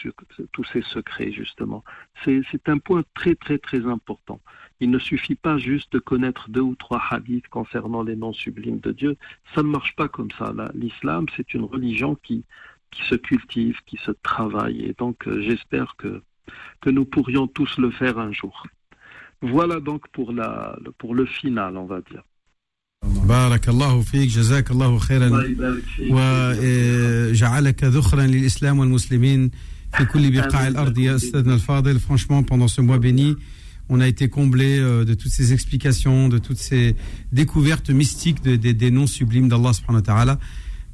tous 0.53 0.65
ces 0.73 0.83
secrets, 0.83 1.33
justement. 1.33 1.85
C'est, 2.25 2.69
un 2.69 2.79
point 2.79 3.05
très, 3.15 3.35
très, 3.35 3.59
très 3.59 3.87
important. 3.87 4.41
Il 4.81 4.91
ne 4.91 4.99
suffit 4.99 5.35
pas 5.35 5.59
juste 5.59 5.93
de 5.93 5.99
connaître 5.99 6.51
deux 6.51 6.61
ou 6.61 6.75
trois 6.75 7.03
hadiths 7.11 7.49
concernant 7.49 8.03
les 8.03 8.17
noms 8.17 8.33
sublimes 8.33 8.81
de 8.81 8.93
Dieu. 8.93 9.17
Ça 9.55 9.63
ne 9.63 9.69
marche 9.69 9.95
pas 9.97 10.09
comme 10.09 10.31
ça. 10.39 10.53
L'islam, 10.75 11.27
c'est 11.37 11.55
une 11.55 11.65
religion 11.65 12.17
qui, 12.17 12.45
qui 12.91 13.03
se 13.05 13.15
cultive, 13.15 13.81
qui 13.87 13.97
se 13.99 14.11
travaille. 14.11 14.85
Et 14.85 14.95
donc, 14.95 15.27
euh, 15.27 15.41
j'espère 15.41 15.97
que, 15.97 16.23
que 16.81 16.91
nous 16.91 17.05
pourrions 17.05 17.47
tous 17.47 17.79
le 17.79 17.91
faire 17.91 18.19
un 18.19 18.33
jour. 18.33 18.65
Voilà 19.42 19.80
donc 19.80 20.02
pour, 20.14 20.32
la, 20.32 20.78
pour 20.98 21.16
le 21.16 21.26
final, 21.26 21.78
on 21.78 21.86
va 21.86 22.02
dire. 22.02 22.24
بارك 23.28 23.70
الله 23.70 24.02
فيك 24.02 24.30
جزاك 24.30 24.72
الله 24.72 24.98
خيرا 24.98 25.30
وجعلك 26.10 27.84
ذخرا 27.84 28.26
للإسلام 28.26 28.80
والمسلمين 28.80 29.52
في 29.98 30.06
كل 30.06 30.32
بقاع 30.32 30.68
الأرض 30.68 30.98
يا 30.98 31.16
أستاذنا 31.16 31.54
الفاضل 31.54 32.00
franchement 32.00 32.44
pendant 32.44 32.68
ce 32.68 32.82
mois 32.82 32.98
béni 33.00 33.36
on 33.90 34.00
a 34.00 34.08
été 34.08 34.30
comblé 34.30 34.80
euh, 34.80 35.04
de 35.04 35.14
toutes 35.14 35.32
ces 35.32 35.52
explications 35.54 36.30
de 36.30 36.38
toutes 36.38 36.58
ces 36.58 36.96
découvertes 37.32 37.90
mystiques 37.90 38.42
de, 38.42 38.56
de, 38.56 38.72
des 38.72 38.92
noms 38.92 39.08
sublimes 39.08 39.50
d'Allah 39.50 39.74
subhanahu 39.74 40.02
wa 40.02 40.06
ta'ala 40.14 40.40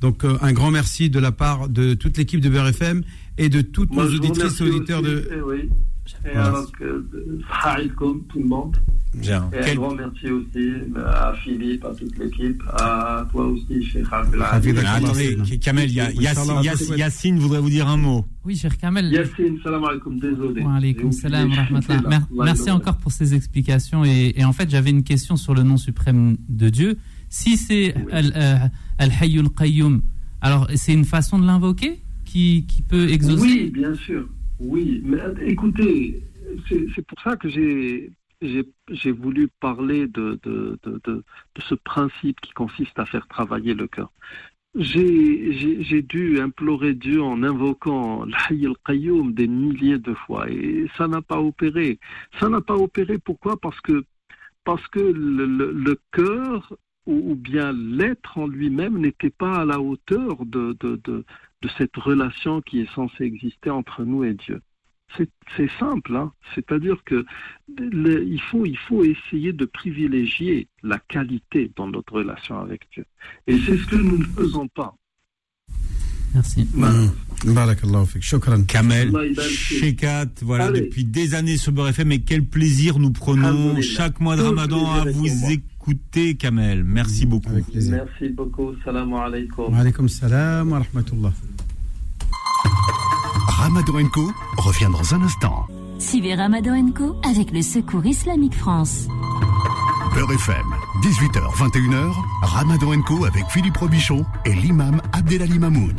donc 0.02 0.26
euh, 0.26 0.38
un 0.42 0.54
grand 0.54 0.72
merci 0.72 1.10
de 1.10 1.20
la 1.20 1.32
part 1.32 1.70
de 1.70 1.94
toute 1.94 2.18
l'équipe 2.18 2.42
de 2.42 2.50
BRFM 2.50 3.04
et 3.38 3.50
de 3.50 3.62
toutes 3.62 3.94
nos 3.94 4.08
auditrices 4.08 4.60
et 4.62 4.64
auditeurs 4.64 5.02
de 5.02 5.30
eh 5.32 5.42
oui. 5.42 5.70
Et 6.25 6.37
alors 6.37 6.71
que 6.73 7.05
comme 7.97 8.25
tout 8.29 8.39
le 8.39 8.47
monde. 8.47 8.77
Bien. 9.15 9.49
Et 9.53 9.71
un 9.71 9.75
grand 9.77 9.95
merci 9.95 10.29
aussi 10.29 10.73
à 11.07 11.33
Philippe, 11.43 11.85
à 11.85 11.95
toute 11.95 12.19
l'équipe, 12.19 12.61
à 12.73 13.25
toi 13.31 13.47
aussi, 13.47 13.83
Cheikh 13.85 14.07
Attendez, 14.13 15.59
Kamel, 15.61 15.91
Yassine 15.91 17.39
voudrait 17.39 17.61
vous 17.61 17.71
dire 17.71 17.87
un 17.89 17.97
mot. 17.97 18.27
Oui, 18.45 18.57
cher 18.57 18.77
Kamel. 18.77 19.13
Yassine, 19.13 19.59
salam 19.63 19.85
alaikum, 19.85 20.19
désolé. 20.19 20.63
Wa 20.63 20.75
alaikum 20.75 21.13
salam, 21.13 21.53
Merci 22.33 22.71
encore 22.71 22.97
pour 22.97 23.13
ces 23.13 23.35
explications. 23.35 24.05
Et, 24.05 24.35
et 24.37 24.45
en 24.45 24.53
fait, 24.53 24.69
j'avais 24.69 24.91
une 24.91 25.05
question 25.05 25.37
sur 25.37 25.55
le 25.55 25.63
nom 25.63 25.77
suprême 25.77 26.37
de 26.49 26.69
Dieu. 26.69 26.99
Si 27.29 27.57
c'est 27.57 27.95
euh, 28.13 28.57
Al-Hayyul 28.99 29.51
Qayyum, 29.51 30.03
alors 30.41 30.69
c'est 30.75 30.93
une 30.93 31.05
façon 31.05 31.39
de 31.39 31.47
l'invoquer 31.47 32.03
qui, 32.25 32.65
qui 32.67 32.83
peut 32.83 33.09
exaucer? 33.11 33.43
Oui, 33.43 33.71
bien 33.73 33.95
sûr. 33.95 34.27
Oui, 34.67 35.03
mais 35.05 35.19
écoutez, 35.43 36.23
c'est 36.69 37.07
pour 37.07 37.21
ça 37.21 37.37
que 37.37 37.49
j'ai 37.49 39.13
voulu 39.13 39.49
parler 39.61 40.07
de, 40.07 40.39
de, 40.43 40.79
de, 40.85 41.25
ce 41.59 41.75
principe 41.75 42.41
qui 42.41 42.53
consiste 42.53 42.99
à 42.99 43.05
faire 43.07 43.27
travailler 43.29 43.75
le 43.75 43.87
cœur. 43.87 44.11
J'ai 44.75 46.03
dû 46.03 46.41
implorer 46.41 46.95
Dieu 46.95 47.23
en 47.23 47.43
invoquant 47.43 48.25
l'Hayy 48.25 48.67
al-Qayyum 48.67 49.33
des 49.35 49.47
milliers 49.47 49.99
de 49.99 50.15
fois 50.15 50.51
et 50.51 50.87
ça 50.97 51.07
n'a 51.09 51.23
pas 51.23 51.41
opéré. 51.41 51.99
Ça 52.41 52.49
n'a 52.49 52.61
pas 52.61 52.75
opéré 52.75 53.19
pourquoi? 53.19 53.57
Parce 53.61 53.81
que, 53.83 54.05
parce 54.65 54.87
que 54.89 54.99
le, 55.01 55.99
cœur 56.11 56.75
ou, 57.07 57.35
bien 57.35 57.73
l'être 57.73 58.39
en 58.39 58.49
lui-même 58.49 58.99
n'était 58.99 59.31
pas 59.31 59.61
à 59.61 59.65
la 59.65 59.79
hauteur 59.79 60.45
de, 60.45 60.77
de, 60.81 61.25
de 61.65 61.71
cette 61.79 61.97
relation 61.97 62.61
qui 62.61 62.81
est 62.81 62.95
censée 62.95 63.25
exister 63.25 63.71
entre 63.71 64.05
nous 64.05 64.23
et 64.23 64.35
Dieu. 64.35 64.61
C'est 65.57 65.71
simple, 65.79 66.17
hein. 66.17 66.33
c'est-à-dire 66.55 66.97
que 67.05 67.25
il, 67.79 68.41
faut, 68.51 68.67
il 68.67 68.77
faut 68.77 69.05
essayer 69.05 69.53
de 69.53 69.65
privilégier 69.65 70.67
la 70.83 70.99
qualité 70.99 71.71
dans 71.77 71.87
notre 71.87 72.15
relation 72.15 72.59
avec 72.59 72.89
Dieu. 72.93 73.05
Et 73.47 73.57
c'est 73.59 73.77
ce 73.77 73.87
que 73.87 73.97
nous 73.97 74.19
ne 74.19 74.25
faisons 74.25 74.67
pas. 74.69 74.97
Merci. 76.35 76.67
Mm. 76.75 78.67
Kamel, 78.67 79.13
Shekat, 79.41 80.27
voilà, 80.43 80.73
depuis 80.73 81.05
des 81.05 81.35
années 81.35 81.59
sur 81.59 81.71
Beurre 81.71 81.89
FM, 81.89 82.11
et 82.11 82.23
quel 82.23 82.45
plaisir 82.45 82.99
nous 82.99 83.13
prenons 83.13 83.81
chaque 83.83 84.19
mois 84.19 84.37
de 84.37 84.43
Ramadan 84.43 84.91
à 84.91 85.05
vous 85.05 85.27
écouter, 85.27 85.63
Kamel. 86.39 86.85
Merci 86.85 87.27
beaucoup. 87.27 87.51
Merci 87.51 88.29
beaucoup. 88.31 88.75
Salam 88.85 89.13
alaikum. 89.15 89.75
Alaikum 89.75 90.09
salam 90.09 90.73
wa 90.73 90.79
rahmatullah. 90.79 91.33
Ramadan 93.49 94.09
Co 94.09 94.31
revient 94.59 94.91
dans 94.93 95.15
un 95.15 95.23
instant. 95.23 95.67
Suivez 95.99 96.35
Ramadan 96.35 96.91
Co 96.93 97.17
avec 97.25 97.51
le 97.53 97.63
Secours 97.63 98.05
Islamique 98.05 98.55
France. 98.55 99.09
Beurre 100.15 100.33
FM, 100.33 100.67
18h, 101.03 101.41
21h, 101.57 102.13
Ramadan 102.43 103.03
Co 103.03 103.25
avec 103.25 103.45
Philippe 103.49 103.77
Robichon 103.77 104.25
et 104.45 104.55
l'imam 104.55 105.01
Abdelali 105.13 105.59
Mamoun. 105.59 105.97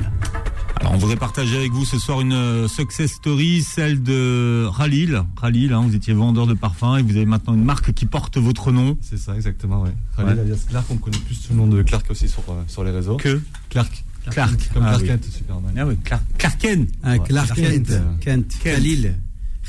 Alors, 0.79 0.93
on 0.93 0.97
voudrait 0.97 1.15
partager 1.15 1.55
avec 1.57 1.71
vous 1.71 1.85
ce 1.85 1.97
soir 1.97 2.21
une 2.21 2.33
euh, 2.33 2.67
success 2.67 3.11
story, 3.13 3.63
celle 3.63 4.03
de 4.03 4.67
Khalil. 4.77 5.23
Khalil, 5.41 5.73
hein, 5.73 5.81
vous 5.87 5.95
étiez 5.95 6.13
vendeur 6.13 6.47
de 6.47 6.53
parfums 6.53 6.97
et 6.99 7.01
vous 7.01 7.15
avez 7.15 7.25
maintenant 7.25 7.53
une 7.53 7.63
marque 7.63 7.93
qui 7.93 8.05
porte 8.05 8.37
votre 8.37 8.71
nom. 8.71 8.97
C'est 9.01 9.17
ça, 9.17 9.35
exactement, 9.35 9.81
ouais. 9.81 9.93
Khalil 10.17 10.33
Ouais. 10.35 10.39
alias 10.41 10.65
Clark, 10.69 10.85
on 10.89 10.97
connaît 10.97 11.17
plus 11.17 11.35
sous 11.35 11.53
le 11.53 11.57
nom 11.59 11.67
de 11.67 11.81
Clark 11.81 12.05
aussi 12.11 12.27
sur, 12.27 12.43
euh, 12.49 12.61
sur 12.67 12.83
les 12.83 12.91
réseaux. 12.91 13.17
Que 13.17 13.41
Clark. 13.69 14.03
Clark. 14.29 14.69
Comme 14.73 14.83
Ah 14.83 14.89
Clark 14.97 15.01
oui. 15.01 15.07
Kent, 15.07 15.25
Superman. 15.31 15.73
Ah 15.77 15.85
oui, 15.87 15.97
Clark, 16.03 16.23
Clark 16.37 16.57
Kent. 16.59 16.89
Ah. 17.03 17.17
Clark 17.19 17.27
Clark 17.27 17.55
Kent. 17.55 17.87
Kent. 17.87 18.19
Kent. 18.19 18.59
Khalil. 18.63 19.15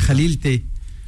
Khalil 0.07 0.39
T. 0.39 0.65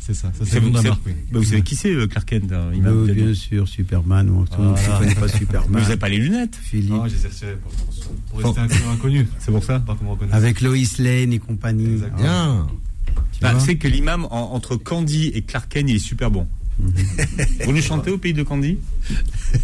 C'est 0.09 0.15
ça, 0.15 0.33
ça 0.33 0.45
C'est 0.47 0.59
vous, 0.59 0.75
c'est- 0.75 0.89
marque, 0.89 1.03
oui. 1.05 1.13
bah, 1.31 1.39
vous 1.39 1.45
savez 1.45 1.61
qui 1.61 1.77
c'est, 1.77 1.93
euh, 1.93 2.07
Clark 2.07 2.27
Kent 2.27 2.51
hein, 2.51 2.71
il 2.73 2.83
Oh, 2.89 3.05
bien 3.05 3.35
sûr, 3.35 3.69
Superman. 3.69 4.27
Bon, 4.27 4.45
tout 4.47 4.59
le 4.63 4.69
monde 4.69 4.79
ne 4.79 4.99
connaît 4.99 5.15
pas 5.15 5.27
Mais 5.27 5.39
Superman. 5.39 5.69
vous 5.71 5.79
n'avez 5.81 5.97
pas 5.99 6.09
les 6.09 6.17
lunettes 6.17 6.57
Philippe. 6.63 6.89
Non, 6.91 7.07
je 7.07 7.15
les 7.15 7.25
ai 7.27 7.29
retirés 7.29 7.57
pour, 7.63 7.71
pour, 7.73 8.15
pour 8.43 8.57
rester 8.57 8.61
inconnu. 8.63 8.91
inconnu. 8.95 9.29
C'est 9.39 9.53
pour 9.53 9.63
ça. 9.63 9.85
Avec 10.33 10.63
Lois 10.63 10.77
Lane 10.99 11.35
et 11.35 11.39
compagnie. 11.39 12.01
Bien. 12.17 12.67
Tu 13.33 13.41
bah, 13.43 13.53
vois 13.53 13.61
C'est 13.61 13.77
que 13.77 13.87
l'imam, 13.87 14.25
en- 14.31 14.55
entre 14.55 14.77
Candy 14.77 15.27
et 15.35 15.43
Clark 15.43 15.69
Kent, 15.69 15.85
il 15.91 15.97
est 15.97 15.99
super 15.99 16.31
bon. 16.31 16.49
vous 17.65 17.73
nous 17.73 17.83
chantez 17.83 18.11
au 18.11 18.19
pays 18.19 18.33
de 18.33 18.43
Candy 18.43 18.79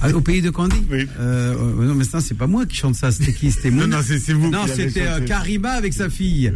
Ah, 0.01 0.11
au 0.11 0.21
pays 0.21 0.43
de 0.43 0.51
Candy 0.51 0.77
Oui. 0.91 1.07
Euh, 1.19 1.55
non, 1.87 1.95
mais 1.95 2.05
ça, 2.05 2.21
c'est 2.21 2.35
pas 2.35 2.47
moi 2.49 2.67
qui 2.67 2.77
chante 2.77 2.95
ça. 2.97 3.13
C'était 3.13 3.33
qui 3.33 3.53
C'était 3.53 3.71
moi. 3.73 3.87
Non, 3.87 3.99
non, 3.99 4.03
c'est- 4.05 4.33
vous 4.33 4.51
Non, 4.51 4.67
c'était 4.67 5.07
euh. 5.07 5.21
Karima 5.21 5.71
avec 5.71 5.93
sa 5.93 6.11
fille. 6.11 6.53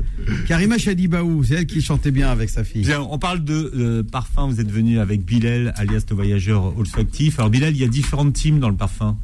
Karima 0.48 0.76
Chadibaou. 0.78 1.44
C'est 1.44 1.54
elle 1.54 1.66
qui 1.66 1.80
chantait 1.80 2.10
bien 2.10 2.30
avec 2.30 2.50
sa 2.50 2.64
fille. 2.64 2.82
Bien, 2.82 3.00
on 3.00 3.18
parle 3.18 3.44
de 3.44 3.72
euh, 3.76 4.02
parfum. 4.02 4.48
Vous 4.48 4.60
êtes 4.60 4.70
venu 4.70 4.98
avec 4.98 5.24
Bilal, 5.24 5.72
alias 5.76 6.02
le 6.10 6.16
voyageur 6.16 6.76
olfactif. 6.76 7.38
Alors 7.38 7.50
Bilal, 7.50 7.74
il 7.74 7.80
y 7.80 7.84
a 7.84 7.88
différentes 7.88 8.32
teams 8.32 8.58
dans 8.58 8.68
le 8.70 8.76
parfum. 8.76 9.16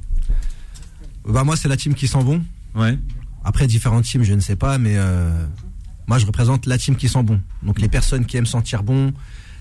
Bah 1.28 1.42
moi 1.42 1.56
c'est 1.56 1.68
la 1.68 1.76
team 1.76 1.94
qui 1.94 2.06
sent 2.06 2.22
bon. 2.22 2.42
Ouais. 2.74 2.98
Après 3.44 3.66
différentes 3.66 4.04
teams, 4.04 4.22
je 4.24 4.34
ne 4.34 4.40
sais 4.40 4.56
pas, 4.56 4.78
mais 4.78 4.94
euh, 4.96 5.30
moi 6.06 6.18
je 6.18 6.26
représente 6.26 6.66
la 6.66 6.76
team 6.78 6.96
qui 6.96 7.08
sent 7.08 7.22
bon. 7.22 7.40
Donc 7.62 7.80
les 7.80 7.88
personnes 7.88 8.26
qui 8.26 8.36
aiment 8.36 8.46
sentir 8.46 8.82
bon, 8.82 9.12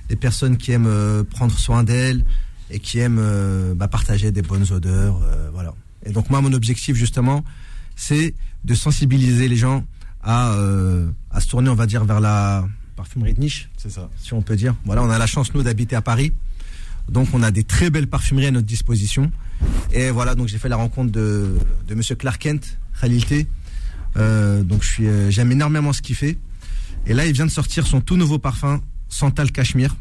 les 0.09 0.15
personnes 0.15 0.57
qui 0.57 0.71
aiment 0.71 0.88
euh, 0.88 1.23
prendre 1.23 1.57
soin 1.57 1.84
d'elles 1.84 2.23
et 2.69 2.80
qui 2.80 2.99
aiment 2.99 3.19
euh, 3.19 3.73
bah, 3.75 3.88
partager 3.88 4.31
des 4.31 4.41
bonnes 4.41 4.71
odeurs, 4.71 5.19
euh, 5.23 5.49
voilà. 5.53 5.73
Et 6.05 6.11
donc 6.11 6.30
moi 6.30 6.41
mon 6.41 6.53
objectif 6.53 6.95
justement, 6.95 7.43
c'est 7.95 8.34
de 8.65 8.73
sensibiliser 8.73 9.47
les 9.47 9.55
gens 9.55 9.85
à 10.21 10.53
euh, 10.53 11.09
à 11.31 11.39
se 11.39 11.47
tourner, 11.47 11.69
on 11.69 11.75
va 11.75 11.85
dire, 11.85 12.03
vers 12.05 12.19
la 12.19 12.67
parfumerie 12.95 13.34
de 13.34 13.39
niche, 13.39 13.69
C'est 13.77 13.89
ça. 13.89 14.09
si 14.17 14.34
on 14.34 14.41
peut 14.41 14.55
dire. 14.55 14.75
Voilà, 14.85 15.03
on 15.03 15.09
a 15.09 15.17
la 15.17 15.27
chance 15.27 15.53
nous 15.53 15.63
d'habiter 15.63 15.95
à 15.95 16.01
Paris, 16.01 16.31
donc 17.09 17.30
on 17.34 17.41
a 17.43 17.51
des 17.51 17.63
très 17.63 17.89
belles 17.89 18.07
parfumeries 18.07 18.47
à 18.47 18.51
notre 18.51 18.67
disposition. 18.67 19.31
Et 19.91 20.09
voilà, 20.11 20.35
donc 20.35 20.47
j'ai 20.47 20.57
fait 20.57 20.69
la 20.69 20.75
rencontre 20.75 21.11
de, 21.11 21.55
de 21.88 21.95
Monsieur 21.95 22.15
Clark 22.15 22.41
Kent, 22.41 22.77
Khalil 22.99 23.25
T. 23.25 23.47
Euh, 24.15 24.61
donc 24.63 24.85
euh, 24.99 25.30
j'aime 25.31 25.51
énormément 25.51 25.93
ce 25.93 26.01
qu'il 26.01 26.15
fait. 26.15 26.38
Et 27.05 27.13
là, 27.13 27.25
il 27.25 27.34
vient 27.34 27.45
de 27.45 27.51
sortir 27.51 27.85
son 27.88 27.99
tout 28.01 28.15
nouveau 28.15 28.39
parfum, 28.39 28.81
Santal 29.14 29.52
Cachemire. 29.52 29.95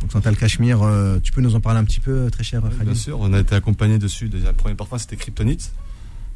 Donc 0.00 0.12
Santal 0.12 0.36
Cachemire, 0.36 0.82
euh, 0.82 1.18
tu 1.22 1.32
peux 1.32 1.40
nous 1.40 1.54
en 1.54 1.60
parler 1.60 1.78
un 1.80 1.84
petit 1.84 2.00
peu, 2.00 2.10
euh, 2.26 2.30
très 2.30 2.42
cher 2.44 2.60
Oui, 2.62 2.70
Khalil 2.70 2.84
bien 2.84 2.94
sûr, 2.94 3.18
on 3.20 3.32
a 3.32 3.40
été 3.40 3.54
accompagné 3.54 3.98
dessus. 3.98 4.28
Déjà, 4.28 4.48
le 4.48 4.56
premier 4.56 4.74
parfum, 4.74 4.98
c'était 4.98 5.16
Kryptonite, 5.16 5.72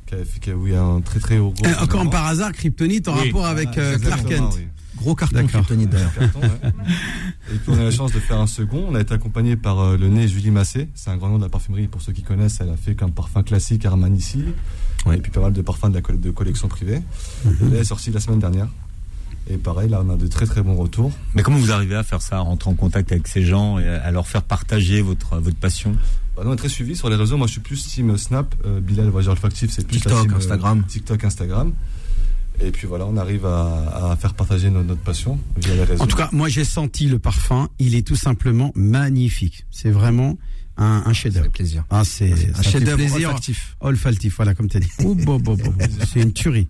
qui 0.07 0.15
a 0.15 0.19
fait 0.25 0.41
qui 0.41 0.51
a- 0.51 0.57
où 0.57 0.67
il 0.67 0.73
y 0.73 0.77
a 0.77 0.83
un 0.83 1.01
très 1.01 1.21
très 1.21 1.39
haut 1.39 1.51
gros. 1.51 1.65
Eh, 1.67 1.75
encore 1.83 1.99
rendement. 1.99 2.11
par 2.13 2.27
hasard, 2.27 2.53
Kryptonite 2.53 3.09
en 3.09 3.15
Oui. 3.19 3.27
rapport 3.27 3.47
avec 3.47 3.77
euh, 3.77 3.99
Clark 3.99 4.25
Kent. 4.27 4.55
oui. 4.57 4.67
Gros 4.97 5.15
carton. 5.15 5.47
Kryptonite 5.47 5.91
d'ailleurs. 5.91 6.13
Ouais. 6.41 6.49
Et 7.53 7.59
puis 7.59 7.69
on 7.69 7.75
a 7.79 7.83
la 7.83 7.91
chance 7.91 8.13
de 8.13 8.19
faire 8.21 8.41
un 8.41 8.47
second. 8.47 8.87
On 8.89 8.95
a 8.95 9.01
été 9.03 9.13
accompagné 9.13 9.55
par 9.57 9.79
euh, 9.81 9.97
le 9.99 10.09
nez 10.09 10.27
Julie 10.27 10.51
Massé. 10.51 10.89
C'est 10.95 11.11
un 11.11 11.19
grand 11.19 11.29
nom 11.29 11.37
de 11.37 11.43
la 11.43 11.51
parfumerie. 11.51 11.87
Pour 11.87 12.01
ceux 12.01 12.13
qui 12.13 12.23
connaissent, 12.23 12.61
elle 12.63 12.71
a 12.71 12.79
fait 12.79 12.95
qu'un 12.95 13.11
parfum 13.11 13.43
classique 13.43 13.85
Armani 13.85 14.17
ici. 14.17 14.43
Ouais. 15.05 15.19
Et 15.19 15.21
puis 15.21 15.31
pas 15.31 15.41
mal 15.43 15.53
de 15.53 15.61
parfums 15.61 15.91
de 15.91 15.95
la 16.01 16.17
de 16.17 16.31
collection 16.31 16.69
privée. 16.69 17.03
Et 17.45 17.49
là, 17.49 17.57
elle 17.73 17.75
est 17.75 17.85
sortie 17.85 18.11
la 18.11 18.21
semaine 18.21 18.39
dernière. 18.39 18.69
Et 19.49 19.57
pareil, 19.59 19.89
là, 19.89 20.03
on 20.05 20.11
a 20.11 20.17
de 20.17 20.27
très 20.27 20.45
très 20.47 20.63
bons 20.63 20.75
retours. 20.75 21.13
Mais 21.35 21.43
comment 21.43 21.59
vous 21.59 21.71
arrivez 21.71 21.95
à 21.95 22.03
faire 22.03 22.21
ça, 22.23 22.37
à 22.37 22.41
rentrer 22.41 22.69
en 22.71 22.75
contact 22.75 23.13
avec 23.13 23.29
ces 23.29 23.43
gens 23.45 23.79
et 23.79 23.87
à 23.87 24.11
leur 24.11 24.27
faire 24.27 24.43
partager 24.43 25.01
votre 25.03 25.39
votre 25.39 25.57
passion? 25.57 25.95
Bah, 26.37 26.43
on 26.45 26.53
est 26.53 26.57
très 26.57 26.69
suivis 26.69 26.97
sur 26.97 27.09
les 27.09 27.17
réseaux. 27.17 27.37
Moi, 27.37 27.47
je 27.47 27.53
suis 27.53 27.61
plus 27.61 27.87
team 27.87 28.17
Snap. 28.19 28.55
Euh, 28.65 28.81
Bilal, 28.81 29.09
voyageur 29.09 29.33
olfactif, 29.33 29.71
c'est 29.71 29.87
plus 29.87 29.97
la 29.99 30.01
TikTok, 30.03 30.23
team, 30.23 30.33
euh, 30.33 30.37
Instagram. 30.37 30.85
TikTok, 30.87 31.25
Instagram. 31.25 31.73
Et 32.61 32.71
puis 32.71 32.87
voilà, 32.87 33.05
on 33.07 33.17
arrive 33.19 33.45
à, 33.47 34.11
à 34.13 34.17
faire 34.17 34.33
partager 34.35 34.71
no- 34.71 34.83
notre 34.83 35.03
passion 35.03 35.39
via 35.59 35.75
les 35.75 35.85
réseaux. 35.85 36.03
En 36.03 36.07
tout 36.07 36.17
cas, 36.17 36.31
moi 36.33 36.49
j'ai 36.49 36.65
senti 36.65 37.07
le 37.07 37.19
parfum. 37.19 37.69
Il 37.79 37.95
est 37.95 38.07
tout 38.07 38.17
simplement 38.17 38.73
magnifique. 38.75 39.67
C'est 39.71 39.91
vraiment 39.91 40.39
un, 40.79 41.03
un 41.05 41.09
Ça 41.09 41.13
chef-d'œuvre. 41.13 41.45
fait 41.47 41.53
plaisir. 41.53 41.85
Ah, 41.91 42.03
c'est 42.05 42.33
Un 42.59 42.63
chef-d'œuvre 42.63 43.05
olfactif. 43.15 43.77
Olfactif, 43.81 44.37
voilà, 44.37 44.55
comme 44.55 44.69
tu 44.69 44.79
as 44.79 44.81
dit. 44.81 44.89
Oh, 45.05 45.15
bo, 45.15 45.39
bo, 45.39 45.55
bo, 45.57 45.71
bo. 45.71 45.73
C'est 46.13 46.21
une 46.23 46.33
tuerie. 46.33 46.67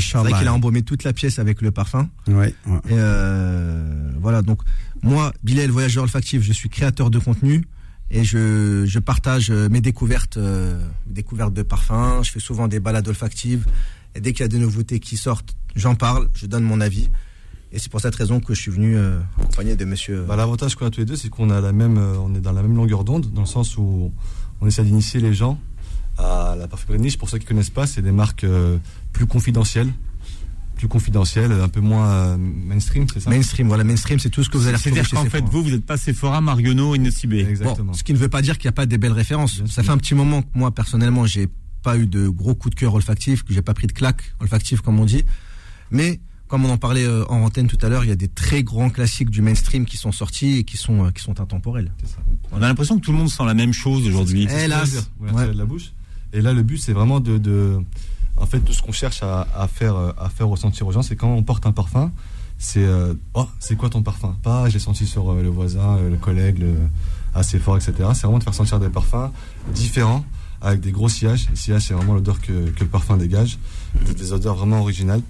C'est 0.00 0.18
vrai 0.18 0.38
qu'il 0.38 0.48
a 0.48 0.54
embaumé 0.54 0.82
toute 0.82 1.04
la 1.04 1.12
pièce 1.12 1.38
avec 1.38 1.60
le 1.62 1.70
parfum. 1.70 2.08
Ouais, 2.28 2.54
ouais. 2.66 2.78
Et 2.88 2.92
euh, 2.92 4.10
voilà, 4.20 4.42
donc 4.42 4.60
moi, 5.02 5.32
Bilal, 5.42 5.70
voyageur 5.70 6.04
olfactif, 6.04 6.42
je 6.42 6.52
suis 6.52 6.68
créateur 6.68 7.10
de 7.10 7.18
contenu 7.18 7.64
et 8.10 8.24
je, 8.24 8.84
je 8.86 8.98
partage 8.98 9.50
euh, 9.50 9.68
mes 9.68 9.80
découvertes, 9.80 10.36
euh, 10.36 10.80
découvertes 11.06 11.54
de 11.54 11.62
parfums. 11.62 12.22
Je 12.22 12.30
fais 12.30 12.40
souvent 12.40 12.68
des 12.68 12.80
balades 12.80 13.08
olfactives 13.08 13.66
et 14.14 14.20
dès 14.20 14.32
qu'il 14.32 14.40
y 14.40 14.44
a 14.44 14.48
des 14.48 14.58
nouveautés 14.58 15.00
qui 15.00 15.16
sortent, 15.16 15.56
j'en 15.74 15.94
parle, 15.94 16.28
je 16.34 16.46
donne 16.46 16.64
mon 16.64 16.80
avis. 16.80 17.08
Et 17.72 17.78
c'est 17.78 17.90
pour 17.90 18.00
cette 18.00 18.14
raison 18.14 18.38
que 18.38 18.54
je 18.54 18.60
suis 18.60 18.70
venu 18.70 18.96
euh, 18.96 19.18
accompagné 19.40 19.76
de 19.76 19.84
monsieur. 19.86 20.24
Bah, 20.28 20.36
L'avantage 20.36 20.74
qu'on 20.76 20.86
a 20.86 20.90
tous 20.90 21.00
les 21.00 21.06
deux, 21.06 21.16
c'est 21.16 21.30
qu'on 21.30 21.48
a 21.48 21.60
la 21.60 21.72
même, 21.72 21.96
euh, 21.96 22.18
on 22.18 22.34
est 22.34 22.40
dans 22.40 22.52
la 22.52 22.60
même 22.60 22.76
longueur 22.76 23.02
d'onde, 23.02 23.32
dans 23.32 23.40
le 23.40 23.46
sens 23.46 23.78
où 23.78 24.12
on 24.60 24.66
essaie 24.66 24.84
d'initier 24.84 25.20
les 25.20 25.32
gens 25.32 25.58
à 26.18 26.54
la 26.58 26.68
parfumerie 26.68 26.98
de 26.98 27.04
niche. 27.04 27.18
Pour 27.18 27.28
ceux 27.28 27.38
qui 27.38 27.46
connaissent 27.46 27.70
pas, 27.70 27.86
c'est 27.86 28.02
des 28.02 28.12
marques 28.12 28.44
euh, 28.44 28.78
plus 29.12 29.26
confidentielles, 29.26 29.92
plus 30.76 30.88
confidentielles, 30.88 31.52
un 31.52 31.68
peu 31.68 31.80
moins 31.80 32.08
euh, 32.10 32.36
mainstream, 32.38 33.06
c'est 33.12 33.20
ça? 33.20 33.30
Mainstream, 33.30 33.68
voilà, 33.68 33.84
mainstream, 33.84 34.18
c'est 34.18 34.30
tout 34.30 34.42
ce 34.42 34.50
que 34.50 34.58
vous 34.58 34.66
allez 34.66 34.76
retrouver 34.76 34.96
C'est-à-dire 34.96 35.10
qu'en 35.10 35.30
fait, 35.30 35.44
vous, 35.44 35.62
vous 35.62 35.70
n'êtes 35.70 35.86
pas 35.86 35.96
Sephora, 35.96 36.40
Marionneau 36.40 36.94
et 36.94 36.98
Nocibé. 36.98 37.40
Exactement. 37.40 37.92
Bon, 37.92 37.92
ce 37.92 38.02
qui 38.02 38.12
ne 38.12 38.18
veut 38.18 38.28
pas 38.28 38.42
dire 38.42 38.58
qu'il 38.58 38.66
n'y 38.66 38.70
a 38.70 38.76
pas 38.76 38.86
des 38.86 38.98
belles 38.98 39.12
références. 39.12 39.58
Bien 39.58 39.66
Ça 39.66 39.82
fait 39.82 39.90
un 39.90 39.98
petit 39.98 40.14
moment 40.14 40.42
que 40.42 40.48
moi, 40.54 40.70
personnellement, 40.70 41.26
j'ai 41.26 41.48
pas 41.82 41.96
eu 41.98 42.06
de 42.06 42.28
gros 42.28 42.54
coup 42.54 42.70
de 42.70 42.74
cœur 42.74 42.94
olfactif, 42.94 43.42
que 43.42 43.52
j'ai 43.52 43.62
pas 43.62 43.74
pris 43.74 43.86
de 43.86 43.92
claque 43.92 44.34
olfactif, 44.40 44.80
comme 44.80 44.98
on 45.00 45.04
dit. 45.04 45.24
Mais, 45.90 46.20
comme 46.48 46.64
on 46.64 46.70
en 46.70 46.78
parlait 46.78 47.04
euh, 47.04 47.24
en 47.28 47.42
antenne 47.42 47.66
tout 47.66 47.78
à 47.82 47.88
l'heure, 47.88 48.04
il 48.04 48.08
y 48.08 48.12
a 48.12 48.16
des 48.16 48.28
très 48.28 48.62
grands 48.62 48.90
classiques 48.90 49.30
du 49.30 49.40
mainstream 49.40 49.84
qui 49.84 49.96
sont 49.96 50.12
sortis 50.12 50.58
et 50.58 50.64
qui 50.64 50.76
sont, 50.76 51.10
qui 51.12 51.22
sont 51.22 51.40
intemporels. 51.40 51.92
Ça. 52.04 52.18
On 52.52 52.56
a 52.56 52.66
l'impression 52.68 52.98
que 52.98 53.04
tout 53.04 53.12
le 53.12 53.18
monde 53.18 53.30
sent 53.30 53.44
la 53.44 53.54
même 53.54 53.72
chose 53.72 54.06
aujourd'hui. 54.06 54.48
Hélas. 54.50 55.10
La 55.20 55.64
bouche? 55.64 55.92
Et 56.32 56.40
là, 56.40 56.52
le 56.52 56.62
but, 56.62 56.78
c'est 56.78 56.92
vraiment 56.92 57.20
de, 57.20 57.80
en 58.36 58.46
fait, 58.46 58.60
tout 58.60 58.72
ce 58.72 58.82
qu'on 58.82 58.92
cherche 58.92 59.22
à, 59.22 59.68
faire, 59.72 59.96
à 60.18 60.28
faire 60.28 60.48
ressentir 60.48 60.86
aux 60.86 60.92
gens, 60.92 61.02
c'est 61.02 61.16
quand 61.16 61.32
on 61.32 61.42
porte 61.42 61.66
un 61.66 61.72
parfum, 61.72 62.10
c'est, 62.62 62.84
euh, 62.84 63.14
oh, 63.34 63.48
c'est 63.58 63.74
quoi 63.74 63.90
ton 63.90 64.02
parfum? 64.02 64.36
Pas, 64.40 64.68
j'ai 64.68 64.78
senti 64.78 65.04
sur 65.04 65.32
euh, 65.32 65.42
le 65.42 65.48
voisin, 65.48 65.96
euh, 65.96 66.10
le 66.10 66.16
collègue, 66.16 66.64
assez 67.34 67.58
fort, 67.58 67.76
etc. 67.76 67.92
C'est 68.14 68.22
vraiment 68.22 68.38
de 68.38 68.44
faire 68.44 68.54
sentir 68.54 68.78
des 68.78 68.88
parfums 68.88 69.32
différents, 69.74 70.24
avec 70.60 70.80
des 70.80 70.92
gros 70.92 71.08
sillages. 71.08 71.48
Le 71.50 71.56
sillage, 71.56 71.82
c'est 71.82 71.94
vraiment 71.94 72.14
l'odeur 72.14 72.40
que, 72.40 72.70
que 72.70 72.80
le 72.80 72.86
parfum 72.86 73.16
dégage, 73.16 73.58
des, 74.16 74.32
odeurs 74.32 74.54
vraiment 74.54 74.78
originales. 74.80 75.22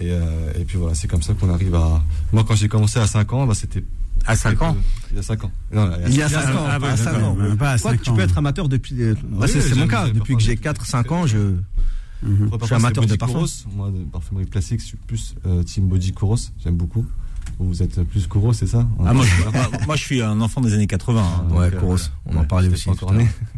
Et, 0.00 0.08
et 0.08 0.64
puis 0.66 0.76
voilà, 0.76 0.96
c'est 0.96 1.06
comme 1.06 1.22
ça 1.22 1.34
qu'on 1.34 1.50
arrive 1.50 1.76
à. 1.76 2.02
Moi, 2.32 2.42
quand 2.42 2.56
j'ai 2.56 2.68
commencé 2.68 2.98
à 2.98 3.06
5 3.06 3.32
ans, 3.32 3.46
bah, 3.46 3.54
c'était. 3.54 3.84
À 4.26 4.36
5 4.36 4.62
ans 4.62 4.76
Il 5.10 5.16
y 5.16 5.20
a 5.20 5.22
5 5.22 5.44
ans. 5.44 5.50
Non, 5.72 5.90
Il 6.06 6.14
y 6.14 6.22
a 6.22 6.28
cinq 6.28 6.42
5 6.42 6.54
ans. 6.54 6.58
ans, 6.58 6.66
ah, 6.70 6.80
pas 6.80 6.86
ouais, 6.86 6.92
à 6.92 6.96
cinq 6.96 7.12
d'accord. 7.12 7.28
ans. 7.30 7.34
Même 7.34 7.56
pas 7.56 7.72
à 7.72 7.78
Quoi, 7.78 7.90
cinq 7.92 8.02
tu 8.02 8.10
ans. 8.10 8.14
peux 8.14 8.20
être 8.22 8.38
amateur 8.38 8.68
depuis. 8.68 9.02
euh, 9.02 9.14
bah, 9.30 9.46
Oui, 9.52 9.60
c'est 9.60 9.74
mon 9.74 9.86
cas. 9.88 10.08
Depuis 10.08 10.36
que 10.36 10.42
j'ai 10.42 10.54
des- 10.56 10.62
4-5 10.62 11.10
ans, 11.12 11.26
je. 11.26 11.38
Mhm. 12.22 12.50
Je 12.60 12.66
suis 12.66 12.74
amateur 12.74 13.02
de 13.04 13.08
Body 13.08 13.18
parfum. 13.18 13.34
Kouros. 13.34 13.66
Moi, 13.74 13.90
de 13.90 14.04
parfumerie 14.04 14.46
classique, 14.46 14.80
je 14.80 14.86
suis 14.86 14.96
plus 14.96 15.34
euh, 15.46 15.62
team 15.64 15.88
Body 15.88 16.12
Kouros. 16.12 16.36
J'aime 16.62 16.76
beaucoup. 16.76 17.04
Vous 17.62 17.82
êtes 17.82 18.02
plus 18.04 18.26
Kouros, 18.26 18.52
c'est 18.52 18.66
ça 18.66 18.86
Ah, 19.04 19.12
moi, 19.14 19.24
je, 19.24 19.86
moi, 19.86 19.96
je 19.96 20.02
suis 20.02 20.20
un 20.22 20.40
enfant 20.40 20.60
des 20.60 20.74
années 20.74 20.86
80. 20.86 21.22
hein, 21.22 21.54
Ouais, 21.54 21.66
euh, 21.66 21.80
Kouros. 21.80 21.96
On 22.26 22.36
en 22.36 22.44
parlait 22.44 22.68
aussi. 22.68 22.88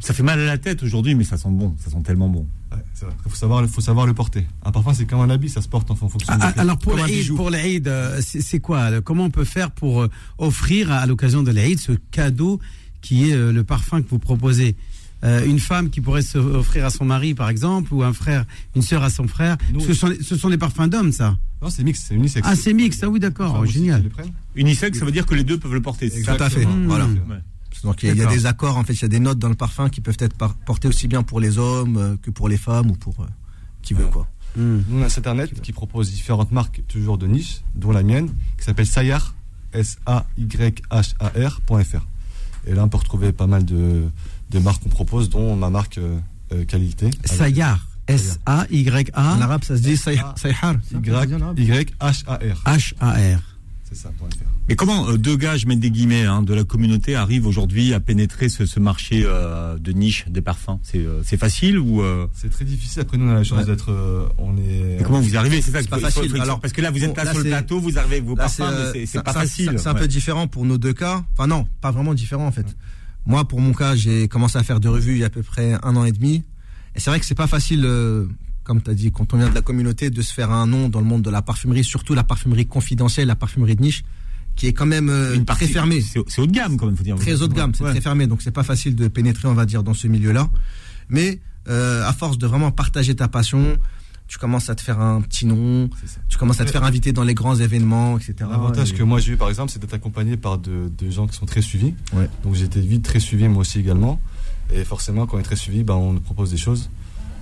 Ça 0.01 0.15
fait 0.15 0.23
mal 0.23 0.39
à 0.41 0.45
la 0.45 0.59
tête 0.59 0.83
aujourd'hui, 0.83 1.15
mais 1.15 1.25
ça 1.25 1.37
sent 1.37 1.49
bon. 1.51 1.75
Ça 1.83 1.91
sent 1.91 2.03
tellement 2.05 2.29
bon. 2.29 2.47
Ouais, 2.73 2.79
vrai. 3.01 3.15
Faut 3.29 3.35
savoir, 3.37 3.67
faut 3.69 3.81
savoir 3.81 4.07
le 4.07 4.15
porter. 4.15 4.47
Un 4.65 4.73
parfum, 4.73 4.95
c'est 4.95 5.05
comme 5.07 5.21
un 5.21 5.31
habit, 5.31 5.49
ça 5.49 5.63
se 5.63 5.69
porte 5.69 5.91
en 5.91 5.95
fonction 5.97 6.19
Ah, 6.29 6.37
de 6.37 6.43
ah, 6.43 6.53
alors 6.61 6.79
pour 6.79 6.97
l'Aïd, 6.97 7.35
pour 7.35 7.51
l'Aïd, 7.51 7.87
euh, 7.89 8.21
c'est 8.23 8.61
quoi 8.61 9.01
Comment 9.01 9.25
on 9.25 9.31
peut 9.31 9.45
faire 9.45 9.71
pour 9.71 10.03
euh, 10.03 10.11
offrir 10.39 10.91
à 10.93 11.07
l'occasion 11.07 11.43
de 11.43 11.51
l'Aïd 11.51 11.79
ce 11.79 11.93
cadeau 12.11 12.61
qui 13.01 13.31
est 13.31 13.37
le 13.37 13.65
parfum 13.65 14.03
que 14.03 14.09
vous 14.09 14.19
proposez? 14.19 14.77
Euh, 15.25 15.45
Une 15.47 15.59
femme 15.59 15.89
qui 15.91 16.01
pourrait 16.03 16.23
se 16.23 16.37
offrir 16.39 16.85
à 16.85 16.91
son 16.91 17.05
mari, 17.07 17.35
par 17.35 17.49
exemple, 17.49 17.95
ou 17.95 18.03
un 18.03 18.13
frère, 18.13 18.45
une 18.77 18.83
sœur 18.83 19.03
à 19.03 19.09
son 19.11 19.27
frère. 19.27 19.57
Nous- 19.73 19.81
Ce 19.81 19.95
sont, 19.95 20.13
ce 20.21 20.37
sont 20.37 20.51
des 20.51 20.59
parfums 20.59 20.87
d'hommes, 20.89 21.13
ça. 21.13 21.37
Non, 21.63 21.71
c'est 21.71 21.83
mix, 21.83 22.05
c'est 22.07 22.15
unisexe. 22.15 22.47
Ah, 22.51 22.55
c'est 22.57 22.75
mix. 22.75 22.99
Ah 23.03 23.09
oui, 23.09 23.21
d'accord. 23.21 23.59
Aussi 23.61 23.73
Génial. 23.75 24.05
Unisex, 24.55 24.99
ça 24.99 25.05
veut 25.07 25.13
dire 25.13 25.25
que 25.25 25.35
les 25.35 25.45
deux 25.45 25.59
peuvent 25.59 25.73
le 25.73 25.81
porter. 25.81 26.11
c'est 26.11 26.23
ça 26.23 26.37
Tout 26.37 26.43
à 26.43 26.51
fait. 26.51 26.61
Exactement. 26.63 26.87
Voilà. 26.89 27.07
Mmh. 27.07 27.19
Ouais. 27.31 27.39
Donc 27.83 28.03
il 28.03 28.07
y, 28.07 28.11
a- 28.11 28.13
il 28.15 28.19
y 28.19 28.21
a 28.21 28.25
D'accord. 28.25 28.37
des 28.39 28.47
accords, 28.47 28.77
en 28.77 28.85
fait, 28.85 28.93
il 28.95 29.03
y 29.03 29.05
a 29.05 29.09
des 29.09 29.19
notes 29.21 29.39
dans 29.39 29.49
le 29.49 29.55
parfum 29.55 29.89
qui 29.89 30.01
peuvent 30.03 30.17
être 30.19 30.37
portées 30.67 30.89
aussi 30.89 31.09
bien 31.09 31.23
pour 31.23 31.41
les 31.41 31.59
hommes 31.59 31.97
euh, 31.97 32.17
que 32.21 32.31
pour 32.31 32.49
les 32.49 32.57
femmes 32.59 32.91
ou 32.91 32.95
pour 32.95 33.15
euh, 33.21 33.27
qui 33.83 33.95
veut 33.95 34.07
quoi. 34.07 34.27
Nous, 34.57 34.83
on 34.93 35.03
a 35.03 35.07
un 35.07 35.09
site 35.09 35.19
internet 35.19 35.61
qui 35.61 35.73
propose 35.73 36.13
différentes 36.13 36.53
marques, 36.53 36.83
toujours 36.87 37.19
de 37.19 37.27
niche, 37.27 37.63
dont 37.75 37.91
la 37.93 38.03
mienne, 38.05 38.29
qui 38.59 38.65
s'appelle 38.65 38.87
Sayar, 38.87 39.35
S-A-Y-H-A-R.fr. 40.85 42.07
Et 42.67 42.75
là, 42.75 42.85
on 42.85 42.89
peut 42.89 42.97
retrouver 42.99 43.33
pas 43.33 43.47
mal 43.47 43.65
de, 43.65 44.05
de 44.51 44.59
marques 44.59 44.83
qu'on 44.83 44.89
propose, 44.89 45.29
dont 45.31 45.57
ma 45.57 45.71
marque 45.71 45.99
euh, 45.99 46.19
euh, 46.53 46.65
qualité. 46.65 47.11
Sayar. 47.25 47.87
S-A-Y-A. 48.07 49.35
En 49.37 49.41
arabe, 49.41 49.65
ça 49.65 49.77
se 49.77 49.83
dit 49.83 49.97
Sayhar. 49.97 50.35
Y-H-A-R. 51.57 52.63
H-A-R. 52.67 53.41
C'est 53.89 53.97
ça. 53.97 54.11
Mais 54.69 54.77
comment 54.77 55.09
euh, 55.09 55.19
deux 55.19 55.37
gars, 55.37 55.57
je 55.59 55.67
mets 55.67 55.77
des 55.77 55.91
guillemets, 55.91 56.25
hein, 56.25 56.43
de 56.43 56.55
la 56.55 56.65
communauté 56.65 57.15
arrivent 57.17 57.47
aujourd'hui 57.47 57.93
à 57.93 58.01
pénétrer 58.01 58.49
ce, 58.49 58.65
ce 58.67 58.81
marché 58.81 59.23
euh, 59.25 59.79
de 59.79 59.93
niche 59.93 60.25
des 60.29 60.41
parfums? 60.41 60.79
C'est 60.83 60.99
euh, 60.99 61.21
c'est 61.23 61.37
facile 61.37 61.79
ou 61.79 62.01
euh, 62.03 62.27
C'est 62.35 62.49
très 62.51 62.65
difficile. 62.65 63.03
Après, 63.03 63.19
nous, 63.19 63.27
on 63.27 63.31
a 63.31 63.35
la 63.35 63.45
chance 63.45 63.59
Ouais. 63.59 63.65
d'être. 63.67 63.91
euh, 63.93 64.27
on 64.39 64.57
est. 64.57 64.97
mais 64.99 65.05
comment 65.05 65.21
vous 65.21 65.35
y 65.35 65.37
arrivez? 65.37 65.61
C'est 65.61 65.71
ça 65.71 65.83
C'est 65.83 65.89
pas 65.91 65.99
facile. 65.99 66.31
faut- 66.31 66.41
Alors, 66.41 66.61
parce 66.61 66.73
que 66.73 66.81
là, 66.81 66.91
vous 66.91 67.05
êtes 67.05 67.11
bon, 67.11 67.17
là, 67.17 67.25
là, 67.25 67.31
sur 67.33 67.41
le 67.43 67.51
plateau, 67.51 67.79
vous 67.81 67.99
arrivez 67.99 68.17
avec 68.17 68.27
vos 68.27 68.37
Là, 68.37 68.45
parfums, 68.45 68.93
c'est- 69.07 69.23
pas 69.23 69.33
facile. 69.35 69.75
C'est 69.77 69.89
un 69.89 69.95
peu 69.95 70.09
différent 70.09 70.47
pour 70.49 70.65
nos 70.65 70.79
deux 70.79 70.95
cas. 70.95 71.23
Enfin 71.35 71.47
non, 71.47 71.67
pas 71.83 71.91
vraiment 71.91 72.15
différent 72.15 72.47
en 72.47 72.53
fait. 72.53 72.67
Moi, 73.27 73.47
pour 73.47 73.61
mon 73.61 73.73
cas, 73.73 73.95
j'ai 73.97 74.29
commencé 74.29 74.59
à 74.59 74.63
faire 74.63 74.81
des 74.81 74.89
revues 74.89 75.13
il 75.13 75.19
y 75.19 75.23
a 75.23 75.27
à 75.27 75.31
peu 75.31 75.43
près 75.43 75.75
un 75.83 75.97
an 75.97 76.05
et 76.05 76.13
demi. 76.13 76.43
Et 76.95 77.01
c'est 77.01 77.11
vrai 77.11 77.19
que 77.21 77.27
c'est 77.27 77.35
pas 77.35 77.47
facile, 77.47 77.83
euh, 77.85 78.27
comme 78.65 78.83
tu 78.83 78.91
as 78.91 78.95
dit, 78.95 79.11
quand 79.13 79.33
on 79.35 79.39
vient 79.39 79.49
de 79.49 79.55
la 79.55 79.63
communauté, 79.63 80.11
de 80.11 80.23
se 80.23 80.33
faire 80.33 80.51
un 80.53 80.67
nom 80.67 80.89
dans 80.89 81.01
le 81.01 81.07
monde 81.07 81.23
de 81.23 81.31
la 81.31 81.43
parfumerie, 81.43 81.85
surtout 81.85 82.15
la 82.15 82.23
parfumerie 82.25 82.67
confidentielle, 82.67 83.27
la 83.29 83.35
parfumerie 83.37 83.77
de 83.77 83.83
niche, 83.83 84.05
qui 84.57 84.67
est 84.69 84.73
quand 84.73 84.87
même 84.87 85.09
euh, 85.09 85.31
Une 85.35 85.45
très 85.45 85.57
partie- 85.57 85.67
fermée. 85.69 86.01
C'est 86.01 86.21
c'est 86.29 86.41
haut 86.41 86.47
de 86.47 86.53
gamme, 86.53 86.77
quand 86.77 86.87
même, 86.87 86.97
faut 86.97 87.03
dire. 87.03 87.17
Très 87.17 87.41
haut 87.43 87.49
de 87.49 87.55
gamme, 87.55 87.73
c'est 87.75 87.83
Ouais. 87.83 87.91
très 87.91 88.01
fermé, 88.01 88.27
donc 88.27 88.43
c'est 88.43 88.51
pas 88.53 88.63
facile 88.63 88.95
de 88.95 89.09
pénétrer, 89.09 89.49
on 89.49 89.55
va 89.55 89.65
dire, 89.67 89.83
dans 89.83 89.95
ce 89.95 90.07
milieu-là. 90.07 90.49
Mais 91.09 91.41
euh, 91.69 92.07
à 92.07 92.13
force 92.13 92.37
de 92.39 92.47
vraiment 92.47 92.71
partager 92.71 93.15
ta 93.17 93.27
passion, 93.27 93.79
tu 94.27 94.39
commences 94.39 94.71
à 94.71 94.75
te 94.75 94.81
faire 94.81 95.01
un 95.01 95.21
petit 95.21 95.45
nom, 95.47 95.89
tu 96.29 96.39
commences 96.39 96.61
à 96.61 96.65
te 96.65 96.71
faire 96.71 96.85
inviter 96.85 97.13
dans 97.13 97.25
les 97.25 97.35
grands 97.35 97.55
événements, 97.57 98.17
etc. 98.19 98.35
L'avantage 98.51 98.93
Et- 98.93 98.95
que 98.95 99.03
moi 99.03 99.21
j'ai 99.21 99.33
eu 99.33 99.37
par 99.37 99.49
exemple, 99.49 99.71
c'est 99.73 99.79
d'être 99.79 99.95
accompagné 99.95 100.37
par 100.37 100.59
de, 100.59 100.91
de 100.97 101.11
gens 101.11 101.27
qui 101.27 101.37
sont 101.37 101.47
très 101.47 101.63
suivis. 101.63 101.95
Ouais. 102.15 102.29
Donc 102.43 102.55
j'ai 102.55 102.65
été 102.65 102.81
vite 102.81 103.05
très 103.05 103.21
suivi 103.21 103.47
moi 103.49 103.61
aussi 103.61 103.79
également. 103.81 104.21
Et 104.73 104.83
forcément, 104.85 105.27
quand 105.27 105.37
on 105.37 105.41
est 105.41 105.45
très 105.45 105.57
suivi, 105.57 105.85
bah, 105.85 105.95
on 105.95 106.15
nous 106.15 106.21
propose 106.21 106.51
des 106.51 106.57
choses. 106.57 106.89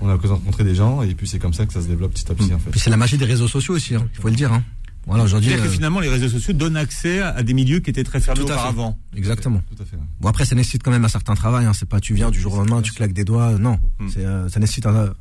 On 0.01 0.09
a 0.09 0.13
l'occasion 0.13 0.35
de 0.35 0.41
rencontrer 0.41 0.65
des 0.65 0.75
gens 0.75 1.03
et 1.03 1.15
puis 1.15 1.29
c'est 1.29 1.39
comme 1.39 1.55
ça 1.55 1.65
que 1.67 1.73
ça 1.73 1.81
se 1.81 1.87
développe 1.87 2.13
petit 2.13 2.31
à 2.31 2.35
petit 2.35 2.53
en 2.53 2.59
fait. 2.59 2.71
Puis 2.71 2.81
c'est 2.81 2.91
la 2.91 2.97
magie 2.97 3.17
des 3.17 3.25
réseaux 3.25 3.47
sociaux 3.49 3.75
aussi, 3.75 3.95
hein, 3.95 4.07
il 4.15 4.21
faut 4.21 4.29
le 4.29 4.35
dire. 4.35 4.53
Hein. 4.53 4.65
Voilà, 5.07 5.25
aujourd'hui. 5.25 5.49
C'est-à-dire 5.51 5.67
que 5.67 5.71
euh, 5.71 5.75
finalement, 5.75 5.99
les 5.99 6.09
réseaux 6.09 6.29
sociaux 6.29 6.53
donnent 6.53 6.77
accès 6.77 7.21
à 7.21 7.43
des 7.43 7.55
milieux 7.55 7.81
qui 7.81 7.91
étaient 7.91 8.05
très 8.05 8.21
fermés 8.21 8.43
auparavant. 8.43 8.97
Exactement. 9.17 9.61
Tout 9.77 9.83
à 9.83 9.87
fait. 9.87 9.97
ouais. 9.97 10.03
Bon 10.21 10.29
après 10.29 10.45
ça 10.45 10.55
nécessite 10.57 10.83
quand 10.85 10.91
même 10.93 11.05
un 11.05 11.09
certain 11.09 11.35
travail. 11.35 11.65
Hein. 11.67 11.73
C'est 11.75 11.89
pas 11.89 12.01
tu 12.01 12.15
viens 12.15 12.31
du 12.31 12.41
jour 12.41 12.55
au 12.55 12.57
lendemain, 12.59 12.83
tu 12.83 12.93
claques 12.93 13.13
des 13.13 13.25
doigts. 13.25 13.57
Non, 13.59 13.79
c'est 14.13 14.25
euh, 14.25 14.49
ça 14.49 14.59
nécessite 14.61 14.87
un- 14.87 15.13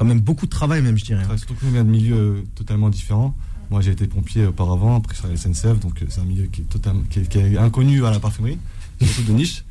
quand 0.00 0.06
même 0.06 0.20
beaucoup 0.20 0.46
de 0.46 0.50
travail 0.50 0.80
même, 0.80 0.96
je 0.96 1.04
dirais. 1.04 1.24
Surtout 1.36 1.52
que 1.52 1.64
nous 1.66 1.68
on 1.68 1.74
vient 1.74 1.84
de 1.84 1.90
milieux 1.90 2.16
euh, 2.16 2.42
totalement 2.54 2.88
différents? 2.88 3.36
Moi 3.70 3.82
j'ai 3.82 3.90
été 3.90 4.06
pompier 4.06 4.46
auparavant, 4.46 4.96
après 4.96 5.14
sur 5.14 5.26
la 5.26 5.36
SNCF, 5.36 5.78
donc 5.78 6.00
euh, 6.00 6.06
c'est 6.08 6.22
un 6.22 6.24
milieu 6.24 6.46
qui 6.46 6.62
est, 6.62 6.64
totalement, 6.64 7.02
qui 7.10 7.18
est, 7.18 7.28
qui 7.28 7.36
est 7.36 7.58
inconnu 7.58 8.02
à 8.06 8.10
la 8.10 8.18
parfumerie, 8.18 8.56
surtout 9.02 9.24
de 9.24 9.32
niche. 9.32 9.62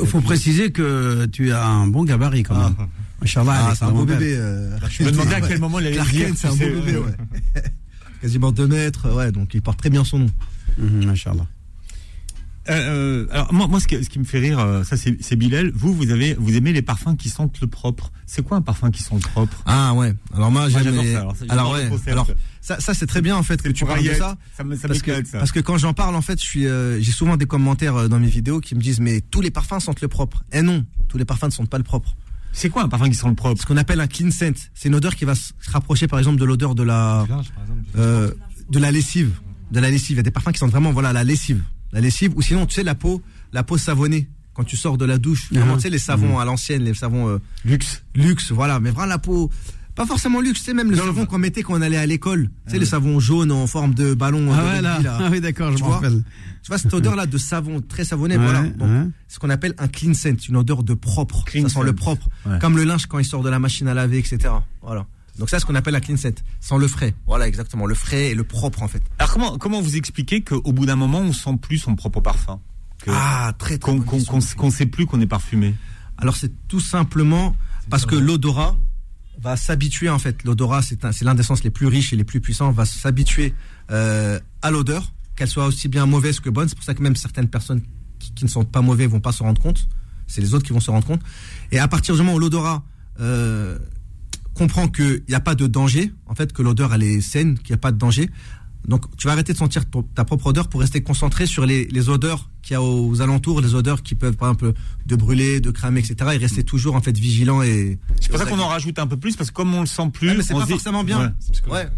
Il 0.00 0.06
faut 0.06 0.20
préciser 0.20 0.70
que 0.70 1.26
tu 1.26 1.50
as 1.50 1.66
un 1.66 1.88
bon 1.88 2.04
gabarit 2.04 2.44
quand 2.44 2.56
même. 2.56 2.74
Ah, 2.78 2.86
Inch'Allah, 3.22 3.66
Ah, 3.70 3.74
c'est 3.74 3.84
un 3.84 3.90
beau 3.90 4.04
bébé. 4.04 4.36
euh, 4.36 4.78
Je 4.88 5.02
me 5.02 5.10
demandais 5.10 5.34
à 5.34 5.40
quel 5.40 5.58
moment 5.58 5.80
il 5.80 5.86
allait 5.88 5.96
Clark 5.96 6.10
dire. 6.12 6.28
C'est 6.36 6.46
un 6.46 6.50
beau 6.52 6.58
bébé, 6.58 6.98
ouais. 6.98 7.62
Quasiment 8.22 8.52
2 8.52 8.68
mètres, 8.68 9.12
ouais, 9.12 9.32
donc 9.32 9.54
il 9.54 9.60
porte 9.62 9.80
très 9.80 9.90
bien 9.90 10.04
son 10.04 10.20
nom. 10.20 10.30
Mhm, 10.78 11.08
Inch'Allah. 11.08 11.46
Euh, 12.70 12.72
euh, 12.72 13.26
alors 13.30 13.52
moi, 13.52 13.66
moi 13.68 13.78
ce, 13.80 13.86
qui, 13.86 14.02
ce 14.02 14.08
qui 14.08 14.18
me 14.18 14.24
fait 14.24 14.38
rire, 14.38 14.58
euh, 14.58 14.84
ça 14.84 14.96
c'est 14.96 15.16
c'est 15.22 15.36
Bilal. 15.36 15.70
Vous, 15.74 15.92
vous 15.94 16.10
avez, 16.10 16.34
vous 16.34 16.56
aimez 16.56 16.72
les 16.72 16.80
parfums 16.82 17.14
qui 17.18 17.28
sentent 17.28 17.60
le 17.60 17.66
propre. 17.66 18.10
C'est 18.26 18.42
quoi 18.42 18.56
un 18.56 18.62
parfum 18.62 18.90
qui 18.90 19.02
sent 19.02 19.14
le 19.14 19.20
propre? 19.20 19.62
Ah 19.66 19.92
ouais, 19.94 20.14
alors 20.34 20.50
moi 20.50 20.62
Moi, 20.62 20.70
j'aime 20.70 20.84
j'adore 20.84 21.02
les- 21.04 21.12
ça, 21.12 21.20
alors 21.20 21.36
ça, 21.36 21.44
Alors 21.50 21.72
ouais, 21.72 21.90
alors 22.06 22.26
ça, 22.62 22.80
ça 22.80 22.94
c'est 22.94 23.06
très 23.06 23.20
bien 23.20 23.36
en 23.36 23.42
fait 23.42 23.60
que 23.60 23.68
tu 23.68 23.84
parles 23.84 24.02
de 24.02 24.14
ça. 24.14 24.36
Ça 24.56 24.64
me, 24.64 24.76
ça 24.76 24.88
Parce 24.88 25.02
que, 25.02 25.24
ça. 25.26 25.38
parce 25.38 25.52
que 25.52 25.60
quand 25.60 25.76
j'en 25.76 25.92
parle, 25.92 26.14
en 26.16 26.22
fait, 26.22 26.40
je 26.40 26.44
suis, 26.46 26.66
euh, 26.66 26.98
j'ai 27.02 27.12
souvent 27.12 27.36
des 27.36 27.44
commentaires 27.46 27.96
euh, 27.96 28.08
dans 28.08 28.18
mes 28.18 28.28
vidéos 28.28 28.60
qui 28.60 28.74
me 28.74 28.80
disent 28.80 29.00
mais 29.00 29.20
tous 29.20 29.42
les 29.42 29.50
parfums 29.50 29.80
sentent 29.80 30.00
le 30.00 30.08
propre. 30.08 30.42
Eh 30.52 30.62
non, 30.62 30.86
tous 31.08 31.18
les 31.18 31.26
parfums 31.26 31.46
ne 31.46 31.50
sentent 31.50 31.68
pas 31.70 31.78
le 31.78 31.84
propre. 31.84 32.16
C'est 32.52 32.70
quoi 32.70 32.82
un 32.84 32.88
parfum 32.88 33.08
qui 33.10 33.14
sent 33.16 33.28
le 33.28 33.34
propre? 33.34 33.60
Ce 33.60 33.66
qu'on 33.66 33.76
appelle 33.76 34.00
un 34.00 34.06
clean 34.06 34.30
scent, 34.30 34.70
c'est 34.74 34.88
une 34.88 34.94
odeur 34.94 35.16
qui 35.16 35.24
va 35.26 35.34
se 35.34 35.52
rapprocher 35.70 36.06
par 36.08 36.18
exemple 36.18 36.38
de 36.38 36.44
l'odeur 36.46 36.74
de 36.74 36.82
la, 36.84 37.26
euh, 37.98 38.30
de 38.70 38.78
la 38.78 38.90
lessive, 38.90 39.32
de 39.70 39.80
la 39.80 39.90
lessive. 39.90 40.12
Il 40.12 40.16
y 40.16 40.20
a 40.20 40.22
des 40.22 40.30
parfums 40.30 40.52
qui 40.52 40.58
sentent 40.60 40.70
vraiment 40.70 40.92
voilà 40.92 41.12
la 41.12 41.24
lessive, 41.24 41.62
la 41.94 42.00
lessive. 42.00 42.32
Ou 42.36 42.42
sinon, 42.42 42.66
tu 42.66 42.74
sais 42.74 42.82
la 42.82 42.94
peau, 42.94 43.22
la 43.52 43.62
peau 43.62 43.78
savonnée 43.78 44.28
quand 44.52 44.64
tu 44.64 44.76
sors 44.76 44.98
de 44.98 45.04
la 45.06 45.16
douche. 45.18 45.50
Vraiment, 45.50 45.76
tu 45.76 45.82
sais 45.82 45.90
les 45.90 45.98
savons 45.98 46.38
à 46.38 46.44
l'ancienne, 46.44 46.82
les 46.82 46.92
savons 46.94 47.28
euh, 47.28 47.38
Luxe. 47.64 48.02
luxe, 48.14 48.52
voilà. 48.52 48.78
Mais 48.80 48.90
vraiment 48.90 49.06
la 49.06 49.18
peau. 49.18 49.50
Pas 49.96 50.06
forcément 50.06 50.40
luxe, 50.40 50.60
c'est 50.64 50.74
même 50.74 50.90
le 50.90 50.96
savon 50.96 51.24
qu'on 51.24 51.38
mettait 51.38 51.62
quand 51.62 51.74
on 51.74 51.80
allait 51.80 51.96
à 51.96 52.04
l'école. 52.06 52.50
Tu 52.66 52.72
sais, 52.72 52.78
les 52.80 52.84
savons 52.86 53.20
jaunes 53.20 53.52
en 53.52 53.68
forme 53.68 53.94
de 53.94 54.12
ballon. 54.12 54.50
Ah 54.52 54.60
de 54.60 54.66
ouais, 54.66 54.82
là. 54.82 54.92
rugby, 54.94 55.04
là. 55.04 55.18
Ah 55.20 55.28
oui, 55.30 55.40
d'accord, 55.40 55.76
je 55.76 55.84
me 55.84 55.88
rappelle. 55.88 56.22
Tu 56.64 56.68
vois 56.68 56.78
cette 56.78 56.92
odeur 56.94 57.14
là 57.14 57.26
de 57.26 57.38
savon 57.38 57.80
très 57.80 58.04
savonné, 58.04 58.36
Ouais, 58.36 58.42
voilà. 58.42 58.62
Donc, 58.64 58.88
ouais. 58.88 59.06
ce 59.28 59.38
qu'on 59.38 59.50
appelle 59.50 59.74
un 59.78 59.86
clean 59.86 60.12
scent, 60.14 60.48
une 60.48 60.56
odeur 60.56 60.82
de 60.82 60.94
propre. 60.94 61.44
Clean 61.44 61.62
ça 61.62 61.68
sent 61.68 61.74
scent. 61.74 61.82
le 61.84 61.92
propre, 61.92 62.28
comme 62.60 62.76
le 62.76 62.82
linge 62.84 63.06
quand 63.06 63.20
il 63.20 63.24
sort 63.24 63.42
de 63.44 63.50
la 63.50 63.60
machine 63.60 63.86
à 63.86 63.94
laver, 63.94 64.18
etc. 64.18 64.38
Voilà. 64.82 65.06
Donc 65.38 65.50
ça, 65.50 65.56
c'est 65.56 65.62
ce 65.62 65.66
qu'on 65.66 65.74
appelle 65.74 65.94
un 65.96 66.00
clean 66.00 66.16
scent, 66.16 66.42
sans 66.60 66.76
le 66.78 66.86
frais. 66.88 67.14
Voilà, 67.26 67.48
exactement, 67.48 67.86
le 67.86 67.94
frais 67.94 68.26
et 68.30 68.34
le 68.34 68.44
propre 68.44 68.82
en 68.82 68.88
fait. 68.88 69.02
Alors 69.18 69.32
comment, 69.32 69.58
comment 69.58 69.80
vous 69.80 69.96
expliquez 69.96 70.42
qu'au 70.42 70.72
bout 70.72 70.86
d'un 70.86 70.96
moment, 70.96 71.18
on 71.20 71.32
sent 71.32 71.56
plus 71.60 71.78
son 71.78 71.96
propre 71.96 72.20
parfum 72.20 72.60
Que- 73.02 73.10
Ah, 73.12 73.52
très 73.58 73.78
très 73.78 73.90
Qu'on 73.96 74.00
qu'on 74.00 74.70
sait 74.70 74.86
plus 74.86 75.06
qu'on 75.06 75.20
est 75.20 75.26
parfumé 75.26 75.74
Alors 76.16 76.36
c'est 76.36 76.52
tout 76.68 76.80
simplement 76.80 77.56
parce 77.90 78.06
que 78.06 78.14
l'odorat 78.14 78.76
va 79.40 79.56
s'habituer 79.56 80.08
en 80.08 80.18
fait. 80.20 80.44
L'odorat, 80.44 80.80
c'est 80.82 81.04
un- 81.04 81.10
c'est 81.12 81.24
l'un 81.24 81.34
des 81.34 81.42
sens 81.42 81.64
les 81.64 81.70
plus 81.70 81.86
riches 81.88 82.12
et 82.12 82.16
les 82.16 82.24
plus 82.24 82.40
puissants, 82.40 82.70
va 82.70 82.84
s'habituer 82.84 83.52
euh, 83.90 84.38
à 84.62 84.70
l'odeur, 84.70 85.12
qu'elle 85.36 85.48
soit 85.48 85.66
aussi 85.66 85.88
bien 85.88 86.06
mauvaise 86.06 86.38
que 86.38 86.48
bonne. 86.48 86.68
C'est 86.68 86.76
pour 86.76 86.84
ça 86.84 86.94
que 86.94 87.02
même 87.02 87.16
certaines 87.16 87.48
personnes 87.48 87.82
qui, 88.20 88.32
qui 88.32 88.44
ne 88.44 88.48
sont 88.50 88.64
pas 88.64 88.80
mauvais 88.80 89.06
vont 89.08 89.20
pas 89.20 89.32
se 89.32 89.42
rendre 89.42 89.60
compte. 89.60 89.88
C'est 90.28 90.40
les 90.40 90.54
autres 90.54 90.64
qui 90.64 90.72
vont 90.72 90.80
se 90.80 90.90
rendre 90.92 91.04
compte. 91.06 91.20
Et 91.72 91.80
à 91.80 91.88
partir 91.88 92.14
du 92.14 92.22
moment 92.22 92.34
où 92.34 92.38
l'odorat 92.38 92.84
euh, 93.20 93.78
comprend 94.54 94.88
qu'il 94.88 95.22
n'y 95.28 95.34
a 95.34 95.40
pas 95.40 95.54
de 95.54 95.66
danger, 95.66 96.12
en 96.26 96.34
fait, 96.34 96.52
que 96.52 96.62
l'odeur 96.62 96.94
elle 96.94 97.02
est 97.02 97.20
saine, 97.20 97.58
qu'il 97.58 97.72
n'y 97.72 97.74
a 97.74 97.78
pas 97.78 97.92
de 97.92 97.98
danger. 97.98 98.30
Donc 98.86 99.04
tu 99.16 99.26
vas 99.26 99.32
arrêter 99.32 99.54
de 99.54 99.58
sentir 99.58 99.88
ton- 99.88 100.02
ta 100.02 100.24
propre 100.26 100.48
odeur 100.48 100.68
pour 100.68 100.80
rester 100.80 101.02
concentré 101.02 101.46
sur 101.46 101.64
les, 101.64 101.86
les 101.86 102.08
odeurs 102.10 102.50
qu'il 102.62 102.74
y 102.74 102.76
a 102.76 102.82
aux 102.82 103.22
alentours, 103.22 103.62
les 103.62 103.74
odeurs 103.74 104.02
qui 104.02 104.14
peuvent 104.14 104.36
par 104.36 104.48
exemple 104.50 104.74
de 105.06 105.16
brûler, 105.16 105.60
de 105.60 105.70
cramer, 105.70 106.00
etc. 106.00 106.32
Et 106.34 106.36
rester 106.36 106.64
toujours 106.64 106.94
en 106.94 107.00
fait 107.00 107.16
vigilant 107.16 107.62
et. 107.62 107.98
C'est 108.20 108.28
pour 108.30 108.38
ça 108.38 108.44
qu'on 108.44 108.58
en 108.60 108.68
rajoute 108.68 108.98
un 108.98 109.06
peu 109.06 109.16
plus 109.16 109.36
parce 109.36 109.50
que 109.50 109.54
comme 109.54 109.72
on 109.74 109.80
le 109.80 109.86
sent 109.86 110.10
plus, 110.12 110.28
Ouais, 110.28 110.36
mais 110.36 110.42
c'est 110.42 110.52
pas 110.54 110.64
dit- 110.66 110.72
forcément 110.72 111.02
bien. 111.02 111.34
Ouais, 111.70 111.88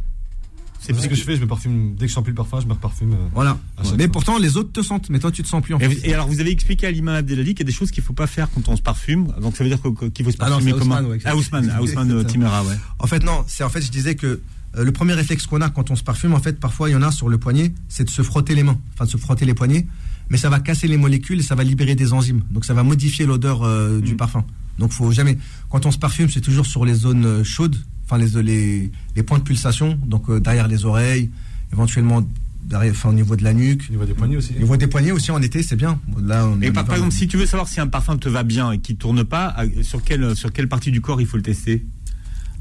C'est 0.80 0.94
ce 0.94 1.08
que 1.08 1.14
je 1.16 1.22
fais, 1.22 1.36
je 1.36 1.40
me 1.40 1.46
parfume. 1.46 1.94
Dès 1.96 2.06
que 2.06 2.08
je 2.08 2.12
sens 2.14 2.22
plus 2.22 2.30
le 2.30 2.36
parfum, 2.36 2.60
je 2.60 2.66
me 2.66 2.72
reparfume. 2.72 3.12
euh, 3.12 3.16
voilà. 3.34 3.58
Mais 3.96 4.04
fois. 4.04 4.12
pourtant 4.12 4.38
les 4.38 4.56
autres 4.56 4.72
te 4.72 4.82
sentent, 4.82 5.10
mais 5.10 5.18
toi 5.18 5.32
tu 5.32 5.42
te 5.42 5.48
sens 5.48 5.62
plus 5.62 5.74
en 5.74 5.80
Et, 5.80 5.88
fait. 5.88 6.08
et 6.08 6.14
alors 6.14 6.28
vous 6.28 6.38
avez 6.40 6.50
expliqué 6.50 6.86
à 6.86 6.90
l'imam 6.90 7.14
Abdelali 7.16 7.54
qu'il 7.54 7.60
y 7.60 7.68
a 7.68 7.70
des 7.70 7.72
choses 7.76 7.90
qu'il 7.90 8.02
faut 8.04 8.12
pas 8.12 8.26
faire 8.28 8.48
quand 8.54 8.68
on 8.68 8.76
se 8.76 8.82
parfume. 8.82 9.28
Donc 9.40 9.56
ça 9.56 9.64
veut 9.64 9.70
dire 9.70 9.80
qu'il 10.14 10.24
faut 10.24 10.30
se 10.30 10.36
Ah 10.40 10.44
non, 10.44 10.50
parfumer 10.56 10.72
c'est 10.72 10.78
comment 10.78 11.00
ouais, 11.00 11.18
Ah 11.24 11.36
Ousmane, 11.36 11.72
ah, 11.74 11.82
Ousmane 11.82 12.10
euh. 12.12 12.24
Timera, 12.24 12.62
ouais. 12.64 12.76
En 13.00 13.06
fait 13.06 13.24
non, 13.24 13.44
c'est 13.48 13.64
en 13.64 13.68
fait 13.68 13.80
je 13.82 13.90
disais 13.90 14.14
que 14.14 14.40
euh, 14.76 14.84
le 14.84 14.92
premier 14.92 15.14
réflexe 15.14 15.46
qu'on 15.46 15.60
a 15.60 15.70
quand 15.70 15.90
on 15.90 15.96
se 15.96 16.02
parfume, 16.04 16.34
en 16.34 16.40
fait 16.40 16.60
parfois 16.60 16.88
il 16.88 16.92
y 16.92 16.96
en 16.96 17.02
a 17.02 17.10
sur 17.10 17.28
le 17.28 17.38
poignet, 17.38 17.72
c'est 17.88 18.04
de 18.04 18.10
se 18.10 18.22
frotter 18.22 18.54
les 18.54 18.62
mains, 18.62 18.78
enfin 18.94 19.06
de 19.06 19.10
se 19.10 19.16
frotter 19.16 19.44
les 19.44 19.54
poignets, 19.54 19.86
mais 20.28 20.36
ça 20.38 20.50
va 20.50 20.60
casser 20.60 20.86
les 20.88 20.96
molécules 20.98 21.40
et 21.40 21.42
ça 21.42 21.54
va 21.54 21.64
libérer 21.64 21.94
des 21.94 22.12
enzymes, 22.12 22.42
donc 22.50 22.64
ça 22.64 22.74
va 22.74 22.82
modifier 22.82 23.26
l'odeur 23.26 23.62
euh, 23.64 24.00
du 24.00 24.12
Mm. 24.14 24.16
parfum. 24.16 24.44
Donc 24.78 24.92
faut 24.92 25.10
jamais, 25.10 25.38
quand 25.70 25.86
on 25.86 25.90
se 25.90 25.98
parfume, 25.98 26.28
c'est 26.28 26.42
toujours 26.42 26.66
sur 26.66 26.84
les 26.84 26.92
zones 26.94 27.42
chaudes, 27.44 27.76
enfin 28.06 28.18
les, 28.18 28.42
les 28.42 28.90
les 29.16 29.22
points 29.22 29.38
de 29.38 29.44
pulsation, 29.44 29.98
donc 30.06 30.28
euh, 30.30 30.40
derrière 30.40 30.68
les 30.68 30.84
oreilles, 30.84 31.30
éventuellement 31.72 32.22
derrière, 32.64 32.92
enfin 32.92 33.10
au 33.10 33.12
niveau 33.12 33.36
de 33.36 33.44
la 33.44 33.52
nuque. 33.52 33.84
Au 33.88 33.92
niveau 33.92 34.04
des 34.04 34.14
poignets 34.14 34.36
aussi. 34.36 34.52
Au 34.56 34.60
niveau 34.60 34.76
des 34.76 34.86
poignets 34.86 35.12
aussi 35.12 35.30
en 35.30 35.40
été, 35.42 35.62
c'est 35.62 35.76
bien. 35.76 36.00
Là, 36.22 36.46
on 36.46 36.60
Et 36.62 36.72
par, 36.72 36.90
exemple, 36.92 37.12
si 37.12 37.28
tu 37.28 37.36
veux 37.36 37.46
savoir 37.46 37.68
si 37.68 37.80
un 37.80 37.86
parfum 37.86 38.16
te 38.16 38.28
va 38.28 38.42
bien 38.42 38.72
et 38.72 38.78
qu'il 38.78 38.96
tourne 38.96 39.22
pas, 39.24 39.54
sur 39.82 40.02
quelle 40.02 40.34
sur 40.34 40.52
quelle 40.52 40.68
partie 40.68 40.90
du 40.90 41.00
corps 41.00 41.20
il 41.20 41.26
faut 41.26 41.36
le 41.36 41.42
tester? 41.44 41.84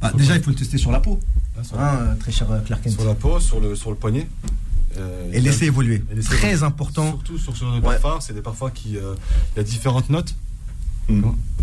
Ah, 0.02 0.12
déjà, 0.16 0.36
il 0.36 0.44
faut 0.44 0.52
le 0.52 0.56
tester 0.56 0.78
sur 0.78 0.92
la 0.92 1.00
peau, 1.00 1.20
Là, 1.58 1.64
sur, 1.64 1.80
hein, 1.80 1.98
euh, 2.02 2.16
très 2.16 2.32
cher 2.32 2.52
euh, 2.52 2.60
Clark 2.60 2.84
Kent. 2.84 2.94
sur 2.94 3.06
la 3.06 3.16
peau, 3.16 3.40
sur 3.40 3.60
le, 3.60 3.76
sur 3.76 3.90
le 3.90 3.96
poignet. 3.96 4.28
Euh, 4.98 5.32
Et 5.34 5.42
laisser 5.42 5.66
évoluer. 5.66 6.04
Et 6.12 6.16
laisser 6.16 6.28
Très 6.30 6.48
évoluer. 6.50 6.64
important. 6.66 7.08
Surtout 7.12 7.38
sur, 7.40 7.56
sur 7.58 7.72
les 7.74 7.80
Ouais. 7.80 7.98
parfums, 8.00 8.22
c'est 8.22 8.34
des 8.34 8.42
parfums 8.42 8.70
qui. 8.74 8.98
euh, 8.98 9.16
Il 9.56 9.58
y 9.58 9.60
a 9.62 9.64
différentes 9.64 10.10
notes. 10.10 10.36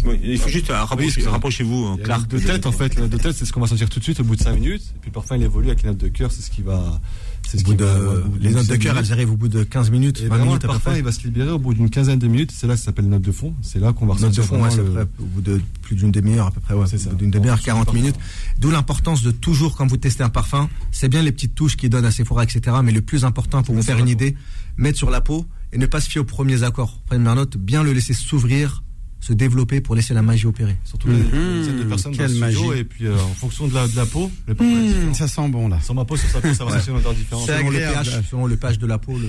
Oui, 0.04 0.18
il 0.24 0.38
faut 0.38 0.48
juste 0.48 0.70
euh, 0.70 0.74
c'est- 1.10 1.28
rapprochez-vous, 1.28 1.96
y 1.98 2.00
a 2.00 2.04
Clark. 2.04 2.28
de 2.28 2.38
tête, 2.38 2.66
en 2.66 2.72
fait. 2.72 2.98
La 2.98 3.06
de 3.08 3.16
tête, 3.16 3.36
c'est 3.36 3.44
ce 3.44 3.52
qu'on 3.52 3.60
va 3.60 3.66
sentir 3.68 3.88
tout 3.88 3.98
de 3.98 4.04
suite 4.04 4.18
au 4.20 4.24
bout 4.24 4.34
de 4.36 4.40
5 4.42 4.54
minutes. 4.54 4.82
Et 4.96 4.98
puis 5.00 5.10
le 5.10 5.14
parfum, 5.14 5.36
il 5.36 5.42
évolue 5.42 5.68
avec 5.68 5.82
les 5.82 5.90
notes 5.90 5.98
de 5.98 6.08
cœur. 6.08 6.32
C'est 6.32 6.42
ce 6.42 6.50
qui 6.50 6.62
va. 6.62 7.00
Ce 7.48 7.56
bout 7.58 7.70
qui 7.72 7.76
de, 7.76 7.84
va- 7.84 8.14
les 8.40 8.50
notes 8.50 8.66
de 8.66 8.72
5 8.72 8.78
cœur, 8.80 8.98
elles 8.98 9.12
arrivent 9.12 9.30
au 9.32 9.36
bout 9.36 9.48
de 9.48 9.62
15 9.62 9.90
minutes, 9.90 10.20
Et 10.20 10.22
20 10.22 10.28
vraiment, 10.36 10.44
minutes 10.56 10.66
près. 10.66 10.98
il 10.98 11.04
va 11.04 11.12
se 11.12 11.22
libérer 11.24 11.50
au 11.50 11.58
bout 11.58 11.74
d'une 11.74 11.90
quinzaine 11.90 12.18
de 12.18 12.26
minutes. 12.26 12.52
C'est 12.56 12.66
là 12.66 12.74
que 12.74 12.80
ça 12.80 12.86
s'appelle 12.86 13.08
note 13.08 13.22
de 13.22 13.32
fond. 13.32 13.54
C'est 13.62 13.78
là 13.80 13.92
qu'on 13.92 14.06
va 14.06 14.14
Note 14.20 14.34
de 14.34 14.42
fond, 14.42 14.62
ouais, 14.62 14.74
le- 14.76 14.84
près 14.92 15.02
au 15.20 15.24
bout 15.24 15.40
de 15.40 15.60
plus 15.82 15.94
d'une 15.96 16.10
demi-heure 16.10 16.46
à 16.46 16.50
peu 16.50 16.60
près, 16.60 16.74
ouais. 16.74 16.86
C'est 16.88 16.98
ça. 16.98 17.10
d'une 17.10 17.30
demi-heure, 17.30 17.56
Bon, 17.58 17.62
40 17.64 17.88
c'est 17.90 17.94
minutes. 17.96 18.16
D'où 18.58 18.70
l'importance 18.70 19.22
de 19.22 19.30
toujours, 19.30 19.76
quand 19.76 19.86
vous 19.86 19.96
testez 19.98 20.22
un 20.24 20.30
parfum, 20.30 20.68
c'est 20.90 21.08
bien 21.08 21.22
les 21.22 21.32
petites 21.32 21.54
touches 21.54 21.76
qui 21.76 21.88
donnent 21.88 22.04
à 22.06 22.10
Sephora, 22.10 22.42
etc. 22.44 22.76
Mais 22.82 22.92
le 22.92 23.02
plus 23.02 23.24
important 23.24 23.62
pour 23.62 23.74
vous 23.74 23.82
faire 23.82 23.98
une 23.98 24.08
idée, 24.08 24.34
mettre 24.76 24.98
sur 24.98 25.10
la 25.10 25.20
peau 25.20 25.46
et 25.72 25.78
ne 25.78 25.86
pas 25.86 26.00
se 26.00 26.08
fier 26.08 26.20
aux 26.20 26.24
premiers 26.24 26.62
accords. 26.64 26.98
Première 27.06 27.34
note, 27.34 27.56
bien 27.56 27.82
le 27.82 27.92
laisser 27.92 28.14
s'ouvrir 28.14 28.81
se 29.22 29.32
développer 29.32 29.80
pour 29.80 29.94
laisser 29.94 30.12
la 30.14 30.20
magie 30.22 30.46
opérer. 30.46 30.76
Surtout 30.84 31.08
les, 31.08 31.14
de 31.18 31.84
personnes 31.84 32.12
dans 32.12 32.18
le 32.22 32.28
quelle 32.28 32.36
studio, 32.50 32.68
magie. 32.70 32.80
et 32.80 32.84
puis 32.84 33.06
euh, 33.06 33.14
en 33.16 33.34
fonction 33.34 33.68
de 33.68 33.74
la, 33.74 33.86
de 33.88 33.96
la 33.96 34.04
peau, 34.04 34.30
le. 34.46 34.54
Mmh, 34.54 35.14
ça 35.14 35.26
sent 35.28 35.48
bon 35.48 35.68
là. 35.68 35.80
Sur 35.80 35.94
ma 35.94 36.04
peau, 36.04 36.16
sur 36.16 36.28
sa 36.28 36.40
peau, 36.40 36.52
ça 36.52 36.64
va 36.64 36.72
sentir 36.78 36.92
une 36.94 36.98
odeur 37.00 37.14
différente. 37.14 37.44
C'est 37.46 37.56
Selon 37.58 37.70
le, 37.70 37.78
pH, 37.78 38.10
selon 38.28 38.46
le 38.46 38.56
pH 38.56 38.78
de 38.78 38.86
la 38.86 38.98
peau, 38.98 39.16
le... 39.18 39.28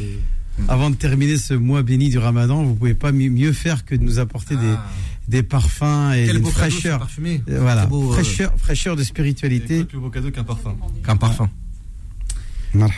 Avant 0.68 0.90
de 0.90 0.96
terminer 0.96 1.38
ce 1.38 1.54
mois 1.54 1.82
béni 1.84 2.10
du 2.10 2.18
Ramadan, 2.18 2.64
vous 2.64 2.76
pouvez 2.76 2.94
pas 2.96 3.12
mi- 3.12 3.30
mieux 3.30 3.54
faire 3.54 3.86
que 3.86 3.96
de 3.96 4.04
nous 4.04 4.20
apporter 4.20 4.56
des, 4.56 4.62
Ah. 4.68 4.86
des 5.28 5.42
parfums 5.44 6.12
et 6.16 6.26
Quel 6.26 6.38
une 6.38 6.42
beau 6.44 6.50
cadeau, 6.50 6.64
ce 6.66 6.72
fraîcheur. 6.72 7.00
parfumé. 7.00 7.42
Euh, 7.50 7.60
Voilà, 7.62 7.86
beau, 7.86 8.10
euh, 8.10 8.14
fraîcheur, 8.14 8.54
fraîcheur 8.58 8.96
de 8.96 9.02
Et 9.02 9.06
quoi 9.06 9.10
spiritualité. 9.10 9.78
de 9.80 9.84
plus 9.84 9.98
beau 10.00 10.10
cadeau 10.10 10.32
qu'un 10.32 10.44
parfum 10.44 10.76
qu'un 11.06 11.18
parfum. 11.18 11.50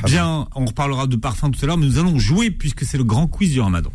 Bien, 0.06 0.48
on 0.56 0.66
reparlera 0.66 1.06
de 1.08 1.18
parfum 1.18 1.50
tout 1.52 1.60
à 1.64 1.68
l'heure, 1.68 1.78
mais 1.78 1.86
nous 1.86 1.98
allons 1.98 2.18
jouer 2.18 2.50
puisque 2.52 2.86
c'est 2.86 2.98
le 2.98 3.04
grand 3.04 3.28
quiz 3.28 3.52
du 3.52 3.60
Ramadan. 3.60 3.92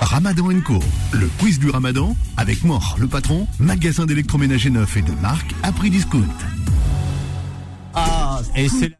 Ramadan 0.00 0.60
Co. 0.62 0.80
Le 1.12 1.28
quiz 1.38 1.58
du 1.58 1.68
Ramadan 1.68 2.16
avec 2.36 2.64
Mort, 2.64 2.96
le 2.98 3.06
patron, 3.06 3.46
magasin 3.58 4.06
d'électroménager 4.06 4.70
neuf 4.70 4.96
et 4.96 5.02
de 5.02 5.12
marque 5.12 5.54
à 5.62 5.72
prix 5.72 5.90
discount. 5.90 6.24
Ah, 7.94 8.40
et 8.56 8.68
c'est 8.68 8.90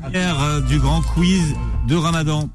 la 0.00 0.10
dernière 0.10 0.40
euh, 0.40 0.60
du 0.60 0.78
grand 0.78 1.02
quiz 1.02 1.54
de 1.88 1.96
Ramadan. 1.96 2.48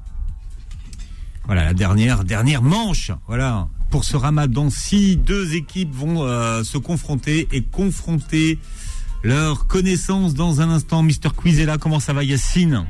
Voilà, 1.44 1.64
la 1.64 1.74
dernière, 1.74 2.24
dernière 2.24 2.62
manche. 2.62 3.12
Voilà, 3.26 3.68
pour 3.90 4.04
ce 4.04 4.16
Ramadan, 4.16 4.70
si 4.70 5.16
deux 5.16 5.54
équipes 5.54 5.94
vont 5.94 6.22
euh, 6.22 6.64
se 6.64 6.78
confronter 6.78 7.48
et 7.52 7.62
confronter 7.62 8.58
leurs 9.22 9.66
connaissances 9.66 10.34
dans 10.34 10.62
un 10.62 10.70
instant. 10.70 11.02
Mister 11.02 11.28
Quiz 11.36 11.60
est 11.60 11.66
là. 11.66 11.76
Comment 11.76 12.00
ça 12.00 12.14
va, 12.14 12.24
Yacine? 12.24 12.86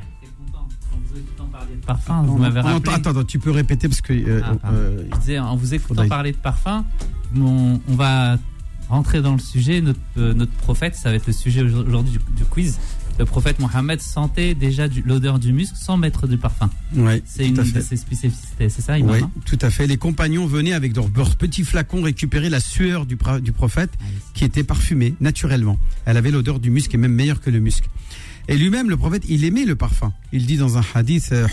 Parfum, 1.85 2.23
vous 2.23 2.33
On- 2.35 2.39
m'avez 2.39 2.61
rappelé. 2.61 2.93
attends, 2.93 3.09
attends, 3.11 3.23
tu 3.23 3.39
peux 3.39 3.51
répéter 3.51 3.87
parce 3.87 4.01
que. 4.01 4.13
euh, 4.13 4.41
Ah, 4.63 4.69
euh, 4.71 5.03
Je 5.13 5.19
disais, 5.19 5.39
en 5.39 5.55
vous 5.55 5.73
écoutant 5.73 5.95
faudrait- 5.95 6.07
parler 6.07 6.31
de 6.31 6.37
parfum, 6.37 6.85
on, 7.37 7.79
on 7.87 7.95
va 7.95 8.37
rentrer 8.89 9.21
dans 9.21 9.33
le 9.33 9.39
sujet. 9.39 9.81
Notre, 9.81 9.99
euh, 10.17 10.33
notre 10.33 10.51
prophète, 10.53 10.95
ça 10.95 11.09
va 11.09 11.15
être 11.15 11.27
le 11.27 11.33
sujet 11.33 11.61
aujourd'hui 11.61 12.11
du, 12.13 12.19
du 12.35 12.43
quiz. 12.45 12.79
Le 13.19 13.25
prophète 13.25 13.59
Mohammed 13.59 14.01
sentait 14.01 14.55
déjà 14.55 14.87
l'odeur 15.05 15.37
du 15.37 15.53
musc 15.53 15.75
sans 15.75 15.95
mettre 15.97 16.27
du 16.27 16.37
parfum. 16.37 16.69
ouais, 16.95 17.21
C'est 17.25 17.47
une 17.47 17.55
de 17.55 17.63
ses 17.63 17.97
spécificités, 17.97 18.69
c'est 18.69 18.81
ça, 18.81 18.93
Oui, 18.97 19.19
hein 19.21 19.29
tout 19.45 19.59
à 19.61 19.69
fait. 19.69 19.85
Les 19.85 19.97
compagnons 19.97 20.47
venaient 20.47 20.73
avec 20.73 20.95
leurs 20.95 21.09
petits 21.37 21.63
flacons 21.63 22.01
récupérer 22.01 22.49
la 22.49 22.59
sueur 22.59 23.05
du, 23.05 23.17
prophète 23.17 23.91
qui 24.33 24.43
était 24.45 24.63
parfumée 24.63 25.13
naturellement. 25.19 25.77
Elle 26.05 26.17
avait 26.17 26.31
l'odeur 26.31 26.59
du 26.59 26.71
musc 26.71 26.93
et 26.95 26.97
même 26.97 27.13
meilleure 27.13 27.41
que 27.41 27.49
le 27.49 27.59
musc. 27.59 27.83
Et 28.47 28.57
lui-même, 28.57 28.89
le 28.89 28.97
prophète, 28.97 29.23
il 29.29 29.45
aimait 29.45 29.65
le 29.65 29.75
parfum. 29.75 30.11
Il 30.33 30.45
dit 30.45 30.57
dans 30.57 30.77
un 30.77 30.83
hadith, 30.93 31.29
euh. 31.31 31.47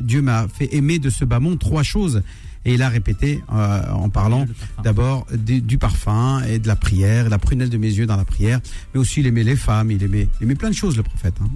Dieu 0.00 0.22
m'a 0.22 0.48
fait 0.48 0.74
aimer 0.74 0.98
de 0.98 1.10
ce 1.10 1.24
bas 1.24 1.40
monde 1.40 1.58
trois 1.58 1.82
choses. 1.82 2.22
Et 2.66 2.74
il 2.74 2.82
a 2.82 2.88
répété 2.88 3.42
euh, 3.52 3.90
en 3.90 4.08
parlant 4.08 4.46
d'abord 4.82 5.26
du, 5.36 5.76
parfum 5.78 6.42
et 6.44 6.58
de 6.58 6.66
la 6.66 6.76
prière, 6.76 7.28
la 7.28 7.38
prunelle 7.38 7.68
de 7.68 7.76
mes 7.76 7.92
yeux 7.92 8.06
dans 8.06 8.16
la 8.16 8.24
prière, 8.24 8.60
mais 8.94 9.00
aussi 9.00 9.20
il 9.20 9.26
aimait 9.26 9.44
les 9.44 9.56
femmes, 9.56 9.90
il 9.90 10.02
aimait, 10.02 10.28
il 10.40 10.44
aimait 10.44 10.54
plein 10.54 10.70
de 10.70 10.74
choses 10.74 10.96
le 10.96 11.02
prophète. 11.02 11.34
hein. 11.42 11.50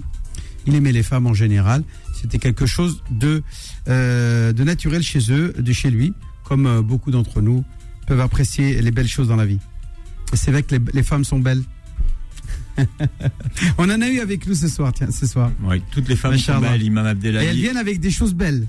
Il 0.67 0.75
aimait 0.75 0.91
les 0.91 1.01
femmes 1.01 1.25
en 1.25 1.33
général. 1.33 1.83
C'était 2.13 2.37
quelque 2.37 2.67
chose 2.67 3.01
de, 3.09 3.41
euh, 3.87 4.53
de 4.53 4.63
naturel 4.63 5.01
chez 5.01 5.31
eux, 5.31 5.53
de 5.57 5.73
chez 5.73 5.89
lui, 5.89 6.13
comme 6.43 6.67
euh, 6.67 6.81
beaucoup 6.83 7.09
d'entre 7.09 7.41
nous 7.41 7.63
peuvent 8.05 8.21
apprécier 8.21 8.79
les 8.81 8.91
belles 8.91 9.07
choses 9.07 9.29
dans 9.29 9.35
la 9.35 9.45
vie. 9.45 9.59
C'est 10.33 10.51
vrai 10.51 10.61
que 10.61 10.75
les, 10.75 10.81
les 10.93 11.03
femmes 11.03 11.23
sont 11.23 11.39
belles. 11.39 11.63
On 13.77 13.89
en 13.89 14.01
a 14.01 14.07
eu 14.09 14.19
avec 14.19 14.45
nous 14.47 14.55
ce 14.55 14.67
soir, 14.67 14.91
tiens, 14.93 15.11
ce 15.11 15.25
soir. 15.25 15.51
Oui, 15.63 15.81
toutes 15.91 16.07
les 16.09 16.15
femmes 16.15 16.37
sont 16.37 16.59
belles, 16.59 16.81
Imam 16.83 17.05
Et 17.05 17.09
elles 17.09 17.11
Abdelali. 17.37 17.61
viennent 17.61 17.77
avec 17.77 17.99
des 17.99 18.11
choses 18.11 18.33
belles. 18.33 18.67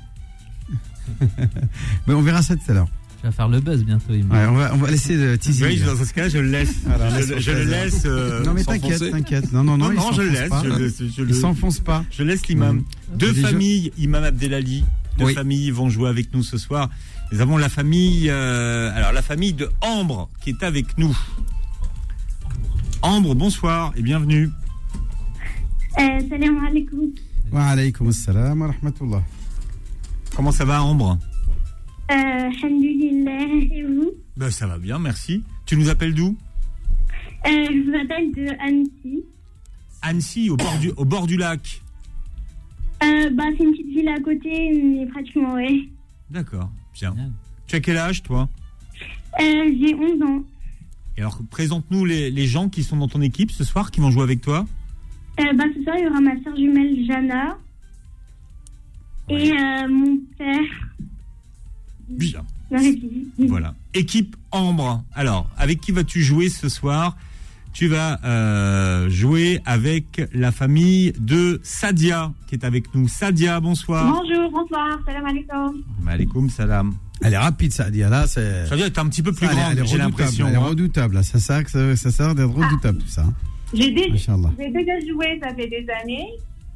Mais 2.06 2.14
on 2.14 2.22
verra 2.22 2.42
ça 2.42 2.56
tout 2.56 2.70
à 2.70 2.74
l'heure. 2.74 2.88
Tu 3.20 3.26
vas 3.26 3.32
faire 3.32 3.48
le 3.48 3.60
buzz 3.60 3.84
bientôt, 3.84 4.14
Imam. 4.14 4.30
Ouais, 4.38 4.46
on, 4.48 4.54
va, 4.54 4.70
on 4.74 4.78
va 4.78 4.90
laisser 4.90 5.16
de 5.16 5.36
teasing. 5.36 5.66
Oui, 5.66 5.80
dans 5.80 5.94
ce 6.04 6.12
cas, 6.12 6.28
je 6.30 6.38
le 6.38 6.48
laisse. 6.48 6.74
Je, 7.38 7.50
le 7.50 7.64
laisse. 7.64 8.02
euh, 8.06 8.42
non 8.44 8.54
mais 8.54 8.64
t'inquiète, 8.64 9.10
t'inquiète. 9.10 9.52
Non, 9.52 9.62
non, 9.62 9.76
non, 9.76 9.92
Non, 9.92 10.12
je 10.12 10.22
le 10.22 10.30
laisse. 10.30 10.48
pas. 10.48 10.62
Je, 10.64 10.68
le- 10.70 10.88
je 10.88 11.22
Il 11.22 11.28
le- 11.28 11.34
s'enfonce 11.34 11.80
pas. 11.80 12.04
je 12.10 12.22
laisse 12.22 12.46
l'imam. 12.48 12.76
Mm. 12.76 13.16
Deux 13.18 13.32
Déjà- 13.34 13.48
familles, 13.48 13.92
Imam 13.98 14.24
Abdelali, 14.24 14.84
deux 15.18 15.26
Oui. 15.26 15.34
familles 15.34 15.70
vont 15.70 15.90
jouer 15.90 16.08
avec 16.08 16.32
nous 16.32 16.42
ce 16.42 16.56
soir. 16.56 16.88
Nous 17.32 17.40
avons 17.42 17.58
la 17.58 17.68
famille, 17.68 18.28
euh, 18.30 18.90
alors 18.96 19.12
la 19.12 19.22
famille 19.22 19.52
de 19.52 19.68
Ambre 19.82 20.30
qui 20.40 20.50
est 20.50 20.62
avec 20.62 20.96
nous. 20.96 21.16
Ambre, 23.02 23.34
bonsoir 23.34 23.92
et 23.96 24.02
bienvenue. 24.02 24.50
Euh, 25.98 26.20
salam 26.28 26.64
alaikum. 26.64 27.10
Wa 27.52 27.68
alaykoum 27.68 28.08
assalam 28.08 28.60
wa 28.60 28.66
rahmatullah. 28.68 29.22
Comment 30.36 30.52
ça 30.52 30.64
va, 30.64 30.82
Ambre? 30.82 31.18
Euh, 32.10 32.14
alhamdulillah, 32.14 33.46
et 33.72 33.82
vous? 33.84 34.10
Ben, 34.36 34.50
Ça 34.50 34.66
va 34.66 34.78
bien, 34.78 34.98
merci. 34.98 35.42
Tu 35.66 35.76
nous 35.76 35.88
appelles 35.88 36.14
d'où? 36.14 36.36
Euh, 37.46 37.48
Je 37.50 37.90
vous 37.90 37.96
appelle 37.96 38.32
de 38.32 38.48
Annecy. 38.60 39.24
Annecy, 40.02 40.50
au 40.50 40.56
bord 40.56 40.78
du, 40.78 40.90
au 40.96 41.04
bord 41.04 41.26
du 41.26 41.36
lac. 41.36 41.82
Euh, 43.02 43.30
bah, 43.30 43.44
c'est 43.56 43.64
une 43.64 43.70
petite 43.72 43.86
ville 43.86 44.08
à 44.08 44.20
côté, 44.20 44.82
mais 44.84 45.06
pratiquement, 45.06 45.54
ouais. 45.54 45.88
D'accord, 46.30 46.70
bien. 46.94 47.14
Tu 47.66 47.76
as 47.76 47.80
quel 47.80 47.96
âge, 47.96 48.22
toi? 48.22 48.48
Euh, 49.40 49.72
J'ai 49.80 49.94
11 49.94 50.22
ans. 50.22 50.42
Et 51.20 51.22
alors, 51.22 51.38
présente-nous 51.50 52.06
les, 52.06 52.30
les 52.30 52.46
gens 52.46 52.70
qui 52.70 52.82
sont 52.82 52.96
dans 52.96 53.06
ton 53.06 53.20
équipe 53.20 53.50
ce 53.50 53.62
soir, 53.62 53.90
qui 53.90 54.00
vont 54.00 54.10
jouer 54.10 54.22
avec 54.22 54.40
toi. 54.40 54.64
Euh, 55.38 55.52
bah, 55.52 55.64
ce 55.76 55.82
soir, 55.82 55.96
il 55.98 56.04
y 56.04 56.08
aura 56.08 56.18
ma 56.18 56.42
soeur 56.42 56.56
jumelle 56.56 57.04
Jana 57.06 57.58
et 59.28 59.52
euh, 59.52 59.86
mon 59.86 60.18
père. 60.38 60.62
Bien. 62.08 62.42
Voilà. 63.36 63.74
Équipe 63.92 64.34
Ambre. 64.50 65.04
Alors, 65.12 65.50
avec 65.58 65.82
qui 65.82 65.92
vas-tu 65.92 66.22
jouer 66.22 66.48
ce 66.48 66.70
soir 66.70 67.18
Tu 67.72 67.86
vas 67.88 68.18
euh, 68.24 69.08
jouer 69.08 69.60
avec 69.64 70.28
la 70.34 70.52
famille 70.52 71.12
de 71.18 71.60
Sadia, 71.62 72.32
qui 72.48 72.56
est 72.56 72.64
avec 72.64 72.92
nous. 72.94 73.08
Sadia, 73.08 73.60
bonsoir. 73.60 74.12
Bonjour, 74.12 74.50
bonsoir, 74.50 74.98
salam 75.06 75.24
alaikum. 75.24 75.82
Maaleykoum 76.02 76.50
salam. 76.50 76.94
Elle 77.22 77.34
est 77.34 77.38
rapide, 77.38 77.72
Sadia. 77.72 78.08
Là, 78.10 78.26
c'est. 78.26 78.66
Sadia 78.66 78.86
est 78.86 78.98
un 78.98 79.06
petit 79.08 79.22
peu 79.22 79.32
plus 79.32 79.46
Elle 79.46 79.52
est- 79.52 79.54
grande, 79.54 79.72
elle 79.72 79.78
est 79.78 79.86
j'ai 79.86 79.94
redoutable, 79.96 80.10
l'impression. 80.10 80.46
Elle 80.48 80.54
est 80.54 80.56
hein. 80.56 80.60
redoutable. 80.60 81.14
là. 81.14 81.22
Ça 81.22 81.38
sert, 81.38 81.68
ça, 81.68 81.96
ça 81.96 82.10
sert 82.10 82.34
d'être 82.34 82.50
redoutable, 82.50 82.98
tout 82.98 83.08
ça. 83.08 83.22
hein. 83.22 83.32
J'ai 83.72 83.90
déjà 83.92 85.00
joué, 85.08 85.38
ça 85.40 85.54
fait 85.54 85.68
des 85.68 85.86
années. 86.02 86.26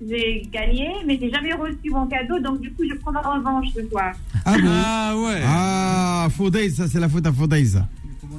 J'ai 0.07 0.43
gagné, 0.53 0.89
mais 1.07 1.19
j'ai 1.21 1.31
jamais 1.31 1.53
reçu 1.55 1.91
mon 1.91 2.07
cadeau, 2.07 2.39
donc 2.41 2.61
du 2.61 2.71
coup, 2.73 2.83
je 2.89 2.95
prends 2.99 3.13
ma 3.13 3.21
revanche 3.21 3.67
ce 3.75 3.87
soir. 3.89 4.13
Ah 4.45 4.55
bon 4.59 4.69
Ah 4.71 5.15
ouais. 5.17 5.41
Ah, 5.45 6.29
Faudaï, 6.37 6.71
ça, 6.71 6.89
c'est 6.89 7.01
la 7.01 7.09
faute 7.09 7.27
à 7.27 7.33
Faudaï, 7.33 7.67
ça. 7.67 7.89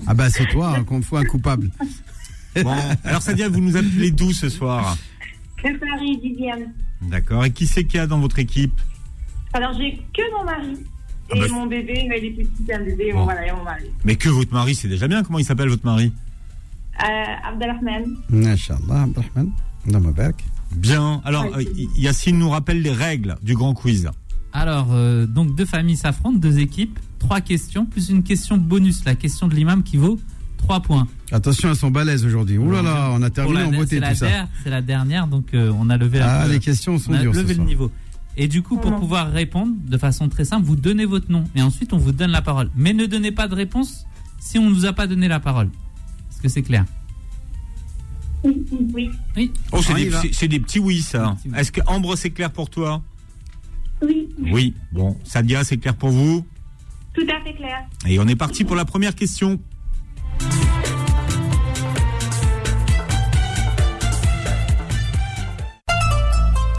Ah, 0.08 0.14
bah, 0.14 0.30
c'est 0.30 0.46
toi, 0.48 0.76
hein, 0.78 0.84
qu'on 0.84 1.02
fout 1.02 1.20
un 1.20 1.26
coupable. 1.26 1.70
Bon, 2.64 2.74
alors 3.04 3.22
Sadia, 3.22 3.50
vous 3.50 3.60
nous 3.62 3.76
appelez 3.78 4.12
d'où 4.12 4.32
ce 4.32 4.50
soir 4.50 4.98
Que 5.58 5.78
Paris, 5.78 6.18
dixième. 6.22 6.72
D'accord. 7.02 7.46
Et 7.46 7.52
qui 7.52 7.68
c'est 7.68 7.84
qu'il 7.86 7.98
y 7.98 8.02
a 8.04 8.08
dans 8.08 8.20
votre 8.20 8.40
équipe 8.40 8.80
Alors, 9.54 9.74
j'ai 9.74 9.98
que 10.14 10.22
mon 10.38 10.46
mari. 10.46 10.78
Ah 11.32 11.36
Et 11.36 11.40
bah, 11.40 11.46
mon 11.52 11.66
bébé, 11.66 12.06
mais 12.08 12.20
il 12.20 12.26
est 12.26 12.32
petit, 12.32 12.50
c'est 12.68 12.74
un 12.76 12.84
bébé, 12.84 13.12
Bon. 13.14 13.24
voilà, 13.24 13.48
et 13.48 13.52
mon 13.52 13.64
mari. 13.64 13.86
Mais 14.04 14.16
que 14.16 14.30
votre 14.30 14.54
mari, 14.54 14.76
c'est 14.76 14.88
déjà 14.88 15.08
bien. 15.08 15.24
Comment 15.24 15.40
il 15.40 15.46
s'appelle 15.46 15.70
votre 15.70 15.86
mari 15.86 16.14
Euh, 17.04 17.50
Abdelrahman. 17.50 18.16
Inch'Allah, 18.32 19.04
Abdelrahman. 19.04 19.52
Bien. 20.76 21.22
Alors, 21.26 21.46
euh, 21.56 21.64
Yacine 21.96 22.38
nous 22.38 22.50
rappelle 22.50 22.82
les 22.82 22.92
règles 22.92 23.38
du 23.42 23.56
grand 23.56 23.74
quiz. 23.74 24.10
Alors, 24.54 24.88
euh, 24.92 25.26
donc 25.26 25.56
deux 25.56 25.66
familles 25.66 25.98
s'affrontent, 25.98 26.38
deux 26.38 26.60
équipes, 26.60 26.98
trois 27.20 27.42
questions, 27.42 27.86
plus 27.86 28.10
une 28.10 28.24
question 28.24 28.58
bonus, 28.58 29.04
la 29.06 29.16
question 29.16 29.48
de 29.48 29.56
l'imam 29.56 29.84
qui 29.84 29.98
vaut 29.98 30.20
3 30.58 30.80
points. 30.82 31.08
Attention, 31.32 31.70
elles 31.70 31.76
sont 31.76 31.90
balèzes 31.92 32.26
aujourd'hui. 32.26 32.58
Ouh 32.58 32.72
là 32.72 32.82
là, 32.82 33.10
on 33.12 33.22
a 33.24 33.30
terminé 33.30 33.64
en 33.64 33.72
beauté 33.72 33.96
c'est 33.96 34.00
la 34.00 34.10
tout 34.12 34.16
ça. 34.18 34.48
C'est 34.64 34.70
la 34.70 34.82
dernière, 34.82 35.28
donc 35.28 35.54
euh, 35.54 35.72
on 35.78 35.90
a 35.90 35.98
levé 35.98 36.20
Ah, 36.22 36.48
les 36.48 36.60
questions 36.60 37.00
sont 37.00 37.12
on 37.12 37.16
a 37.16 37.22
dures 37.22 37.34
levé 37.34 37.50
le 37.50 37.54
soir. 37.56 37.68
niveau. 37.68 37.92
Et 38.38 38.48
du 38.48 38.62
coup, 38.62 38.78
pour 38.78 38.92
Mhm. 38.92 39.00
pouvoir 39.00 39.32
répondre 39.32 39.74
de 39.88 39.98
façon 39.98 40.28
très 40.30 40.46
simple, 40.46 40.66
vous 40.66 40.76
donnez 40.76 41.06
votre 41.06 41.32
nom 41.32 41.46
et 41.56 41.62
ensuite 41.62 41.94
on 41.94 41.98
vous 41.98 42.12
donne 42.12 42.32
la 42.32 42.42
parole. 42.42 42.70
Mais 42.76 42.94
ne 42.94 43.06
donnez 43.06 43.32
pas 43.32 43.48
de 43.48 43.56
réponse 43.56 44.06
si 44.40 44.60
on 44.60 44.70
ne 44.70 44.76
vous 44.76 44.86
a 44.86 44.94
pas 44.94 45.08
donné 45.08 45.28
la 45.28 45.40
parole. 45.40 45.70
Est-ce 46.32 46.42
que 46.42 46.50
c'est 46.50 46.62
clair? 46.62 46.86
Oui, 48.44 48.64
oui. 48.94 49.10
Oui. 49.36 49.52
Oh, 49.72 49.80
c'est 49.82 49.94
des, 49.96 50.48
des 50.48 50.60
petits 50.60 50.80
oui, 50.80 51.02
ça. 51.02 51.36
Est-ce 51.56 51.72
que 51.72 51.82
Ambre, 51.88 52.16
c'est 52.16 52.30
clair 52.30 52.52
pour 52.52 52.70
toi? 52.70 53.02
Oui, 54.04 54.28
Oui. 54.40 54.74
Bon, 54.92 55.18
Sadia, 55.24 55.64
c'est 55.64 55.78
clair 55.78 55.96
pour 55.96 56.10
vous? 56.10 56.46
Tout 57.16 57.24
à 57.24 57.42
fait 57.44 57.54
clair. 57.56 57.80
Et 58.06 58.20
on 58.20 58.28
est 58.28 58.36
parti 58.36 58.64
pour 58.66 58.76
la 58.76 58.86
première 58.86 59.16
question. 59.16 59.60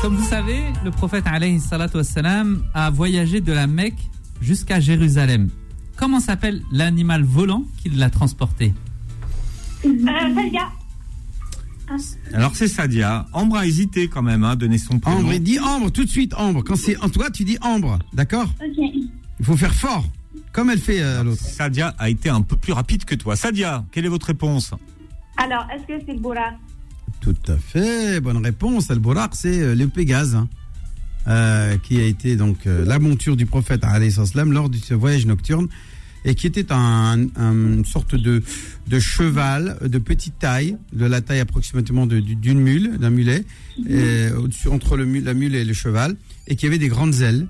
Comme 0.06 0.18
vous 0.18 0.28
savez, 0.28 0.62
le 0.84 0.92
prophète 0.92 1.24
alayhi 1.26 1.58
salatu 1.58 1.96
wassalam, 1.96 2.62
a 2.74 2.90
voyagé 2.90 3.40
de 3.40 3.52
la 3.52 3.66
Mecque 3.66 3.98
jusqu'à 4.40 4.78
Jérusalem. 4.78 5.48
Comment 5.96 6.20
s'appelle 6.20 6.62
l'animal 6.70 7.24
volant 7.24 7.64
qui 7.82 7.88
l'a 7.88 8.08
transporté 8.08 8.72
Euh, 9.84 9.88
Salia. 10.32 10.68
Alors, 12.32 12.54
c'est 12.54 12.68
Sadia. 12.68 13.26
Ambre 13.32 13.56
a 13.56 13.66
hésité 13.66 14.06
quand 14.06 14.22
même, 14.22 14.44
hein, 14.44 14.54
donner 14.54 14.78
son 14.78 15.00
prénom. 15.00 15.18
Ambre, 15.18 15.32
il 15.32 15.42
dit 15.42 15.58
Ambre, 15.58 15.90
tout 15.90 16.04
de 16.04 16.08
suite, 16.08 16.34
Ambre. 16.34 16.62
Quand 16.62 16.76
c'est 16.76 16.96
en 16.98 17.08
toi, 17.08 17.28
tu 17.28 17.42
dis 17.42 17.58
Ambre, 17.60 17.98
d'accord 18.12 18.48
ok. 18.64 18.78
Il 19.40 19.44
faut 19.44 19.56
faire 19.56 19.74
fort, 19.74 20.04
comme 20.52 20.70
elle 20.70 20.78
fait 20.78 21.02
euh, 21.02 21.24
l'autre. 21.24 21.42
Sadia 21.42 21.96
a 21.98 22.08
été 22.10 22.28
un 22.28 22.42
peu 22.42 22.54
plus 22.54 22.72
rapide 22.72 23.04
que 23.04 23.16
toi. 23.16 23.34
Sadia, 23.34 23.84
quelle 23.90 24.04
est 24.04 24.08
votre 24.08 24.26
réponse? 24.26 24.70
Alors, 25.36 25.66
est-ce 25.74 25.82
que 25.82 26.00
c'est 26.06 26.12
le 26.12 26.20
Boura? 26.20 26.52
Tout 27.20 27.34
à 27.48 27.56
fait, 27.56 28.20
bonne 28.20 28.44
réponse. 28.44 28.90
Al-Buraq, 28.90 29.32
c'est 29.34 29.60
euh, 29.60 29.74
le 29.74 29.88
Pégase, 29.88 30.34
hein, 30.36 30.48
euh, 31.26 31.76
qui 31.78 31.98
a 31.98 32.04
été 32.04 32.36
donc 32.36 32.66
euh, 32.66 32.84
la 32.84 32.98
monture 32.98 33.36
du 33.36 33.46
prophète 33.46 33.82
salam 34.10 34.52
lors 34.52 34.68
de 34.68 34.76
ce 34.76 34.94
voyage 34.94 35.26
nocturne 35.26 35.66
et 36.24 36.34
qui 36.34 36.46
était 36.46 36.72
un, 36.72 37.26
un- 37.36 37.52
une 37.52 37.84
sorte 37.84 38.14
de, 38.16 38.42
de 38.88 38.98
cheval 39.00 39.76
de 39.84 39.98
petite 39.98 40.38
taille, 40.38 40.76
de 40.92 41.04
la 41.04 41.20
taille 41.20 41.40
approximativement 41.40 42.06
d'une 42.06 42.60
mule, 42.60 42.98
d'un 42.98 43.10
mulet, 43.10 43.44
et 43.88 44.28
au-dessus- 44.36 44.68
entre 44.68 44.96
le, 44.96 45.04
la 45.20 45.34
mule 45.34 45.54
et 45.54 45.64
le 45.64 45.72
cheval, 45.72 46.16
et 46.48 46.56
qui 46.56 46.66
avait 46.66 46.78
des 46.78 46.88
grandes 46.88 47.20
ailes. 47.22 47.46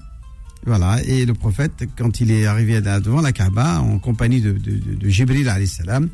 Voilà, 0.66 1.02
et 1.04 1.24
le 1.24 1.32
prophète, 1.32 1.84
quand 1.96 2.20
il 2.20 2.30
est 2.30 2.44
arrivé 2.44 2.80
devant 2.80 3.20
la 3.22 3.32
Kaaba, 3.32 3.80
en 3.80 3.98
compagnie 3.98 4.40
de, 4.42 4.52
de, 4.52 4.72
de, 4.72 4.94
de 4.94 5.08
Jibril 5.08 5.48
salam, 5.66 6.08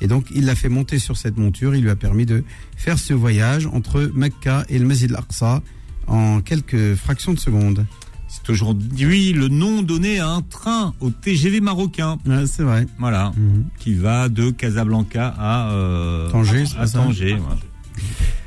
et 0.00 0.06
donc 0.06 0.26
il 0.34 0.44
l'a 0.44 0.54
fait 0.54 0.68
monter 0.68 0.98
sur 0.98 1.16
cette 1.16 1.36
monture, 1.36 1.74
il 1.74 1.82
lui 1.82 1.90
a 1.90 1.96
permis 1.96 2.26
de 2.26 2.44
faire 2.76 2.98
ce 2.98 3.14
voyage 3.14 3.66
entre 3.66 4.10
Mecca 4.14 4.64
et 4.68 4.78
le 4.78 4.86
Masjid 4.86 5.10
al-Aqsa 5.10 5.62
en 6.06 6.40
quelques 6.40 6.94
fractions 6.94 7.32
de 7.32 7.38
secondes. 7.38 7.86
C'est 8.28 8.50
aujourd'hui 8.50 9.32
le 9.32 9.48
nom 9.48 9.82
donné 9.82 10.18
à 10.18 10.28
un 10.28 10.42
train 10.42 10.94
au 11.00 11.10
TGV 11.10 11.60
marocain. 11.60 12.18
c'est 12.46 12.62
vrai. 12.62 12.86
Voilà, 12.98 13.32
qui 13.78 13.94
va 13.94 14.28
de 14.28 14.50
Casablanca 14.50 15.34
à 15.38 15.70
euh, 15.70 16.28
Tanger, 16.30 16.64
à 16.78 16.86
Tanger. 16.88 17.38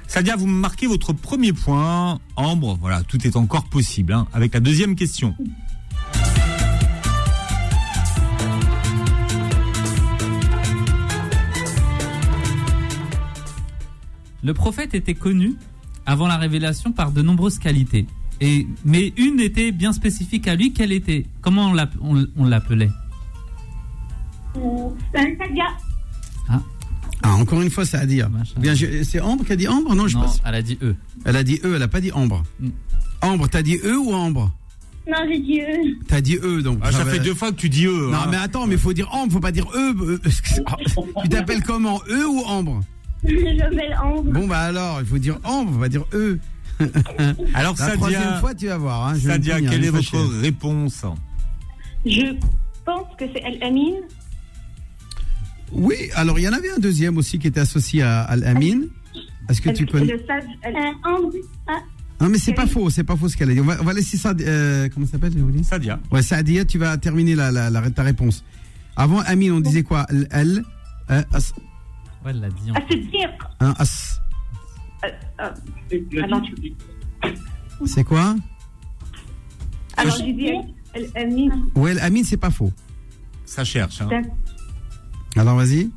Sadia, 0.07 0.35
vous 0.35 0.47
marquez 0.47 0.87
votre 0.87 1.13
premier 1.13 1.53
point. 1.53 2.19
Ambre, 2.35 2.77
voilà, 2.81 3.03
tout 3.03 3.25
est 3.27 3.35
encore 3.35 3.65
possible. 3.65 4.13
hein, 4.13 4.27
avec 4.33 4.53
la 4.53 4.59
deuxième 4.59 4.95
question. 4.95 5.35
Le 14.43 14.53
prophète 14.53 14.93
était 14.93 15.13
connu 15.15 15.55
avant 16.05 16.27
la 16.27 16.37
révélation 16.37 16.91
par 16.91 17.11
de 17.11 17.21
nombreuses 17.21 17.59
qualités. 17.59 18.05
Et, 18.41 18.67
mais 18.85 19.13
une 19.17 19.39
était 19.41 19.71
bien 19.71 19.91
spécifique 19.91 20.47
à 20.47 20.55
lui. 20.55 20.71
Quelle 20.73 20.91
était? 20.93 21.25
Comment 21.41 21.67
on 21.69 21.73
l'app- 21.73 21.95
on- 22.01 22.25
on 22.37 22.45
l'appelait? 22.45 22.89
Euh, 24.55 24.89
Sadia. 25.13 25.65
Ah, 27.21 27.33
encore 27.35 27.61
une 27.61 27.69
fois, 27.69 27.83
c'est 27.85 27.97
à 27.97 28.05
dire. 28.05 28.29
Bien, 28.57 28.73
je- 28.73 29.03
c'est 29.03 29.19
Ambre 29.19 29.43
qui 29.43 29.51
a 29.51 29.55
dit 29.57 29.67
Ambre? 29.67 29.93
Non, 29.93 30.07
je 30.07 30.15
Non, 30.15 30.23
pense. 30.23 30.41
elle 30.45 30.55
a 30.55 30.61
dit 30.61 30.77
E. 30.81 30.95
Elle 31.25 31.35
a 31.35 31.43
dit 31.43 31.59
E, 31.65 31.73
elle 31.75 31.83
a 31.83 31.89
pas 31.89 31.99
dit 31.99 32.13
Ambre. 32.13 32.43
Ambre, 33.21 33.49
t'as 33.49 33.61
dit 33.61 33.77
E 33.83 33.97
ou 33.97 34.13
Ambre? 34.13 34.49
Non, 35.05 35.17
j'ai 35.29 35.39
dit 35.39 35.59
eux. 35.59 35.97
T'as 36.07 36.21
dit 36.21 36.37
E, 36.41 36.61
donc. 36.61 36.79
Ah, 36.81 36.93
ça 36.93 37.03
fait 37.03 37.19
deux 37.19 37.33
fois 37.33 37.51
que 37.51 37.57
tu 37.57 37.67
dis 37.67 37.85
E. 37.87 38.09
Non, 38.09 38.19
hein. 38.19 38.27
mais 38.31 38.37
attends, 38.37 38.67
mais 38.67 38.77
faut 38.77 38.93
dire 38.93 39.09
Ambre, 39.13 39.33
faut 39.33 39.39
pas 39.41 39.51
dire 39.51 39.65
E. 39.75 39.93
euh, 40.01 40.19
tu 41.23 41.29
t'appelles 41.29 41.61
comment? 41.63 41.99
E 42.09 42.25
ou 42.25 42.39
Ambre? 42.45 42.79
Je 43.27 43.57
m'appelle 43.57 43.97
Ambre. 44.01 44.31
Bon, 44.31 44.47
bah 44.47 44.59
alors, 44.59 44.99
il 45.01 45.05
faut 45.07 45.17
dire 45.17 45.37
Ambre, 45.43 45.73
faut 45.73 45.79
pas 45.79 45.89
dire 45.89 46.05
E. 46.13 46.39
Alors, 47.53 47.75
la 47.77 47.85
Sadia- 47.87 47.93
troisième 47.95 48.39
fois, 48.39 48.55
tu 48.55 48.67
vas 48.67 48.77
voir. 48.77 49.07
Hein, 49.07 49.15
Sadia, 49.19 49.57
tenir, 49.57 49.69
quelle 49.71 49.83
est 49.85 49.89
votre 49.89 50.03
cher. 50.03 50.21
réponse 50.41 51.03
Je 52.05 52.33
pense 52.85 53.07
que 53.17 53.25
c'est 53.33 53.43
Al-Amin. 53.43 53.95
Oui, 55.71 55.95
alors 56.15 56.39
il 56.39 56.43
y 56.45 56.49
en 56.49 56.53
avait 56.53 56.71
un 56.71 56.79
deuxième 56.79 57.17
aussi 57.17 57.37
qui 57.37 57.47
était 57.47 57.59
associé 57.59 58.01
à 58.01 58.21
Al-Amin. 58.21 58.83
Est-ce 59.49 59.61
que 59.61 59.69
tu 59.71 59.85
connais 59.85 60.17
sage 60.25 60.43
Al- 60.63 60.75
Ambre. 61.03 61.33
Ah, 61.67 61.73
Non, 62.21 62.29
mais 62.29 62.37
c'est 62.37 62.53
pas 62.53 62.65
faux, 62.67 62.89
c'est 62.89 63.03
pas 63.03 63.15
faux 63.15 63.27
ce 63.29 63.35
qu'elle 63.37 63.51
a 63.51 63.53
dit. 63.53 63.59
On 63.59 63.65
va, 63.65 63.77
on 63.81 63.83
va 63.83 63.93
laisser 63.93 64.17
ça. 64.17 64.33
euh, 64.39 64.87
comment 64.93 65.05
ça 65.05 65.13
s'appelle, 65.13 65.33
Sadia. 65.63 65.99
Ouais, 66.11 66.21
Sadia, 66.21 66.65
tu 66.65 66.77
vas 66.77 66.97
terminer 66.97 67.35
la, 67.35 67.51
la, 67.51 67.69
la- 67.69 67.89
ta 67.91 68.03
réponse. 68.03 68.43
Avant 68.95 69.19
Amin, 69.19 69.51
on 69.51 69.59
disait 69.59 69.83
quoi? 69.83 70.05
L, 70.09 70.27
L, 70.31 70.63
euh, 71.11 71.21
as, 72.21 72.25
Ouais, 72.25 72.31
elle 72.31 72.39
l'a 72.41 72.49
dit. 72.49 72.71
Ah, 72.75 73.65
hein, 73.65 73.73
as. 73.77 74.19
Euh, 75.05 75.09
euh, 75.41 76.23
alors, 76.23 76.41
tu- 76.41 76.73
C'est 77.85 78.03
quoi 78.03 78.35
alors 79.97 80.15
j'ai 80.15 80.31
dit 80.33 80.49
Al-Amin. 80.95 81.49
Ouais, 81.75 81.99
Amin, 81.99 82.21
c'est 82.23 82.37
pas 82.37 82.51
faux. 82.51 82.71
Ça 83.45 83.65
cherche. 83.65 84.01
hein. 84.01 84.21
Alors 85.35 85.57
vas-y. 85.57 85.89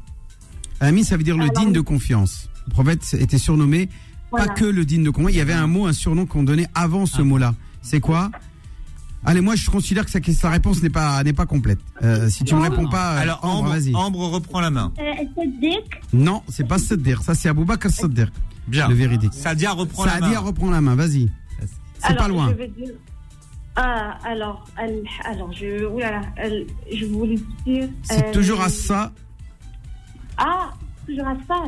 Amin, 0.80 1.04
ça 1.04 1.16
veut 1.16 1.22
dire 1.22 1.36
le 1.36 1.48
digne 1.50 1.72
de 1.72 1.80
confiance. 1.80 2.48
Le 2.66 2.72
prophète 2.72 3.14
était 3.14 3.38
surnommé 3.38 3.88
Voilà. 4.32 4.46
pas 4.48 4.54
que 4.54 4.64
le 4.64 4.84
digne 4.84 5.04
de 5.04 5.10
confiance. 5.10 5.32
Il 5.34 5.38
y 5.38 5.40
avait 5.40 5.52
un 5.52 5.68
mot, 5.68 5.86
un 5.86 5.92
surnom 5.92 6.26
qu'on 6.26 6.42
donnait 6.42 6.66
avant 6.74 7.06
ce 7.06 7.22
mot-là. 7.22 7.54
C'est 7.80 8.00
quoi 8.00 8.30
Allez, 9.24 9.40
moi 9.40 9.54
je 9.54 9.70
considère 9.70 10.04
que 10.04 10.32
sa, 10.32 10.50
réponse 10.50 10.82
n'est 10.82 10.90
pas 10.90 11.22
n'est 11.22 11.32
pas 11.32 11.46
complète. 11.46 11.78
Euh, 12.02 12.28
si 12.28 12.42
tu 12.44 12.54
me 12.54 12.60
réponds 12.60 12.88
pas, 12.88 13.14
euh, 13.14 13.20
Alors, 13.20 13.38
Ambre, 13.44 13.58
Ambre, 13.58 13.68
vas-y. 13.70 13.94
Ambre 13.94 14.28
reprend 14.28 14.60
la 14.60 14.70
main. 14.70 14.92
euh. 14.98 15.72
Non, 16.12 16.42
c'est 16.48 16.66
pas 16.66 16.78
Siddiq. 16.78 17.18
Ça 17.22 17.34
c'est 17.34 17.48
Abou 17.48 17.64
Bakr 17.64 17.88
Siddiq. 17.90 18.28
Bien. 18.66 18.88
Le 18.88 18.94
véridique. 18.94 19.32
Sadia 19.34 19.72
reprend 19.72 20.04
la 20.04 20.12
Sadia 20.12 20.28
main. 20.28 20.38
reprend 20.38 20.70
la 20.70 20.80
main. 20.80 20.94
Vas-y. 20.96 21.28
C'est 22.04 22.16
pas 22.16 22.28
loin. 22.28 22.48
Je 22.50 22.54
vais 22.54 22.68
dire. 22.68 22.94
Ah, 23.76 24.18
alors, 24.24 24.64
Al- 24.76 25.02
alors 25.24 25.50
je, 25.52 25.86
oulala, 25.86 26.20
je 26.92 27.06
voulais 27.06 27.38
dire. 27.64 27.88
C'est 28.02 28.26
euh, 28.26 28.32
toujours 28.32 28.60
à 28.60 28.68
ça. 28.68 29.12
Ah, 30.36 30.70
toujours 31.06 31.26
à 31.28 31.36
ça. 31.48 31.64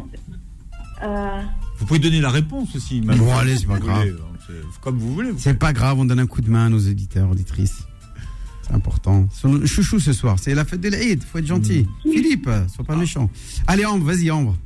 Euh, 1.02 1.40
Vous 1.78 1.86
pouvez 1.86 2.00
donner 2.00 2.20
la 2.20 2.30
réponse 2.30 2.74
aussi. 2.76 3.00
Bon, 3.00 3.34
allez, 3.36 3.56
c'est 3.56 3.66
pas 3.66 3.78
grave. 3.78 4.18
Comme 4.80 4.98
vous 4.98 5.14
voulez. 5.14 5.30
C'est 5.38 5.58
pas 5.58 5.72
grave, 5.72 5.98
on 5.98 6.04
donne 6.04 6.18
un 6.20 6.26
coup 6.26 6.40
de 6.40 6.50
main 6.50 6.66
à 6.66 6.68
nos 6.68 6.78
auditeurs, 6.78 7.30
auditrices. 7.30 7.78
C'est 8.66 8.72
important. 8.74 9.28
Chouchou 9.66 10.00
ce 10.00 10.12
soir, 10.12 10.38
c'est 10.40 10.54
la 10.54 10.64
fête 10.64 10.80
de 10.80 10.88
l'Aïd, 10.88 11.22
faut 11.22 11.38
être 11.38 11.46
gentil. 11.46 11.86
Mm. 12.04 12.10
Philippe, 12.10 12.50
sois 12.74 12.84
pas 12.84 12.96
méchant. 12.96 13.30
Allez, 13.66 13.84
Ambre, 13.84 14.06
vas-y, 14.06 14.30
Ambre. 14.30 14.56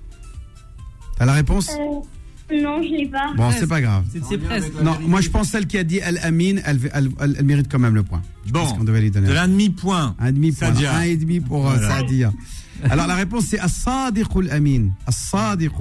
T'as 1.16 1.24
la 1.26 1.32
réponse 1.32 1.68
Euh, 1.70 2.54
non, 2.62 2.80
je 2.82 2.88
l'ai 2.88 3.06
pas. 3.08 3.32
Bon, 3.36 3.50
c'est 3.50 3.66
pas 3.66 3.80
grave. 3.80 4.04
C'est- 4.12 4.22
C'est 4.28 4.38
presque. 4.38 4.72
Non, 4.82 4.96
moi 5.06 5.20
je 5.20 5.28
pense 5.30 5.48
celle 5.50 5.66
qui 5.66 5.76
a 5.78 5.84
dit 5.84 6.00
Al-Amin, 6.00 6.56
elle, 6.64 6.78
elle, 6.94 7.10
elle- 7.20 7.34
elle 7.38 7.44
mérite 7.44 7.66
quand 7.70 7.78
même 7.80 7.94
le 7.94 8.04
point. 8.04 8.22
Je 8.46 8.52
Bon, 8.52 8.60
pense 8.60 8.72
qu'on 8.78 8.84
devait 8.84 9.00
lui 9.02 9.10
donner 9.10 9.28
de 9.28 9.32
un, 9.34 9.42
un 9.42 9.48
demi-point. 9.48 10.14
un 10.18 10.32
demi-point. 10.32 10.68
Un 10.68 11.02
et 11.02 11.16
demi 11.16 11.40
pour 11.40 11.68
euh, 11.68 11.74
Voilà. 11.74 11.88
Sadia. 11.98 12.32
Alors 12.88 13.06
la 13.08 13.16
réponse 13.16 13.46
c'est 13.46 13.58
As-Sadiq 13.58 14.28
al-Amin. 14.36 14.90
As-Sadiq 15.06 15.72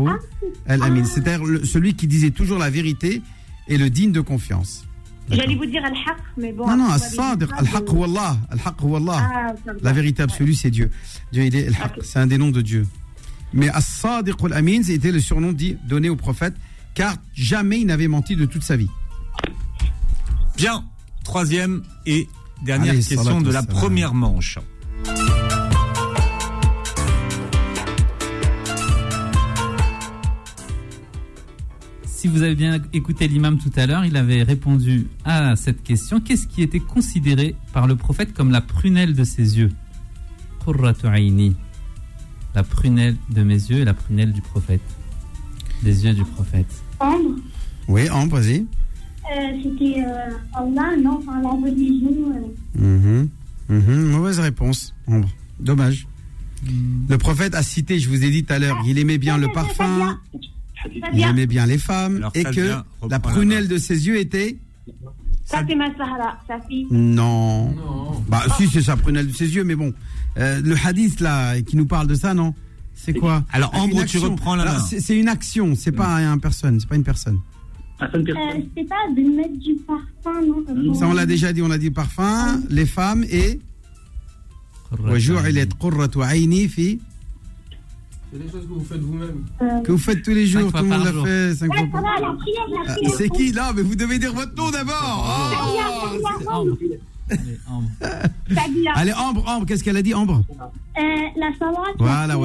al-Amin. 0.68 1.04
C'est-à-dire 1.06 1.46
le- 1.46 1.64
celui 1.64 1.94
qui 1.94 2.08
disait 2.08 2.32
toujours 2.32 2.58
la 2.58 2.70
vérité 2.72 3.22
et 3.68 3.78
le 3.78 3.90
digne 3.90 4.12
de 4.12 4.22
confiance. 4.22 4.84
J'allais 5.30 5.56
vous 5.56 5.66
dire 5.66 5.84
Al-Haq, 5.84 6.18
mais 6.38 6.54
bon. 6.54 6.68
Non, 6.68 6.78
non, 6.78 6.98
ça, 6.98 7.36
Al-Haq 7.58 7.90
Allah. 8.04 8.38
Al-Haq 8.50 8.76
Allah. 8.96 9.20
Ah. 9.20 9.72
La 9.82 9.92
vérité 9.92 10.24
absolue, 10.24 10.54
c'est 10.54 10.72
Dieu. 10.72 10.90
Dieu, 11.34 11.44
il 11.44 11.56
est 11.56 11.68
Al-Haq. 11.68 12.00
C'est 12.02 12.20
un 12.20 12.28
des 12.28 12.38
noms 12.38 12.52
de 12.52 12.62
Dieu. 12.62 12.88
Mais 13.54 13.70
As-Sadiq 13.70 14.36
al-Amin, 14.46 14.84
c'était 14.84 15.12
le 15.12 15.20
surnom 15.20 15.52
dit, 15.52 15.78
donné 15.88 16.10
au 16.10 16.16
prophète, 16.16 16.54
car 16.94 17.16
jamais 17.34 17.82
il 17.82 17.88
n'avait 17.88 18.08
menti 18.08 18.36
de 18.36 18.46
toute 18.46 18.64
sa 18.64 18.78
vie. 18.78 18.90
Bien. 20.56 20.84
Troisième 21.24 21.84
et 22.06 22.30
dernière 22.64 22.94
Allez, 22.94 23.04
question 23.04 23.42
de 23.42 23.52
la 23.52 23.64
première 23.64 24.14
manche. 24.14 24.60
Si 32.28 32.34
vous 32.34 32.42
avez 32.44 32.56
bien 32.56 32.82
écouté 32.92 33.26
l'imam 33.30 33.58
tout 33.58 33.72
à 33.78 33.86
l'heure, 33.86 34.04
il 34.04 34.18
avait 34.18 34.44
répondu 34.44 35.08
à 35.24 35.56
cette 35.56 35.82
question. 35.82 36.20
Qu'est-ce 36.20 36.46
qui 36.46 36.62
était 36.62 36.82
considéré 36.82 37.56
par 37.72 37.88
le 37.88 37.96
prophète 37.96 38.34
comme 38.34 38.52
la 38.52 38.60
prunelle 38.60 39.14
de 39.14 39.24
ses 39.24 39.58
yeux? 39.58 39.72
La 42.54 42.64
prunelle 42.64 43.16
de 43.30 43.44
mes 43.44 43.54
yeux 43.54 43.78
et 43.78 43.86
la 43.86 43.94
prunelle 43.94 44.34
du 44.34 44.42
prophète. 44.42 44.82
Des 45.84 46.04
yeux 46.04 46.14
du 46.14 46.26
prophète. 46.26 46.68
Ambre? 47.00 47.36
Oui, 47.88 48.10
Ambre, 48.10 48.40
vas-y. 48.42 48.58
Euh, 48.60 49.62
C'était 49.64 50.02
euh, 50.06 50.30
Allah, 50.54 50.98
non, 51.02 51.20
enfin, 51.26 51.42
la 51.42 51.50
religion. 51.52 52.12
euh. 52.76 52.82
Mhm. 52.84 53.30
Mhm. 53.70 54.02
Mauvaise 54.12 54.40
réponse, 54.42 54.94
Ambre. 55.08 55.30
Dommage. 55.62 56.10
Le 57.08 57.18
prophète 57.18 57.56
a 57.56 57.64
cité, 57.64 58.00
je 58.00 58.10
vous 58.10 58.22
ai 58.26 58.30
dit 58.32 58.44
tout 58.44 58.52
à 58.52 58.60
l'heure, 58.60 58.78
il 58.86 59.00
aimait 59.00 59.18
bien 59.18 59.38
le 59.38 59.48
parfum, 59.54 60.20
il 60.95 61.01
Sadia. 61.01 61.31
aimait 61.31 61.47
bien 61.47 61.67
les 61.67 61.79
femmes, 61.79 62.17
Alors, 62.17 62.33
et 62.35 62.43
Sadia, 62.43 62.63
que 62.63 62.69
reprends 62.73 63.09
la 63.09 63.09
la 63.17 63.19
prunelle 63.21 63.69
de 63.69 63.79
ses 63.79 64.07
yeux 64.07 64.19
était 64.19 64.57
Fatima 65.47 65.87
Sahara, 65.99 66.39
sa 66.49 66.59
fille. 66.61 66.87
Non. 66.91 67.75
Bah 68.29 68.43
si, 68.57 68.69
c'est 68.69 68.83
sa 68.83 68.97
prunelle 68.97 69.27
de 69.29 69.33
ses 69.33 69.55
yeux, 69.55 69.65
mais 69.65 69.75
bon. 69.75 69.93
Euh, 70.39 70.61
le 70.65 70.75
hadith 70.83 71.21
là, 71.21 71.61
qui 71.63 71.77
nous 71.77 71.85
parle 71.87 72.07
de 72.07 72.15
ça, 72.15 72.33
non 72.33 72.55
C'est 72.95 73.13
quoi 73.13 73.45
Alors, 73.53 73.71
Une 73.75 73.81
Ambre, 73.81 73.97
tu 73.97 74.17
action. 74.17 74.23
reprends 74.31 74.55
la 74.57 74.63
Alors, 74.63 74.75
main. 74.77 74.81
c'est- 74.89 75.01
C'est 75.01 75.19
une 75.19 75.29
action, 75.29 75.75
c'est 75.75 75.93
pas 75.93 76.17
un 76.17 76.39
personne, 76.39 76.81
c'est 76.81 76.89
pas 76.89 76.97
une 76.97 77.05
personne. 77.05 77.39
Euh, 78.03 78.07
C'était 78.13 78.85
pas 78.89 78.97
de 79.17 79.37
mettre 79.37 79.59
du 79.59 79.75
parfum, 79.87 80.41
non 80.87 80.95
Ça, 80.95 81.07
on 81.07 81.13
l'a 81.13 81.27
déjà 81.27 81.53
dit, 81.53 81.63
on 81.63 81.71
a 81.71 81.79
dit 81.79 81.91
parfum, 81.91 82.61
les 82.71 82.87
femmes 82.87 83.25
et. 83.31 83.61
وجعلت 85.01 85.73
قرة 85.81 86.11
عيني 86.25 86.69
في 86.69 86.99
C'est 88.38 88.44
des 88.46 88.52
choses 88.52 88.68
que 88.68 88.74
vous 88.74 88.84
faites 88.86 89.00
vous-même. 89.02 89.46
Euh, 89.62 89.82
que 89.82 89.92
vous 89.94 89.98
faites 89.98 90.22
tous 90.24 90.32
les 90.32 90.46
jours, 90.46 90.72
tout 90.72 90.84
le 90.84 90.90
monde 90.90 91.04
l'a 91.06 91.24
fait. 91.24 91.56
cinq 91.56 91.72
Ouais, 91.72 91.78
fois 91.80 91.88
par- 91.92 92.02
va, 92.04 92.20
la 92.22 92.34
prière, 92.36 92.68
la 92.70 92.78
Ah, 92.88 92.94
prière. 92.94 93.12
C'est 93.18 93.30
qui 93.30 93.52
là? 93.52 93.74
Mais 93.76 93.82
vous 93.82 93.96
devez 93.96 94.20
dire 94.20 94.34
votre 94.34 94.54
nom 94.56 94.70
d'abord. 94.70 95.26
Oh 95.28 96.38
Allez, 97.30 97.58
Ambre. 97.68 97.88
Allez, 98.96 99.14
Ambre. 99.14 99.20
Ambre, 99.30 99.44
Ambre, 99.48 99.66
qu'est-ce 99.66 99.84
qu'elle 99.84 99.98
a 99.98 100.02
dit, 100.02 100.14
Ambre? 100.14 100.44
Euh, 100.98 101.02
la 101.36 101.52
salat. 101.60 101.94
Voilà, 102.00 102.36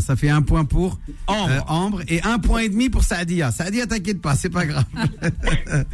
Ça 0.00 0.16
fait 0.16 0.28
un 0.28 0.42
point 0.42 0.64
pour 0.64 0.98
Ambre, 1.26 1.48
euh, 1.50 1.60
Ambre 1.66 2.00
et 2.08 2.22
un 2.22 2.38
point 2.38 2.60
et 2.60 2.68
demi 2.68 2.90
pour 2.90 3.04
Saadia. 3.04 3.50
Saadia, 3.50 3.86
t'inquiète 3.86 4.20
pas, 4.20 4.34
c'est 4.34 4.50
pas 4.50 4.66
grave. 4.66 4.84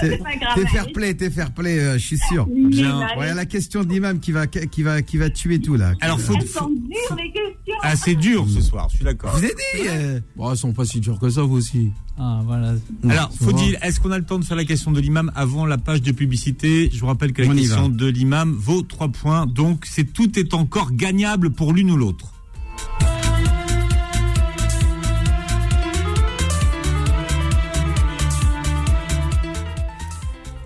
t'es 0.00 0.66
fair 0.66 0.92
play, 0.92 1.14
t'es 1.14 1.30
fair 1.30 1.52
play, 1.52 1.78
euh, 1.78 1.94
je 1.94 2.04
suis 2.06 2.18
sûr. 2.18 2.46
Bien. 2.46 3.00
Bah 3.00 3.06
voilà 3.14 3.34
la 3.34 3.46
question 3.46 3.84
de 3.84 3.88
l'imam 3.88 4.20
qui 4.20 4.32
va, 4.32 4.46
qui, 4.46 4.82
va, 4.82 5.00
qui 5.00 5.16
va 5.16 5.30
tuer 5.30 5.60
tout 5.60 5.76
là. 5.76 5.92
Alors, 6.02 6.20
faut, 6.20 6.34
Elles 6.34 6.46
sont 6.46 6.68
dures, 6.68 7.16
les 7.16 7.32
questions. 7.32 7.74
Ah, 7.82 7.96
c'est 7.96 8.14
dur 8.14 8.46
ce 8.48 8.60
soir, 8.60 8.88
je 8.90 8.96
suis 8.96 9.04
d'accord. 9.04 9.30
Vous 9.36 9.44
aidez 9.44 9.88
euh... 9.88 10.20
Bon, 10.36 10.50
elles 10.50 10.58
sont 10.58 10.72
pas 10.72 10.84
si 10.84 11.00
dures 11.00 11.18
que 11.18 11.30
ça, 11.30 11.42
vous 11.42 11.56
aussi. 11.56 11.90
Ah, 12.18 12.42
voilà. 12.44 12.74
Alors, 13.08 13.30
est-ce 13.82 13.98
qu'on 13.98 14.10
a 14.10 14.18
le 14.18 14.24
temps 14.24 14.38
de 14.38 14.44
faire 14.44 14.56
la 14.56 14.66
question 14.66 14.90
de 14.90 15.00
l'imam 15.00 15.32
avant 15.34 15.64
la 15.64 15.78
page 15.78 16.02
de 16.02 16.12
publicité? 16.12 16.90
Je 16.92 17.00
vous 17.00 17.06
rappelle 17.06 17.32
que 17.32 17.40
la 17.40 17.48
On 17.48 17.54
question 17.54 17.88
de 17.88 18.06
l'imam 18.06 18.52
vaut 18.52 18.82
3 18.82 19.08
points, 19.08 19.46
donc 19.46 19.86
c'est 19.86 20.04
tout 20.04 20.38
est 20.38 20.49
encore 20.54 20.92
gagnable 20.92 21.50
pour 21.50 21.72
l'une 21.72 21.90
ou 21.90 21.96
l'autre. 21.96 22.32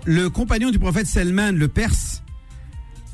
le 0.05 0.29
compagnon 0.29 0.69
du 0.69 0.79
prophète 0.79 1.07
Selman, 1.07 1.51
le 1.51 1.67
Perse, 1.67 2.23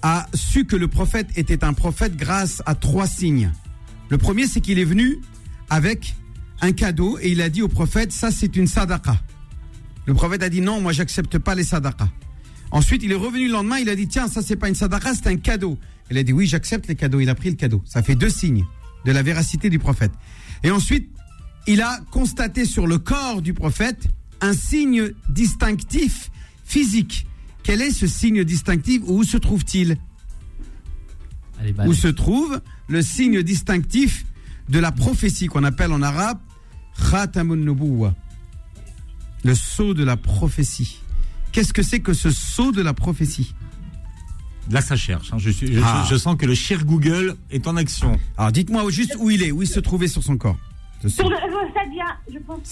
a 0.02 0.27
su 0.34 0.65
que 0.65 0.76
le 0.76 0.88
prophète 0.88 1.27
était 1.35 1.64
un 1.64 1.73
prophète 1.73 2.18
grâce 2.18 2.61
à 2.65 2.76
trois 2.76 3.07
signes. 3.07 3.52
Le 4.10 4.18
premier, 4.18 4.48
c'est 4.48 4.61
qu'il 4.61 4.77
est 4.77 4.85
venu 4.85 5.19
avec 5.69 6.15
un 6.60 6.73
cadeau 6.73 7.18
et 7.22 7.31
il 7.31 7.41
a 7.41 7.49
dit 7.49 7.61
au 7.61 7.68
prophète, 7.68 8.11
ça 8.11 8.30
c'est 8.30 8.56
une 8.56 8.68
sadaqa. 8.68 9.18
Le 10.06 10.14
prophète 10.14 10.43
a 10.43 10.49
dit 10.49 10.61
non, 10.61 10.81
moi 10.81 10.91
j'accepte 10.91 11.38
pas 11.38 11.56
les 11.56 11.64
sadaqas. 11.64 12.10
Ensuite, 12.72 13.03
il 13.03 13.11
est 13.11 13.15
revenu 13.15 13.48
le 13.48 13.53
lendemain, 13.53 13.80
il 13.80 13.89
a 13.89 13.95
dit 13.95 14.07
tiens, 14.07 14.27
ça 14.27 14.41
c'est 14.41 14.56
pas 14.56 14.69
une 14.69 14.76
sadaqa, 14.76 15.14
c'est 15.14 15.27
un 15.27 15.35
cadeau. 15.35 15.77
Il 16.10 16.18
a 16.18 16.23
dit 16.23 16.34
oui, 16.34 16.48
j'accepte 16.48 16.88
les 16.88 16.95
cadeaux. 16.95 17.19
Il 17.19 17.30
a 17.30 17.35
pris 17.35 17.49
le 17.49 17.56
cadeau. 17.56 17.81
Ça 17.85 18.02
fait 18.02 18.15
deux 18.15 18.30
signes 18.30 18.65
de 19.06 19.11
la 19.11 19.23
véracité 19.23 19.69
du 19.69 19.80
prophète. 19.80 20.11
Et 20.64 20.72
ensuite, 20.72 21.10
il 21.68 21.81
a 21.81 21.99
constaté 22.11 22.65
sur 22.65 22.88
le 22.88 22.98
corps 22.98 23.41
du 23.41 23.53
prophète 23.53 24.07
un 24.41 24.53
signe 24.53 25.11
distinctif 25.30 26.31
physique. 26.64 27.27
Quel 27.64 27.81
est 27.81 27.91
ce 27.91 28.07
signe 28.07 28.43
distinctif 28.43 29.02
Où 29.06 29.23
se 29.23 29.38
trouve-t-il 29.38 29.98
Où 31.85 31.93
se 31.93 32.07
trouve 32.07 32.60
le 32.88 33.02
signe 33.02 33.43
distinctif 33.43 34.26
de 34.69 34.80
la 34.80 34.91
prophétie 34.91 35.48
qu'on 35.48 35.64
appelle 35.64 35.91
en 35.91 36.02
arabe 36.02 36.39
Khatamun 37.10 37.57
Nubuwa 37.57 38.15
Le 39.43 39.53
sceau 39.53 39.93
de 39.93 40.03
la 40.03 40.18
prophétie. 40.18 41.02
Qu'est-ce 41.52 41.73
que 41.73 41.84
c'est 41.84 41.99
que 41.99 42.14
ce 42.14 42.32
sceau 42.32 42.72
de 42.72 42.82
la 42.82 42.94
prophétie 42.94 43.53
Là, 44.69 44.80
ça 44.82 44.95
cherche. 44.95 45.34
hein. 45.34 45.38
Je, 45.38 45.49
suis, 45.49 45.73
je, 45.73 45.82
Ah. 45.84 46.06
je 46.10 46.15
sens 46.15 46.36
que 46.38 46.45
le 46.45 46.53
cher 46.56 46.86
Google 46.86 47.36
est 47.49 47.68
en 47.68 47.76
action. 47.76 48.18
Alors 48.38 48.52
dites-moi 48.52 48.90
juste 48.90 49.15
où 49.19 49.30
il 49.30 49.44
est, 49.44 49.52
où 49.52 49.61
il 49.64 49.68
se 49.68 49.80
trouvait 49.80 50.07
sur 50.07 50.23
son 50.23 50.38
corps. 50.38 50.57
Sur 51.07 51.30
le, 51.30 51.36
euh, 51.36 51.40
Sadia, 51.73 52.06
je 52.32 52.38
pense 52.40 52.60
que. 52.61 52.69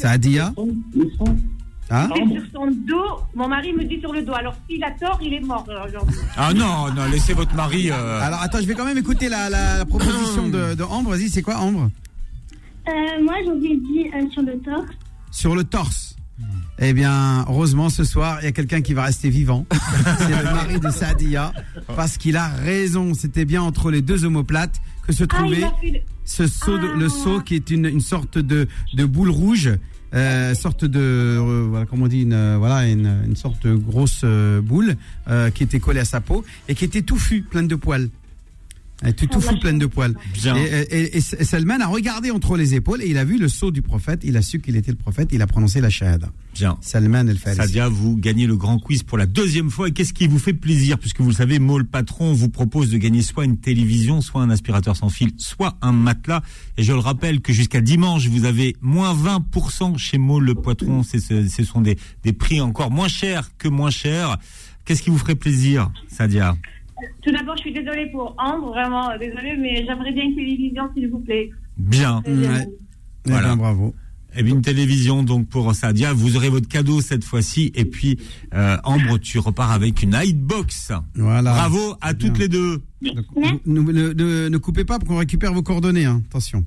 Il 1.91 2.31
est 2.31 2.35
sur 2.35 2.45
son 2.53 2.67
dos. 2.87 3.19
Mon 3.33 3.47
mari 3.47 3.73
me 3.73 3.83
dit 3.83 3.99
sur 3.99 4.13
le 4.13 4.21
dos. 4.21 4.33
Alors 4.33 4.55
s'il 4.69 4.83
a 4.83 4.91
tort, 4.91 5.19
il 5.23 5.33
est 5.33 5.39
mort 5.39 5.65
euh, 5.67 5.87
aujourd'hui. 5.87 6.15
Ah 6.37 6.53
non, 6.53 6.93
non, 6.93 7.05
laissez 7.11 7.33
votre 7.33 7.55
mari. 7.55 7.89
euh, 7.89 8.21
Alors 8.21 8.41
attends, 8.43 8.59
je 8.61 8.65
vais 8.67 8.75
quand 8.75 8.85
même 8.85 8.97
écouter 8.99 9.27
la, 9.27 9.49
la- 9.49 9.79
la 9.79 9.85
proposition 9.85 10.47
de, 10.47 10.75
de 10.75 10.83
Ambre. 10.83 11.09
Vas-y, 11.11 11.29
c'est 11.29 11.41
quoi 11.41 11.57
Ambre? 11.57 11.89
Euh, 12.87 12.91
moi, 13.23 13.33
j'aurais 13.43 13.57
dit 13.59 14.05
euh, 14.13 14.29
sur 14.31 14.43
le 14.43 14.59
torse. 14.59 14.91
Sur 15.31 15.55
le 15.55 15.63
torse. 15.63 16.08
Eh 16.81 16.93
bien, 16.93 17.45
heureusement, 17.49 17.89
ce 17.89 18.03
soir, 18.05 18.37
il 18.41 18.45
y 18.45 18.47
a 18.47 18.51
quelqu'un 18.53 18.81
qui 18.81 18.93
va 18.93 19.03
rester 19.03 19.29
vivant. 19.29 19.65
C'est 20.19 20.29
le 20.29 20.43
mari 20.43 20.79
de 20.79 20.89
Saadia. 20.89 21.51
Parce 21.95 22.17
qu'il 22.17 22.37
a 22.37 22.47
raison. 22.47 23.13
C'était 23.13 23.45
bien 23.45 23.61
entre 23.61 23.91
les 23.91 24.01
deux 24.01 24.23
omoplates 24.25 24.79
que 25.05 25.11
se 25.13 25.25
Ah, 25.25 25.27
trouvait 25.27 25.61
le- 25.83 25.99
ce 26.23 26.47
seau, 26.47 26.77
de- 26.77 26.87
Ah. 26.93 26.97
le 26.97 27.09
seau 27.09 27.41
qui 27.41 27.55
est 27.55 27.69
une, 27.69 27.85
une 27.85 27.99
sorte 28.01 28.37
de, 28.37 28.67
de 28.93 29.05
boule 29.05 29.29
rouge, 29.29 29.71
euh, 30.13 30.53
sorte 30.55 30.85
de, 30.85 30.99
euh, 30.99 31.67
voilà, 31.69 31.85
comment 31.85 32.05
on 32.05 32.07
dit, 32.07 32.21
une, 32.21 32.33
euh, 32.33 32.55
voilà, 32.57 32.87
une, 32.87 33.23
une 33.25 33.35
sorte 33.35 33.65
de 33.67 33.75
grosse 33.75 34.21
euh, 34.23 34.61
boule 34.61 34.95
euh, 35.27 35.49
qui 35.49 35.63
était 35.63 35.79
collée 35.79 35.99
à 35.99 36.05
sa 36.05 36.21
peau 36.21 36.45
et 36.69 36.75
qui 36.75 36.85
était 36.85 37.01
touffue, 37.01 37.41
pleine 37.41 37.67
de 37.67 37.75
poils. 37.75 38.09
Elle 39.01 39.09
était 39.11 39.27
Ah, 39.29 39.33
touffue, 39.33 39.45
vachement. 39.45 39.59
pleine 39.61 39.79
de 39.79 39.85
poils. 39.85 40.13
Bien. 40.33 40.55
Et, 40.57 40.61
et- 40.91 41.17
et 41.17 41.21
Salman 41.21 41.79
a 41.79 41.87
regardé 41.87 42.31
entre 42.31 42.57
les 42.57 42.73
épaules 42.75 43.01
et 43.01 43.07
il 43.09 43.17
a 43.17 43.23
vu 43.23 43.37
le 43.37 43.47
sceau 43.47 43.71
du 43.71 43.81
prophète. 43.81 44.21
Il 44.25 44.35
a 44.35 44.41
su 44.41 44.59
qu'il 44.59 44.75
était 44.75 44.91
le 44.91 44.97
prophète. 44.97 45.29
Il 45.31 45.41
a 45.41 45.47
prononcé 45.47 45.79
la 45.79 45.89
shahada. 45.89 46.29
Bien. 46.53 46.77
Salman 46.81 47.27
el 47.27 47.37
Farisi. 47.37 47.61
Sadia, 47.61 47.87
vous 47.87 48.17
gagnez 48.17 48.45
le 48.45 48.57
grand 48.57 48.77
quiz 48.77 49.03
pour 49.03 49.17
la 49.17 49.25
deuxième 49.25 49.69
fois. 49.69 49.87
Et 49.87 49.91
qu'est-ce 49.93 50.11
qui 50.11 50.27
vous 50.27 50.37
fait 50.39 50.53
plaisir? 50.53 50.99
Puisque 50.99 51.21
vous 51.21 51.29
le 51.29 51.35
savez, 51.35 51.59
Maul 51.59 51.85
Patron 51.85 52.33
vous 52.33 52.49
propose 52.49 52.89
de 52.91 52.97
gagner 52.97 53.21
soit 53.21 53.45
une 53.45 53.57
télévision, 53.57 54.19
soit 54.19 54.41
un 54.41 54.49
aspirateur 54.49 54.97
sans 54.97 55.09
fil, 55.09 55.31
soit 55.37 55.77
un 55.81 55.93
matelas. 55.93 56.41
Et 56.77 56.83
je 56.83 56.91
le 56.91 56.99
rappelle 56.99 57.39
que 57.39 57.53
jusqu'à 57.53 57.79
dimanche, 57.79 58.27
vous 58.27 58.43
avez 58.43 58.75
moins 58.81 59.13
20% 59.13 59.97
chez 59.97 60.17
Maul 60.17 60.43
le 60.43 60.55
Patron. 60.55 61.03
C'est- 61.03 61.19
Ce 61.19 61.47
ce 61.47 61.63
sont 61.63 61.79
des, 61.81 61.97
des 62.23 62.33
prix 62.33 62.59
encore 62.59 62.91
moins 62.91 63.07
chers 63.07 63.55
que 63.57 63.67
moins 63.69 63.91
chers. 63.91 64.37
Qu'est-ce 64.83 65.03
qui 65.03 65.09
vous 65.09 65.17
ferait 65.19 65.35
plaisir, 65.35 65.91
Sadia? 66.09 66.57
Tout 67.21 67.31
d'abord, 67.31 67.55
je 67.57 67.61
suis 67.61 67.73
désolée 67.73 68.07
pour 68.11 68.35
Ambre, 68.37 68.69
vraiment 68.69 69.09
euh, 69.11 69.17
désolée, 69.17 69.55
mais 69.57 69.85
j'aimerais 69.85 70.11
bien 70.11 70.23
une 70.25 70.35
télévision, 70.35 70.83
s'il 70.93 71.09
vous 71.09 71.19
plaît. 71.19 71.49
Bien. 71.77 72.21
Bien. 72.25 72.53
Ouais. 72.53 72.67
Eh 73.25 73.29
Voilà. 73.31 73.49
ben, 73.49 73.55
bravo. 73.57 73.95
Eh 74.35 74.43
bien, 74.43 74.53
une 74.55 74.61
télévision 74.61 75.23
donc 75.23 75.47
pour 75.49 75.73
Sadia. 75.73 76.13
Vous 76.13 76.35
aurez 76.37 76.49
votre 76.49 76.67
cadeau 76.67 77.01
cette 77.01 77.23
fois-ci. 77.23 77.71
Et 77.73 77.85
puis, 77.85 78.19
euh, 78.53 78.77
Ambre, 78.83 79.17
tu 79.17 79.39
repars 79.39 79.71
avec 79.71 80.03
une 80.03 80.13
Hightbox. 80.13 80.91
Voilà. 81.15 81.51
Bravo 81.51 81.95
à 82.01 82.13
toutes 82.13 82.33
Bien. 82.33 82.41
les 82.41 82.47
deux. 82.47 82.81
Donc, 83.01 83.25
ne, 83.65 83.81
ne- 83.81 84.13
ne- 84.13 84.49
ne 84.49 84.57
coupez 84.57 84.85
pas 84.85 84.99
pour 84.99 85.07
qu'on 85.09 85.17
récupère 85.17 85.51
vos 85.53 85.63
coordonnées. 85.63 86.05
hein. 86.05 86.21
Attention. 86.29 86.63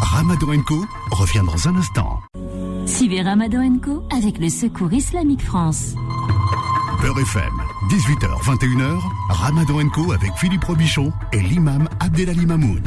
Ramadan 0.00 0.60
Co 0.66 0.84
revient 1.12 1.42
dans 1.46 1.68
un 1.68 1.76
instant. 1.76 2.20
Suivez 2.86 3.22
Ramadan 3.22 3.78
Co 3.78 4.02
avec 4.16 4.38
le 4.38 4.48
Secours 4.48 4.92
Islamique 4.92 5.42
France. 5.42 5.94
Beurre 7.02 7.18
FM, 7.20 7.52
18h, 7.90 8.42
21h, 8.42 9.00
Ramadan 9.28 9.88
Co 9.90 10.10
avec 10.12 10.32
Philippe 10.38 10.64
Robichon 10.64 11.12
et 11.32 11.40
l'imam 11.40 11.88
Abdelali 12.00 12.44
Mamoun. 12.44 12.82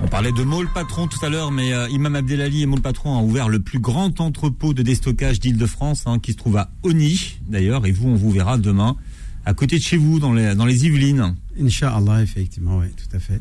On 0.00 0.08
parlait 0.08 0.32
de 0.32 0.42
Maul 0.42 0.68
Patron 0.74 1.06
tout 1.06 1.24
à 1.24 1.28
l'heure, 1.28 1.52
mais 1.52 1.72
euh, 1.72 1.88
Imam 1.90 2.16
Abdelali 2.16 2.62
et 2.62 2.66
Maul 2.66 2.80
Patron 2.80 3.16
ont 3.16 3.24
ouvert 3.24 3.48
le 3.48 3.60
plus 3.60 3.78
grand 3.78 4.20
entrepôt 4.20 4.74
de 4.74 4.82
déstockage 4.82 5.38
d'Île-de-France, 5.38 6.04
hein, 6.06 6.18
qui 6.18 6.32
se 6.32 6.36
trouve 6.38 6.56
à 6.56 6.70
Oni, 6.82 7.36
d'ailleurs, 7.48 7.86
et 7.86 7.92
vous, 7.92 8.08
on 8.08 8.14
vous 8.16 8.30
verra 8.32 8.58
demain, 8.58 8.96
à 9.44 9.54
côté 9.54 9.78
de 9.78 9.82
chez 9.82 9.96
vous, 9.96 10.18
dans 10.18 10.32
les, 10.32 10.54
dans 10.56 10.66
les 10.66 10.84
Yvelines, 10.86 11.36
Inch'Allah, 11.60 12.22
effectivement, 12.22 12.78
oui, 12.78 12.86
tout 12.96 13.16
à 13.16 13.20
fait. 13.20 13.40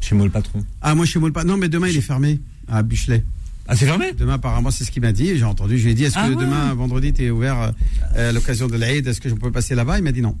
chez 0.00 0.14
Maul 0.14 0.30
Patron. 0.30 0.64
Ah, 0.82 0.94
moi, 0.94 1.04
chez 1.04 1.18
Molpa. 1.18 1.42
Non, 1.44 1.56
mais 1.56 1.68
demain, 1.68 1.88
il 1.88 1.96
est 1.96 2.00
fermé 2.00 2.40
à 2.68 2.82
Buchelet. 2.82 3.24
Ah, 3.68 3.76
c'est 3.76 3.86
fermé? 3.86 4.12
Demain, 4.12 4.34
apparemment, 4.34 4.70
c'est 4.70 4.84
ce 4.84 4.90
qu'il 4.90 5.02
m'a 5.02 5.12
dit. 5.12 5.36
J'ai 5.36 5.44
entendu. 5.44 5.78
Je 5.78 5.84
lui 5.84 5.90
ai 5.92 5.94
dit 5.94 6.04
est-ce 6.04 6.14
que 6.14 6.20
Ah 6.20 6.28
ouais. 6.28 6.36
demain, 6.36 6.72
vendredi, 6.74 7.12
tu 7.12 7.24
es 7.24 7.30
ouvert 7.30 7.72
euh, 8.16 8.28
à 8.30 8.32
l'occasion 8.32 8.68
de 8.68 8.76
l'Aïd 8.76 9.06
Est-ce 9.06 9.20
que 9.20 9.28
je 9.28 9.34
peux 9.34 9.50
passer 9.50 9.74
là-bas? 9.74 9.98
Il 9.98 10.04
m'a 10.04 10.12
dit 10.12 10.22
non. 10.22 10.36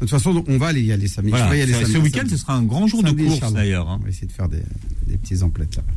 De 0.00 0.06
toute 0.06 0.10
façon, 0.10 0.44
on 0.46 0.58
va 0.58 0.66
aller 0.68 0.82
y 0.82 0.92
aller 0.92 1.06
samedi. 1.08 1.30
Voilà. 1.30 1.46
Aller 1.46 1.66
Ce- 1.66 1.72
samedi. 1.72 1.92
ce 1.92 1.98
week-end, 1.98 2.24
ce 2.28 2.36
sera 2.36 2.54
un 2.54 2.62
grand 2.62 2.86
jour 2.86 3.02
de 3.02 3.10
course, 3.10 3.52
d'ailleurs, 3.52 3.88
hein. 3.88 3.98
On 4.00 4.04
va 4.04 4.08
essayer 4.10 4.26
de 4.26 4.32
faire 4.32 4.48
des, 4.48 4.62
des 5.06 5.16
petits 5.16 5.42
emplettes 5.42 5.76
là-bas. 5.76 5.92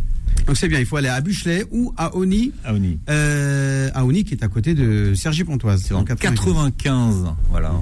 Donc 0.45 0.55
c'est 0.55 0.67
bien, 0.69 0.79
il 0.79 0.85
faut 0.85 0.95
aller 0.97 1.07
à 1.09 1.19
Buchelet 1.19 1.65
ou 1.71 1.93
à 1.97 2.15
Oni. 2.15 2.51
À 2.63 2.73
Oni. 2.73 2.99
Euh, 3.09 3.89
à 3.93 4.05
Oni, 4.05 4.23
qui 4.23 4.33
est 4.35 4.43
à 4.43 4.47
côté 4.47 4.75
de 4.75 5.13
Sergi 5.15 5.43
Pontoise. 5.43 5.83
C'est 5.85 5.93
en 5.95 6.03
95, 6.03 7.25
voilà, 7.49 7.73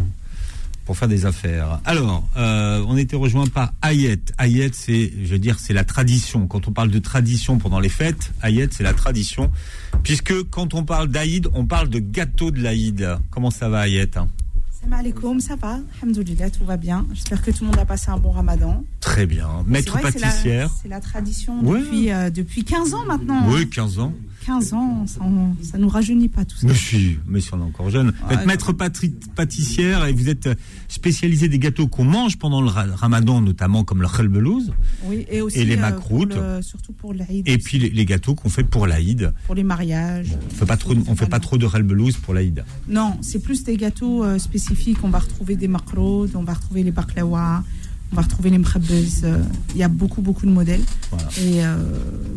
pour 0.86 0.98
faire 0.98 1.08
des 1.08 1.26
affaires. 1.26 1.80
Alors, 1.84 2.24
euh, 2.38 2.84
on 2.88 2.96
était 2.96 3.16
rejoint 3.16 3.48
par 3.48 3.74
Ayet. 3.82 4.20
Ayet, 4.38 4.70
c'est, 4.74 5.12
je 5.24 5.32
veux 5.32 5.40
dire, 5.40 5.58
c'est 5.60 5.74
la 5.74 5.84
tradition. 5.84 6.48
Quand 6.48 6.68
on 6.68 6.72
parle 6.72 6.90
de 6.92 7.00
tradition 7.00 7.58
pendant 7.58 7.80
les 7.80 7.90
fêtes, 7.90 8.32
Ayet, 8.44 8.70
c'est 8.72 8.84
la 8.84 8.94
tradition. 8.94 9.52
Puisque 10.04 10.44
quand 10.52 10.74
on 10.74 10.84
parle 10.86 11.08
d'Aïd, 11.08 11.48
on 11.54 11.66
parle 11.66 11.90
de 11.90 12.00
gâteau 12.00 12.52
de 12.52 12.62
l'Aïd. 12.62 13.18
Comment 13.32 13.50
ça 13.52 13.68
va, 13.68 13.82
Ayet? 13.82 14.12
Salam 14.14 15.00
alaikum, 15.00 15.40
ça 15.40 15.56
va? 15.56 15.80
Alhamdoulilah, 16.02 16.52
tout 16.52 16.66
va 16.66 16.78
bien. 16.78 17.08
J'espère 17.14 17.42
que 17.42 17.50
tout 17.50 17.64
le 17.64 17.68
monde 17.72 17.80
a 17.80 17.86
passé 17.86 18.12
un 18.12 18.18
bon 18.18 18.30
ramadan. 18.32 18.84
Très 19.00 19.26
bien. 19.26 19.50
Maître 19.66 19.94
vrai 19.94 20.04
que 20.04 20.12
c'est 20.12 20.20
la- 20.20 20.28
pâtissière. 20.28 20.70
C'est 20.84 20.88
la, 20.90 21.00
tradition 21.00 21.60
Ouais. 21.64 21.80
depuis, 21.80 22.12
euh, 22.12 22.30
depuis 22.30 22.64
15 22.64 22.94
ans 22.94 23.06
maintenant. 23.06 23.48
Oui, 23.50 23.62
hein. 23.64 23.70
15 23.74 23.98
ans. 24.00 24.14
15 24.46 24.74
ans, 24.74 25.06
ça, 25.08 25.20
on- 25.24 25.56
ça 25.64 25.78
nous 25.78 25.90
rajeunit 25.90 26.30
pas 26.30 26.46
tout 26.46 26.56
ça. 26.58 26.68
Mais 26.68 26.74
si, 26.76 27.18
mais 27.28 27.42
si 27.42 27.54
on 27.54 27.60
est 27.60 27.64
encore 27.64 27.90
jeune. 27.90 28.14
Vous 28.28 28.34
êtes 28.34 28.40
Ouais. 28.40 28.46
maître 28.46 28.74
pâtissière 29.36 30.06
et 30.06 30.14
vous 30.14 30.30
êtes 30.30 30.50
spécialisé 30.88 31.48
des 31.50 31.60
gâteaux 31.60 31.88
qu'on 31.88 32.04
mange 32.06 32.38
pendant 32.38 32.62
le 32.62 32.68
ra- 32.68 32.86
ramadan, 32.96 33.42
notamment 33.42 33.84
comme 33.84 34.02
le 34.02 34.08
khalbelouz. 34.08 34.72
Oui, 35.06 35.26
et 35.32 35.42
aussi 35.42 35.60
Et 35.60 35.66
les 35.66 35.78
euh, 35.78 35.82
macroutes. 35.82 36.34
pour 36.34 36.42
le- 36.42 36.62
surtout 36.62 36.94
pour 36.94 37.14
l'Aïd, 37.14 37.48
Et 37.48 37.58
puis 37.58 37.80
les, 37.80 37.90
les 37.90 38.06
gâteaux 38.06 38.36
qu'on 38.36 38.50
fait 38.50 38.64
pour 38.64 38.88
l'Aïd. 38.88 39.34
pour 39.46 39.56
les 39.56 39.64
mariages. 39.64 40.30
On 40.52 40.56
fait 40.56 40.66
pas 40.66 40.78
trop, 40.78 40.94
on 41.08 41.16
fait 41.16 41.28
pas 41.30 41.40
trop 41.40 41.58
de 41.58 41.68
khalbelouz 41.68 42.18
pour 42.18 42.34
l'Aïd. 42.34 42.64
Non, 42.88 43.18
c'est 43.22 43.40
plus 43.40 43.64
des 43.64 43.78
gâteaux 43.78 44.24
euh, 44.24 44.38
spécifiques. 44.38 44.98
On 45.04 45.10
va 45.10 45.20
retrouver 45.20 45.56
des 45.56 45.68
makroud, 45.68 46.32
on 46.36 46.44
va 46.44 46.54
retrouver 46.54 46.84
les 46.84 46.92
baklawa, 46.92 47.64
On 48.12 48.16
va 48.16 48.22
retrouver 48.22 48.50
les 48.50 48.58
mkhabbez. 48.58 49.08
euh, 49.24 49.42
Il 49.74 49.78
y 49.78 49.84
a 49.84 49.88
beaucoup, 49.90 50.22
beaucoup 50.22 50.46
de 50.46 50.52
modèles. 50.52 50.84
Voilà. 51.12 51.28
Et 51.42 51.66
euh, 51.66 51.76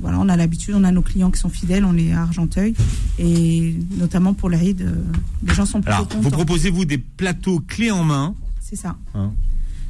voilà, 0.00 0.18
on 0.18 0.28
a 0.28 0.36
l'habitude, 0.36 0.74
on 0.76 0.82
a 0.84 0.90
nos 0.90 1.02
clients 1.02 1.30
qui 1.30 1.38
sont 1.38 1.48
fidèles, 1.50 1.84
on 1.84 1.96
est 1.96 2.12
à 2.12 2.22
Argenteuil. 2.22 2.74
Et 3.18 3.76
notamment 3.96 4.34
pour 4.34 4.50
l'Aïd, 4.50 4.80
euh, 4.82 4.94
les 5.46 5.54
gens 5.54 5.66
sont 5.66 5.80
plutôt 5.80 5.92
Alors, 5.94 6.08
contents. 6.08 6.20
vous 6.22 6.30
proposez 6.30 6.70
vous 6.70 6.84
des 6.84 6.98
plateaux 6.98 7.60
clés 7.60 7.90
en 7.92 8.02
main 8.02 8.34
C'est 8.60 8.76
ça. 8.76 8.96
hein 9.14 9.32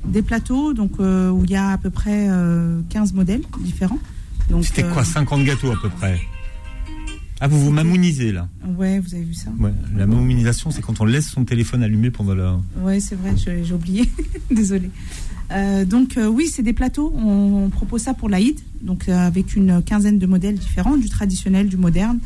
Des 0.06 0.22
plateaux 0.22 0.74
donc, 0.74 0.92
euh, 1.00 1.30
où 1.30 1.44
il 1.44 1.50
y 1.50 1.56
a 1.56 1.70
à 1.70 1.78
peu 1.78 1.90
près 1.90 2.26
euh, 2.28 2.80
15 2.90 3.12
modèles 3.14 3.42
différents. 3.60 3.98
C'était 4.62 4.82
quoi 4.84 5.04
50 5.04 5.44
gâteaux 5.44 5.70
à 5.72 5.76
peu 5.80 5.88
près? 5.90 6.18
Ah, 7.40 7.46
vous 7.46 7.60
vous 7.60 7.70
mamounisez 7.70 8.32
là 8.32 8.48
Ouais, 8.76 8.98
vous 8.98 9.14
avez 9.14 9.22
vu 9.22 9.34
ça 9.34 9.50
Ouais, 9.60 9.72
La 9.96 10.06
mamounisation, 10.06 10.70
c'est 10.70 10.82
quand 10.82 11.00
on 11.00 11.04
laisse 11.04 11.28
son 11.28 11.44
téléphone 11.44 11.82
allumé 11.82 12.10
pendant 12.10 12.34
la. 12.34 12.58
Oui, 12.82 13.00
c'est 13.00 13.14
vrai, 13.14 13.34
j'ai 13.36 13.72
oublié. 13.74 14.08
Désolée. 14.50 14.90
Euh, 15.50 15.84
donc 15.84 16.16
euh, 16.16 16.26
oui, 16.26 16.48
c'est 16.48 16.62
des 16.62 16.72
plateaux. 16.72 17.12
On, 17.16 17.64
on 17.64 17.70
propose 17.70 18.02
ça 18.02 18.12
pour 18.14 18.28
l'Aïd, 18.28 18.58
donc 18.82 19.08
euh, 19.08 19.16
avec 19.16 19.56
une 19.56 19.82
quinzaine 19.82 20.18
de 20.18 20.26
modèles 20.26 20.56
différents, 20.56 20.96
du 20.96 21.08
traditionnel, 21.08 21.68
du 21.68 21.76
moderne. 21.76 22.18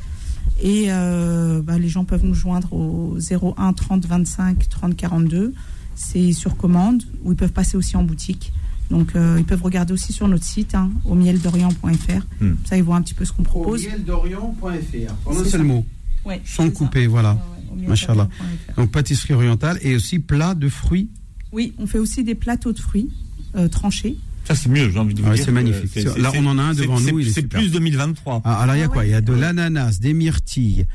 Et 0.63 0.87
euh, 0.89 1.61
bah, 1.63 1.79
les 1.79 1.89
gens 1.89 2.05
peuvent 2.05 2.25
nous 2.25 2.35
joindre 2.35 2.73
au 2.73 3.17
01 3.19 3.73
30 3.75 4.07
25 4.07 4.69
30 4.69 4.97
42. 4.97 5.53
C'est 5.95 6.33
sur 6.33 6.57
commande, 6.57 7.03
ou 7.23 7.33
ils 7.33 7.37
peuvent 7.37 7.53
passer 7.53 7.77
aussi 7.77 7.97
en 7.97 8.03
boutique. 8.03 8.53
Donc 8.93 9.17
euh, 9.17 9.37
ils 9.39 9.45
peuvent 9.47 9.63
regarder 9.63 9.95
aussi 9.95 10.13
sur 10.13 10.29
notre 10.29 10.45
site, 10.45 10.75
hein, 10.75 10.91
au 11.07 11.15
mieldorient.fr. 11.15 12.27
Hmm. 12.41 12.53
Ça, 12.67 12.77
ils 12.77 12.83
voient 12.83 12.97
un 12.97 13.03
petit 13.03 13.15
peu 13.15 13.25
ce 13.25 13.33
qu'on 13.33 13.43
propose. 13.43 13.87
Mieldorient.fr. 13.87 15.13
En 15.27 15.31
un 15.37 15.45
C'est 15.45 15.51
seul 15.51 15.63
mot. 15.63 15.85
Ouais, 16.27 16.41
Sans 16.45 16.71
couper, 16.71 17.07
voilà. 17.07 17.39
au 17.73 17.89
Machallah. 17.89 18.29
mieldorient.fr. 18.29 18.81
Donc 18.81 18.91
pâtisserie 18.93 19.33
orientale 19.35 19.79
et 19.81 19.95
aussi 19.97 20.19
plat 20.19 20.55
de 20.55 20.69
fruits. 20.69 21.09
Oui, 21.53 21.73
on 21.79 21.87
fait 21.87 21.99
aussi 21.99 22.23
des 22.23 22.35
plateaux 22.35 22.73
de 22.75 22.79
fruits 22.79 23.09
euh, 23.57 23.67
tranchés. 23.69 24.19
Ça, 24.45 24.55
c'est 24.57 24.69
mieux, 24.69 24.91
j'ai 24.91 24.99
envie 24.99 25.15
de 25.15 25.23
vous 25.23 25.29
Ouais, 25.29 25.37
dire. 25.37 25.45
c'est 25.45 25.51
que 25.51 25.55
magnifique. 25.55 25.95
Là, 26.19 26.33
on 26.37 26.45
en 26.47 26.59
a 26.59 26.63
un 26.63 26.75
devant 26.75 26.99
nous, 27.01 27.23
C'est 27.23 27.43
plus 27.47 27.71
2023. 27.71 28.43
Ah, 28.45 28.61
alors 28.61 28.75
il 28.77 28.81
y 28.81 28.83
a 28.83 28.89
quoi? 28.89 29.05
Il 29.07 29.11
y 29.11 29.15
a 29.15 29.21
de 29.21 29.33
l'ananas, 29.33 30.01
des 30.01 30.13
myrtilles, 30.15 30.87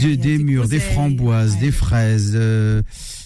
de- 0.00 0.14
des 0.14 0.38
mûres, 0.38 0.68
des 0.68 0.78
framboises, 0.80 1.58
des 1.58 1.72
fraises, 1.72 2.32
euh, 2.34 2.82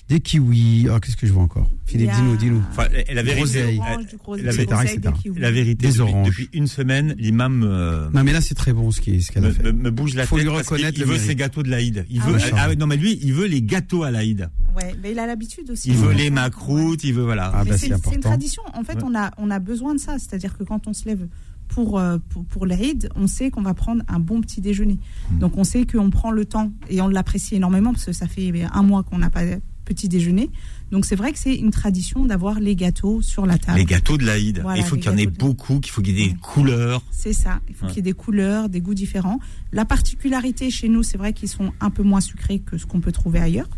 des 0.09 0.21
kiwis. 0.21 0.87
Oh, 0.91 0.99
qu'est-ce 1.01 1.17
que 1.17 1.27
je 1.27 1.33
vois 1.33 1.43
encore 1.43 1.69
Philippe, 1.85 2.09
Il 2.11 2.15
y 2.15 2.17
a- 2.17 2.21
dis-nous, 2.21 2.37
dis-nous. 2.37 2.63
Enfin, 2.71 2.85
la- 3.13 3.23
vérité, 3.23 3.37
Groseille, 3.37 3.79
la- 3.79 4.53
vérité- 4.53 4.99
des 4.99 5.13
kiwis. 5.13 5.39
la 5.41 5.51
vérité, 5.51 5.87
Des 5.87 5.89
depuis, 5.89 6.01
oranges. 6.01 6.27
depuis 6.29 6.49
une 6.53 6.67
semaine, 6.67 7.15
l'imam 7.19 7.63
euh, 7.65 8.09
Non, 8.15 8.23
mais 8.25 8.33
là, 8.33 8.41
c'est 8.41 8.55
très 8.55 8.73
bon 8.73 8.91
ce 8.91 9.01
qu'elle 9.01 9.15
me, 9.43 9.49
a 9.49 9.53
fait. 9.53 9.63
me- 9.65 9.73
me 9.73 9.91
bouge 9.91 10.15
la 10.15 10.27
Faut 10.27 10.37
tête 10.37 10.45
lui 10.47 10.53
parce 10.53 10.69
reconnaître 10.69 10.99
il 10.99 11.05
le 11.05 11.07
veut 11.13 11.19
ses 11.19 11.35
gâteaux 11.35 11.63
de 11.63 11.71
l'Aïd. 11.71 12.07
Il 12.11 12.21
Ah 12.23 12.27
veut, 12.27 12.35
ouais. 12.37 12.43
ah, 12.57 12.69
ouais, 12.69 12.77
non, 12.77 12.87
mais 12.87 12.97
lui, 12.97 13.19
il 13.23 13.33
veut 13.33 13.47
les 13.47 13.63
gâteaux 13.63 14.03
à 14.05 14.11
l'Aïd. 14.11 14.49
Ouais, 14.77 14.95
mais 15.03 15.13
il 15.13 15.19
a 15.19 15.27
l'habitude 15.27 15.71
aussi. 15.71 15.89
Il 15.91 15.97
veut 15.97 16.09
Ouais. 16.09 16.15
les 16.15 16.31
macroutes, 16.31 17.03
il 17.05 17.13
veut 17.15 17.25
voilà. 17.25 17.51
Ah, 17.55 17.65
bah, 17.65 17.77
c'est 17.79 17.89
une 17.89 18.21
tradition. 18.21 18.63
En 18.75 18.85
fait, 18.85 18.95
Ouais. 18.97 19.03
on, 19.05 19.15
a, 19.17 19.31
on 19.39 19.51
a 19.51 19.59
besoin 19.59 19.95
de 19.95 20.01
ça. 20.01 20.19
C'est-à-dire 20.19 20.57
que 20.57 20.65
quand 20.65 20.87
on 20.87 20.93
se 20.93 21.05
lève 21.07 21.27
pour, 21.69 21.99
euh, 21.99 22.19
pour, 22.29 22.45
pour 22.45 22.67
l'Aïd, 22.67 23.09
on 23.17 23.27
sait 23.27 23.51
qu'on 23.51 23.63
va 23.63 23.75
prendre 23.75 24.03
un 24.09 24.19
bon 24.21 24.41
petit 24.41 24.61
déjeuner. 24.61 24.99
Hmm. 25.33 25.39
Donc 25.39 25.57
on 25.57 25.65
sait 25.65 25.85
qu'on 25.87 26.11
prend 26.11 26.31
le 26.31 26.45
temps 26.45 26.73
et 26.89 27.01
on 27.01 27.09
l'apprécie 27.09 27.57
énormément 27.57 27.93
parce 27.93 28.05
que 28.05 28.13
ça 28.13 28.29
fait 28.29 28.53
un 28.73 28.83
mois 28.83 29.03
qu'on 29.03 29.19
n'a 29.19 29.31
pas 29.31 29.43
petit 29.87 30.09
déjeuner. 30.09 30.51
Donc 30.93 31.07
c'est 31.07 31.17
vrai 31.17 31.33
que 31.33 31.39
c'est 31.39 31.55
une 31.55 31.71
tradition 31.71 32.27
d'avoir 32.27 32.61
les 32.61 32.77
gâteaux 32.77 33.23
sur 33.23 33.47
la 33.47 33.57
table. 33.57 33.79
Les 33.79 33.85
gâteaux 33.87 34.19
de 34.19 34.25
l'Aïd. 34.27 34.61
Voilà, 34.61 34.79
il 34.79 34.85
faut 34.85 34.97
qu'il 34.97 35.07
y 35.07 35.09
en 35.09 35.17
ait 35.17 35.25
de 35.27 35.31
beaucoup, 35.31 35.81
qu'il 35.81 35.91
faut 35.93 36.03
qu'il 36.03 36.19
y 36.19 36.23
ait 36.25 36.29
des 36.29 36.35
couleurs. 36.35 37.03
C'est 37.11 37.33
ça. 37.33 37.61
Il 37.69 37.75
faut 37.75 37.87
Ouais. 37.87 37.89
qu'il 37.93 37.97
y 37.97 38.01
ait 38.01 38.13
des 38.13 38.13
couleurs, 38.13 38.69
des 38.69 38.81
goûts 38.83 38.95
différents. 38.95 39.41
La 39.73 39.85
particularité 39.85 40.71
chez 40.71 40.89
nous, 40.89 41.03
c'est 41.03 41.17
vrai 41.19 41.33
qu'ils 41.33 41.49
sont 41.49 41.73
un 41.81 41.91
peu 41.91 42.03
moins 42.03 42.21
sucrés 42.21 42.59
que 42.59 42.77
ce 42.77 42.85
qu'on 42.87 43.01
peut 43.01 43.13
trouver 43.13 43.39
ailleurs. 43.41 43.69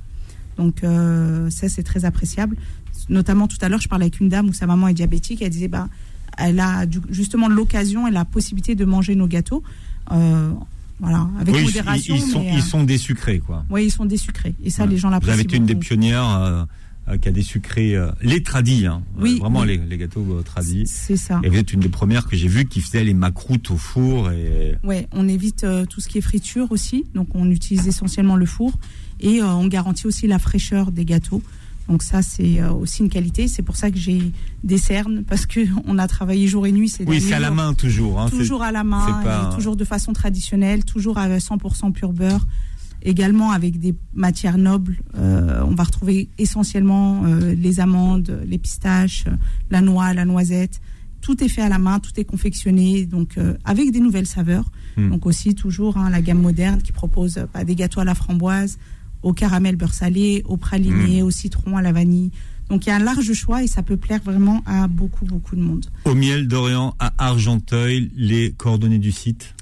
Donc 0.56 0.82
euh, 0.82 1.48
ça, 1.50 1.68
c'est 1.68 1.84
très 1.84 2.04
appréciable. 2.04 2.56
Notamment 3.08 3.46
tout 3.46 3.58
à 3.60 3.68
l'heure, 3.68 3.80
je 3.80 3.88
parlais 3.88 4.04
avec 4.06 4.18
une 4.20 4.28
dame 4.28 4.48
où 4.48 4.52
sa 4.52 4.66
maman 4.66 4.88
est 4.88 4.94
diabétique. 4.94 5.40
Elle 5.40 5.50
disait, 5.50 5.68
bah, 5.68 5.88
elle 6.36 6.58
a 6.60 6.84
du- 6.84 7.00
justement 7.10 7.48
l'occasion 7.48 8.06
et 8.06 8.10
la 8.10 8.24
possibilité 8.24 8.74
de 8.74 8.84
manger 8.84 9.14
nos 9.14 9.26
gâteaux. 9.28 9.62
Euh, 10.12 10.50
voilà, 11.00 11.28
avec 11.40 11.54
Oui, 11.54 11.64
modération. 11.64 12.14
ils, 12.16 12.20
sont, 12.22 12.40
mais, 12.40 12.52
ils 12.54 12.58
euh, 12.58 12.62
sont 12.62 12.82
désucrés, 12.84 13.38
quoi. 13.38 13.64
ouais, 13.70 13.86
ils 13.86 13.90
sont 13.90 14.04
désucrés. 14.04 14.54
Et 14.64 14.70
ça, 14.70 14.82
Ouais. 14.84 14.88
les 14.90 14.96
gens 14.96 15.08
Vous 15.08 15.12
l'apprécient. 15.14 15.34
avez 15.34 15.42
été 15.42 15.56
une 15.56 15.66
des 15.66 15.74
pionnières 15.76 16.28
euh, 16.28 16.64
euh, 17.08 17.16
qui 17.18 17.28
a 17.28 17.32
désucré 17.32 17.94
euh, 17.96 18.10
les 18.20 18.42
tradis, 18.42 18.86
hein. 18.86 19.02
Euh, 19.18 19.22
Oui, 19.22 19.38
vraiment 19.38 19.60
oui. 19.60 19.68
Les, 19.68 19.76
les 19.78 19.96
gâteaux 19.98 20.26
euh, 20.30 20.42
tradis. 20.42 20.84
C'est 20.86 21.16
ça. 21.16 21.40
Et 21.44 21.48
vous 21.48 21.56
êtes 21.56 21.72
une 21.72 21.80
des 21.80 21.88
premières 21.88 22.26
que 22.26 22.36
j'ai 22.36 22.48
vues 22.48 22.66
qui 22.66 22.80
faisait 22.80 23.04
les 23.04 23.14
macroutes 23.14 23.70
au 23.70 23.76
four 23.76 24.30
et 24.32 24.76
Ouais, 24.84 25.06
on 25.12 25.28
évite 25.28 25.64
tout 25.88 26.00
ce 26.00 26.08
qui 26.08 26.18
est 26.18 26.22
friture 26.22 26.70
aussi, 26.72 27.04
donc 27.14 27.28
on 27.34 27.50
utilise 27.50 27.86
essentiellement 27.88 28.36
le 28.36 28.46
four 28.46 28.72
et 29.20 29.42
on 29.42 29.66
garantit 29.68 30.06
aussi 30.06 30.26
la 30.26 30.38
fraîcheur 30.38 30.90
des 30.92 31.04
gâteaux. 31.04 31.42
Donc 31.88 32.02
ça 32.02 32.22
c'est 32.22 32.60
euh, 32.60 32.70
aussi 32.72 33.02
une 33.02 33.08
qualité. 33.08 33.48
C'est 33.48 33.62
pour 33.62 33.76
ça 33.76 33.90
que 33.90 33.98
j'ai 33.98 34.32
des 34.62 34.78
cernes 34.78 35.24
parce 35.26 35.46
que 35.46 35.60
on 35.86 35.98
a 35.98 36.06
travaillé 36.06 36.46
jour 36.46 36.66
et 36.66 36.72
nuit. 36.72 36.88
ces 36.88 37.04
oui, 37.04 37.20
c'est 37.20 37.34
à 37.34 37.40
la 37.40 37.50
main 37.50 37.74
toujours. 37.74 38.20
Hein. 38.20 38.28
toujours 38.28 38.62
à 38.62 38.72
la 38.72 38.84
main, 38.84 39.04
c'est 39.06 39.24
pas- 39.24 39.50
et 39.50 39.54
toujours 39.54 39.76
de 39.76 39.84
façon 39.84 40.12
traditionnelle, 40.12 40.84
toujours 40.84 41.18
à 41.18 41.28
100% 41.38 41.92
pur 41.92 42.12
beurre. 42.12 42.46
Également 43.02 43.52
avec 43.52 43.78
des 43.78 43.94
matières 44.12 44.58
nobles, 44.58 44.98
Euh, 45.16 45.62
on 45.64 45.74
va 45.74 45.84
retrouver 45.84 46.28
essentiellement 46.38 47.24
euh, 47.24 47.54
les 47.54 47.78
amandes, 47.80 48.40
les 48.44 48.58
pistaches, 48.58 49.24
la 49.70 49.80
noix, 49.80 50.12
la 50.14 50.24
noisette. 50.24 50.80
Tout 51.20 51.42
est 51.42 51.48
fait 51.48 51.62
à 51.62 51.68
la 51.68 51.78
main, 51.78 52.00
tout 52.00 52.12
est 52.16 52.24
confectionné, 52.24 53.06
donc 53.06 53.38
euh, 53.38 53.54
avec 53.64 53.90
des 53.92 54.00
nouvelles 54.00 54.26
saveurs. 54.26 54.70
Hmm. 54.96 55.10
Donc 55.10 55.26
aussi 55.26 55.54
toujours 55.54 55.96
hein, 55.96 56.10
la 56.10 56.20
gamme 56.20 56.40
moderne 56.42 56.82
qui 56.82 56.92
propose 56.92 57.38
bah, 57.54 57.62
des 57.64 57.74
gâteaux 57.76 58.00
à 58.00 58.04
la 58.04 58.14
framboise, 58.16 58.78
au 59.22 59.32
caramel 59.32 59.76
beurre 59.76 59.94
salé, 59.94 60.42
au 60.46 60.56
praliné, 60.56 61.22
au 61.22 61.30
citron, 61.30 61.76
à 61.76 61.82
la 61.82 61.92
vanille. 61.92 62.30
Donc 62.68 62.86
il 62.86 62.90
y 62.90 62.92
a 62.92 62.96
un 62.96 63.00
large 63.00 63.32
choix 63.32 63.62
et 63.62 63.66
ça 63.66 63.82
peut 63.82 63.96
plaire 63.96 64.20
vraiment 64.22 64.62
à 64.66 64.88
beaucoup 64.88 65.24
beaucoup 65.24 65.56
de 65.56 65.62
monde. 65.62 65.86
Au 66.04 66.14
miel 66.14 66.48
d'Orient 66.48 66.94
à 66.98 67.12
Argenteuil, 67.18 68.10
les 68.16 68.52
coordonnées 68.52 68.98
du 68.98 69.12
site. 69.12 69.54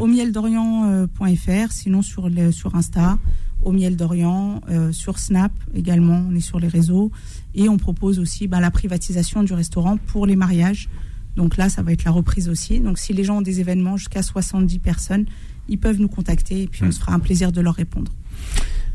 Au 0.00 0.06
mieldorient.fr, 0.06 1.72
sinon 1.72 2.02
sur, 2.02 2.30
sur 2.52 2.74
Insta, 2.76 3.18
au 3.64 3.72
miel 3.72 3.96
d'Orient, 3.96 4.60
euh, 4.68 4.92
sur 4.92 5.18
Snap 5.18 5.52
également, 5.74 6.24
on 6.28 6.34
est 6.34 6.40
sur 6.40 6.60
les 6.60 6.68
réseaux. 6.68 7.10
Et 7.54 7.68
on 7.68 7.78
propose 7.78 8.18
aussi 8.18 8.46
bah, 8.46 8.60
la 8.60 8.70
privatisation 8.70 9.42
du 9.42 9.52
restaurant 9.54 9.96
pour 9.96 10.26
les 10.26 10.36
mariages. 10.36 10.88
Donc 11.36 11.56
là, 11.56 11.68
ça 11.68 11.82
va 11.82 11.92
être 11.92 12.04
la 12.04 12.10
reprise 12.10 12.48
aussi. 12.48 12.80
Donc 12.80 12.98
si 12.98 13.12
les 13.12 13.24
gens 13.24 13.38
ont 13.38 13.42
des 13.42 13.60
événements 13.60 13.96
jusqu'à 13.96 14.22
70 14.22 14.78
personnes, 14.78 15.24
ils 15.68 15.78
peuvent 15.78 16.00
nous 16.00 16.08
contacter 16.08 16.62
et 16.62 16.66
puis 16.66 16.82
on 16.84 16.90
se 16.90 17.00
fera 17.00 17.14
un 17.14 17.18
plaisir 17.18 17.52
de 17.52 17.60
leur 17.60 17.74
répondre. 17.74 18.12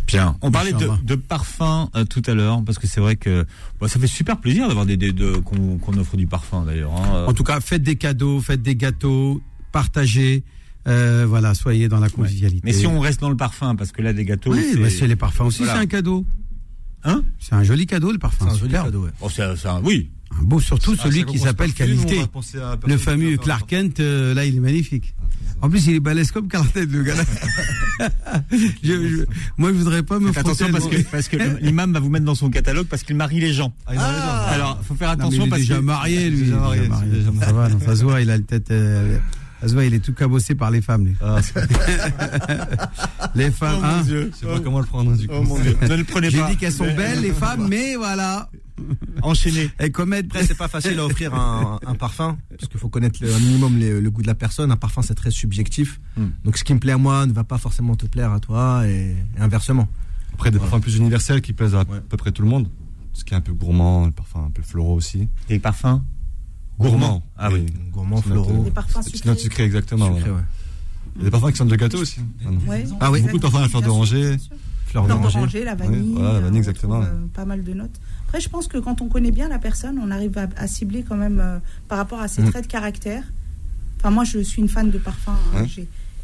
Bien. 0.08 0.36
On 0.42 0.52
parlait 0.52 0.72
de, 0.74 0.90
de 1.04 1.16
parfum 1.16 1.90
euh, 1.96 2.06
tout 2.06 2.22
à 2.28 2.34
l'heure 2.34 2.64
parce 2.64 2.80
que 2.80 2.88
c'est 2.88 3.02
vrai 3.02 3.16
que 3.18 3.46
bon, 3.80 3.88
ça 3.88 4.00
fait 4.00 4.08
super 4.08 4.38
plaisir 4.38 4.68
d'avoir 4.68 4.86
des, 4.86 4.98
des- 4.98 5.12
de- 5.12 5.36
qu'on 5.38 5.98
offre 5.98 6.16
du 6.18 6.28
parfum 6.28 6.64
d'ailleurs. 6.66 6.94
hein. 6.96 7.26
En 7.28 7.34
tout 7.34 7.44
cas, 7.44 7.60
faites 7.60 7.84
des 7.84 7.96
cadeaux, 7.98 8.40
faites 8.40 8.62
des 8.62 8.76
gâteaux, 8.76 9.42
partagez. 9.72 10.44
Euh, 10.88 11.26
voilà, 11.28 11.54
soyez 11.54 11.90
dans 11.90 12.00
la 12.00 12.08
convivialité. 12.10 12.62
Mais 12.64 12.72
si 12.72 12.88
on 12.88 13.02
reste 13.02 13.20
dans 13.20 13.30
le 13.30 13.36
parfum, 13.36 13.76
parce 13.76 13.92
que 13.92 14.02
là 14.02 14.14
des 14.14 14.24
gâteaux, 14.24 14.54
Oui, 14.54 14.66
bah, 14.80 14.90
c'est 14.90 15.06
les 15.08 15.18
parfums 15.18 15.42
aussi, 15.48 15.60
Voilà. 15.60 15.74
c'est 15.74 15.80
un 15.82 15.86
cadeau. 15.88 16.26
Hein 17.04 17.24
C'est 17.40 17.54
un 17.56 17.64
joli 17.64 17.86
cadeau, 17.86 18.12
le 18.12 18.18
parfum. 18.18 18.46
C'est 18.50 18.56
un 18.56 18.58
joli 18.58 18.72
cadeau, 18.74 19.04
ouais. 19.06 19.12
Oh, 19.22 19.30
c'est- 19.30 19.56
c'est 19.56 19.68
un- 19.68 19.82
oui. 19.82 20.10
Un 20.40 20.44
beau, 20.44 20.60
surtout 20.60 20.94
Ah, 21.00 21.04
celui 21.04 21.24
qui 21.26 21.40
s'appelle 21.40 21.74
qualité. 21.74 22.18
la 22.56 22.78
Le 22.86 22.98
fameux 22.98 23.38
Clark 23.38 23.68
Kent, 23.70 24.00
euh, 24.02 24.34
là, 24.34 24.46
il 24.46 24.56
est 24.58 24.60
magnifique. 24.60 25.14
En 25.62 25.70
plus, 25.70 25.88
il 25.88 25.96
est 25.96 26.00
balèze 26.00 26.32
comme 26.32 26.48
Cartel, 26.50 26.88
le 26.90 27.02
gars. 27.04 27.14
je, 28.52 28.68
je- 28.84 29.24
moi, 29.58 29.70
je 29.70 29.78
voudrais 29.78 30.04
pas 30.04 30.20
me 30.20 30.28
Faites 30.32 30.46
attention 30.46 30.68
parce 30.72 30.88
que, 30.88 31.02
parce 31.10 31.28
que 31.30 31.38
l'imam 31.62 31.94
va 31.94 32.00
vous 32.00 32.10
mettre 32.10 32.26
dans 32.26 32.36
son 32.36 32.50
catalogue 32.50 32.88
parce 32.88 33.04
qu'il 33.04 33.16
marie 33.16 33.40
les 33.40 33.54
gens. 33.54 33.74
Ah, 33.88 33.94
il 33.96 33.98
a 34.00 34.08
raison. 34.08 34.54
Alors, 34.54 34.82
faut 34.84 34.96
faire 34.96 35.12
Non, 35.12 35.16
mais 35.18 35.24
attention 35.24 35.44
il 35.44 35.48
est 35.48 35.50
parce 35.50 35.62
déjà 35.62 35.76
que 35.78 35.80
marié, 35.82 36.30
lui. 36.30 36.40
Déjà 36.42 36.72
il 36.76 36.84
est 36.84 36.88
marié, 36.90 37.10
déjà. 37.12 37.32
Ça 37.46 37.54
va, 37.54 37.70
non, 37.70 37.80
ça 37.80 37.96
se 37.96 38.04
voit, 38.04 38.22
il 38.22 38.30
a 38.30 38.38
le 38.38 38.44
tête. 38.44 38.70
euh, 38.72 39.18
ça 39.62 39.68
se 39.68 39.74
voit, 39.74 39.86
il 39.86 39.94
est 39.94 40.00
tout 40.00 40.14
cabossé 40.14 40.54
par 40.56 40.70
les 40.72 40.82
femmes, 40.82 41.06
lui. 41.06 41.16
Ah, 41.22 41.40
Les 43.36 43.52
femmes, 43.52 43.84
hein. 43.84 44.04
je 44.08 44.32
sais 44.32 44.46
pas 44.46 44.60
comment 44.60 44.80
le 44.80 44.86
prendre 44.86 45.16
du 45.16 45.28
coup. 45.28 45.34
Oh 45.38 45.44
mon 45.44 45.60
dieu, 45.60 45.76
ne 45.82 45.96
le 45.96 46.04
prenez 46.04 46.30
J'ai 46.30 46.40
pas. 46.40 46.50
dit 46.50 46.58
qu'elles 46.58 46.72
sont 46.74 46.94
belles, 46.96 47.22
les 47.22 47.32
femmes, 47.34 47.68
mais 47.70 47.96
voilà. 47.96 48.50
Enchaînez. 49.24 49.72
Elles 49.80 49.92
commettent. 49.92 50.28
Après, 50.28 50.46
c'est 50.46 50.58
pas 50.58 50.68
facile 50.68 51.00
à 51.00 51.06
offrir 51.06 51.34
un, 51.34 51.80
un 51.86 51.96
parfum, 51.96 52.38
parce 52.50 52.70
qu'il 52.70 52.80
faut 52.80 52.90
connaître 52.90 53.20
le, 53.24 53.34
un 53.34 53.40
minimum 53.40 53.78
les- 53.78 54.00
le 54.00 54.12
goût 54.12 54.22
de 54.22 54.28
la 54.28 54.36
personne. 54.36 54.72
Un 54.72 54.78
parfum, 54.78 55.02
c'est 55.02 55.16
très 55.16 55.32
subjectif. 55.32 56.00
Hmm. 56.16 56.28
Donc, 56.46 56.58
ce 56.58 56.64
qui 56.64 56.74
me 56.74 56.80
plaît 56.80 56.92
à 56.92 56.98
moi 56.98 57.26
ne 57.26 57.34
va 57.34 57.44
pas 57.44 57.58
forcément 57.58 57.96
te 57.96 58.06
plaire 58.06 58.32
à 58.32 58.40
toi, 58.40 58.84
et, 58.88 59.16
et 59.38 59.42
inversement. 59.42 59.88
Après, 60.34 60.52
des 60.52 60.60
parfums 60.60 60.80
plus 60.82 60.98
universels 60.98 61.42
qui 61.42 61.54
plaisent 61.54 61.74
à 61.76 61.80
Ouais. 61.80 62.00
peu 62.08 62.18
près 62.18 62.32
tout 62.32 62.44
le 62.44 62.48
monde. 62.50 62.70
Ce 63.14 63.24
qui 63.24 63.34
est 63.34 63.38
un 63.38 63.42
peu 63.42 63.54
gourmand, 63.54 64.06
le 64.06 64.12
parfum 64.12 64.46
un 64.46 64.52
peu 64.52 64.62
floraux 64.62 64.94
aussi. 64.94 65.28
Des 65.50 65.58
parfums 65.58 66.02
Gourmand. 66.80 67.24
Ah 67.38 67.50
oui. 67.52 67.66
Gourmand, 67.92 68.22
floraux. 68.22 68.64
Des 68.64 68.72
parfums 68.72 69.00
C'est 69.02 69.10
sucrés. 69.12 69.30
notre 69.30 69.42
sucré, 69.42 69.64
exactement. 69.64 70.06
Sucré, 70.16 70.22
voilà. 70.30 70.36
ouais. 70.38 70.44
Il 71.16 71.20
y 71.20 71.22
a 71.22 71.26
des 71.26 71.32
parfums 71.32 71.52
qui 71.52 71.58
sont 71.58 71.66
de 71.66 71.76
gâteau 71.76 71.98
aussi. 72.00 72.20
Ouais. 72.68 72.86
Ah 73.00 73.12
oui. 73.12 73.22
Beaucoup 73.22 73.38
de 73.38 73.42
parfums 73.42 73.56
à 73.58 73.62
la 73.62 73.70
fleur 73.70 73.82
d'oranger. 73.82 74.38
Fleur 74.86 75.08
d'oranger. 75.08 75.64
la 75.64 75.76
vanille. 75.76 76.00
Ouais, 76.14 76.14
voilà, 76.22 76.34
la 76.34 76.40
vanille, 76.40 76.48
euh, 76.48 76.52
on 76.54 76.56
exactement, 76.56 77.02
euh, 77.02 77.06
pas 77.34 77.46
mal 77.46 77.64
de 77.64 77.74
notes. 77.74 78.00
Après, 78.28 78.40
je 78.40 78.50
pense 78.50 78.68
que 78.68 78.78
quand 78.78 79.02
on 79.02 79.08
connaît 79.08 79.32
bien 79.32 79.50
la 79.50 79.58
personne, 79.60 80.00
on 80.02 80.12
arrive 80.12 80.38
à, 80.38 80.48
à 80.58 80.68
cibler 80.68 81.04
quand 81.04 81.18
même 81.18 81.40
euh, 81.42 81.60
par 81.88 81.98
rapport 81.98 82.20
à 82.22 82.28
ses 82.28 82.42
Mm. 82.42 82.52
traits 82.52 82.64
de 82.66 82.72
caractère. 82.72 83.24
Enfin, 84.00 84.12
moi, 84.12 84.24
je 84.24 84.40
suis 84.40 84.62
une 84.62 84.70
fan 84.70 84.92
de 84.92 84.98
parfum. 84.98 85.34
hein. 85.56 85.62
Ouais. 85.64 85.68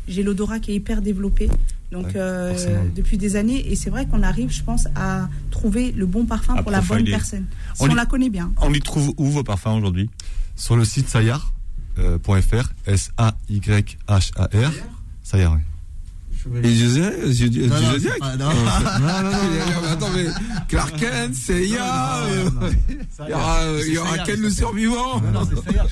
J'ai- 0.07 0.23
l'odorat 0.23 0.59
qui 0.59 0.71
est 0.71 0.75
hyper 0.75 1.01
développé. 1.01 1.49
Donc, 1.91 2.15
euh, 2.15 2.53
depuis 2.95 3.17
des 3.17 3.35
années, 3.35 3.71
et 3.71 3.75
c'est 3.75 3.89
vrai 3.89 4.05
qu'on 4.05 4.21
arrive, 4.23 4.51
je 4.51 4.63
pense, 4.63 4.87
à 4.95 5.29
trouver 5.51 5.91
le 5.91 6.05
bon 6.05 6.25
parfum 6.25 6.55
À 6.55 6.61
pour 6.63 6.71
la 6.71 6.81
bonne 6.81 7.03
personne. 7.05 7.45
Si 7.75 7.81
On 7.83 7.85
on, 7.87 7.91
y- 7.91 7.95
la 7.95 8.05
connaît 8.05 8.29
bien. 8.29 8.51
On 8.61 8.69
les 8.69 8.79
trouve 8.81 9.13
où 9.17 9.25
vos 9.29 9.43
parfums 9.43 9.77
aujourd'hui? 9.77 10.09
Sur 10.55 10.75
le 10.77 10.85
site 10.85 11.09
sayar.fr, 11.09 12.69
S-A-Y-H-A-R. 12.85 14.71
Sayar, 15.23 15.53
oui. 15.53 15.59
Et 16.61 16.75
je 16.75 16.85
sais, 16.87 17.33
je 17.33 17.45
dis, 17.47 17.59
Non, 17.67 17.75
non, 17.79 17.91
je 17.97 18.07
non. 18.37 18.49
Non, 18.49 18.51
Non, 18.99 19.23
non, 19.23 19.31
non. 19.31 19.37
mais 19.81 19.87
Attends, 19.87 20.09
mais 20.13 20.25
Clark 20.67 20.97
Kent, 20.99 21.33
c'est 21.35 21.65
Ya. 21.67 22.19
Non, 22.27 22.51
non, 22.51 22.59
non. 22.61 22.67
Il 23.21 23.29
y 23.29 23.33
aura, 23.33 23.61
euh, 23.61 24.23
Ken 24.25 24.41
le 24.41 24.49
survivant. 24.49 25.21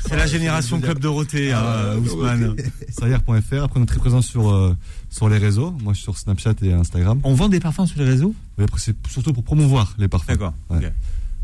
C'est 0.05 0.17
la 0.17 0.27
génération 0.27 0.81
Club 0.81 0.99
Dorothée, 0.99 1.53
hein, 1.53 1.95
Ousmane. 2.03 2.55
Sayar.fr. 2.89 3.63
Après, 3.63 3.79
on 3.79 3.83
est 3.83 3.85
très 3.85 3.99
présent 3.99 4.21
sur, 4.21 4.51
euh, 4.51 4.75
sur 5.09 5.29
les 5.29 5.37
réseaux. 5.37 5.71
Moi, 5.81 5.93
je 5.93 5.99
suis 5.99 6.03
sur 6.03 6.17
Snapchat 6.17 6.55
et 6.63 6.73
Instagram. 6.73 7.21
On 7.23 7.33
vend 7.33 7.47
des 7.47 7.61
parfums 7.61 7.85
sur 7.85 7.99
les 7.99 8.05
réseaux? 8.09 8.35
Oui, 8.57 8.65
après, 8.65 8.79
c'est 8.81 8.95
surtout 9.07 9.31
pour 9.31 9.43
promouvoir 9.45 9.93
les 9.99 10.09
parfums. 10.09 10.27
D'accord. 10.27 10.53
Ouais. 10.69 10.91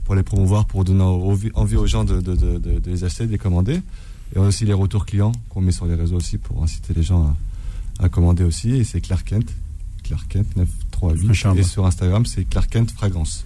Pour 0.08 0.16
les 0.16 0.24
promouvoir, 0.24 0.66
pour 0.66 0.86
donner 0.86 1.04
envie, 1.04 1.76
aux 1.76 1.86
gens 1.86 2.06
de, 2.06 2.22
de, 2.22 2.34
de, 2.36 2.58
de- 2.60 2.80
de 2.80 2.90
les 2.90 3.04
acheter, 3.04 3.28
de 3.28 3.32
les 3.34 3.38
commander. 3.38 3.76
Et 4.34 4.38
on 4.40 4.44
a 4.44 4.48
aussi 4.48 4.64
les 4.66 4.72
retours 4.74 5.06
clients 5.06 5.34
qu'on 5.50 5.60
met 5.62 5.74
sur 5.74 5.86
les 5.86 5.96
réseaux 5.96 6.16
aussi 6.16 6.38
pour 6.38 6.64
inciter 6.64 6.94
les 6.96 7.04
gens 7.04 7.36
à, 8.00 8.06
à 8.06 8.10
commander 8.10 8.44
aussi. 8.46 8.72
Et 8.72 8.84
c'est 8.86 9.02
Clark 9.02 9.28
Kent. 9.28 9.54
Clark 10.04 10.26
Kent 10.30 10.48
938. 10.56 11.30
Inch'Allah. 11.30 11.60
Et 11.60 11.64
sur 11.64 11.86
Instagram, 11.86 12.26
c'est 12.26 12.46
Clark 12.46 12.70
Kent 12.70 12.92
Fragrance. 12.92 13.46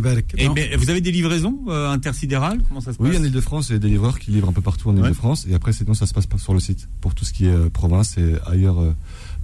Barik. 0.00 0.34
Et 0.36 0.76
vous 0.76 0.90
avez 0.90 1.00
des 1.00 1.10
livraisons 1.10 1.58
euh, 1.68 1.90
intersidérales? 1.90 2.60
Comment 2.68 2.82
ça 2.82 2.92
se 2.92 2.98
Oui, 3.00 3.16
en 3.16 3.22
Ile-de-France, 3.24 3.70
il 3.70 3.72
y 3.72 3.76
a 3.76 3.78
des 3.78 3.88
livreurs 3.88 4.18
qui 4.18 4.30
livrent 4.30 4.50
un 4.50 4.52
peu 4.52 4.60
partout 4.60 4.90
en 4.90 4.94
Ouais. 4.94 5.00
Ile-de-France. 5.00 5.46
Et 5.48 5.54
après, 5.54 5.72
sinon, 5.72 5.94
ça 5.94 6.04
se 6.06 6.12
passe 6.12 6.26
pas 6.26 6.36
sur 6.36 6.52
le 6.52 6.60
site. 6.60 6.86
Pour 7.00 7.14
tout 7.14 7.24
ce 7.24 7.32
qui 7.32 7.46
est 7.46 7.50
euh, 7.50 7.70
province 7.70 8.18
et 8.18 8.34
ailleurs 8.46 8.78
euh, 8.78 8.92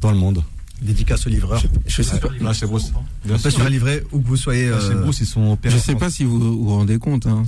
dans 0.02 0.10
le 0.10 0.18
monde. 0.18 0.42
Dédicace 0.80 1.26
aux 1.26 1.30
livreurs. 1.30 1.62
Je 1.86 2.02
sais 2.02 2.20
pas. 2.20 2.28
Là, 2.40 2.52
chez 2.52 2.66
Bruce. 2.66 2.92
Peut 3.26 3.36
sûr. 3.38 3.50
se 3.50 3.68
livrer 3.68 4.04
où 4.12 4.20
que 4.20 4.26
vous 4.28 4.36
soyez. 4.36 4.68
Euh, 4.68 5.02
Bruce, 5.02 5.20
ils 5.20 5.26
sont 5.26 5.52
opérés 5.52 5.74
Je 5.74 5.80
sais 5.80 5.96
pas 5.96 6.08
si 6.10 6.24
vous 6.24 6.38
vous 6.38 6.68
rendez 6.70 6.98
compte. 6.98 7.26
hein. 7.26 7.44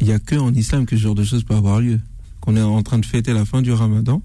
Il 0.00 0.06
y 0.06 0.12
a 0.12 0.18
que 0.18 0.34
en 0.36 0.52
islam 0.54 0.86
que 0.86 0.96
ce 0.96 1.02
genre 1.02 1.14
de 1.14 1.24
choses 1.24 1.44
peut 1.44 1.54
avoir 1.54 1.80
lieu. 1.80 2.00
Qu'on 2.40 2.56
est 2.56 2.62
en 2.62 2.82
train 2.82 2.98
de 2.98 3.04
fêter 3.06 3.32
la 3.32 3.44
fin 3.44 3.60
du 3.62 3.72
Ramadan. 3.72 4.22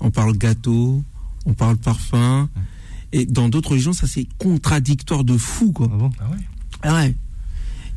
On 0.00 0.10
parle 0.10 0.36
gâteau, 0.36 1.02
on 1.46 1.54
parle 1.54 1.76
parfum. 1.76 2.48
Et 3.12 3.26
dans 3.26 3.48
d'autres 3.48 3.70
religions, 3.70 3.92
ça 3.92 4.06
c'est 4.06 4.26
contradictoire 4.38 5.24
de 5.24 5.36
fou, 5.36 5.72
quoi. 5.72 5.88
Ah 5.92 5.96
bon 5.96 6.10
Ah 6.82 6.94
ouais. 7.00 7.14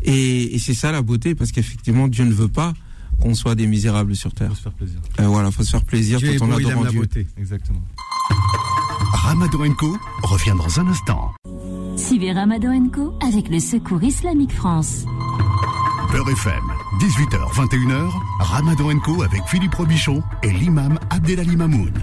Et, 0.04 0.56
et 0.56 0.60
c'est 0.60 0.74
ça 0.76 0.92
la 0.92 1.02
beauté, 1.02 1.36
parce 1.36 1.52
qu'effectivement, 1.52 2.08
Dieu 2.08 2.24
ne 2.26 2.32
veut 2.34 2.48
pas 2.48 2.74
qu'on 3.20 3.34
soit 3.34 3.56
des 3.56 3.66
misérables 3.68 4.16
sur 4.16 4.32
terre. 4.34 4.50
Faut 4.50 4.56
se 4.56 4.62
faire 4.62 4.72
plaisir. 4.74 5.00
Euh, 5.20 5.28
voilà, 5.28 5.50
faut 5.52 5.64
se 5.64 5.72
faire 5.72 5.84
plaisir 5.84 6.20
Dieu 6.20 6.34
est 6.34 6.38
quand 6.38 6.46
on 6.46 6.50
beau, 6.54 6.60
il 6.60 6.68
adore 6.68 6.84
la 6.84 6.90
Dieu. 6.92 7.00
beauté. 7.02 7.28
Exactement. 7.38 7.82
Ramadan 9.00 9.74
Co 9.78 9.98
revient 10.24 10.56
dans 10.58 10.80
un 10.80 10.88
instant. 10.88 11.34
Suivez 11.96 12.32
Ramadan 12.32 12.90
Co 12.94 13.14
avec 13.26 13.50
le 13.50 13.60
Secours 13.60 14.04
Islamique 14.04 14.54
France. 14.54 15.06
Beurre 16.12 16.30
FM, 16.30 16.64
18h, 17.00 17.54
21h, 17.54 18.12
Ramadan 18.40 19.00
Co 19.00 19.24
avec 19.24 19.42
Philippe 19.48 19.76
Robichon 19.76 20.22
et 20.44 20.52
l'imam 20.52 21.00
Abdelali 21.10 21.56
Mamoun. 21.56 21.94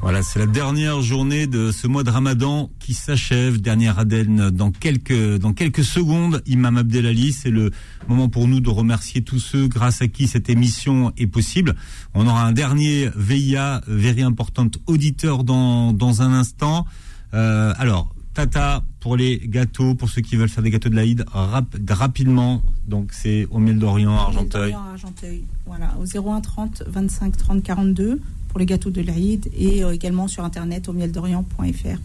Voilà, 0.00 0.22
c'est 0.22 0.38
la 0.38 0.46
dernière 0.46 1.02
journée 1.02 1.46
de 1.46 1.70
ce 1.72 1.86
mois 1.86 2.02
de 2.04 2.10
Ramadan 2.10 2.70
qui 2.78 2.94
s'achève. 2.94 3.60
Dernière 3.60 3.98
Aden 3.98 4.48
dans 4.50 4.70
quelques 4.70 5.38
dans 5.38 5.52
quelques 5.52 5.84
secondes. 5.84 6.40
Imam 6.46 6.76
Abdelali, 6.78 7.32
c'est 7.32 7.50
le 7.50 7.72
moment 8.06 8.28
pour 8.28 8.46
nous 8.48 8.60
de 8.60 8.70
remercier 8.70 9.22
tous 9.22 9.40
ceux 9.40 9.66
grâce 9.66 10.00
à 10.00 10.08
qui 10.08 10.26
cette 10.28 10.48
émission 10.48 11.12
est 11.18 11.26
possible. 11.26 11.74
On 12.14 12.26
aura 12.26 12.44
un 12.46 12.52
dernier 12.52 13.10
VIA, 13.16 13.82
very 13.88 14.22
importante 14.22 14.78
auditeur 14.86 15.42
dans 15.44 15.92
dans 15.92 16.22
un 16.22 16.32
instant. 16.32 16.86
Euh, 17.34 17.74
alors. 17.78 18.14
Tata 18.34 18.84
pour 19.00 19.16
les 19.16 19.40
gâteaux, 19.48 19.96
pour 19.96 20.08
ceux 20.08 20.20
qui 20.22 20.36
veulent 20.36 20.48
faire 20.48 20.62
des 20.62 20.70
gâteaux 20.70 20.88
de 20.90 20.94
l'Aïd, 20.94 21.24
rap- 21.32 21.74
rapidement. 21.90 22.62
Donc 22.86 23.10
c'est 23.12 23.48
au 23.50 23.58
miel 23.58 23.80
d'Orient, 23.80 24.14
Argenteuil. 24.14 24.72
Argenteuil. 24.74 25.42
Voilà, 25.66 25.96
au 25.98 26.04
01 26.04 26.40
30 26.40 26.84
25 26.86 27.36
30 27.36 27.62
42 27.64 28.20
pour 28.48 28.58
les 28.58 28.66
gâteaux 28.66 28.90
de 28.90 29.00
l'Aïd 29.02 29.50
et 29.56 29.84
euh, 29.84 29.92
également 29.92 30.28
sur 30.28 30.44
internet 30.44 30.88
au 30.88 30.92
mieldorient.fr. 30.92 31.98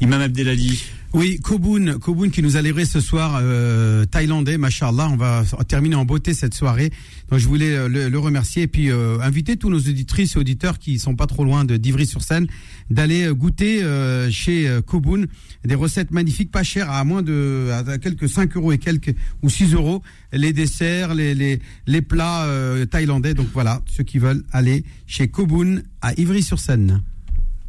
Imam 0.00 0.20
Abdelali. 0.20 0.82
Oui, 1.14 1.38
Kobun, 1.40 1.98
Kobun 1.98 2.30
qui 2.30 2.40
nous 2.42 2.56
a 2.56 2.62
livré 2.62 2.86
ce 2.86 2.98
soir 2.98 3.38
euh, 3.42 4.06
thaïlandais, 4.06 4.56
machallah. 4.56 5.10
On 5.10 5.16
va 5.16 5.44
terminer 5.68 5.94
en 5.94 6.06
beauté 6.06 6.32
cette 6.32 6.54
soirée. 6.54 6.90
Donc 7.28 7.38
je 7.38 7.46
voulais 7.46 7.76
euh, 7.76 7.86
le, 7.86 8.08
le 8.08 8.18
remercier 8.18 8.62
et 8.62 8.66
puis 8.66 8.90
euh, 8.90 9.18
inviter 9.20 9.58
tous 9.58 9.68
nos 9.68 9.78
auditrices 9.78 10.36
et 10.36 10.38
auditeurs 10.38 10.78
qui 10.78 10.98
sont 10.98 11.14
pas 11.14 11.26
trop 11.26 11.44
loin 11.44 11.66
de 11.66 11.76
d'Ivry-sur-Seine 11.76 12.46
d'aller 12.88 13.24
euh, 13.26 13.34
goûter 13.34 13.82
euh, 13.82 14.30
chez 14.30 14.66
euh, 14.66 14.80
Kobun 14.80 15.24
des 15.66 15.74
recettes 15.74 16.12
magnifiques, 16.12 16.50
pas 16.50 16.62
chères, 16.62 16.90
à 16.90 17.04
moins 17.04 17.20
de 17.20 17.68
à 17.70 17.98
quelques 17.98 18.28
5 18.30 18.56
euros 18.56 18.72
et 18.72 18.78
quelques 18.78 19.14
ou 19.42 19.50
6 19.50 19.74
euros 19.74 20.02
les 20.32 20.54
desserts, 20.54 21.12
les 21.14 21.34
les, 21.34 21.60
les 21.86 22.00
plats 22.02 22.44
euh, 22.46 22.86
thaïlandais. 22.86 23.34
Donc 23.34 23.48
voilà, 23.52 23.82
ceux 23.86 24.02
qui 24.04 24.18
veulent 24.18 24.44
aller 24.50 24.82
chez 25.06 25.28
Kobun 25.28 25.82
à 26.00 26.14
Ivry-sur-Seine. 26.18 27.02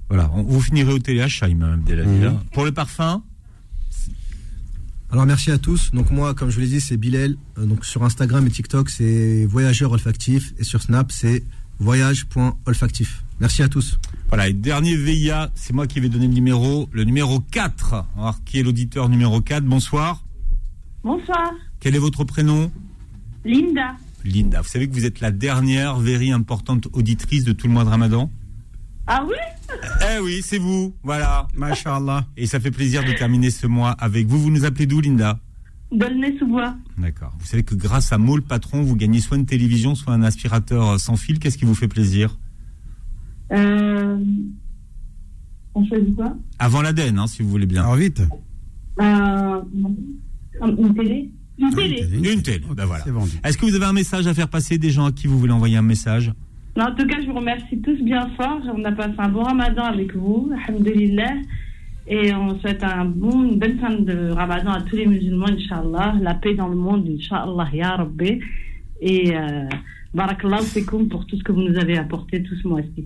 Voilà, 0.08 0.32
on- 0.34 0.44
vous 0.44 0.62
finirez 0.62 0.94
au 0.94 1.00
téléachat, 1.00 1.50
Imam 1.50 1.74
Abdelali. 1.74 2.08
Mhm. 2.10 2.24
là. 2.24 2.44
Pour 2.54 2.64
le 2.64 2.72
parfum, 2.72 3.22
Alors 5.14 5.28
merci 5.28 5.52
à 5.52 5.60
tous. 5.60 5.92
Donc 5.92 6.10
moi, 6.10 6.34
comme 6.34 6.50
je 6.50 6.56
vous 6.56 6.62
l'ai 6.62 6.68
dit, 6.68 6.82
c'est 6.82 6.98
Bilal. 6.98 7.36
Euh, 7.60 7.66
donc 7.66 7.86
sur 7.86 8.04
Instagram 8.04 8.48
et 8.48 8.50
TikTok, 8.50 8.90
c'est 8.90 9.46
voyageur 9.46 9.92
olfactif 9.92 10.56
et 10.58 10.64
sur 10.64 10.82
Snap, 10.82 11.12
c'est 11.12 11.44
voyage.olfactif. 11.78 13.24
Merci 13.40 13.62
à 13.62 13.68
tous. 13.70 14.00
Voilà, 14.30 14.48
et 14.48 14.54
dernier 14.54 14.96
VIA, 14.96 15.52
c'est 15.54 15.72
moi 15.72 15.86
qui 15.86 16.00
vais 16.00 16.10
donner 16.10 16.26
le 16.26 16.34
numéro, 16.34 16.90
le 16.92 17.04
numéro 17.04 17.40
4. 17.40 18.06
Alors, 18.18 18.44
qui 18.44 18.58
est 18.58 18.64
l'auditeur 18.64 19.08
numéro 19.08 19.40
4 19.40 19.64
Bonsoir. 19.64 20.26
Bonsoir, 21.04 21.52
Quel 21.80 21.96
est 21.96 22.00
votre 22.00 22.24
prénom? 22.24 22.72
Linda. 23.46 23.94
Linda. 24.26 24.62
Vous 24.62 24.68
savez 24.68 24.88
que 24.88 24.94
vous 24.94 25.06
êtes 25.06 25.20
la 25.20 25.30
dernière 25.30 26.00
very 26.00 26.32
importante 26.32 26.88
auditrice 26.92 27.44
de 27.44 27.54
tout 27.54 27.68
le 27.68 27.74
mois 27.74 27.84
de 27.84 27.90
Ramadan? 27.90 28.32
Ah 29.08 29.26
oui 29.28 29.36
Eh 30.16 30.20
oui, 30.22 30.42
c'est 30.44 30.58
vous. 30.58 30.94
Voilà. 31.04 31.48
Masha'Allah. 31.56 32.26
Et 32.38 32.46
ça 32.48 32.60
fait 32.60 32.72
plaisir 32.72 33.04
de 33.04 33.12
terminer 33.12 33.50
ce 33.52 33.68
mois 33.68 33.92
avec 33.92 34.28
vous. 34.28 34.40
Vous 34.40 34.50
nous 34.50 34.64
appelez 34.66 34.86
d'où, 34.86 35.02
Linda? 35.02 35.40
Dolnay-sous-Bois. 35.92 36.76
D'accord. 36.98 37.34
Vous 37.40 37.46
savez 37.46 37.64
que 37.64 37.76
grâce 37.76 38.12
à 38.14 38.18
Maul 38.18 38.42
Patron, 38.42 38.82
vous 38.82 38.96
gagnez 38.96 39.20
soit 39.20 39.38
une 39.38 39.46
télévision, 39.46 39.94
soit 39.94 40.14
un 40.14 40.24
aspirateur 40.24 40.90
euh, 40.92 40.98
sans 40.98 41.18
fil. 41.18 41.38
Qu'est-ce 41.40 41.58
qui 41.58 41.66
vous 41.66 41.76
fait 41.76 41.88
plaisir? 41.88 42.38
Euh, 43.52 44.18
on 45.76 45.86
choisit 45.86 46.16
quoi? 46.16 46.36
Avant 46.58 46.82
l'Aden, 46.82 47.20
hein, 47.20 47.28
si 47.28 47.44
vous 47.44 47.50
voulez 47.50 47.66
bien. 47.68 47.82
Alors 47.84 47.96
vite. 47.96 48.22
Euh, 49.02 49.62
Une 50.62 50.94
télé 50.96 51.32
Une 51.60 51.70
télé 51.76 52.34
Une 52.34 52.42
télé. 52.42 52.66
Ben 52.76 52.86
voilà. 52.86 53.04
C'est 53.04 53.12
vendu. 53.12 53.32
Est-ce 53.44 53.58
que 53.58 53.66
vous 53.66 53.76
avez 53.76 53.86
un 53.86 53.94
message 53.94 54.26
à 54.28 54.34
faire 54.34 54.48
passer 54.50 54.78
des 54.78 54.90
gens 54.92 55.06
à 55.06 55.12
qui 55.12 55.28
vous 55.28 55.38
voulez 55.38 55.52
envoyer 55.54 55.78
un 55.78 55.82
message? 55.84 56.32
En 56.76 56.96
tout 56.96 57.06
cas, 57.06 57.22
je 57.22 57.28
vous 57.28 57.36
remercie 57.36 57.80
tous 57.82 58.02
bien 58.02 58.30
fort. 58.30 58.62
On 58.76 58.84
a 58.84 58.92
passé 58.92 59.14
un 59.20 59.30
bon 59.30 59.44
ramadan 59.44 59.84
avec 59.84 60.16
vous, 60.16 60.52
alhamdulillah. 60.68 61.36
Et 62.08 62.34
on 62.34 62.60
souhaite 62.60 62.84
un 62.84 63.06
bon, 63.06 63.44
une 63.44 63.60
bonne 63.60 63.78
fin 63.78 63.92
de 63.92 64.32
ramadan 64.32 64.72
à 64.72 64.82
tous 64.82 64.96
les 64.96 65.06
musulmans, 65.06 65.50
Inch'Allah. 65.50 66.16
La 66.20 66.34
paix 66.34 66.56
dans 66.56 66.68
le 66.68 66.76
monde, 66.76 67.08
Inch'Allah, 67.08 67.70
Ya 67.72 67.96
Rabbi. 67.96 68.40
Et 69.02 69.38
euh, 69.38 69.70
barakallahu 70.16 70.64
fikum 70.64 71.10
pour 71.10 71.28
tout 71.28 71.38
ce 71.38 71.44
que 71.44 71.52
vous 71.52 71.62
nous 71.62 71.78
avez 71.78 71.98
apporté 71.98 72.42
tout 72.42 72.56
ce 72.56 72.68
mois-ci. 72.68 73.06